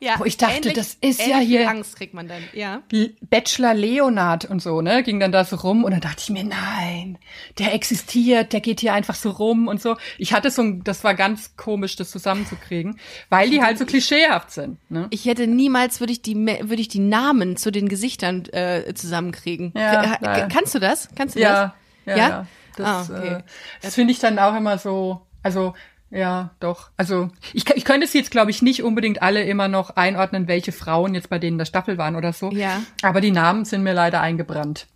Ja, 0.00 0.14
Wo 0.18 0.24
ich 0.24 0.36
dachte, 0.36 0.56
ähnlich- 0.68 0.74
das 0.74 0.94
ist 1.00 1.24
ja 1.26 1.38
hier- 1.38 1.68
Angst 1.68 1.96
kriegt 1.96 2.14
man 2.14 2.28
dann, 2.28 2.42
ja. 2.52 2.82
Bachelor 3.28 3.74
Leonard 3.74 4.44
und 4.44 4.62
so, 4.62 4.80
ne, 4.80 5.02
ging 5.02 5.18
dann 5.20 5.32
da 5.32 5.44
so 5.44 5.56
rum 5.56 5.82
und 5.84 5.90
dann 5.90 6.00
dachte 6.00 6.18
ich 6.20 6.30
mir, 6.30 6.44
nein, 6.44 7.18
der 7.58 7.74
existiert, 7.74 8.52
der 8.52 8.60
geht 8.60 8.80
hier 8.80 8.92
einfach 8.94 9.14
so 9.16 9.30
rum 9.30 9.66
und 9.68 9.82
so. 9.82 9.96
Ich 10.16 10.32
hatte 10.32 10.50
so, 10.50 10.62
ein, 10.62 10.84
das 10.84 11.02
war 11.04 11.14
ganz 11.14 11.56
komisch, 11.56 11.96
das 11.96 12.10
zusammenzukriegen, 12.10 12.98
weil 13.28 13.50
die 13.50 13.62
halt 13.62 13.78
so 13.78 13.86
klischeehaft 13.86 14.50
sind, 14.52 14.78
ne. 14.90 15.06
Ich 15.10 15.24
hätte 15.26 15.46
niemals, 15.46 16.00
würde 16.00 16.12
ich 16.12 16.22
die, 16.22 16.36
würde 16.36 16.80
ich 16.80 16.88
die 16.88 17.00
Namen 17.00 17.56
zu 17.56 17.70
den 17.72 17.88
Gesichtern 17.88 18.44
äh, 18.52 18.94
zusammenkriegen. 18.94 19.72
Ja, 19.76 20.16
nein. 20.20 20.48
kannst 20.48 20.74
du 20.74 20.78
das? 20.78 21.08
Kannst 21.16 21.34
du 21.34 21.40
Ja, 21.40 21.74
das? 22.06 22.16
ja, 22.16 22.16
Ja? 22.16 22.28
ja. 22.28 22.46
Das, 22.76 22.86
Ah, 23.10 23.16
okay. 23.18 23.28
äh, 23.34 23.42
das 23.82 23.96
finde 23.96 24.12
ich 24.12 24.20
dann 24.20 24.38
auch 24.38 24.54
immer 24.56 24.78
so, 24.78 25.22
also 25.42 25.74
ja, 26.10 26.50
doch. 26.60 26.90
Also 26.96 27.30
ich, 27.52 27.68
ich 27.74 27.84
könnte 27.84 28.06
es 28.06 28.12
jetzt, 28.14 28.30
glaube 28.30 28.50
ich, 28.50 28.62
nicht 28.62 28.82
unbedingt 28.82 29.20
alle 29.22 29.42
immer 29.42 29.68
noch 29.68 29.96
einordnen, 29.96 30.48
welche 30.48 30.72
Frauen 30.72 31.14
jetzt 31.14 31.28
bei 31.30 31.38
denen 31.38 31.58
der 31.58 31.64
Staffel 31.66 31.98
waren 31.98 32.16
oder 32.16 32.32
so. 32.32 32.50
Ja. 32.50 32.82
Aber 33.02 33.20
die 33.20 33.30
Namen 33.30 33.64
sind 33.64 33.82
mir 33.82 33.92
leider 33.94 34.20
eingebrannt. 34.20 34.86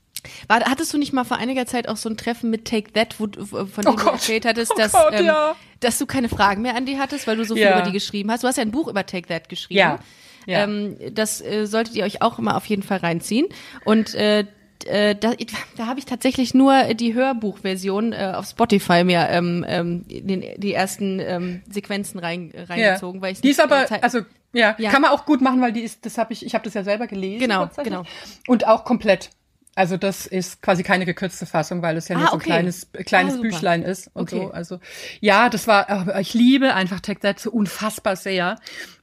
War, 0.48 0.60
hattest 0.60 0.92
du 0.94 0.98
nicht 0.98 1.12
mal 1.12 1.24
vor 1.24 1.36
einiger 1.38 1.66
Zeit 1.66 1.88
auch 1.88 1.96
so 1.96 2.08
ein 2.08 2.16
Treffen 2.16 2.48
mit 2.48 2.64
Take 2.64 2.92
That, 2.92 3.18
wo, 3.18 3.26
du- 3.26 3.44
von 3.44 3.66
dem 3.66 3.82
du 3.82 3.96
Gott. 3.96 4.12
erzählt 4.14 4.44
hattest, 4.46 4.70
Oh 4.72 4.78
dass, 4.78 4.92
Gott, 4.92 5.12
ähm, 5.14 5.26
ja. 5.26 5.56
dass 5.80 5.98
du 5.98 6.06
keine 6.06 6.28
Fragen 6.28 6.62
mehr 6.62 6.76
an 6.76 6.86
die 6.86 6.98
hattest, 6.98 7.26
weil 7.26 7.36
du 7.36 7.44
so 7.44 7.54
viel 7.54 7.64
Ja. 7.64 7.72
über 7.78 7.82
die 7.86 7.92
geschrieben 7.92 8.30
hast? 8.30 8.44
Du 8.44 8.46
hast 8.48 8.56
ja 8.56 8.62
ein 8.62 8.70
Buch 8.70 8.86
über 8.88 9.04
Take 9.04 9.26
That 9.28 9.48
geschrieben. 9.48 9.78
Ja. 9.78 9.98
Ja. 10.46 10.64
Ähm, 10.64 10.96
das 11.12 11.40
äh, 11.40 11.66
solltet 11.66 11.94
ihr 11.96 12.04
euch 12.04 12.22
auch 12.22 12.38
immer 12.38 12.56
auf 12.56 12.66
jeden 12.66 12.82
Fall 12.82 12.98
reinziehen. 12.98 13.46
Und 13.84 14.14
äh, 14.14 14.44
äh, 14.86 15.14
da, 15.14 15.32
da 15.76 15.86
habe 15.86 15.98
ich 15.98 16.04
tatsächlich 16.06 16.54
nur 16.54 16.94
die 16.94 17.14
Hörbuchversion 17.14 18.12
äh, 18.12 18.32
auf 18.36 18.46
Spotify 18.46 19.04
mir 19.04 19.28
ähm, 19.30 19.64
ähm, 19.68 20.04
den, 20.08 20.44
die 20.56 20.72
ersten 20.74 21.20
ähm, 21.20 21.62
Sequenzen 21.70 22.18
rein, 22.20 22.52
reingezogen, 22.54 23.20
weil 23.22 23.32
ich 23.32 23.40
die 23.40 23.50
ist 23.50 23.60
aber, 23.60 23.86
also 24.02 24.20
ja, 24.52 24.74
Ja. 24.78 24.90
kann 24.90 25.02
man 25.02 25.10
auch 25.12 25.24
gut 25.24 25.40
machen, 25.40 25.60
weil 25.60 25.72
die 25.72 25.80
ist, 25.80 26.04
das 26.04 26.18
habe 26.18 26.32
ich, 26.32 26.44
ich 26.44 26.54
habe 26.54 26.64
das 26.64 26.74
ja 26.74 26.84
selber 26.84 27.06
gelesen. 27.06 27.40
Genau, 27.40 27.68
genau. 27.82 28.04
Und 28.46 28.66
auch 28.66 28.84
komplett. 28.84 29.30
Also 29.74 29.96
das 29.96 30.26
ist 30.26 30.60
quasi 30.60 30.82
keine 30.82 31.06
gekürzte 31.06 31.46
Fassung, 31.46 31.80
weil 31.80 31.96
es 31.96 32.08
ja 32.08 32.16
Ah, 32.16 32.18
nur 32.20 32.28
so 32.28 32.34
ein 32.36 32.40
kleines, 32.40 32.88
kleines 33.06 33.36
Ah. 33.36 33.40
Büchlein 33.40 33.82
ist 33.82 34.08
und 34.12 34.22
Okay. 34.32 34.44
so. 34.46 34.50
Also 34.50 34.80
ja, 35.20 35.48
das 35.48 35.66
war, 35.66 36.18
ich 36.20 36.34
liebe 36.34 36.74
einfach 36.74 37.00
That 37.00 37.40
so 37.40 37.50
unfassbar 37.50 38.16
sehr. 38.16 38.58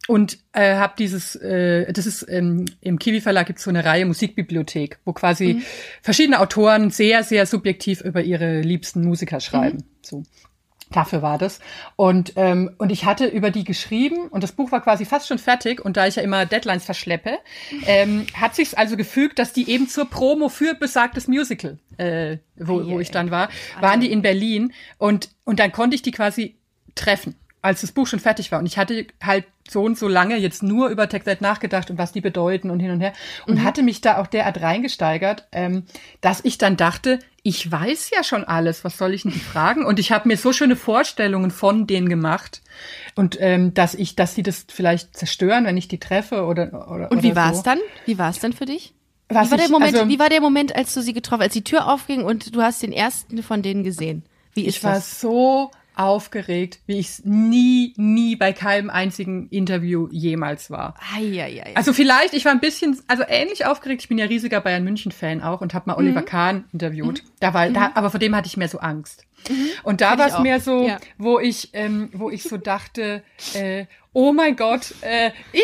Und 0.07 0.39
äh, 0.53 0.75
habe 0.75 0.93
dieses, 0.97 1.35
äh, 1.35 1.91
das 1.93 2.05
ist 2.07 2.25
ähm, 2.29 2.65
im 2.81 2.97
Kiwi 2.97 3.21
Verlag 3.21 3.47
gibt's 3.47 3.63
so 3.63 3.69
eine 3.69 3.85
Reihe 3.85 4.05
Musikbibliothek, 4.05 4.99
wo 5.05 5.13
quasi 5.13 5.55
Mhm. 5.55 5.63
verschiedene 6.01 6.39
Autoren 6.39 6.89
sehr, 6.91 7.23
sehr 7.23 7.45
subjektiv 7.45 8.01
über 8.01 8.21
ihre 8.23 8.61
liebsten 8.61 9.03
Musiker 9.03 9.39
schreiben. 9.39 9.77
Mhm. 9.77 9.83
So. 10.01 10.23
Dafür 10.91 11.21
war 11.21 11.37
das. 11.37 11.59
Und, 11.95 12.33
ähm, 12.35 12.71
und 12.79 12.91
ich 12.91 13.05
hatte 13.05 13.27
über 13.27 13.51
die 13.51 13.63
geschrieben 13.63 14.27
und 14.29 14.43
das 14.43 14.51
Buch 14.51 14.71
war 14.71 14.81
quasi 14.81 15.05
fast 15.05 15.27
schon 15.27 15.37
fertig. 15.37 15.83
Und 15.83 15.97
da 15.97 16.07
ich 16.07 16.15
ja 16.15 16.23
immer 16.23 16.47
Deadlines 16.47 16.83
verschleppe, 16.83 17.37
ähm, 17.85 18.25
hat 18.33 18.55
sich's 18.55 18.73
also 18.73 18.97
gefügt, 18.97 19.37
dass 19.37 19.53
die 19.53 19.69
eben 19.69 19.87
zur 19.87 20.09
Promo 20.09 20.49
für 20.49 20.73
besagtes 20.73 21.27
Musical, 21.27 21.77
äh, 21.97 22.37
wo, 22.55 22.85
wo 22.87 22.99
ich 22.99 23.11
dann 23.11 23.29
war, 23.29 23.49
waren 23.79 24.01
die 24.01 24.11
in 24.11 24.23
Berlin. 24.23 24.73
Und, 24.97 25.29
und 25.45 25.59
dann 25.59 25.71
konnte 25.71 25.95
ich 25.95 26.01
die 26.01 26.11
quasi 26.11 26.55
treffen, 26.95 27.35
als 27.61 27.81
das 27.81 27.91
Buch 27.91 28.07
schon 28.07 28.19
fertig 28.19 28.51
war. 28.51 28.59
Und 28.59 28.65
ich 28.65 28.77
hatte 28.77 29.05
halt 29.21 29.45
so 29.69 29.83
und 29.83 29.97
so 29.97 30.07
lange 30.07 30.37
jetzt 30.37 30.63
nur 30.63 30.89
über 30.89 31.07
That 31.09 31.41
nachgedacht 31.41 31.91
und 31.91 31.97
was 31.97 32.11
die 32.11 32.21
bedeuten 32.21 32.69
und 32.71 32.79
hin 32.79 32.91
und 32.91 33.01
her. 33.01 33.13
Und 33.47 33.63
hatte 33.63 33.83
mich 33.83 34.01
da 34.01 34.17
auch 34.19 34.27
derart 34.27 34.61
reingesteigert, 34.61 35.47
ähm, 35.51 35.83
dass 36.21 36.39
ich 36.43 36.57
dann 36.57 36.77
dachte, 36.77 37.19
ich 37.43 37.69
weiß 37.71 38.09
ja 38.15 38.23
schon 38.23 38.43
alles, 38.43 38.83
was 38.83 38.97
soll 38.97 39.13
ich 39.13 39.23
denn 39.23 39.31
die 39.31 39.39
fragen? 39.39 39.85
Und 39.85 39.99
ich 39.99 40.11
habe 40.11 40.27
mir 40.27 40.37
so 40.37 40.53
schöne 40.53 40.75
Vorstellungen 40.75 41.51
von 41.51 41.85
denen 41.87 42.09
gemacht. 42.09 42.61
Und 43.15 43.37
ähm, 43.39 43.73
dass 43.73 43.93
ich, 43.95 44.15
dass 44.15 44.35
sie 44.35 44.43
das 44.43 44.65
vielleicht 44.69 45.15
zerstören, 45.17 45.65
wenn 45.65 45.77
ich 45.77 45.87
die 45.87 45.99
treffe 45.99 46.45
oder 46.45 46.89
oder 46.91 47.11
Und 47.11 47.23
wie 47.23 47.27
oder 47.31 47.35
war 47.35 47.51
es 47.51 47.57
so. 47.57 47.63
dann? 47.63 47.79
Wie 48.05 48.17
war 48.17 48.29
es 48.29 48.39
dann 48.39 48.53
für 48.53 48.65
dich? 48.65 48.93
Was 49.27 49.47
wie 49.47 49.51
war 49.51 49.57
der 49.57 49.65
ich- 49.67 49.71
Moment? 49.71 49.95
also- 49.95 50.09
wie 50.09 50.17
war 50.19 50.29
der 50.29 50.41
Moment, 50.41 50.75
als 50.75 50.93
du 50.93 51.01
sie 51.01 51.13
getroffen, 51.13 51.43
als 51.43 51.53
die 51.53 51.63
Tür 51.63 51.87
aufging 51.87 52.23
und 52.23 52.55
du 52.55 52.61
hast 52.61 52.81
den 52.81 52.91
ersten 52.93 53.43
von 53.43 53.61
denen 53.61 53.83
gesehen? 53.83 54.23
Wie 54.53 54.65
ist 54.65 54.77
Ich 54.77 54.83
war 54.83 54.95
das? 54.95 55.21
so 55.21 55.69
aufgeregt, 55.99 56.79
wie 56.85 56.97
ich 56.97 57.07
es 57.07 57.25
nie, 57.25 57.93
nie 57.97 58.35
bei 58.37 58.53
keinem 58.53 58.89
einzigen 58.89 59.49
Interview 59.49 60.07
jemals 60.11 60.71
war. 60.71 60.95
Eieiei. 61.15 61.75
Also 61.75 61.91
vielleicht, 61.91 62.33
ich 62.33 62.45
war 62.45 62.53
ein 62.53 62.61
bisschen, 62.61 62.97
also 63.07 63.23
ähnlich 63.27 63.65
aufgeregt. 63.65 64.01
Ich 64.01 64.07
bin 64.07 64.17
ja 64.17 64.25
riesiger 64.25 64.61
Bayern 64.61 64.83
München 64.85 65.11
Fan 65.11 65.41
auch 65.41 65.59
und 65.61 65.73
habe 65.73 65.89
mal 65.89 65.93
Mhm. 65.93 65.99
Oliver 66.07 66.21
Kahn 66.21 66.63
interviewt. 66.71 67.23
Da 67.39 67.53
war, 67.53 67.69
da, 67.69 67.91
aber 67.95 68.09
vor 68.09 68.19
dem 68.19 68.35
hatte 68.35 68.47
ich 68.47 68.57
mehr 68.57 68.67
so 68.67 68.79
Angst. 68.79 69.25
Und 69.83 70.01
da 70.01 70.17
war 70.17 70.27
es 70.27 70.39
mehr 70.39 70.59
so, 70.59 70.85
Ja. 70.87 70.97
wo 71.17 71.39
ich, 71.39 71.69
ähm, 71.73 72.09
wo 72.11 72.29
ich 72.29 72.43
so 72.43 72.57
dachte, 72.57 73.23
äh, 73.53 73.85
oh 74.11 74.33
mein 74.33 74.57
Gott, 74.57 74.93
äh, 75.01 75.27
ih, 75.53 75.61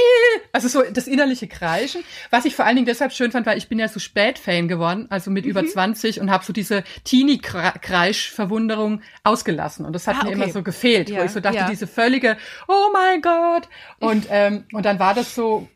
also 0.54 0.70
so 0.70 0.82
das 0.90 1.08
innerliche 1.08 1.48
Kreischen. 1.48 2.02
Was 2.30 2.46
ich 2.46 2.56
vor 2.56 2.64
allen 2.64 2.76
Dingen 2.78 2.86
deshalb 2.86 3.12
schön 3.12 3.32
fand, 3.34 3.46
weil 3.46 3.58
ich 3.58 3.68
bin 3.68 3.78
ja 3.80 3.90
so 3.90 4.00
spät 4.00 4.40
Fan 4.40 4.70
geworden, 4.70 5.08
also 5.10 5.30
mit 5.32 5.44
Mhm. 5.44 5.52
über 5.52 5.66
20 5.68 6.22
und 6.22 6.32
habe 6.32 6.46
so 6.46 6.54
diese 6.54 6.86
Teenie-Kreisch-Verwunderung 7.04 9.02
ausgelassen. 9.24 9.86
Und 9.86 9.94
das 9.94 10.08
hat 10.08 10.16
Ah, 10.20 10.24
mir 10.24 10.30
okay. 10.32 10.36
immer 10.44 10.50
so 10.50 10.64
gefehlt, 10.64 11.10
Ja, 11.10 11.20
wo 11.20 11.24
ich 11.26 11.32
so 11.32 11.40
dachte, 11.40 11.58
ja. 11.58 11.70
diese 11.70 11.88
völlige, 11.88 12.38
oh 12.68 12.90
mein 12.94 13.22
Gott. 13.22 13.68
Und, 14.00 14.28
ähm, 14.30 14.66
und 14.72 14.86
dann 14.86 15.00
war 15.00 15.14
das 15.14 15.36
so, 15.36 15.68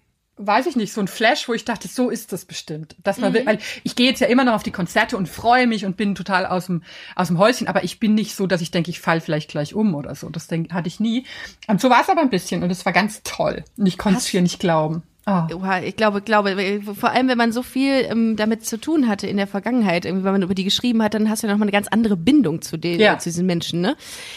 weiß 0.42 0.66
ich 0.68 0.76
nicht, 0.76 0.94
so 0.94 1.02
ein 1.02 1.08
Flash, 1.08 1.48
wo 1.50 1.54
ich 1.54 1.66
dachte, 1.66 1.88
so 1.88 2.10
ist 2.10 2.32
das 2.34 2.46
bestimmt. 2.46 2.96
Dass 3.04 3.18
man, 3.20 3.34
will, 3.34 3.46
weil 3.46 3.60
ich 3.84 3.96
gehe 3.96 4.10
jetzt 4.10 4.22
ja 4.22 4.28
immer 4.28 4.46
noch 4.46 4.54
auf 4.54 4.64
die 4.64 4.72
Konzerte 4.72 5.18
und 5.18 5.28
freue 5.30 5.68
mich 5.68 5.86
und 5.86 5.98
bin 5.98 6.16
total 6.16 6.46
aus 6.46 6.68
dem, 6.68 6.82
aus 7.16 7.28
dem 7.28 7.38
Häuschen, 7.38 7.68
aber 7.68 7.84
ich 7.84 8.00
bin 8.00 8.16
nicht 8.16 8.36
so, 8.36 8.48
dass 8.48 8.62
ich 8.62 8.72
denke, 8.72 8.90
ich 8.90 9.00
fall 9.00 9.22
vielleicht 9.22 9.50
gleich 9.52 9.76
um 9.76 9.94
oder 9.96 10.16
so. 10.16 10.30
Das 10.30 10.48
denk, 10.48 10.72
hatte 10.74 10.88
ich 10.88 11.00
nie. 11.00 11.26
Und 11.68 11.82
so 11.82 11.90
war 11.90 12.02
es 12.02 12.10
aber 12.10 12.22
ein 12.22 12.30
bisschen 12.30 12.64
und 12.64 12.72
es 12.72 12.86
war 12.86 12.94
ganz 12.94 13.22
toll. 13.24 13.64
Und 13.78 13.86
ich 13.86 13.98
konnte 13.98 14.20
es 14.20 14.26
hier 14.28 14.42
nicht 14.42 14.60
glauben. 14.60 15.04
Ah. 15.26 15.48
Oha, 15.54 15.82
Ich 15.82 15.96
glaube, 15.96 16.22
glaube, 16.22 16.82
vor 17.00 17.12
allem, 17.12 17.28
wenn 17.28 17.38
man 17.38 17.52
so 17.52 17.62
viel 17.62 18.06
ähm, 18.10 18.36
damit 18.36 18.66
zu 18.66 18.80
tun 18.80 19.08
hatte 19.08 19.28
in 19.28 19.38
der 19.38 19.46
Vergangenheit, 19.46 20.06
irgendwie, 20.06 20.24
wenn 20.24 20.32
man 20.32 20.42
über 20.42 20.56
die 20.56 20.64
geschrieben 20.64 21.04
hat, 21.04 21.14
dann 21.14 21.30
hast 21.30 21.44
du 21.44 21.48
ja 21.48 21.54
noch 21.54 21.60
mal 21.60 21.66
eine 21.66 21.72
ganz 21.72 21.88
andere 21.88 22.18
Bindung 22.18 22.64
zu 22.64 22.78
den, 22.78 23.00
Ja. 23.00 23.20
zu 23.20 23.30
diesen 23.30 23.46
Menschen, 23.46 23.82
ne? 23.82 23.96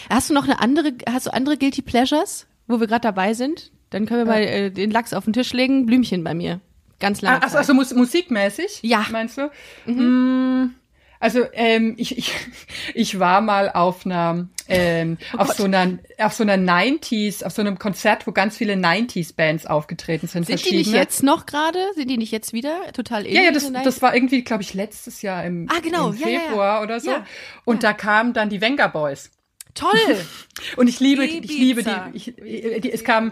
Hast 0.09 0.29
du 0.29 0.35
noch 0.35 0.43
eine 0.43 0.59
andere, 0.59 0.91
hast 1.09 1.25
du 1.25 1.33
andere 1.33 1.57
Guilty 1.57 1.81
Pleasures, 1.81 2.45
wo 2.67 2.79
wir 2.79 2.85
gerade 2.85 3.01
dabei 3.01 3.33
sind? 3.33 3.71
Dann 3.93 4.05
können 4.05 4.21
wir 4.25 4.31
mal 4.33 4.41
äh, 4.43 4.69
den 4.71 4.91
Lachs 4.91 5.13
auf 5.13 5.23
den 5.23 5.33
Tisch 5.33 5.53
legen, 5.53 5.85
Blümchen 5.85 6.23
bei 6.23 6.33
mir. 6.33 6.59
Ganz 6.99 7.21
lange 7.21 7.37
Ah, 7.37 7.39
also, 7.41 7.53
Zeit. 7.53 7.59
also 7.59 7.73
mus 7.73 7.93
musikmäßig? 7.93 8.79
Ja. 8.81 9.05
Meinst 9.11 9.37
du? 9.37 9.49
Mm, 9.91 10.73
Also 11.19 11.41
ähm, 11.53 11.95
ich, 11.97 12.17
ich, 12.17 12.33
ich 12.93 13.19
war 13.19 13.41
mal 13.41 13.69
auf 13.71 14.05
einer 14.05 14.47
ähm, 14.69 15.17
auf 15.37 15.51
so 15.53 15.65
einer 15.65 15.99
auf 16.17 16.33
so 16.33 16.43
einer 16.43 16.55
90s, 16.55 17.43
auf 17.43 17.51
so 17.51 17.61
einem 17.61 17.77
Konzert, 17.77 18.25
wo 18.27 18.31
ganz 18.31 18.55
viele 18.57 18.73
90s 18.75 19.35
Bands 19.35 19.65
aufgetreten 19.65 20.27
sind. 20.27 20.45
Sind 20.47 20.63
die 20.69 20.77
nicht 20.77 20.91
jetzt 20.93 21.21
noch 21.23 21.45
gerade? 21.45 21.79
Sind 21.95 22.09
die 22.09 22.17
nicht 22.17 22.31
jetzt 22.31 22.53
wieder? 22.53 22.77
Total 22.93 23.25
Ja, 23.27 23.41
ja, 23.41 23.47
ähnlich 23.49 23.63
das, 23.71 23.83
das 23.83 24.01
war 24.01 24.15
irgendwie, 24.15 24.43
glaube 24.43 24.63
ich, 24.63 24.73
letztes 24.73 25.21
Jahr 25.21 25.43
im, 25.45 25.67
Ah, 25.69 25.79
genau. 25.81 26.09
im 26.11 26.17
Ja, 26.17 26.27
ja, 26.27 26.33
ja. 26.33 26.39
Februar 26.39 26.81
oder 26.83 26.99
so. 27.01 27.11
Ja. 27.11 27.25
Und 27.65 27.83
da 27.83 27.91
kamen 27.93 28.31
dann 28.33 28.49
die 28.49 28.61
Venga 28.61 28.87
Boys. 28.87 29.29
Toll! 29.73 29.91
Und 30.77 30.87
ich 30.87 30.99
liebe, 31.01 31.25
ich 31.25 31.41
liebe 31.49 31.81
Ibiza. 31.81 32.09
die, 32.13 32.17
ich, 32.17 32.81
die. 32.81 32.91
Es 32.91 33.03
kam 33.03 33.31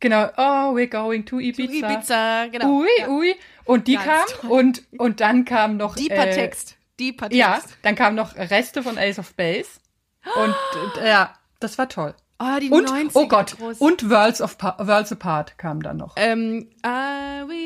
genau, 0.00 0.28
oh, 0.36 0.74
we're 0.74 0.88
going 0.88 1.24
to 1.26 1.38
Ibiza. 1.40 1.90
Ibiza, 1.92 2.46
genau. 2.46 2.80
Ui, 2.80 2.88
Ja. 2.98 3.08
ui. 3.08 3.34
Und 3.64 3.86
die 3.86 3.96
Ganz 3.96 4.32
kam 4.40 4.50
und 4.50 4.82
und 4.98 5.20
dann 5.20 5.44
kam 5.44 5.76
noch 5.76 5.94
Deeper 5.96 6.26
äh, 6.26 6.34
Text. 6.34 6.76
Deeper 6.98 7.28
Text. 7.28 7.38
Ja, 7.38 7.60
dann 7.82 7.94
kamen 7.94 8.16
noch 8.16 8.34
Reste 8.36 8.82
von 8.82 8.96
Ace 8.98 9.18
of 9.18 9.34
Base. 9.34 9.68
Und 10.34 10.54
äh, 11.02 11.08
ja, 11.08 11.34
das 11.60 11.78
war 11.78 11.88
toll. 11.88 12.14
Oh, 12.40 12.58
die 12.60 12.70
Und 12.70 12.88
90er 12.88 13.10
oh 13.14 13.26
Gott, 13.28 13.56
groß. 13.58 13.78
und 13.78 14.08
Worlds 14.10 14.40
of 14.40 14.58
Pa- 14.58 14.76
Worlds 14.78 15.10
Apart 15.12 15.58
kam 15.58 15.82
dann 15.82 15.96
noch. 15.96 16.14
Ähm, 16.16 16.68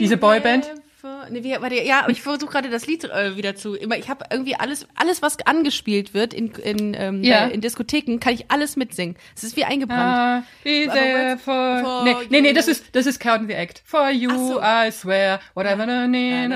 Diese 0.01 0.17
Boyband? 0.17 0.71
Never- 1.03 1.27
Nee, 1.31 1.45
wie, 1.45 1.51
warte, 1.61 1.83
ja, 1.83 2.01
aber 2.01 2.11
ich 2.11 2.23
versuche 2.23 2.51
gerade 2.53 2.71
das 2.71 2.87
Lied 2.87 3.05
äh, 3.05 3.37
wieder 3.37 3.55
zu. 3.55 3.75
Immer, 3.75 3.97
ich 3.97 4.09
habe 4.09 4.25
irgendwie 4.31 4.55
alles, 4.57 4.87
alles 4.95 5.23
was 5.23 5.39
angespielt 5.47 6.15
wird 6.15 6.33
in 6.35 6.51
in, 6.53 6.95
ähm, 6.95 7.23
Ja. 7.23 7.47
äh, 7.47 7.51
in 7.55 7.61
Diskotheken, 7.61 8.19
kann 8.19 8.35
ich 8.35 8.51
alles 8.51 8.77
mitsingen. 8.77 9.17
Es 9.37 9.45
ist 9.45 9.57
wie 9.57 9.65
eingebrannt. 9.65 10.01
Ah, 10.01 10.43
be 10.65 10.87
Aber 10.89 10.95
there 10.99 11.39
for, 11.39 11.81
for 11.83 12.05
nee, 12.05 12.15
nee, 12.31 12.41
nee, 12.41 12.53
das 12.53 12.69
ist, 12.69 12.85
das 12.95 13.07
ist 13.07 13.21
Count 13.21 13.49
the 13.49 13.55
Act. 13.55 13.83
For 13.85 14.11
you, 14.11 14.31
so. 14.31 14.61
I 14.61 14.91
swear, 14.91 15.41
whatever, 15.55 15.87
na, 15.87 16.07
nee. 16.07 16.49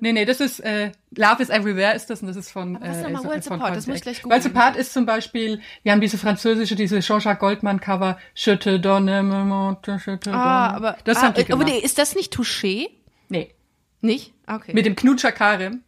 Nee, 0.00 0.12
nee, 0.12 0.24
das 0.24 0.40
ist, 0.40 0.60
äh, 0.60 0.92
Love 1.16 1.42
is 1.42 1.48
Everywhere 1.48 1.94
ist 1.94 2.10
das 2.10 2.20
und 2.20 2.28
das 2.28 2.36
ist 2.36 2.50
von, 2.52 2.76
Aber 2.76 2.86
was 2.88 2.98
äh, 2.98 3.02
sag 3.02 3.10
mal, 3.12 3.18
ist 3.20 3.24
Worlds 3.26 3.50
Apart? 3.50 3.76
Das 3.76 3.86
muss 3.86 3.96
ich 3.96 4.02
gleich 4.02 4.24
Worlds 4.24 4.44
googeln. 4.44 4.56
Apart 4.56 4.76
ist 4.76 4.92
zum 4.92 5.06
Beispiel, 5.06 5.60
wir 5.82 5.92
haben 5.92 6.00
diese 6.00 6.18
französische, 6.18 6.76
diese 6.76 7.00
Jean-Jacques 7.00 7.40
Goldman 7.40 7.80
Cover, 7.80 8.18
Je 8.34 8.56
te 8.56 8.78
donne 8.78 9.22
me 9.22 9.44
montre, 9.44 9.98
je 10.04 10.16
te 10.18 10.30
ah, 10.32 10.68
donne. 10.68 10.76
aber 10.76 10.98
das 11.04 11.18
ah, 11.18 11.22
haben 11.22 11.34
die 11.34 11.40
aber 11.50 11.64
gemacht. 11.64 11.68
nee, 11.68 11.78
ist 11.84 11.98
das 11.98 12.14
nicht 12.14 12.34
Touché? 12.34 12.88
Nee, 13.28 13.54
Nicht? 14.00 14.32
Okay. 14.46 14.72
mit 14.74 14.86
dem 14.86 14.94
Knutscher 14.96 15.32
Karim. 15.32 15.82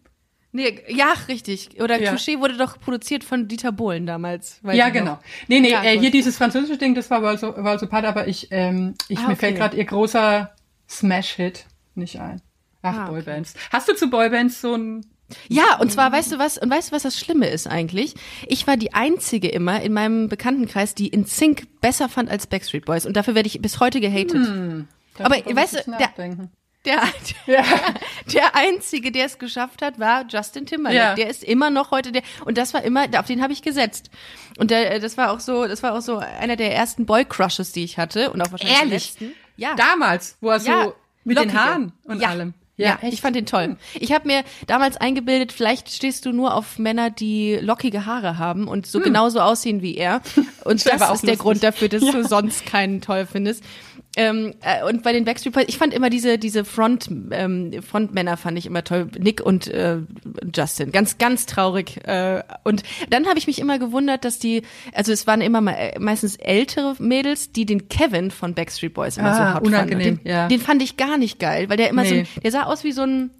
nee, 0.52 0.82
ja, 0.88 1.14
richtig. 1.28 1.80
Oder 1.80 2.00
Ja. 2.00 2.12
Touché 2.12 2.40
wurde 2.40 2.56
doch 2.56 2.78
produziert 2.80 3.22
von 3.24 3.46
Dieter 3.48 3.72
Bohlen 3.72 4.04
damals. 4.06 4.60
Ja, 4.64 4.88
genau. 4.88 5.12
noch. 5.12 5.20
Nee, 5.48 5.60
nee, 5.60 5.70
Ja, 5.70 5.82
äh, 5.84 5.98
hier 5.98 6.10
dieses 6.10 6.36
französische 6.36 6.76
Ding, 6.78 6.94
das 6.94 7.08
war 7.10 7.22
Worlds 7.22 7.42
Worlds 7.42 7.82
Apart, 7.84 8.04
aber 8.04 8.26
ich, 8.28 8.48
ähm, 8.50 8.94
ich 9.08 9.18
Ah, 9.18 9.22
mir 9.22 9.26
okay. 9.28 9.36
fällt 9.36 9.56
gerade 9.56 9.76
ihr 9.76 9.84
großer 9.84 10.52
Smash-Hit 10.88 11.66
nicht 11.94 12.18
ein. 12.20 12.42
Ach, 12.82 12.96
Ah, 12.96 13.02
okay. 13.04 13.10
Boybands. 13.12 13.54
Hast 13.70 13.88
du 13.88 13.94
zu 13.94 14.10
Boybands 14.10 14.60
so 14.60 14.74
ein 14.74 15.06
Ja, 15.48 15.76
und 15.78 15.92
zwar, 15.92 16.10
weißt 16.10 16.32
du 16.32 16.38
was, 16.38 16.58
und 16.58 16.68
weißt 16.70 16.90
du, 16.90 16.96
was 16.96 17.02
das 17.04 17.16
Schlimme 17.18 17.48
ist 17.48 17.68
eigentlich? 17.68 18.14
Ich 18.48 18.66
war 18.66 18.76
die 18.76 18.92
einzige 18.94 19.48
immer 19.48 19.80
in 19.82 19.92
meinem 19.92 20.28
Bekanntenkreis, 20.28 20.94
die 20.96 21.06
in 21.08 21.24
Sync 21.26 21.68
besser 21.80 22.08
fand 22.08 22.28
als 22.28 22.48
Backstreet 22.48 22.84
Boys 22.86 23.06
und 23.06 23.16
dafür 23.16 23.36
werde 23.36 23.46
ich 23.46 23.60
bis 23.62 23.78
heute 23.78 24.00
gehatet. 24.00 24.34
Aber 25.18 25.36
Darüber 25.36 25.60
weißt 25.60 25.74
du, 25.74 25.78
ich 25.78 25.86
der, 26.84 27.02
der, 27.46 27.64
der 28.32 28.56
einzige, 28.56 29.12
der 29.12 29.26
es 29.26 29.38
geschafft 29.38 29.82
hat, 29.82 29.98
war 29.98 30.24
Justin 30.28 30.66
Timberlake. 30.66 30.96
Ja. 30.96 31.14
Der 31.14 31.28
ist 31.28 31.44
immer 31.44 31.70
noch 31.70 31.90
heute 31.90 32.12
der 32.12 32.22
und 32.44 32.56
das 32.58 32.72
war 32.74 32.82
immer, 32.82 33.06
auf 33.18 33.26
den 33.26 33.42
habe 33.42 33.52
ich 33.52 33.62
gesetzt. 33.62 34.10
Und 34.58 34.70
der, 34.70 34.98
das 34.98 35.16
war 35.16 35.30
auch 35.32 35.40
so, 35.40 35.66
das 35.66 35.82
war 35.82 35.94
auch 35.94 36.00
so 36.00 36.18
einer 36.18 36.56
der 36.56 36.74
ersten 36.74 37.06
Boy 37.06 37.24
Crushes, 37.24 37.72
die 37.72 37.84
ich 37.84 37.98
hatte 37.98 38.30
und 38.30 38.40
auch 38.40 38.50
wahrscheinlich 38.50 38.78
Ehrlich? 38.78 38.92
letzten. 38.92 39.32
Ja. 39.56 39.74
Damals, 39.74 40.36
wo 40.40 40.50
er 40.50 40.58
Ja, 40.58 40.84
so 40.84 40.94
mit 41.24 41.36
den 41.36 41.44
lockige. 41.44 41.64
Haaren 41.64 41.92
und 42.04 42.22
ja. 42.22 42.28
allem. 42.28 42.54
Ja, 42.80 42.98
echt. 43.02 43.12
ich 43.12 43.20
fand 43.20 43.36
den 43.36 43.46
toll. 43.46 43.76
Ich 43.94 44.12
habe 44.12 44.26
mir 44.26 44.42
damals 44.66 44.96
eingebildet, 44.96 45.52
vielleicht 45.52 45.90
stehst 45.90 46.24
du 46.24 46.32
nur 46.32 46.54
auf 46.54 46.78
Männer, 46.78 47.10
die 47.10 47.58
lockige 47.60 48.06
Haare 48.06 48.38
haben 48.38 48.68
und 48.68 48.86
so 48.86 49.00
genauso 49.00 49.40
aussehen 49.40 49.82
wie 49.82 49.96
er. 49.96 50.22
Und 50.64 50.86
das 50.86 51.02
auch 51.02 51.14
ist 51.14 51.26
der. 51.26 51.36
Grund 51.36 51.62
dafür, 51.62 51.88
dass 51.88 52.00
du 52.12 52.24
sonst 52.24 52.66
keinen 52.66 53.00
toll 53.00 53.26
findest. 53.30 53.64
Ähm, 54.20 54.54
äh, 54.60 54.84
und 54.84 55.02
bei 55.02 55.12
den 55.12 55.24
Backstreet 55.24 55.54
Boys, 55.54 55.64
ich 55.68 55.78
fand 55.78 55.94
immer 55.94 56.10
diese 56.10 56.36
diese 56.36 56.64
Front 56.64 57.08
ähm, 57.30 57.72
Frontmänner 57.82 58.36
fand 58.36 58.58
ich 58.58 58.66
immer 58.66 58.84
toll, 58.84 59.08
Nick 59.18 59.40
und 59.40 59.66
äh, 59.68 59.98
Justin, 60.54 60.92
ganz 60.92 61.16
ganz 61.18 61.46
traurig. 61.46 61.96
Äh, 62.06 62.42
und 62.64 62.82
dann 63.08 63.26
habe 63.26 63.38
ich 63.38 63.46
mich 63.46 63.58
immer 63.58 63.78
gewundert, 63.78 64.24
dass 64.24 64.38
die, 64.38 64.62
also 64.92 65.10
es 65.12 65.26
waren 65.26 65.40
immer 65.40 65.60
me 65.60 65.94
meistens 65.98 66.36
ältere 66.36 66.96
Mädels, 66.98 67.52
die 67.52 67.64
den 67.64 67.88
Kevin 67.88 68.30
von 68.30 68.54
Backstreet 68.54 68.92
Boys 68.92 69.16
immer 69.16 69.34
so 69.34 69.40
Ah, 69.40 69.54
hot 69.54 69.62
unangenehm, 69.66 70.00
fanden. 70.02 70.18
Und 70.18 70.24
Den, 70.26 70.30
ja. 70.30 70.48
den 70.48 70.60
fand 70.60 70.82
ich 70.82 70.96
gar 70.98 71.16
nicht 71.16 71.38
geil, 71.38 71.68
weil 71.70 71.76
der 71.78 71.88
immer 71.88 72.04
so, 72.04 72.14
Nee. 72.14 72.20
ein, 72.20 72.42
der 72.42 72.50
sah 72.50 72.64
aus 72.64 72.84
wie 72.84 72.92
so 72.92 73.02
ein 73.02 73.30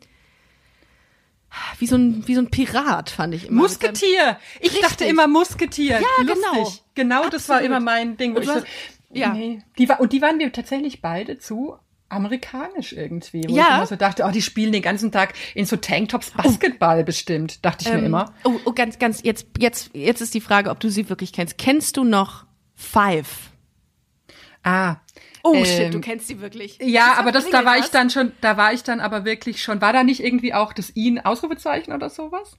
wie 1.78 1.86
so 1.86 1.96
ein 1.96 2.22
wie 2.26 2.34
so 2.36 2.40
ein 2.40 2.50
Pirat 2.50 3.10
fand 3.10 3.34
ich 3.34 3.48
immer. 3.48 3.62
Musketier. 3.62 4.38
Ich 4.60 4.66
Richtig. 4.70 4.82
dachte 4.82 5.04
immer 5.04 5.26
Musketier. 5.26 6.00
Ja, 6.00 6.24
Lustig. 6.24 6.36
genau. 6.52 6.72
Genau, 6.94 7.28
das 7.28 7.48
war 7.48 7.56
Absolut. 7.56 7.64
immer 7.76 7.80
mein 7.80 8.16
Ding. 8.16 8.36
Ich 9.10 9.20
ja. 9.20 9.32
Nee. 9.32 9.62
Die 9.78 9.88
war, 9.88 10.00
und 10.00 10.12
die 10.12 10.22
waren 10.22 10.38
wir 10.38 10.52
tatsächlich 10.52 11.00
beide 11.02 11.38
zu 11.38 11.76
amerikanisch 12.08 12.92
irgendwie. 12.92 13.44
Wo 13.48 13.54
Ja. 13.54 13.62
ich 13.62 13.74
immer 13.76 13.86
so 13.86 13.96
dachte, 13.96 14.24
oh, 14.24 14.30
die 14.30 14.42
spielen 14.42 14.72
den 14.72 14.82
ganzen 14.82 15.12
Tag 15.12 15.34
in 15.54 15.64
so 15.64 15.76
Tanktops 15.76 16.32
Basketball 16.32 17.04
bestimmt, 17.04 17.64
dachte 17.64 17.84
ich 17.84 17.92
mir 17.92 17.98
Ähm, 17.98 18.06
immer. 18.06 18.34
Oh, 18.44 18.54
oh, 18.64 18.72
ganz, 18.72 18.98
ganz, 18.98 19.22
jetzt, 19.22 19.46
jetzt, 19.58 19.90
jetzt 19.94 20.20
ist 20.20 20.34
die 20.34 20.40
Frage, 20.40 20.70
ob 20.70 20.80
du 20.80 20.88
sie 20.90 21.08
wirklich 21.08 21.32
kennst. 21.32 21.56
Kennst 21.58 21.96
du 21.96 22.04
noch 22.04 22.46
Five? 22.74 23.50
Ah. 24.62 24.96
Oh 25.42 25.54
ähm, 25.54 25.64
shit, 25.64 25.94
du 25.94 26.00
kennst 26.00 26.26
sie 26.26 26.40
wirklich. 26.40 26.78
Ja, 26.82 27.14
aber 27.16 27.32
das, 27.32 27.48
da 27.48 27.64
war 27.64 27.76
ich 27.76 27.84
was? 27.84 27.90
dann 27.92 28.10
schon, 28.10 28.32
da 28.40 28.56
war 28.56 28.72
ich 28.72 28.82
dann 28.82 29.00
aber 29.00 29.24
wirklich 29.24 29.62
schon, 29.62 29.80
war 29.80 29.92
da 29.92 30.02
nicht 30.02 30.22
irgendwie 30.22 30.52
auch 30.52 30.72
das 30.72 30.94
ihn 30.96 31.18
Ausrufezeichen 31.18 31.94
oder 31.94 32.10
sowas? 32.10 32.56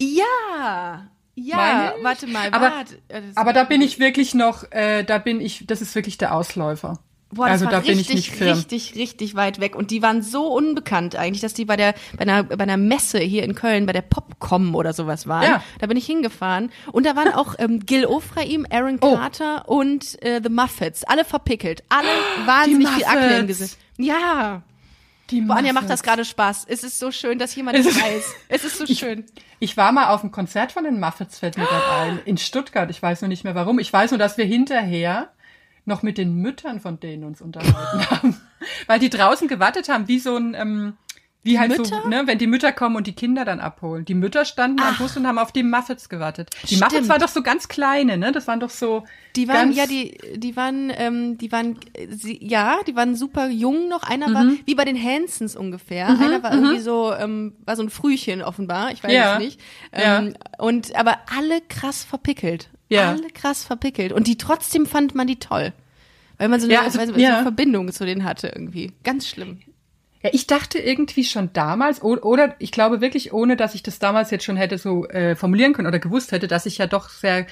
Ja, 0.00 1.10
ja, 1.44 1.92
warte 2.02 2.26
mal, 2.26 2.48
Aber- 2.52 2.72
das- 3.08 3.36
Aber 3.36 3.52
da 3.52 3.64
bin 3.64 3.80
ich 3.82 3.98
wirklich 3.98 4.34
noch, 4.34 4.70
äh, 4.72 5.04
da 5.04 5.18
bin 5.18 5.40
ich, 5.40 5.66
das 5.66 5.80
ist 5.82 5.94
wirklich 5.94 6.18
der 6.18 6.34
Ausläufer. 6.34 6.98
Boah, 7.30 7.44
das 7.44 7.52
also 7.60 7.64
war 7.66 7.72
da 7.72 7.78
richtig, 7.80 7.94
bin 7.94 8.00
ich 8.00 8.14
nicht 8.14 8.30
firm. 8.30 8.56
richtig, 8.56 8.94
richtig 8.94 9.34
weit 9.34 9.60
weg. 9.60 9.76
Und 9.76 9.90
die 9.90 10.00
waren 10.00 10.22
so 10.22 10.46
unbekannt 10.46 11.14
eigentlich, 11.14 11.42
dass 11.42 11.52
die 11.52 11.66
bei 11.66 11.76
der 11.76 11.92
bei 12.16 12.22
einer, 12.22 12.42
bei 12.42 12.62
einer 12.62 12.78
Messe 12.78 13.18
hier 13.18 13.42
in 13.42 13.54
Köln, 13.54 13.84
bei 13.84 13.92
der 13.92 14.00
Popcom 14.00 14.74
oder 14.74 14.94
sowas 14.94 15.26
waren. 15.26 15.42
Ja. 15.44 15.62
Da 15.78 15.86
bin 15.88 15.98
ich 15.98 16.06
hingefahren. 16.06 16.70
Und 16.90 17.04
da 17.04 17.16
waren 17.16 17.34
auch 17.34 17.54
ähm, 17.58 17.80
Gil 17.84 18.06
Ofraim, 18.06 18.66
Aaron 18.70 18.96
Oh. 19.02 19.14
Carter 19.14 19.68
und 19.68 20.22
äh, 20.22 20.40
The 20.42 20.48
Muffets. 20.48 21.04
Alle 21.04 21.22
verpickelt. 21.26 21.84
Alle 21.90 22.08
wahnsinnig 22.46 22.88
viel 22.88 23.04
Akne 23.04 23.38
im. 23.40 23.46
Gesicht. 23.46 23.76
Ja. 23.98 24.62
Die 25.30 25.42
Boah, 25.42 25.56
Anja 25.56 25.72
macht 25.72 25.90
das 25.90 26.02
gerade 26.02 26.24
Spaß. 26.24 26.66
Es 26.68 26.84
ist 26.84 26.98
so 26.98 27.10
schön, 27.10 27.38
dass 27.38 27.54
jemand 27.54 27.76
Es 27.76 27.86
das 27.86 28.00
weiß. 28.00 28.34
Es 28.48 28.64
ist 28.64 28.78
so 28.78 28.86
schön. 28.86 29.24
Ich 29.58 29.76
war 29.76 29.92
mal 29.92 30.08
auf 30.08 30.22
einem 30.22 30.32
Konzert 30.32 30.72
von 30.72 30.84
den 30.84 30.98
Muffets, 31.00 31.38
fällt 31.38 31.58
mir 31.58 31.66
gerade 31.66 31.90
ein, 31.90 32.20
in 32.24 32.38
Stuttgart. 32.38 32.90
Ich 32.90 33.02
weiß 33.02 33.20
nur 33.20 33.28
nicht 33.28 33.44
mehr 33.44 33.54
warum. 33.54 33.78
Ich 33.78 33.92
weiß 33.92 34.10
nur, 34.12 34.18
dass 34.18 34.38
wir 34.38 34.46
hinterher 34.46 35.30
noch 35.84 36.02
mit 36.02 36.18
den 36.18 36.34
Müttern 36.36 36.80
von 36.80 37.00
denen 37.00 37.24
uns 37.24 37.40
unterhalten 37.40 38.10
haben. 38.10 38.40
Weil 38.86 39.00
die 39.00 39.10
draußen 39.10 39.48
gewartet 39.48 39.88
haben, 39.88 40.08
wie 40.08 40.18
so 40.18 40.36
ein, 40.36 40.54
ähm, 40.54 40.96
wie 41.44 41.58
halt 41.58 41.70
Mütter? 41.70 42.02
so, 42.02 42.08
ne, 42.08 42.22
wenn 42.26 42.36
die 42.38 42.46
Mütter 42.46 42.72
kommen 42.72 42.96
und 42.96 43.06
die 43.06 43.12
Kinder 43.14 43.44
dann 43.44 43.60
abholen. 43.60 44.04
Die 44.04 44.14
Mütter 44.14 44.44
standen 44.44 44.80
am 44.80 44.96
Bus 44.96 45.16
und 45.16 45.26
haben 45.26 45.38
auf 45.38 45.52
die 45.52 45.62
Muffets 45.62 46.08
gewartet. 46.08 46.50
Die 46.64 46.74
Stimmt. 46.74 46.82
Muffets 46.92 47.08
waren 47.08 47.20
doch 47.20 47.28
so 47.28 47.42
ganz 47.42 47.68
kleine, 47.68 48.18
ne? 48.18 48.32
Das 48.32 48.46
waren 48.48 48.60
doch 48.60 48.70
so. 48.70 49.04
Die 49.36 49.46
waren, 49.48 49.72
ja, 49.72 49.86
die, 49.86 50.18
die 50.36 50.56
waren, 50.56 50.92
ähm, 50.94 51.38
die 51.38 51.50
waren, 51.52 51.78
äh, 51.94 52.08
sie, 52.10 52.38
ja, 52.44 52.76
die 52.86 52.96
waren 52.96 53.14
super 53.14 53.48
jung 53.48 53.88
noch. 53.88 54.02
Einer 54.02 54.34
war 54.34 54.44
Mhm. 54.44 54.58
wie 54.66 54.74
bei 54.74 54.84
den 54.84 55.02
Hansons 55.02 55.54
ungefähr. 55.56 56.08
Einer 56.08 56.42
war 56.42 56.52
irgendwie 56.52 56.80
so, 56.80 57.14
ähm, 57.14 57.54
war 57.64 57.76
so 57.76 57.82
ein 57.82 57.90
Frühchen 57.90 58.42
offenbar. 58.42 58.90
Ich 58.92 59.02
weiß 59.04 59.12
Ja. 59.12 59.34
es 59.34 59.38
nicht. 59.38 59.60
Ja. 59.96 60.18
Ähm, 60.18 60.34
Und 60.58 60.94
aber 60.96 61.18
alle 61.36 61.60
krass 61.68 62.04
verpickelt. 62.04 62.68
Ja. 62.88 63.10
Alle 63.12 63.28
krass 63.30 63.64
verpickelt. 63.64 64.12
Und 64.12 64.26
die 64.26 64.36
trotzdem 64.38 64.86
fand 64.86 65.14
man 65.14 65.26
die 65.26 65.38
toll. 65.38 65.72
Weil 66.36 66.48
man 66.48 66.60
so 66.60 66.66
eine, 66.66 66.74
Ja, 66.74 66.82
also, 66.82 66.98
weil 66.98 67.08
so 67.08 67.14
ja. 67.16 67.34
eine 67.34 67.42
Verbindung 67.42 67.90
zu 67.92 68.04
denen 68.06 68.24
hatte 68.24 68.48
irgendwie. 68.48 68.92
Ganz 69.04 69.26
schlimm. 69.28 69.60
Ja, 70.22 70.30
ich 70.32 70.46
dachte 70.46 70.78
irgendwie 70.78 71.24
schon 71.24 71.52
damals, 71.52 72.02
oder 72.02 72.56
ich 72.58 72.72
glaube 72.72 73.00
wirklich, 73.00 73.32
ohne 73.32 73.56
dass 73.56 73.74
ich 73.74 73.82
das 73.82 73.98
damals 73.98 74.30
jetzt 74.30 74.44
schon 74.44 74.56
hätte 74.56 74.78
so 74.78 75.06
äh, 75.06 75.36
formulieren 75.36 75.72
können 75.72 75.88
oder 75.88 76.00
gewusst 76.00 76.32
hätte, 76.32 76.48
dass 76.48 76.66
ich 76.66 76.78
ja 76.78 76.86
doch 76.86 77.08
sehr 77.08 77.46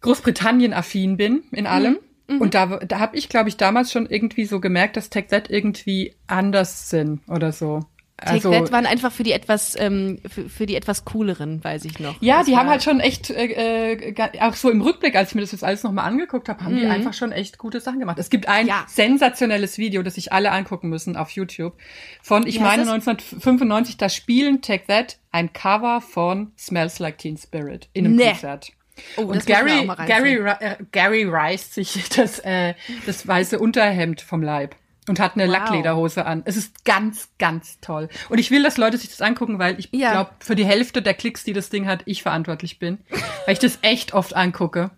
Großbritannien-affin 0.00 1.16
bin 1.16 1.42
in 1.50 1.66
allem. 1.66 1.98
Und 2.40 2.54
da, 2.54 2.66
da 2.66 2.98
habe 2.98 3.16
ich, 3.16 3.28
glaube 3.28 3.48
ich, 3.48 3.56
damals 3.56 3.90
schon 3.90 4.06
irgendwie 4.06 4.44
so 4.44 4.60
gemerkt, 4.60 4.96
dass 4.96 5.10
Tech 5.10 5.28
Z 5.28 5.48
irgendwie 5.50 6.14
anders 6.26 6.90
sind 6.90 7.20
oder 7.26 7.52
so. 7.52 7.80
Take 8.20 8.32
Also, 8.32 8.50
That 8.50 8.72
waren 8.72 8.84
einfach 8.84 9.12
für 9.12 9.22
die 9.22 9.30
etwas, 9.30 9.76
ähm, 9.78 10.18
für, 10.28 10.48
für 10.48 10.66
die 10.66 10.74
etwas 10.74 11.04
cooleren, 11.04 11.62
weiß 11.62 11.84
ich 11.84 12.00
noch. 12.00 12.20
ja, 12.20 12.38
Das 12.38 12.46
die 12.46 12.52
war- 12.52 12.58
haben 12.60 12.68
halt 12.70 12.82
schon 12.82 12.98
echt, 12.98 13.30
äh, 13.30 14.08
äh, 14.10 14.14
auch 14.40 14.54
so 14.54 14.70
im 14.70 14.80
Rückblick, 14.82 15.14
als 15.14 15.28
ich 15.30 15.34
mir 15.36 15.42
das 15.42 15.52
jetzt 15.52 15.62
alles 15.62 15.84
nochmal 15.84 16.04
angeguckt 16.06 16.48
habe, 16.48 16.64
haben 16.64 16.76
die 16.76 16.84
einfach 16.84 17.14
schon 17.14 17.30
echt 17.30 17.58
gute 17.58 17.80
Sachen 17.80 18.00
gemacht. 18.00 18.18
Es 18.18 18.28
gibt 18.28 18.48
ein 18.48 18.66
Ja. 18.66 18.84
sensationelles 18.88 19.78
Video, 19.78 20.02
das 20.02 20.16
sich 20.16 20.32
alle 20.32 20.50
angucken 20.50 20.88
müssen 20.88 21.16
auf 21.16 21.30
YouTube. 21.30 21.74
Von, 22.20 22.46
ich 22.46 22.56
heißt 22.60 22.64
meine, 22.64 22.82
das? 22.82 22.90
1995, 23.06 23.96
da 23.98 24.08
spielen 24.08 24.62
Take 24.62 24.86
That 24.88 25.18
ein 25.30 25.52
Cover 25.52 26.00
von 26.00 26.50
Smells 26.58 26.98
Like 26.98 27.18
Teen 27.18 27.36
Spirit 27.36 27.88
in 27.92 28.04
einem 28.06 28.16
Nee. 28.16 28.30
Konzert. 28.30 28.72
Oh, 29.16 29.22
Und 29.22 29.46
Gary, 29.46 29.88
Gary, 30.08 30.34
äh, 30.58 30.76
Gary 30.90 31.22
reißt 31.24 31.72
sich 31.74 32.08
das, 32.16 32.40
äh, 32.40 32.74
das 33.06 33.28
weiße 33.28 33.60
Unterhemd 33.60 34.20
vom 34.22 34.42
Leib 34.42 34.74
und 35.08 35.20
hat 35.20 35.34
eine 35.34 35.44
Wow. 35.46 35.52
Lacklederhose 35.52 36.24
an. 36.26 36.42
Es 36.44 36.56
ist 36.56 36.84
ganz, 36.84 37.28
ganz 37.38 37.78
toll. 37.80 38.08
Und 38.28 38.38
ich 38.38 38.50
will, 38.50 38.62
dass 38.62 38.76
Leute 38.76 38.98
sich 38.98 39.10
das 39.10 39.20
angucken, 39.20 39.58
weil 39.58 39.78
ich 39.78 39.88
Ja. 39.92 40.12
glaube, 40.12 40.30
für 40.40 40.54
die 40.56 40.64
Hälfte 40.66 41.02
der 41.02 41.14
Klicks, 41.14 41.44
die 41.44 41.52
das 41.52 41.70
Ding 41.70 41.86
hat, 41.86 42.02
ich 42.06 42.22
verantwortlich 42.22 42.78
bin. 42.78 42.98
weil 43.46 43.52
ich 43.54 43.58
das 43.58 43.78
echt 43.82 44.14
oft 44.14 44.34
angucke. 44.34 44.90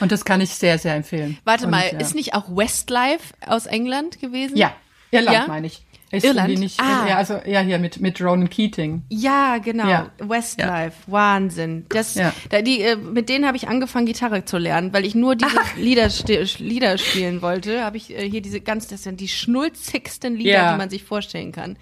Und 0.00 0.12
das 0.12 0.24
kann 0.24 0.40
ich 0.42 0.50
sehr, 0.50 0.78
sehr 0.78 0.94
empfehlen. 0.94 1.38
Warte 1.44 1.64
und, 1.64 1.70
mal, 1.70 1.84
ja. 1.90 1.98
ist 1.98 2.14
nicht 2.14 2.34
auch 2.34 2.44
Westlife 2.54 3.32
aus 3.46 3.66
England 3.66 4.20
gewesen? 4.20 4.56
Ja, 4.56 4.74
Irland 5.10 5.36
Ja? 5.36 5.46
meine 5.46 5.66
ich. 5.66 5.82
Ist 6.16 6.24
Irland? 6.24 6.58
Nicht, 6.58 6.80
Ah. 6.80 7.06
Ja, 7.08 7.16
also, 7.16 7.40
ja, 7.46 7.60
hier 7.60 7.78
mit, 7.78 8.00
mit 8.00 8.20
Ronan 8.20 8.48
Keating. 8.50 9.02
Ja, 9.08 9.58
genau. 9.58 9.88
Ja. 9.88 10.10
Westlife, 10.18 10.96
Wahnsinn. 11.06 11.86
Das, 11.88 12.14
Ja. 12.14 12.32
da, 12.50 12.62
die, 12.62 12.80
äh, 12.82 12.96
mit 12.96 13.28
denen 13.28 13.46
habe 13.46 13.56
ich 13.56 13.68
angefangen, 13.68 14.06
Gitarre 14.06 14.44
zu 14.44 14.58
lernen, 14.58 14.92
weil 14.92 15.04
ich 15.04 15.14
nur 15.14 15.36
diese 15.36 15.56
Lieder, 15.76 16.06
sti- 16.06 16.62
Lieder 16.62 16.98
spielen 16.98 17.42
wollte. 17.42 17.84
Habe 17.84 17.96
ich 17.96 18.10
äh, 18.16 18.28
hier 18.28 18.40
diese 18.42 18.60
ganz, 18.60 18.86
das 18.88 19.02
sind 19.02 19.20
die 19.20 19.28
schnulzigsten 19.28 20.34
Lieder, 20.36 20.50
Ja. 20.52 20.72
die 20.72 20.78
man 20.78 20.90
sich 20.90 21.04
vorstellen 21.04 21.52
kann. 21.52 21.76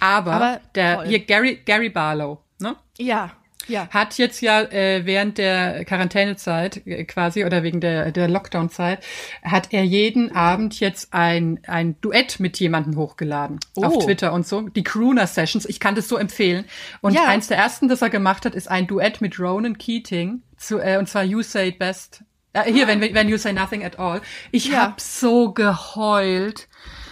Aber, 0.00 0.32
Aber 0.32 0.60
der, 0.74 0.96
toll. 0.96 1.06
hier 1.08 1.18
Gary, 1.20 1.58
Gary 1.64 1.90
Barlow, 1.90 2.38
ne? 2.58 2.76
Ja, 2.98 3.32
ja. 3.70 3.88
hat 3.90 4.18
jetzt 4.18 4.40
ja 4.42 4.60
äh, 4.62 5.06
während 5.06 5.38
der 5.38 5.84
Quarantänezeit 5.86 6.86
äh, 6.86 7.04
quasi 7.04 7.44
oder 7.44 7.62
wegen 7.62 7.80
der, 7.80 8.12
der 8.12 8.28
Lockdown-Zeit, 8.28 9.02
hat 9.42 9.68
er 9.72 9.84
jeden 9.84 10.34
Abend 10.34 10.78
jetzt 10.80 11.14
ein, 11.14 11.60
ein 11.66 12.00
Duett 12.00 12.40
mit 12.40 12.58
jemandem 12.60 12.96
hochgeladen 12.96 13.60
Oh. 13.76 13.84
auf 13.84 14.04
Twitter 14.04 14.32
und 14.32 14.46
so. 14.46 14.62
Die 14.68 14.82
Crooner-Sessions, 14.84 15.64
ich 15.66 15.80
kann 15.80 15.94
das 15.94 16.08
so 16.08 16.16
empfehlen. 16.16 16.64
Und 17.00 17.14
Ja. 17.14 17.26
eins 17.26 17.48
der 17.48 17.56
ersten, 17.56 17.88
das 17.88 18.02
er 18.02 18.10
gemacht 18.10 18.44
hat, 18.44 18.54
ist 18.54 18.68
ein 18.68 18.86
Duett 18.86 19.20
mit 19.20 19.38
Ronan 19.38 19.78
Keating, 19.78 20.42
zu, 20.56 20.78
äh, 20.78 20.98
und 20.98 21.08
zwar 21.08 21.24
You 21.24 21.42
Say 21.42 21.68
It 21.68 21.78
Best. 21.78 22.22
Äh, 22.52 22.72
hier, 22.72 22.88
wenn, 22.88 23.00
wenn 23.00 23.28
You 23.28 23.36
Say 23.36 23.52
Nothing 23.52 23.84
at 23.84 23.98
All. 23.98 24.20
Ich 24.50 24.66
Ja. 24.66 24.82
hab 24.82 25.00
so 25.00 25.52
geheult. 25.52 26.68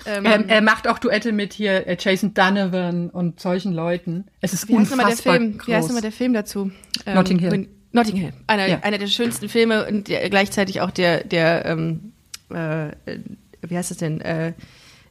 Ähm, 0.07 0.45
er 0.49 0.61
macht 0.63 0.89
auch 0.89 0.99
Duette 0.99 1.33
mit 1.33 1.53
hier 1.53 1.87
äh, 1.87 1.97
Jason 1.99 2.33
Donovan 2.35 3.11
und 3.11 3.41
solchen 3.41 3.73
Leuten. 3.75 4.25
Es 4.41 4.53
ist 4.53 4.69
Wie 4.69 4.73
heißt 4.79 4.93
unfassbar 4.93 5.07
nochmal 5.07 5.17
der 5.17 5.41
Film? 5.41 5.59
groß. 5.59 5.69
Wie 5.69 5.75
heißt 5.75 5.89
nochmal 5.89 6.03
der 6.03 6.13
Film 6.13 6.33
dazu? 6.33 6.71
Ähm, 7.07 7.15
Notting 7.15 7.39
Hill. 7.39 7.51
wenn- 7.53 7.69
Notting 7.93 8.17
Hill. 8.17 8.33
Einer, 8.47 8.67
Ja. 8.69 8.79
einer 8.83 8.99
der 8.99 9.07
schönsten 9.07 9.49
Filme 9.49 9.87
und 9.87 10.09
der, 10.09 10.29
gleichzeitig 10.31 10.81
auch 10.83 10.91
der, 10.91 11.25
der, 11.25 11.65
ähm, 11.67 12.13
äh, 12.53 12.89
äh, 12.89 12.93
wie 13.63 13.77
heißt 13.77 13.91
das 13.91 13.99
denn? 13.99 14.21
Äh, 14.21 14.53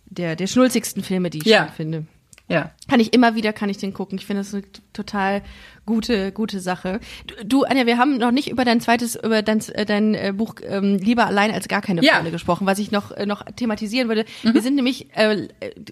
der, 0.06 0.36
der 0.36 0.48
schnulzigsten 0.48 1.04
Filme, 1.04 1.30
die 1.30 1.40
ich 1.40 1.46
Ja. 1.46 1.68
finde. 1.76 2.06
Ja. 2.50 2.72
Kann 2.90 3.02
ich 3.02 3.14
immer 3.14 3.36
wieder, 3.36 3.52
kann 3.52 3.68
ich 3.68 3.78
den 3.78 3.94
gucken. 3.94 4.18
Ich 4.18 4.26
finde 4.26 4.42
das 4.42 4.54
eine 4.54 4.64
total 4.94 5.42
gute, 5.86 6.32
gute 6.32 6.62
Sache. 6.62 7.02
Du, 7.26 7.36
du, 7.44 7.64
Anja, 7.66 7.86
wir 7.86 7.98
haben 7.98 8.18
noch 8.18 8.32
nicht 8.32 8.50
über 8.50 8.64
dein 8.64 8.80
zweites, 8.80 9.16
über 9.16 9.42
dein, 9.42 9.60
äh, 9.74 9.86
dein 9.86 10.16
äh, 10.16 10.32
Buch 10.34 10.56
ähm, 10.66 10.98
Lieber 10.98 11.26
allein 11.28 11.52
als 11.52 11.68
gar 11.68 11.82
keine 11.82 12.02
Ja. 12.04 12.14
Freunde 12.16 12.32
gesprochen, 12.32 12.66
was 12.66 12.80
ich 12.80 12.90
noch, 12.90 13.12
äh, 13.12 13.26
noch 13.26 13.44
thematisieren 13.44 14.08
würde. 14.08 14.24
Wir 14.44 14.62
sind 14.62 14.76
nämlich 14.76 15.08
äh, 15.18 15.50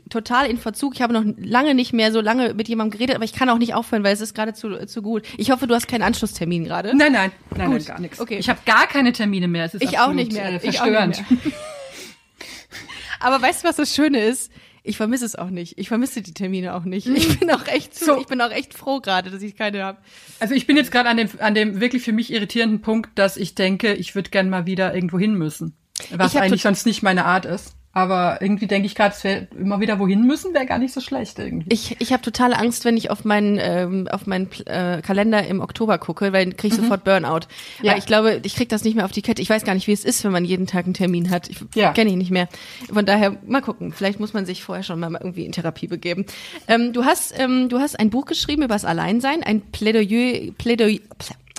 total 0.09 0.47
in 0.49 0.57
Verzug. 0.57 0.93
Ich 0.95 1.01
habe 1.01 1.11
noch 1.11 1.25
lange 1.37 1.75
nicht 1.75 1.91
mehr 1.91 2.13
so 2.13 2.21
lange 2.21 2.53
mit 2.53 2.69
jemandem 2.69 2.97
geredet, 2.97 3.17
aber 3.17 3.25
ich 3.25 3.33
kann 3.33 3.49
auch 3.49 3.57
nicht 3.57 3.73
aufhören, 3.73 4.05
weil 4.05 4.13
es 4.13 4.21
ist 4.21 4.33
gerade 4.33 4.53
zu, 4.53 4.85
zu 4.87 5.01
gut. 5.01 5.23
Ich 5.37 5.51
hoffe, 5.51 5.67
du 5.67 5.75
hast 5.75 5.89
keinen 5.89 6.03
Anschlusstermin 6.03 6.63
gerade. 6.63 6.95
Nein, 6.95 7.11
nein, 7.11 7.31
nein, 7.57 7.67
Gut. 7.71 7.79
nein 7.79 7.85
gar 7.85 7.99
nichts. 7.99 8.19
Okay. 8.21 8.37
Ich 8.37 8.47
habe 8.47 8.59
gar 8.65 8.87
keine 8.87 9.11
Termine 9.11 9.49
mehr. 9.49 9.65
Es 9.65 9.73
ist 9.73 9.83
Ich 9.83 9.99
auch 9.99 10.13
nicht 10.13 10.31
mehr. 10.31 10.45
Äh, 10.53 10.55
Ich 10.69 10.79
auch 10.79 10.85
nicht 10.85 11.17
verstörend. 11.17 11.29
mehr. 11.43 11.53
Aber 13.19 13.41
weißt 13.41 13.63
du, 13.63 13.67
was 13.67 13.75
das 13.77 13.93
Schöne 13.93 14.19
ist? 14.23 14.51
Ich 14.85 14.97
vermisse 14.97 15.25
es 15.25 15.35
auch 15.35 15.49
nicht. 15.49 15.77
Ich 15.77 15.87
vermisse 15.87 16.21
die 16.21 16.33
Termine 16.33 16.75
auch 16.75 16.83
nicht. 16.83 17.07
Ich 17.07 17.39
bin 17.39 17.49
auch 17.51 17.67
echt 17.67 17.95
So. 17.95 18.19
ich 18.19 18.27
bin 18.27 18.39
auch 18.41 18.51
echt 18.51 18.73
froh 18.73 18.99
gerade, 18.99 19.31
dass 19.31 19.41
ich 19.41 19.55
keine 19.55 19.83
habe. 19.83 19.97
Also 20.39 20.53
ich 20.53 20.67
bin 20.67 20.77
jetzt 20.77 20.91
gerade 20.91 21.09
an 21.09 21.17
dem, 21.17 21.29
an 21.39 21.55
dem 21.55 21.81
wirklich 21.81 22.03
für 22.03 22.11
mich 22.11 22.31
irritierenden 22.31 22.81
Punkt, 22.81 23.17
dass 23.17 23.37
ich 23.37 23.55
denke, 23.55 23.93
ich 23.93 24.15
würde 24.15 24.29
gern 24.29 24.49
mal 24.49 24.65
wieder 24.65 24.93
irgendwo 24.93 25.17
hin 25.17 25.35
müssen. 25.35 25.75
Was 26.11 26.35
eigentlich 26.35 26.61
sonst 26.61 26.85
nicht 26.85 27.03
meine 27.03 27.25
Art 27.25 27.45
ist. 27.45 27.75
Aber 27.95 28.41
irgendwie 28.41 28.67
denke 28.67 28.87
ich 28.87 28.93
gerade, 28.93 29.15
es 29.15 29.23
wäre 29.23 29.47
immer 29.57 29.79
wieder 29.79 29.99
wohin 29.99 30.27
müssen, 30.27 30.53
wäre 30.53 30.65
gar 30.65 30.79
nicht 30.79 30.93
so 30.93 30.99
schlecht 30.99 31.39
irgendwie. 31.39 31.73
Ich, 31.73 31.95
ich 32.01 32.11
habe 32.11 32.21
totale 32.21 32.59
Angst, 32.59 32.83
wenn 32.83 32.97
ich 32.97 33.09
auf 33.09 33.23
meinen 33.23 33.57
ähm, 33.57 34.09
auf 34.11 34.27
meinen 34.27 34.49
äh, 34.65 35.01
Kalender 35.01 35.47
im 35.47 35.61
Oktober 35.61 35.97
gucke, 35.97 36.33
weil 36.33 36.43
dann 36.43 36.57
krieg 36.57 36.73
ich 36.73 36.77
sofort 36.77 37.05
Burnout. 37.05 37.47
Ja. 37.81 37.93
Weil 37.93 37.99
ich 37.99 38.05
glaube, 38.05 38.41
ich 38.43 38.55
krieg 38.57 38.67
das 38.67 38.83
nicht 38.83 38.95
mehr 38.95 39.05
auf 39.05 39.13
die 39.13 39.21
Kette. 39.21 39.41
Ich 39.41 39.49
weiß 39.49 39.63
gar 39.63 39.73
nicht, 39.73 39.87
wie 39.87 39.93
es 39.93 40.03
ist, 40.03 40.25
wenn 40.25 40.33
man 40.33 40.43
jeden 40.43 40.67
Tag 40.67 40.83
einen 40.83 40.93
Termin 40.93 41.29
hat. 41.29 41.47
Ich 41.49 41.57
Ja. 41.73 41.93
kenne 41.93 42.09
ich 42.09 42.17
nicht 42.17 42.31
mehr. 42.31 42.49
Von 42.91 43.05
daher 43.05 43.37
mal 43.47 43.61
gucken. 43.61 43.93
Vielleicht 43.93 44.19
muss 44.19 44.33
man 44.33 44.45
sich 44.45 44.61
vorher 44.61 44.83
schon 44.83 44.99
mal 44.99 45.13
irgendwie 45.13 45.45
in 45.45 45.53
Therapie 45.53 45.87
begeben. 45.87 46.25
Ähm, 46.67 46.91
du 46.91 47.05
hast 47.05 47.33
ähm, 47.39 47.69
du 47.69 47.79
hast 47.79 47.97
ein 47.97 48.09
Buch 48.09 48.25
geschrieben 48.25 48.63
über 48.63 48.75
das 48.75 48.83
Alleinsein, 48.83 49.41
ein 49.41 49.61
Plädoyer 49.71 50.51
Plädoyer. 50.57 50.99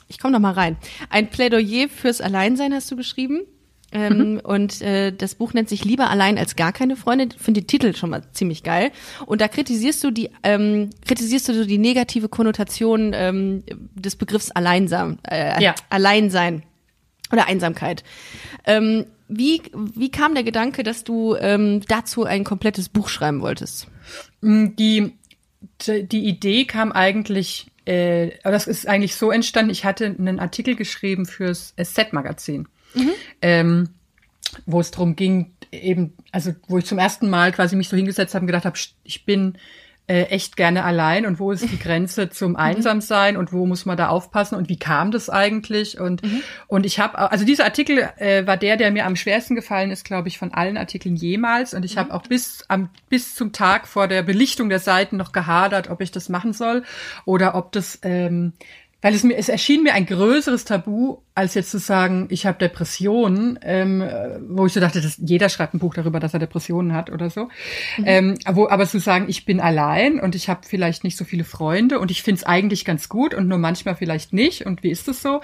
Ich 0.09 0.18
komme 0.18 0.32
noch 0.32 0.41
mal 0.41 0.53
rein. 0.53 0.76
Ein 1.09 1.30
Plädoyer 1.30 1.89
fürs 1.89 2.20
Alleinsein 2.20 2.74
hast 2.74 2.91
du 2.91 2.97
geschrieben. 2.97 3.41
Ähm, 3.93 4.41
Und 4.43 4.82
äh, 4.82 5.12
das 5.12 5.37
Buch 5.37 5.55
nennt 5.55 5.68
sich 5.68 5.84
Lieber 5.84 6.11
allein 6.11 6.39
als 6.39 6.57
gar 6.57 6.72
keine 6.72 6.97
Freunde. 6.97 7.28
Ich 7.37 7.41
finde 7.43 7.61
den 7.62 7.66
Titel 7.68 7.95
schon 7.95 8.11
mal 8.11 8.22
ziemlich 8.32 8.62
geil. 8.62 8.91
Und 9.26 9.41
da 9.41 9.49
kritisierst 9.49 10.03
du 10.03 10.11
die, 10.11 10.30
ähm, 10.43 10.91
kritisierst 11.07 11.49
du 11.49 11.55
so 11.55 11.64
die 11.64 11.78
negative 11.78 12.28
Konnotation 12.28 13.12
ähm, 13.14 13.62
des 13.95 14.16
Begriffs 14.16 14.51
Alleinsam, 14.51 15.18
äh, 15.28 15.62
Ja. 15.62 15.74
Alleinsein. 15.89 16.62
oder 17.32 17.47
Einsamkeit. 17.49 18.05
Ähm, 18.64 19.07
wie, 19.28 19.62
wie 19.74 20.11
kam 20.11 20.34
der 20.34 20.45
Gedanke, 20.45 20.82
dass 20.84 21.03
du 21.03 21.34
ähm, 21.37 21.80
dazu 21.89 22.24
ein 22.24 22.45
komplettes 22.45 22.89
Buch 22.89 23.09
schreiben 23.09 23.41
wolltest? 23.41 23.89
Die, 24.43 25.12
die 25.89 26.24
Idee 26.28 26.64
kam 26.64 26.93
eigentlich, 26.93 27.66
äh, 27.84 28.30
das 28.45 28.68
ist 28.68 28.87
eigentlich 28.87 29.16
so 29.16 29.32
entstanden, 29.32 29.70
ich 29.72 29.84
hatte 29.84 30.07
einen 30.07 30.39
Artikel 30.39 30.76
geschrieben 30.76 31.26
fürs 31.26 31.74
Set-Magazin, 31.76 32.68
mhm. 32.97 33.11
ähm, 33.42 33.88
wo 34.64 34.80
es 34.80 34.90
darum 34.90 35.16
ging, 35.16 35.53
eben, 35.72 36.14
also 36.32 36.55
wo 36.68 36.78
ich 36.78 36.86
zum 36.86 36.99
ersten 36.99 37.28
Mal 37.28 37.53
quasi 37.53 37.76
mich 37.76 37.88
so 37.88 37.97
hingesetzt 37.97 38.34
habe 38.34 38.44
und 38.44 38.47
gedacht 38.47 38.64
habe, 38.64 38.78
ich 39.05 39.24
bin 39.24 39.59
äh, 40.09 40.22
echt 40.24 40.57
gerne 40.57 40.84
allein 40.84 41.26
und 41.26 41.40
wo 41.40 41.51
ist 41.51 41.68
die 41.70 41.78
Grenze 41.78 42.30
zum 42.30 42.53
mhm. 42.53 42.57
Einsamsein 42.57 43.36
und 43.36 43.53
wo 43.53 43.66
muss 43.66 43.86
man 43.86 43.97
da 43.97 44.09
aufpassen 44.09 44.55
und 44.55 44.68
wie 44.68 44.78
kam 44.78 45.11
das 45.11 45.28
eigentlich 45.28 45.99
und 45.99 46.22
mhm. 46.22 46.42
und 46.68 46.86
ich 46.86 47.01
habe 47.01 47.18
also 47.18 47.44
dieser 47.44 47.64
Artikel 47.64 48.09
äh, 48.18 48.47
war 48.47 48.57
der 48.57 48.76
der 48.76 48.92
mir 48.92 49.05
am 49.05 49.16
schwersten 49.16 49.57
gefallen 49.57 49.90
ist 49.90 50.05
glaube 50.05 50.28
ich 50.28 50.38
von 50.38 50.55
allen 50.55 50.76
Artikeln 50.76 51.16
jemals 51.16 51.74
und 51.74 51.84
ich 51.84 51.97
mhm. 51.97 52.01
habe 52.01 52.14
auch 52.14 52.22
bis 52.22 52.64
am 52.68 52.88
bis 53.09 53.34
zum 53.34 53.53
Tag 53.53 53.88
vor 53.88 54.07
der 54.07 54.22
Belichtung 54.22 54.68
der 54.68 54.78
Seiten 54.78 55.16
noch 55.16 55.32
gehadert 55.32 55.90
ob 55.90 56.01
ich 56.01 56.12
das 56.12 56.28
machen 56.28 56.53
soll 56.53 56.84
oder 57.24 57.57
ob 57.57 57.72
das 57.72 57.99
ähm, 58.03 58.53
weil 59.03 59.12
es 59.12 59.24
mir 59.24 59.36
es 59.36 59.49
erschien 59.49 59.82
mir 59.82 59.94
ein 59.94 60.07
größeres 60.07 60.64
Tabu 60.64 61.18
als 61.37 61.53
jetzt 61.53 61.70
zu 61.70 61.78
sagen, 61.78 62.28
ich 62.30 62.47
habe 62.47 62.57
Depressionen, 62.57 63.59
ähm, 63.61 64.03
wo 64.49 64.64
ich 64.64 64.72
so 64.72 64.80
dachte, 64.80 65.03
dass 65.03 65.18
jeder 65.18 65.51
schreibt 65.51 65.74
ein 65.74 65.78
Buch 65.78 65.93
darüber, 65.93 66.18
dass 66.18 66.32
er 66.32 66.41
Depressionen 66.41 66.95
hat 66.95 67.11
oder 67.11 67.28
so. 67.28 67.51
Mhm. 67.99 68.05
Ähm, 68.07 68.39
wo, 68.49 68.68
aber 68.70 68.87
zu 68.87 68.99
sagen, 68.99 69.26
ich 69.28 69.45
bin 69.45 69.61
allein 69.61 70.18
und 70.18 70.34
ich 70.34 70.49
habe 70.49 70.61
vielleicht 70.66 71.05
nicht 71.05 71.18
so 71.18 71.26
viele 71.26 71.45
Freunde 71.45 72.01
und 72.01 72.11
ich 72.11 72.22
finde 72.22 72.39
es 72.39 72.45
eigentlich 72.45 72.87
ganz 72.87 73.11
gut 73.11 73.34
und 73.34 73.49
nur 73.49 73.59
manchmal 73.59 73.97
vielleicht 73.97 74.32
nicht 74.32 74.64
und 74.64 74.82
wie 74.82 74.91
ist 74.91 75.09
das 75.09 75.20
so, 75.20 75.43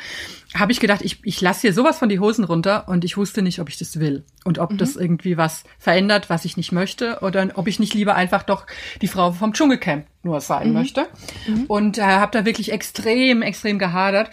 habe 0.54 0.72
ich 0.72 0.80
gedacht, 0.80 1.02
ich, 1.02 1.18
ich 1.24 1.42
lasse 1.42 1.60
hier 1.60 1.74
sowas 1.74 1.98
von 1.98 2.08
die 2.08 2.20
Hosen 2.20 2.44
runter 2.44 2.88
und 2.88 3.04
ich 3.04 3.18
wusste 3.18 3.42
nicht, 3.42 3.60
ob 3.60 3.68
ich 3.68 3.76
das 3.76 4.00
will 4.00 4.24
und 4.46 4.58
ob 4.58 4.72
mhm. 4.72 4.78
das 4.78 4.96
irgendwie 4.96 5.36
was 5.36 5.64
verändert, 5.78 6.30
was 6.30 6.46
ich 6.46 6.56
nicht 6.56 6.72
möchte 6.72 7.18
oder 7.20 7.46
ob 7.56 7.68
ich 7.68 7.78
nicht 7.78 7.92
lieber 7.92 8.14
einfach 8.14 8.44
doch 8.44 8.66
die 9.02 9.08
Frau 9.08 9.32
vom 9.32 9.52
Dschungelcamp 9.52 10.06
nur 10.22 10.40
sein 10.40 10.68
mhm. 10.68 10.72
möchte. 10.72 11.06
Mhm. 11.46 11.64
Und 11.66 11.98
äh, 11.98 12.02
habe 12.02 12.32
da 12.32 12.46
wirklich 12.46 12.72
extrem, 12.72 13.42
extrem 13.42 13.78
gehadert 13.78 14.30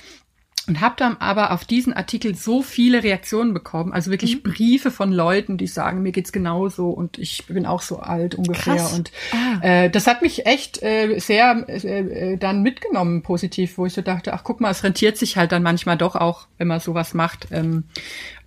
und 0.69 0.81
habe 0.81 0.95
dann 0.97 1.17
aber 1.17 1.51
auf 1.51 1.65
diesen 1.65 1.93
Artikel 1.93 2.35
so 2.35 2.61
viele 2.61 3.03
Reaktionen 3.03 3.53
bekommen, 3.53 3.91
also 3.91 4.11
wirklich 4.11 4.37
mhm. 4.37 4.51
Briefe 4.51 4.91
von 4.91 5.11
Leuten, 5.11 5.57
die 5.57 5.67
sagen, 5.67 6.01
mir 6.03 6.11
geht's 6.11 6.31
genauso 6.31 6.89
und 6.89 7.17
ich 7.17 7.45
bin 7.47 7.65
auch 7.65 7.81
so 7.81 7.99
alt 7.99 8.35
ungefähr 8.35 8.75
Krass. 8.75 8.93
und 8.93 9.11
ah. 9.33 9.65
äh, 9.65 9.89
das 9.89 10.07
hat 10.07 10.21
mich 10.21 10.45
echt 10.45 10.81
äh, 10.83 11.17
sehr 11.19 11.65
äh, 11.67 12.37
dann 12.37 12.61
mitgenommen 12.61 13.23
positiv, 13.23 13.77
wo 13.77 13.85
ich 13.87 13.93
so 13.93 14.01
dachte, 14.01 14.33
ach 14.33 14.43
guck 14.43 14.61
mal, 14.61 14.69
es 14.69 14.83
rentiert 14.83 15.17
sich 15.17 15.37
halt 15.37 15.51
dann 15.51 15.63
manchmal 15.63 15.97
doch 15.97 16.15
auch, 16.15 16.47
wenn 16.57 16.67
man 16.67 16.79
sowas 16.79 17.13
macht. 17.13 17.47
Ähm, 17.51 17.85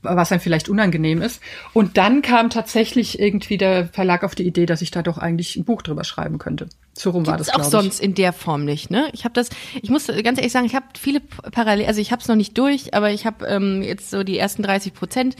was 0.04 0.32
einem 0.32 0.40
vielleicht 0.40 0.68
unangenehm 0.68 1.22
ist. 1.22 1.40
Und 1.72 1.96
dann 1.96 2.22
kam 2.22 2.50
tatsächlich 2.50 3.20
irgendwie 3.20 3.56
der 3.56 3.86
Verlag 3.86 4.24
auf 4.24 4.34
die 4.34 4.44
Idee, 4.44 4.66
dass 4.66 4.82
ich 4.82 4.90
da 4.90 5.00
doch 5.00 5.16
eigentlich 5.16 5.54
ein 5.54 5.64
Buch 5.64 5.80
drüber 5.80 6.02
schreiben 6.02 6.38
könnte. 6.38 6.68
So 6.94 7.10
rum 7.10 7.26
war 7.26 7.38
das 7.38 7.48
auch 7.48 7.64
sonst 7.64 8.00
in 8.00 8.14
der 8.14 8.34
Form 8.34 8.66
nicht, 8.66 8.90
ne? 8.90 9.08
Ich 9.14 9.24
habe 9.24 9.32
das, 9.32 9.48
ich 9.80 9.88
muss 9.88 10.08
ganz 10.08 10.38
ehrlich 10.38 10.52
sagen, 10.52 10.66
ich 10.66 10.74
habe 10.74 10.86
viele 10.98 11.20
parallel, 11.20 11.86
also 11.86 12.02
ich 12.02 12.12
habe 12.12 12.20
es 12.20 12.28
noch 12.28 12.36
nicht 12.36 12.56
durch, 12.58 12.92
aber 12.92 13.10
ich 13.10 13.24
habe 13.24 13.46
ähm, 13.46 13.82
jetzt 13.82 14.10
so 14.10 14.22
die 14.22 14.36
ersten 14.36 14.62
30 14.62 14.92
Prozent, 14.92 15.36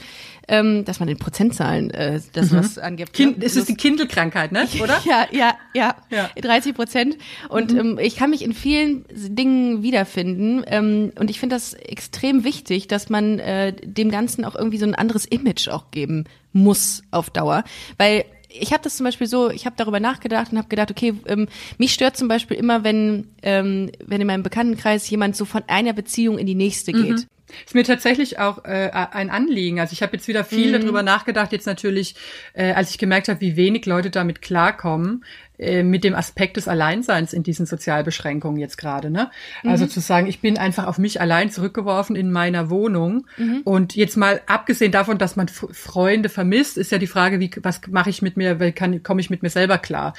ähm, 0.47 0.83
dass 0.83 0.99
man 0.99 1.09
in 1.09 1.17
Prozentzahlen 1.17 1.91
äh, 1.91 2.19
das 2.33 2.49
mhm. 2.49 2.57
was 2.57 2.79
angibt. 2.79 3.13
Kind, 3.13 3.37
ne? 3.37 3.45
Ist 3.45 3.55
es 3.55 3.65
die 3.65 3.75
Kindelkrankheit, 3.75 4.51
ne? 4.51 4.67
Oder? 4.81 4.99
ja, 5.05 5.27
ja, 5.31 5.55
ja, 5.75 5.95
ja. 6.09 6.29
30 6.41 6.73
Prozent. 6.73 7.17
Und 7.49 7.71
mhm. 7.71 7.79
ähm, 7.79 7.99
ich 8.01 8.15
kann 8.15 8.31
mich 8.31 8.41
in 8.41 8.53
vielen 8.53 9.05
Dingen 9.11 9.83
wiederfinden. 9.83 10.63
Ähm, 10.65 11.11
und 11.19 11.29
ich 11.29 11.39
finde 11.39 11.55
das 11.55 11.73
extrem 11.75 12.43
wichtig, 12.43 12.87
dass 12.87 13.09
man 13.09 13.37
äh, 13.37 13.73
dem 13.73 14.09
Ganzen 14.09 14.43
auch 14.43 14.55
irgendwie 14.55 14.79
so 14.79 14.85
ein 14.85 14.95
anderes 14.95 15.25
Image 15.25 15.67
auch 15.67 15.91
geben 15.91 16.25
muss 16.51 17.03
auf 17.11 17.29
Dauer, 17.29 17.63
weil 17.97 18.25
ich 18.53 18.71
habe 18.71 18.83
das 18.83 18.97
zum 18.97 19.05
Beispiel 19.05 19.27
so, 19.27 19.49
ich 19.49 19.65
habe 19.65 19.75
darüber 19.77 19.99
nachgedacht 19.99 20.51
und 20.51 20.57
habe 20.57 20.67
gedacht, 20.67 20.91
okay, 20.91 21.15
ähm, 21.25 21.47
mich 21.77 21.93
stört 21.93 22.15
zum 22.15 22.27
Beispiel 22.27 22.57
immer, 22.57 22.83
wenn, 22.83 23.27
ähm, 23.41 23.91
wenn 24.05 24.21
in 24.21 24.27
meinem 24.27 24.43
Bekanntenkreis 24.43 25.09
jemand 25.09 25.35
so 25.35 25.45
von 25.45 25.63
einer 25.67 25.93
Beziehung 25.93 26.37
in 26.37 26.45
die 26.45 26.55
nächste 26.55 26.91
geht. 26.91 27.19
Mhm. 27.19 27.25
Ist 27.65 27.75
mir 27.75 27.83
tatsächlich 27.83 28.39
auch 28.39 28.65
äh, 28.65 28.89
ein 28.93 29.29
Anliegen. 29.29 29.79
Also 29.79 29.93
ich 29.93 30.01
habe 30.01 30.13
jetzt 30.15 30.27
wieder 30.27 30.43
viel 30.43 30.75
mhm. 30.75 30.81
darüber 30.81 31.03
nachgedacht, 31.03 31.51
jetzt 31.51 31.65
natürlich, 31.65 32.15
äh, 32.53 32.73
als 32.73 32.91
ich 32.91 32.97
gemerkt 32.97 33.27
habe, 33.29 33.41
wie 33.41 33.55
wenig 33.55 33.85
Leute 33.85 34.09
damit 34.09 34.41
klarkommen, 34.41 35.23
äh, 35.59 35.83
mit 35.83 36.03
dem 36.03 36.15
Aspekt 36.15 36.57
des 36.57 36.67
Alleinseins 36.67 37.31
in 37.31 37.43
diesen 37.43 37.65
Sozialbeschränkungen 37.65 38.59
jetzt 38.59 38.77
gerade. 38.77 39.11
Ne? 39.11 39.29
Also 39.63 39.85
mhm. 39.85 39.89
zu 39.89 39.99
sagen, 39.99 40.27
ich 40.27 40.41
bin 40.41 40.57
einfach 40.57 40.87
auf 40.87 40.97
mich 40.97 41.21
allein 41.21 41.51
zurückgeworfen 41.51 42.15
in 42.15 42.31
meiner 42.31 42.71
Wohnung. 42.71 43.27
Mhm. 43.37 43.61
Und 43.63 43.95
jetzt 43.95 44.17
mal 44.17 44.41
abgesehen 44.47 44.91
davon, 44.91 45.19
dass 45.19 45.35
man 45.35 45.47
Freunde 45.47 46.29
vermisst, 46.29 46.77
ist 46.77 46.91
ja 46.91 46.97
die 46.97 47.07
Frage, 47.07 47.39
wie 47.39 47.51
was 47.61 47.81
mache 47.87 48.09
ich 48.09 48.21
mit 48.23 48.35
mir, 48.35 48.73
komme 48.73 49.21
ich 49.21 49.29
mit 49.29 49.43
mir 49.43 49.49
selber 49.49 49.77
klar? 49.77 50.13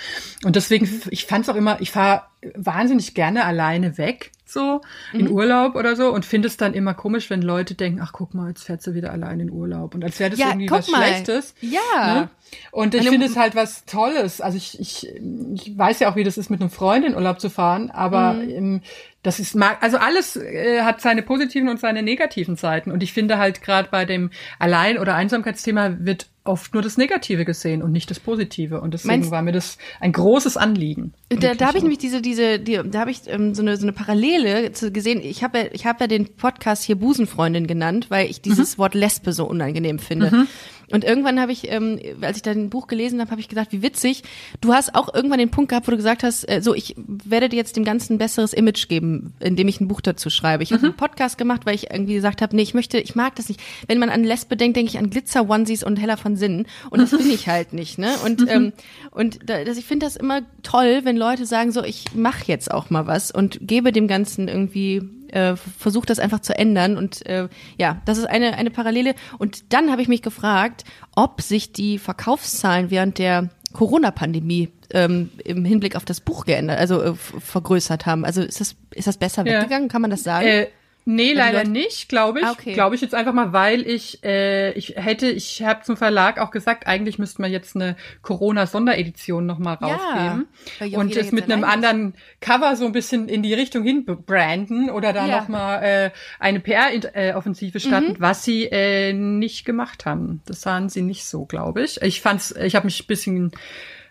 Und 0.44 0.54
deswegen, 0.56 0.88
ich 1.10 1.26
fand 1.26 1.44
es 1.44 1.48
auch 1.48 1.56
immer, 1.56 1.80
ich 1.80 1.90
fahre 1.90 2.22
wahnsinnig 2.54 3.14
gerne 3.14 3.44
alleine 3.44 3.98
weg 3.98 4.30
so 4.54 4.80
mhm. 5.12 5.20
in 5.20 5.30
Urlaub 5.30 5.74
oder 5.74 5.96
so 5.96 6.10
und 6.10 6.24
finde 6.24 6.48
es 6.48 6.56
dann 6.56 6.72
immer 6.72 6.94
komisch, 6.94 7.28
wenn 7.28 7.42
Leute 7.42 7.74
denken, 7.74 8.00
ach 8.02 8.12
guck 8.12 8.32
mal, 8.32 8.48
jetzt 8.48 8.64
fährt 8.64 8.82
sie 8.82 8.94
wieder 8.94 9.12
allein 9.12 9.40
in 9.40 9.50
Urlaub 9.50 9.94
und 9.94 10.02
als 10.02 10.18
wäre 10.18 10.30
das 10.30 10.38
ja, 10.38 10.48
irgendwie 10.48 10.70
was 10.70 10.88
mal. 10.88 11.06
Schlechtes. 11.06 11.54
Ja. 11.60 12.14
Ne? 12.14 12.30
Und 12.70 12.94
ich 12.94 13.08
finde 13.08 13.26
es 13.26 13.36
halt 13.36 13.54
was 13.54 13.84
Tolles. 13.84 14.40
Also 14.40 14.56
ich, 14.56 14.78
ich, 14.80 15.08
ich 15.54 15.76
weiß 15.76 16.00
ja 16.00 16.10
auch, 16.10 16.16
wie 16.16 16.24
das 16.24 16.38
ist, 16.38 16.50
mit 16.50 16.60
einem 16.60 16.70
Freund 16.70 17.04
in 17.04 17.14
Urlaub 17.14 17.40
zu 17.40 17.50
fahren, 17.50 17.90
aber 17.90 18.34
mhm. 18.34 18.80
Das 19.24 19.40
ist 19.40 19.56
also 19.56 19.96
alles 19.96 20.36
äh, 20.36 20.82
hat 20.82 21.00
seine 21.00 21.22
positiven 21.22 21.70
und 21.70 21.80
seine 21.80 22.02
negativen 22.02 22.56
Seiten. 22.56 22.92
Und 22.92 23.02
ich 23.02 23.12
finde 23.12 23.38
halt 23.38 23.62
gerade 23.62 23.88
bei 23.90 24.04
dem 24.04 24.30
Allein- 24.58 24.98
oder 24.98 25.14
Einsamkeitsthema 25.14 25.96
wird 26.00 26.28
oft 26.44 26.74
nur 26.74 26.82
das 26.82 26.98
Negative 26.98 27.46
gesehen 27.46 27.82
und 27.82 27.90
nicht 27.90 28.10
das 28.10 28.20
Positive. 28.20 28.82
Und 28.82 28.92
deswegen 28.92 29.14
Meinst, 29.14 29.30
war 29.30 29.40
mir 29.40 29.52
das 29.52 29.78
ein 29.98 30.12
großes 30.12 30.58
Anliegen. 30.58 31.14
Da, 31.30 31.54
da 31.54 31.68
habe 31.68 31.78
ich 31.78 31.82
nämlich 31.82 31.98
diese, 31.98 32.20
diese, 32.20 32.58
die, 32.58 32.78
da 32.84 33.00
habe 33.00 33.10
ich 33.10 33.22
ähm, 33.26 33.54
so 33.54 33.62
eine 33.62 33.78
so 33.78 33.84
eine 33.84 33.94
Parallele 33.94 34.72
zu, 34.72 34.92
gesehen. 34.92 35.22
Ich 35.22 35.42
habe 35.42 35.58
ja, 35.58 35.64
ich 35.72 35.86
habe 35.86 36.04
ja 36.04 36.06
den 36.06 36.36
Podcast 36.36 36.84
hier 36.84 36.96
Busenfreundin 36.96 37.66
genannt, 37.66 38.06
weil 38.10 38.28
ich 38.28 38.42
dieses 38.42 38.76
mhm. 38.76 38.82
Wort 38.82 38.94
Lesbe 38.94 39.32
so 39.32 39.46
unangenehm 39.46 39.98
finde. 39.98 40.30
Mhm. 40.30 40.48
Und 40.94 41.02
irgendwann 41.02 41.40
habe 41.40 41.50
ich, 41.50 41.72
ähm, 41.72 41.98
als 42.20 42.36
ich 42.36 42.44
dein 42.44 42.70
Buch 42.70 42.86
gelesen 42.86 43.20
habe, 43.20 43.32
habe 43.32 43.40
ich 43.40 43.48
gesagt, 43.48 43.72
wie 43.72 43.82
witzig. 43.82 44.22
Du 44.60 44.72
hast 44.72 44.94
auch 44.94 45.12
irgendwann 45.12 45.40
den 45.40 45.50
Punkt 45.50 45.70
gehabt, 45.70 45.88
wo 45.88 45.90
du 45.90 45.96
gesagt 45.96 46.22
hast, 46.22 46.48
äh, 46.48 46.62
so 46.62 46.72
ich 46.72 46.94
werde 46.96 47.48
dir 47.48 47.56
jetzt 47.56 47.76
dem 47.76 47.82
Ganzen 47.84 48.14
ein 48.14 48.18
besseres 48.18 48.52
Image 48.52 48.86
geben, 48.86 49.32
indem 49.40 49.66
ich 49.66 49.80
ein 49.80 49.88
Buch 49.88 50.00
dazu 50.00 50.30
schreibe. 50.30 50.62
Ich 50.62 50.70
mhm. 50.70 50.76
habe 50.76 50.86
einen 50.86 50.96
Podcast 50.96 51.36
gemacht, 51.36 51.66
weil 51.66 51.74
ich 51.74 51.90
irgendwie 51.90 52.14
gesagt 52.14 52.42
habe, 52.42 52.54
nee, 52.54 52.62
ich 52.62 52.74
möchte, 52.74 53.00
ich 53.00 53.16
mag 53.16 53.34
das 53.34 53.48
nicht. 53.48 53.60
Wenn 53.88 53.98
man 53.98 54.08
an 54.08 54.22
Lesbe 54.22 54.56
denkt, 54.56 54.76
denke 54.76 54.88
ich 54.88 54.98
an 54.98 55.10
Glitzer 55.10 55.50
Onesies 55.50 55.82
und 55.82 55.96
Heller 55.96 56.16
von 56.16 56.36
Sinnen. 56.36 56.68
Und 56.90 57.00
das 57.00 57.10
bin 57.10 57.28
ich 57.28 57.48
halt 57.48 57.72
nicht, 57.72 57.98
ne? 57.98 58.12
Und 58.24 58.42
mhm. 58.42 58.48
ähm, 58.48 58.72
und 59.10 59.40
da, 59.50 59.64
das, 59.64 59.78
ich 59.78 59.86
finde 59.86 60.06
das 60.06 60.14
immer 60.14 60.42
toll, 60.62 61.00
wenn 61.02 61.16
Leute 61.16 61.44
sagen, 61.44 61.72
so 61.72 61.82
ich 61.82 62.04
mache 62.14 62.44
jetzt 62.46 62.70
auch 62.70 62.90
mal 62.90 63.08
was 63.08 63.32
und 63.32 63.58
gebe 63.62 63.90
dem 63.90 64.06
Ganzen 64.06 64.46
irgendwie 64.46 65.02
äh, 65.30 65.56
versucht 65.56 66.10
das 66.10 66.18
einfach 66.18 66.40
zu 66.40 66.56
ändern. 66.56 66.96
Und 66.96 67.24
äh, 67.26 67.48
ja, 67.78 68.00
das 68.04 68.18
ist 68.18 68.26
eine, 68.26 68.54
eine 68.54 68.70
Parallele. 68.70 69.14
Und 69.38 69.72
dann 69.72 69.90
habe 69.90 70.02
ich 70.02 70.08
mich 70.08 70.22
gefragt, 70.22 70.84
ob 71.14 71.40
sich 71.40 71.72
die 71.72 71.98
Verkaufszahlen 71.98 72.90
während 72.90 73.18
der 73.18 73.50
Corona-Pandemie 73.72 74.70
ähm, 74.90 75.30
im 75.44 75.64
Hinblick 75.64 75.96
auf 75.96 76.04
das 76.04 76.20
Buch 76.20 76.46
geändert, 76.46 76.78
also 76.78 77.02
äh, 77.02 77.14
vergrößert 77.14 78.06
haben. 78.06 78.24
Also 78.24 78.42
ist 78.42 78.60
das, 78.60 78.76
ist 78.92 79.06
das 79.06 79.18
besser 79.18 79.44
ja. 79.46 79.58
weggegangen? 79.58 79.88
Kann 79.88 80.00
man 80.02 80.10
das 80.10 80.22
sagen? 80.22 80.46
Äh, 80.46 80.68
Nee, 81.06 81.34
leider 81.34 81.64
nicht, 81.64 82.08
glaube 82.08 82.40
ich. 82.40 82.46
Ah, 82.46 82.52
okay. 82.52 82.72
Glaube 82.72 82.94
ich 82.94 83.02
jetzt 83.02 83.14
einfach 83.14 83.34
mal, 83.34 83.52
weil 83.52 83.86
ich 83.86 84.24
äh, 84.24 84.72
ich 84.72 84.94
hätte, 84.96 85.28
ich 85.28 85.62
habe 85.62 85.82
zum 85.82 85.96
Verlag 85.96 86.38
auch 86.38 86.50
gesagt, 86.50 86.86
eigentlich 86.86 87.18
müsste 87.18 87.42
man 87.42 87.52
jetzt 87.52 87.76
eine 87.76 87.96
Corona-Sonderedition 88.22 89.44
nochmal 89.44 89.74
rausgeben 89.74 90.46
ja, 90.80 90.98
und 90.98 91.14
es 91.14 91.30
mit 91.30 91.50
einem 91.50 91.64
anderen 91.64 92.14
Cover 92.40 92.74
so 92.76 92.86
ein 92.86 92.92
bisschen 92.92 93.28
in 93.28 93.42
die 93.42 93.52
Richtung 93.52 93.82
hin 93.82 94.04
branden 94.04 94.88
oder 94.88 95.12
da 95.12 95.26
ja. 95.26 95.40
nochmal 95.40 95.82
äh, 95.82 96.10
eine 96.38 96.60
PR-Offensive 96.60 97.80
starten, 97.80 98.12
mhm. 98.12 98.20
was 98.20 98.44
sie 98.44 98.64
äh, 98.64 99.12
nicht 99.12 99.66
gemacht 99.66 100.06
haben. 100.06 100.40
Das 100.46 100.62
sahen 100.62 100.88
sie 100.88 101.02
nicht 101.02 101.26
so, 101.26 101.44
glaube 101.44 101.82
ich. 101.82 102.00
Ich 102.00 102.22
fand's, 102.22 102.52
ich 102.52 102.76
habe 102.76 102.86
mich 102.86 103.02
ein 103.02 103.06
bisschen 103.06 103.52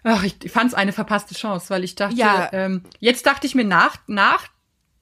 Ach, 0.05 0.23
ich 0.23 0.35
fand's 0.51 0.73
eine 0.73 0.91
verpasste 0.91 1.33
Chance, 1.33 1.69
weil 1.69 1.83
ich 1.85 1.95
dachte, 1.95 2.17
ja. 2.17 2.49
ähm, 2.51 2.83
jetzt 2.99 3.25
dachte 3.25 3.47
ich 3.47 3.55
mir 3.55 3.63
nach, 3.63 3.95
nach 4.07 4.49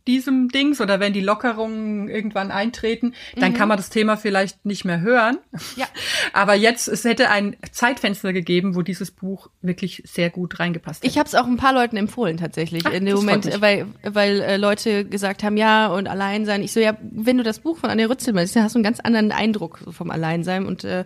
diesem 0.07 0.49
Dings 0.49 0.81
oder 0.81 0.99
wenn 0.99 1.13
die 1.13 1.21
Lockerungen 1.21 2.09
irgendwann 2.09 2.51
eintreten, 2.51 3.13
dann 3.35 3.51
mhm. 3.51 3.55
kann 3.55 3.67
man 3.67 3.77
das 3.77 3.89
Thema 3.89 4.17
vielleicht 4.17 4.65
nicht 4.65 4.85
mehr 4.85 5.01
hören. 5.01 5.37
Ja. 5.75 5.85
Aber 6.33 6.55
jetzt, 6.55 6.87
es 6.87 7.03
hätte 7.03 7.29
ein 7.29 7.55
Zeitfenster 7.71 8.33
gegeben, 8.33 8.75
wo 8.75 8.81
dieses 8.81 9.11
Buch 9.11 9.49
wirklich 9.61 10.03
sehr 10.05 10.29
gut 10.29 10.59
reingepasst 10.59 11.03
hätte. 11.03 11.11
Ich 11.11 11.17
habe 11.17 11.27
es 11.27 11.35
auch 11.35 11.45
ein 11.45 11.57
paar 11.57 11.73
Leuten 11.73 11.97
empfohlen 11.97 12.37
tatsächlich 12.37 12.83
Ach, 12.85 12.91
in 12.91 13.05
dem 13.05 13.15
Moment, 13.15 13.61
weil 13.61 13.87
weil 14.03 14.41
äh, 14.41 14.57
Leute 14.57 15.05
gesagt 15.05 15.43
haben, 15.43 15.57
ja 15.57 15.87
und 15.87 16.07
Alleinsein. 16.07 16.63
Ich 16.63 16.71
so 16.71 16.79
ja, 16.79 16.97
wenn 17.01 17.37
du 17.37 17.43
das 17.43 17.59
Buch 17.59 17.77
von 17.77 17.89
Anne 17.89 18.09
Rützel 18.09 18.33
meinst, 18.33 18.55
dann 18.55 18.63
hast 18.63 18.75
du 18.75 18.79
einen 18.79 18.83
ganz 18.83 18.99
anderen 18.99 19.31
Eindruck 19.31 19.79
vom 19.89 20.09
Alleinsein 20.09 20.65
und 20.65 20.83
äh, 20.83 21.05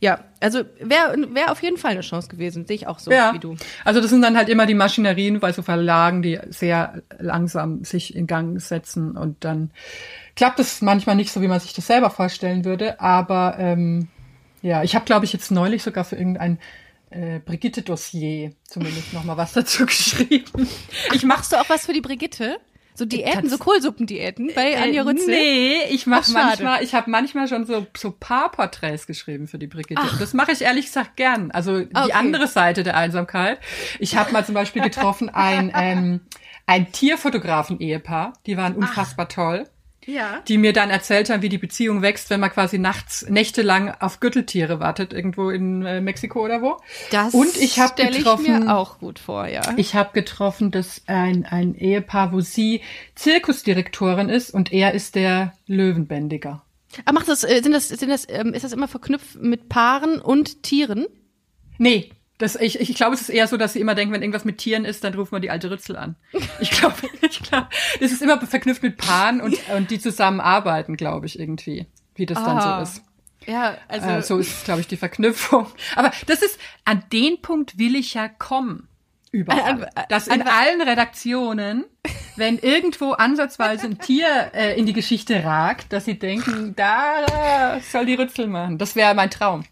Ja, 0.00 0.20
also 0.40 0.62
wäre 0.80 1.16
wär 1.34 1.50
auf 1.50 1.62
jeden 1.62 1.76
Fall 1.76 1.92
eine 1.92 2.00
Chance 2.02 2.28
gewesen, 2.28 2.66
sehe 2.66 2.76
ich 2.76 2.86
auch 2.86 2.98
so 2.98 3.10
ja. 3.10 3.32
wie 3.32 3.38
du. 3.38 3.56
Also 3.84 4.00
das 4.00 4.10
sind 4.10 4.22
dann 4.22 4.36
halt 4.36 4.48
immer 4.48 4.66
die 4.66 4.74
Maschinerien 4.74 5.40
bei 5.40 5.52
so 5.52 5.62
Verlagen, 5.62 6.22
die 6.22 6.38
sehr 6.50 7.02
langsam 7.18 7.84
sich 7.84 8.14
in 8.14 8.26
Gang 8.26 8.60
setzen 8.60 9.16
und 9.16 9.44
dann 9.44 9.70
klappt 10.34 10.60
es 10.60 10.82
manchmal 10.82 11.16
nicht 11.16 11.32
so, 11.32 11.40
wie 11.40 11.48
man 11.48 11.60
sich 11.60 11.72
das 11.72 11.86
selber 11.86 12.10
vorstellen 12.10 12.64
würde. 12.64 13.00
Aber 13.00 13.56
ähm, 13.58 14.08
ja, 14.62 14.82
ich 14.82 14.94
habe, 14.94 15.04
glaube 15.04 15.24
ich, 15.24 15.32
jetzt 15.32 15.50
neulich 15.50 15.82
sogar 15.82 16.04
für 16.04 16.16
irgendein 16.16 16.58
äh, 17.10 17.40
Brigitte-Dossier 17.40 18.52
zumindest 18.64 19.12
noch 19.12 19.24
mal 19.24 19.36
was 19.36 19.52
dazu 19.54 19.86
geschrieben. 19.86 20.68
Ich 21.12 21.24
machst 21.24 21.52
du 21.52 21.56
auch 21.56 21.68
was 21.68 21.86
für 21.86 21.92
die 21.92 22.00
Brigitte? 22.00 22.58
So 22.96 23.04
Diäten, 23.04 23.48
so 23.48 23.58
Kohlsuppendiäten 23.58 24.52
bei 24.54 24.80
Anja 24.82 25.02
Rützel? 25.02 25.26
Nee, 25.28 25.82
ich 25.90 26.06
mache 26.06 26.24
Ach, 26.28 26.32
manchmal, 26.32 26.82
ich 26.82 26.94
habe 26.94 27.10
manchmal 27.10 27.46
schon 27.46 27.66
so 27.66 27.86
so 27.96 28.10
Paarporträts 28.10 29.06
geschrieben 29.06 29.46
für 29.48 29.58
die 29.58 29.66
Brigitte. 29.66 30.00
Und 30.00 30.20
das 30.20 30.32
mache 30.32 30.52
ich 30.52 30.62
ehrlich 30.62 30.86
gesagt 30.86 31.16
gern. 31.16 31.50
Also 31.50 31.80
die 31.80 31.94
Okay. 31.94 32.12
andere 32.12 32.46
Seite 32.46 32.82
der 32.82 32.96
Einsamkeit. 32.96 33.58
Ich 33.98 34.16
habe 34.16 34.32
mal 34.32 34.44
zum 34.44 34.54
Beispiel 34.54 34.82
getroffen 34.82 35.28
ein 35.28 35.72
ähm, 35.76 36.20
ein 36.66 36.90
Tierfotografen-Ehepaar. 36.90 38.32
Die 38.46 38.56
waren 38.56 38.74
unfassbar 38.74 39.28
toll. 39.28 39.68
Ja. 40.04 40.40
Die 40.46 40.56
mir 40.56 40.72
dann 40.72 40.90
erzählt 40.90 41.30
haben, 41.30 41.42
wie 41.42 41.48
die 41.48 41.58
Beziehung 41.58 42.00
wächst, 42.00 42.30
wenn 42.30 42.38
man 42.38 42.50
quasi 42.50 42.78
nachts 42.78 43.26
nächtelang 43.28 43.90
auf 43.90 44.20
Gürteltiere 44.20 44.78
wartet, 44.78 45.12
irgendwo 45.12 45.50
in 45.50 45.84
äh, 45.84 46.00
Mexiko 46.00 46.44
oder 46.44 46.62
wo. 46.62 46.76
Das 47.10 47.34
Und 47.34 47.56
ich 47.56 47.80
habe 47.80 47.92
stelle 47.94 48.10
ich 48.10 48.18
getroffen, 48.18 48.66
mir 48.66 48.76
auch 48.76 48.98
gut 48.98 49.18
vor, 49.18 49.48
ja. 49.48 49.62
ich 49.76 49.94
habe 49.96 50.10
getroffen, 50.12 50.70
dass 50.70 51.02
ein, 51.06 51.44
ein 51.44 51.74
Ehepaar, 51.74 52.32
wo 52.32 52.40
sie 52.40 52.82
Zirkusdirektorin 53.16 54.28
ist 54.28 54.50
und 54.54 54.72
er 54.72 54.94
ist 54.94 55.16
der 55.16 55.54
Löwenbändiger. 55.66 56.62
Aber 57.04 57.14
macht 57.14 57.28
das, 57.28 57.42
äh, 57.42 57.60
sind 57.62 57.72
das, 57.72 57.88
sind 57.88 58.08
das, 58.08 58.26
ähm, 58.28 58.54
ist 58.54 58.64
das 58.64 58.72
immer 58.72 58.88
verknüpft 58.88 59.36
mit 59.40 59.68
Paaren 59.68 60.20
und 60.20 60.62
Tieren? 60.62 61.06
Nee, 61.78 62.10
das, 62.38 62.56
ich, 62.56 62.80
ich 62.80 62.94
glaube, 62.94 63.14
es 63.14 63.22
ist 63.22 63.28
eher 63.30 63.46
so, 63.48 63.56
dass 63.56 63.72
sie 63.72 63.80
immer 63.80 63.94
denken, 63.94 64.12
wenn 64.12 64.20
irgendwas 64.22 64.44
mit 64.44 64.58
Tieren 64.58 64.84
ist, 64.84 65.04
dann 65.04 65.14
ruft 65.14 65.32
man 65.32 65.40
die 65.42 65.50
alte 65.50 65.70
Rützel 65.70 65.96
an. 65.96 66.16
Ich 66.60 66.70
glaube, 66.70 66.94
ich 67.22 67.40
glaube, 67.42 67.68
das 68.00 68.12
ist 68.12 68.20
immer 68.22 68.40
verknüpft 68.40 68.82
mit 68.82 68.96
Paaren 68.98 69.40
und, 69.40 69.56
und 69.74 69.90
die 69.90 69.98
zusammenarbeiten, 69.98 70.96
glaube 70.96 71.26
ich, 71.26 71.38
irgendwie, 71.38 71.86
wie 72.14 72.26
das 72.26 72.42
dann 72.42 72.58
Ah. 72.58 72.84
so 72.84 72.98
ist. 72.98 73.02
Ja, 73.46 73.76
also. 73.88 74.08
Äh, 74.08 74.22
so 74.22 74.38
ist, 74.38 74.64
glaube 74.64 74.80
ich, 74.80 74.88
die 74.88 74.96
Verknüpfung. 74.96 75.66
Aber 75.94 76.10
das 76.26 76.42
ist, 76.42 76.58
an 76.84 77.04
den 77.12 77.40
Punkt 77.42 77.78
will 77.78 77.94
ich 77.94 78.14
ja 78.14 78.28
kommen. 78.28 78.88
Überall. 79.30 79.60
An- 79.60 79.84
an- 79.84 80.04
Dass 80.08 80.26
in 80.28 80.42
allen 80.42 80.80
Redaktionen, 80.82 81.84
wenn 82.36 82.58
irgendwo 82.58 83.12
ansatzweise 83.12 83.86
ein 83.86 83.98
Tier 83.98 84.26
äh, 84.52 84.78
in 84.78 84.84
die 84.86 84.92
Geschichte 84.92 85.44
ragt, 85.44 85.92
dass 85.92 86.06
sie 86.06 86.18
denken, 86.18 86.74
da 86.76 87.78
soll 87.92 88.06
die 88.06 88.14
Rützel 88.14 88.46
machen. 88.46 88.78
Das 88.78 88.96
wäre 88.96 89.14
mein 89.14 89.30
Traum. 89.30 89.64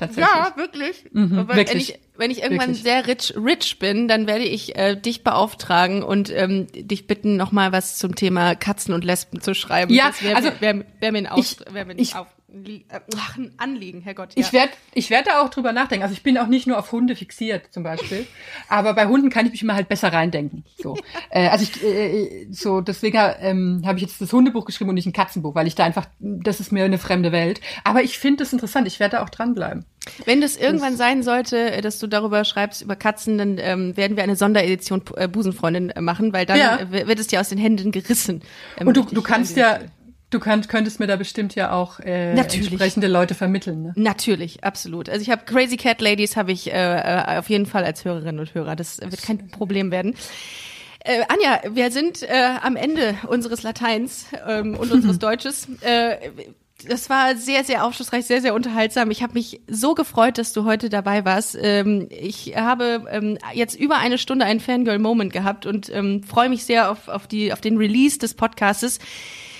Tatsächlich. 0.00 0.26
Ja, 0.34 0.56
wirklich. 0.56 1.04
Aber 1.14 1.48
wenn, 1.48 1.56
wirklich. 1.56 1.90
ich, 1.90 1.98
wenn 2.16 2.30
ich 2.30 2.42
irgendwann 2.42 2.68
Wirklich. 2.68 2.82
sehr 2.82 3.06
rich, 3.06 3.34
rich 3.36 3.78
bin, 3.78 4.08
dann 4.08 4.26
werde 4.26 4.44
ich 4.44 4.74
äh, 4.76 4.96
dich 4.96 5.22
beauftragen 5.22 6.02
und 6.02 6.30
ähm, 6.30 6.66
dich 6.72 7.06
bitten, 7.06 7.36
nochmal 7.36 7.70
was 7.72 7.96
zum 7.98 8.14
Thema 8.16 8.54
Katzen 8.54 8.94
und 8.94 9.04
Lesben 9.04 9.40
zu 9.40 9.54
schreiben. 9.54 9.92
Ja, 9.94 10.08
das 10.08 10.22
wäre 10.22 10.36
also 10.36 10.48
mir, 10.50 10.60
wär, 10.60 10.84
wär 11.00 11.12
mir 11.12 11.18
ein, 11.18 11.26
Aus, 11.28 11.56
ich- 11.60 11.72
wär 11.74 11.84
mir 11.84 11.92
ein, 11.92 11.98
ich- 11.98 12.16
auf, 12.16 12.26
ach, 13.16 13.36
ein 13.36 13.52
Anliegen, 13.58 14.00
Herrgott. 14.02 14.34
Ja. 14.36 14.40
Ich 14.44 14.52
werde 14.52 14.72
ich 14.94 15.10
werd 15.10 15.26
da 15.26 15.40
auch 15.42 15.50
drüber 15.50 15.72
nachdenken. 15.72 16.02
Also 16.02 16.12
ich 16.12 16.22
bin 16.22 16.38
auch 16.38 16.46
nicht 16.46 16.66
nur 16.66 16.78
auf 16.78 16.92
Hunde 16.92 17.16
fixiert 17.16 17.72
zum 17.72 17.82
Beispiel, 17.82 18.26
aber 18.68 18.94
bei 18.94 19.06
Hunden 19.06 19.30
kann 19.30 19.46
ich 19.46 19.52
mich 19.52 19.62
immer 19.62 19.74
halt 19.74 19.88
besser 19.88 20.12
reindenken. 20.12 20.64
So, 20.78 20.96
äh, 21.30 21.48
also 21.48 21.64
ich 21.64 21.82
äh, 21.84 22.46
so 22.50 22.80
deswegen 22.80 23.18
ähm, 23.40 23.82
habe 23.84 23.98
ich 23.98 24.02
jetzt 24.02 24.20
das 24.20 24.32
Hundebuch 24.32 24.64
geschrieben 24.64 24.90
und 24.90 24.94
nicht 24.96 25.06
ein 25.06 25.12
Katzenbuch, 25.12 25.54
weil 25.54 25.66
ich 25.66 25.74
da 25.74 25.84
einfach 25.84 26.06
das 26.18 26.60
ist 26.60 26.72
mir 26.72 26.84
eine 26.84 26.98
fremde 26.98 27.32
Welt. 27.32 27.60
Aber 27.84 28.02
ich 28.02 28.18
finde 28.18 28.44
das 28.44 28.52
interessant. 28.52 28.86
Ich 28.86 29.00
werde 29.00 29.16
da 29.16 29.22
auch 29.22 29.30
dranbleiben. 29.30 29.84
Wenn 30.24 30.40
das 30.40 30.56
irgendwann 30.56 30.96
sein 30.96 31.22
sollte, 31.22 31.72
äh, 31.72 31.80
dass 31.82 31.98
du 31.98 32.06
darüber 32.06 32.44
schreibst, 32.44 32.82
über 32.82 32.96
Katzen, 32.96 33.36
dann 33.38 33.58
ähm, 33.58 33.96
werden 33.96 34.16
wir 34.16 34.22
eine 34.24 34.36
Sonderedition 34.36 35.02
äh, 35.16 35.28
Busenfreundin 35.28 35.90
äh, 35.90 36.00
machen, 36.00 36.32
weil 36.32 36.46
dann 36.46 36.58
Ja. 36.58 36.80
äh, 36.80 37.06
wird 37.06 37.18
es 37.18 37.26
dir 37.26 37.40
aus 37.40 37.50
den 37.50 37.58
Händen 37.58 37.92
gerissen. 37.92 38.42
Ähm, 38.78 38.88
Und 38.88 38.96
du, 38.96 39.02
du 39.04 39.22
kannst 39.22 39.56
ja. 39.56 39.78
Du 40.30 40.38
könnt, 40.38 40.68
könntest 40.68 41.00
mir 41.00 41.06
da 41.06 41.16
bestimmt 41.16 41.54
ja 41.54 41.72
auch 41.72 42.00
äh, 42.00 42.34
Natürlich. 42.34 42.68
entsprechende 42.68 43.08
Leute 43.08 43.34
vermitteln. 43.34 43.82
Ne? 43.82 43.92
Natürlich, 43.96 44.64
absolut. 44.64 45.08
Also 45.08 45.22
ich 45.22 45.30
habe 45.30 45.44
Crazy 45.44 45.76
Cat 45.76 46.00
Ladies 46.00 46.36
habe 46.36 46.52
ich 46.52 46.72
äh, 46.72 46.74
äh, 46.74 47.38
auf 47.38 47.50
jeden 47.50 47.66
Fall 47.66 47.84
als 47.84 48.04
Hörerinnen 48.04 48.38
und 48.38 48.54
Hörer. 48.54 48.76
Das 48.76 49.00
wird 49.00 49.22
kein 49.22 49.48
Problem 49.48 49.90
werden. 49.90 50.14
Äh, 51.02 51.22
Anja, 51.28 51.74
wir 51.74 51.90
sind 51.90 52.22
äh, 52.22 52.56
am 52.62 52.76
Ende 52.76 53.16
unseres 53.26 53.62
Lateins 53.62 54.26
ähm, 54.46 54.76
und 54.76 54.92
unseres 54.92 55.18
Deutsches. 55.20 55.66
Äh, 55.80 56.30
das 56.88 57.10
war 57.10 57.36
sehr, 57.36 57.64
sehr 57.64 57.84
aufschlussreich, 57.84 58.26
sehr, 58.26 58.40
sehr 58.40 58.54
unterhaltsam. 58.54 59.10
Ich 59.10 59.22
habe 59.22 59.34
mich 59.34 59.60
so 59.66 59.94
gefreut, 59.94 60.38
dass 60.38 60.52
du 60.52 60.64
heute 60.64 60.88
dabei 60.88 61.24
warst. 61.24 61.56
Ähm, 61.60 62.08
ich 62.10 62.56
habe 62.56 63.06
ähm, 63.10 63.38
jetzt 63.54 63.78
über 63.78 63.98
eine 63.98 64.18
Stunde 64.18 64.44
einen 64.44 64.60
Fangirl-Moment 64.60 65.32
gehabt 65.32 65.66
und 65.66 65.90
ähm, 65.90 66.22
freue 66.22 66.48
mich 66.48 66.64
sehr 66.64 66.90
auf, 66.90 67.08
auf, 67.08 67.26
die, 67.26 67.52
auf 67.52 67.60
den 67.60 67.76
Release 67.76 68.18
des 68.18 68.34
Podcastes. 68.34 68.98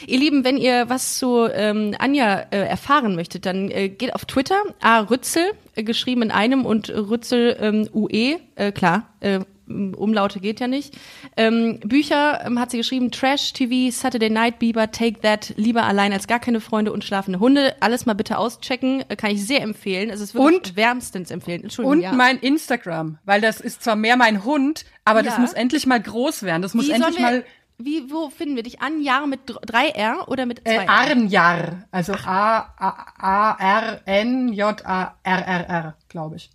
Ihr 0.07 0.19
Lieben, 0.19 0.45
wenn 0.45 0.57
ihr 0.57 0.89
was 0.89 1.19
zu 1.19 1.47
ähm, 1.53 1.95
Anja 1.99 2.47
äh, 2.51 2.59
erfahren 2.67 3.15
möchtet, 3.15 3.45
dann 3.47 3.71
äh, 3.71 3.89
geht 3.89 4.15
auf 4.15 4.25
Twitter, 4.25 4.63
A. 4.81 5.01
Rützel, 5.01 5.45
äh, 5.75 5.83
geschrieben 5.83 6.23
in 6.23 6.31
einem 6.31 6.65
und 6.65 6.89
Rützel 6.91 7.57
ähm, 7.61 7.89
UE, 7.93 8.39
äh, 8.55 8.73
klar, 8.73 9.09
äh, 9.21 9.41
Umlaute 9.97 10.41
geht 10.41 10.61
ja 10.61 10.67
nicht. 10.67 10.97
Ähm, 11.37 11.79
Bücher 11.81 12.45
ähm, 12.45 12.59
hat 12.59 12.71
sie 12.71 12.77
geschrieben, 12.79 13.11
Trash 13.11 13.53
TV, 13.53 13.91
Saturday 13.95 14.31
Night 14.31 14.59
Bieber, 14.59 14.91
Take 14.91 15.21
That, 15.21 15.55
Lieber 15.57 15.85
allein 15.85 16.13
als 16.13 16.27
gar 16.27 16.41
keine 16.41 16.61
Freunde 16.61 16.93
und 16.93 17.05
schlafende 17.05 17.39
Hunde. 17.41 17.75
Alles 17.81 18.07
mal 18.07 18.15
bitte 18.15 18.39
auschecken, 18.39 19.05
äh, 19.09 19.17
kann 19.17 19.31
ich 19.31 19.47
sehr 19.47 19.63
empfehlen. 19.63 20.11
Es 20.11 20.21
ist 20.21 20.35
wirklich 20.35 20.57
Und- 20.71 20.77
wärmstens 20.77 21.31
empfehlen. 21.31 21.63
Entschuldigung, 21.63 21.99
Und 21.99 22.03
ja. 22.03 22.13
mein 22.13 22.39
Instagram, 22.39 23.19
weil 23.25 23.41
das 23.41 23.61
ist 23.61 23.83
zwar 23.85 23.97
mehr 23.97 24.17
mein 24.17 24.45
Hund, 24.45 24.85
aber 25.05 25.23
das 25.23 25.35
Ja. 25.35 25.41
muss 25.41 25.53
endlich 25.53 25.87
mal 25.87 26.01
groß 26.01 26.43
werden. 26.43 26.63
Das 26.63 26.75
muss 26.75 26.89
wie 26.89 26.93
endlich 26.93 27.19
mal 27.19 27.45
wie, 27.83 28.11
wo 28.11 28.29
finden 28.29 28.57
wir 28.57 28.63
dich? 28.63 28.83
Anjar 28.83 29.27
mit 29.27 29.49
dr- 29.49 29.63
drei 29.65 29.89
R 29.89 30.29
oder 30.29 30.45
mit 30.45 30.61
zwei 30.61 30.75
Äh, 30.75 30.85
R? 30.85 30.91
Arnjar, 30.91 31.85
also 31.91 32.13
A, 32.13 32.75
A, 32.77 33.07
A, 33.19 33.57
R, 33.59 34.01
N, 34.05 34.53
J, 34.53 34.85
A, 34.85 35.15
R, 35.23 35.47
R, 35.47 35.67
R, 35.69 35.95
glaube 36.11 36.37
ich. 36.37 36.51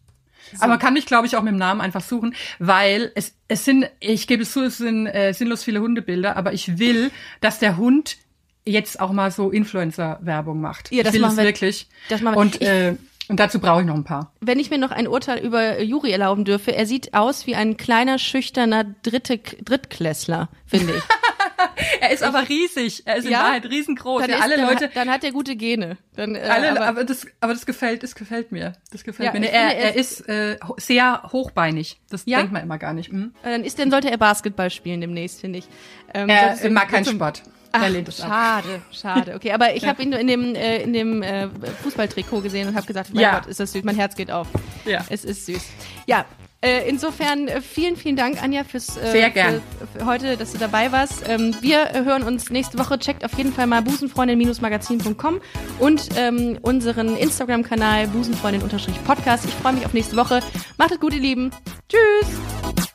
Aber 0.60 0.68
man 0.70 0.80
kann 0.80 0.94
mich, 0.94 1.06
glaube 1.06 1.28
ich, 1.28 1.36
auch 1.36 1.42
mit 1.42 1.52
dem 1.54 1.58
Namen 1.58 1.82
einfach 1.82 2.02
suchen, 2.02 2.36
weil 2.60 3.12
es, 3.16 3.34
es 3.48 3.66
sind, 3.66 3.90
ich 4.00 4.28
gebe 4.28 4.44
es 4.44 4.52
zu, 4.52 4.64
es 4.64 4.78
sind 4.78 5.08
äh, 5.08 5.34
sinnlos 5.34 5.64
viele 5.64 5.82
Hundebilder, 5.82 6.36
aber 6.38 6.54
ich 6.54 6.78
will, 6.78 7.12
dass 7.42 7.60
der 7.60 7.78
Hund 7.78 8.18
jetzt 8.66 9.00
auch 9.00 9.12
mal 9.12 9.30
so 9.32 9.52
Influencer-Werbung 9.52 10.60
macht. 10.60 10.92
Ja, 10.92 11.04
das 11.04 11.10
ich 11.10 11.16
will 11.16 11.22
machen 11.22 11.32
es 11.34 11.38
wir- 11.38 11.44
wirklich. 11.46 11.88
das 12.10 12.22
machen 12.22 12.36
wir. 12.36 12.40
Und, 12.42 12.62
äh, 12.62 12.96
und 13.28 13.40
dazu 13.40 13.60
brauche 13.60 13.82
ich 13.82 13.88
noch 13.88 13.96
ein 13.96 14.04
paar. 14.04 14.32
wenn 14.42 14.60
ich 14.60 14.70
mir 14.70 14.78
noch 14.78 14.92
ein 14.92 15.08
Urteil 15.08 15.40
über 15.40 15.82
Juri 15.82 16.12
erlauben 16.12 16.46
dürfe, 16.46 16.76
er 16.76 16.86
sieht 16.86 17.14
aus 17.16 17.48
wie 17.48 17.56
ein 17.56 17.76
kleiner, 17.78 18.20
schüchterner 18.20 18.84
Dritte, 19.04 19.40
Drittklässler, 19.40 20.50
finde 20.68 20.94
ich. 20.98 21.04
Er 22.02 22.11
ist 22.11 22.23
aber 22.23 22.48
riesig. 22.48 23.03
Er 23.06 23.15
ist 23.18 23.26
in 23.26 23.32
Ja? 23.32 23.40
Wahrheit 23.44 23.65
riesengroß. 23.65 24.22
Dann, 24.22 24.30
Ja, 24.30 24.38
ist, 24.38 24.44
alle 24.44 24.57
dann, 24.57 24.68
Leute, 24.68 24.86
hat, 24.86 24.95
dann 24.95 25.10
hat 25.10 25.23
er 25.23 25.32
gute 25.32 25.56
Gene. 25.56 25.98
Dann, 26.15 26.36
äh, 26.36 26.40
alle, 26.40 26.72
aber, 26.72 26.86
aber, 26.88 27.03
das, 27.03 27.26
aber 27.41 27.53
das 27.53 27.65
gefällt, 27.65 28.03
das 28.03 28.15
gefällt 28.15 28.52
mir. 28.52 28.73
Das 28.91 29.03
gefällt 29.03 29.34
Ja, 29.34 29.40
mir. 29.40 29.45
Ich 29.48 29.53
er, 29.53 29.76
er 29.76 29.77
er 29.86 29.95
ist 29.95 30.27
äh, 30.27 30.57
sehr 30.77 31.23
hochbeinig. 31.32 31.99
Das 32.10 32.23
Ja? 32.26 32.38
denkt 32.40 32.53
man 32.53 32.64
immer 32.64 32.77
gar 32.77 32.94
nicht. 32.94 33.11
Hm? 33.11 33.34
dann 33.44 33.64
ist, 33.64 33.80
dann 33.80 33.91
sollte 33.91 34.10
er 34.11 34.18
Basketball 34.18 34.69
spielen 34.69 35.02
demnächst, 35.02 35.41
finde 35.41 35.60
ich. 35.60 35.65
Ähm, 36.14 36.30
Er 36.30 36.56
mag 36.69 36.90
keinen 36.90 37.06
Sport. 37.06 37.44
Ach, 37.77 37.82
schade, 38.10 38.82
schade. 38.91 39.36
Okay, 39.36 39.52
aber 39.52 39.76
ich 39.76 39.86
habe 39.86 40.02
ihn 40.02 40.10
nur 40.11 40.19
in 40.19 40.27
dem 40.27 40.56
äh, 40.56 40.82
in 40.82 40.94
dem 40.94 41.22
äh, 41.22 41.49
Fußballtrikot 41.84 42.40
gesehen 42.40 42.69
und 42.69 42.76
habe 42.76 42.86
gesagt, 42.88 43.14
mein 43.14 43.22
Ja. 43.23 43.40
Gott, 43.40 43.48
ist 43.48 43.60
das 43.60 43.73
süß, 43.73 43.84
mein 43.84 43.98
Herz 43.98 44.15
geht 44.15 44.32
auf. 44.32 44.48
Ja. 44.86 45.03
Es 45.10 45.26
ist 45.26 45.45
süß. 45.45 45.61
Ja, 46.06 46.23
äh, 46.66 46.90
insofern 46.90 47.48
äh, 47.48 47.62
vielen, 47.62 47.96
vielen 47.96 48.16
Dank, 48.16 48.42
Anja, 48.42 48.64
fürs 48.64 48.98
äh, 48.98 49.12
Sehr 49.12 49.30
gern. 49.30 49.62
Für, 49.94 50.00
für 50.00 50.06
heute, 50.06 50.36
dass 50.38 50.52
du 50.52 50.58
dabei 50.58 50.92
warst. 50.92 51.24
Ähm, 51.28 51.56
wir 51.62 51.92
hören 51.94 52.24
uns 52.24 52.50
nächste 52.50 52.80
Woche. 52.80 52.98
Checkt 52.98 53.24
auf 53.24 53.38
jeden 53.38 53.54
Fall 53.54 53.68
mal 53.68 53.82
busenfreundin-magazin.com 53.82 55.42
und 55.80 56.10
ähm, 56.18 56.58
unseren 56.62 57.16
Instagram-Kanal 57.16 58.08
busenfreundin-podcast. 58.08 59.46
Ich 59.46 59.54
freue 59.54 59.74
mich 59.74 59.86
auf 59.86 59.94
nächste 59.94 60.16
Woche. 60.16 60.40
Macht 60.78 60.92
es 60.92 61.00
gut, 61.00 61.14
ihr 61.14 61.22
Lieben. 61.22 61.52
Tschüss. 61.88 62.95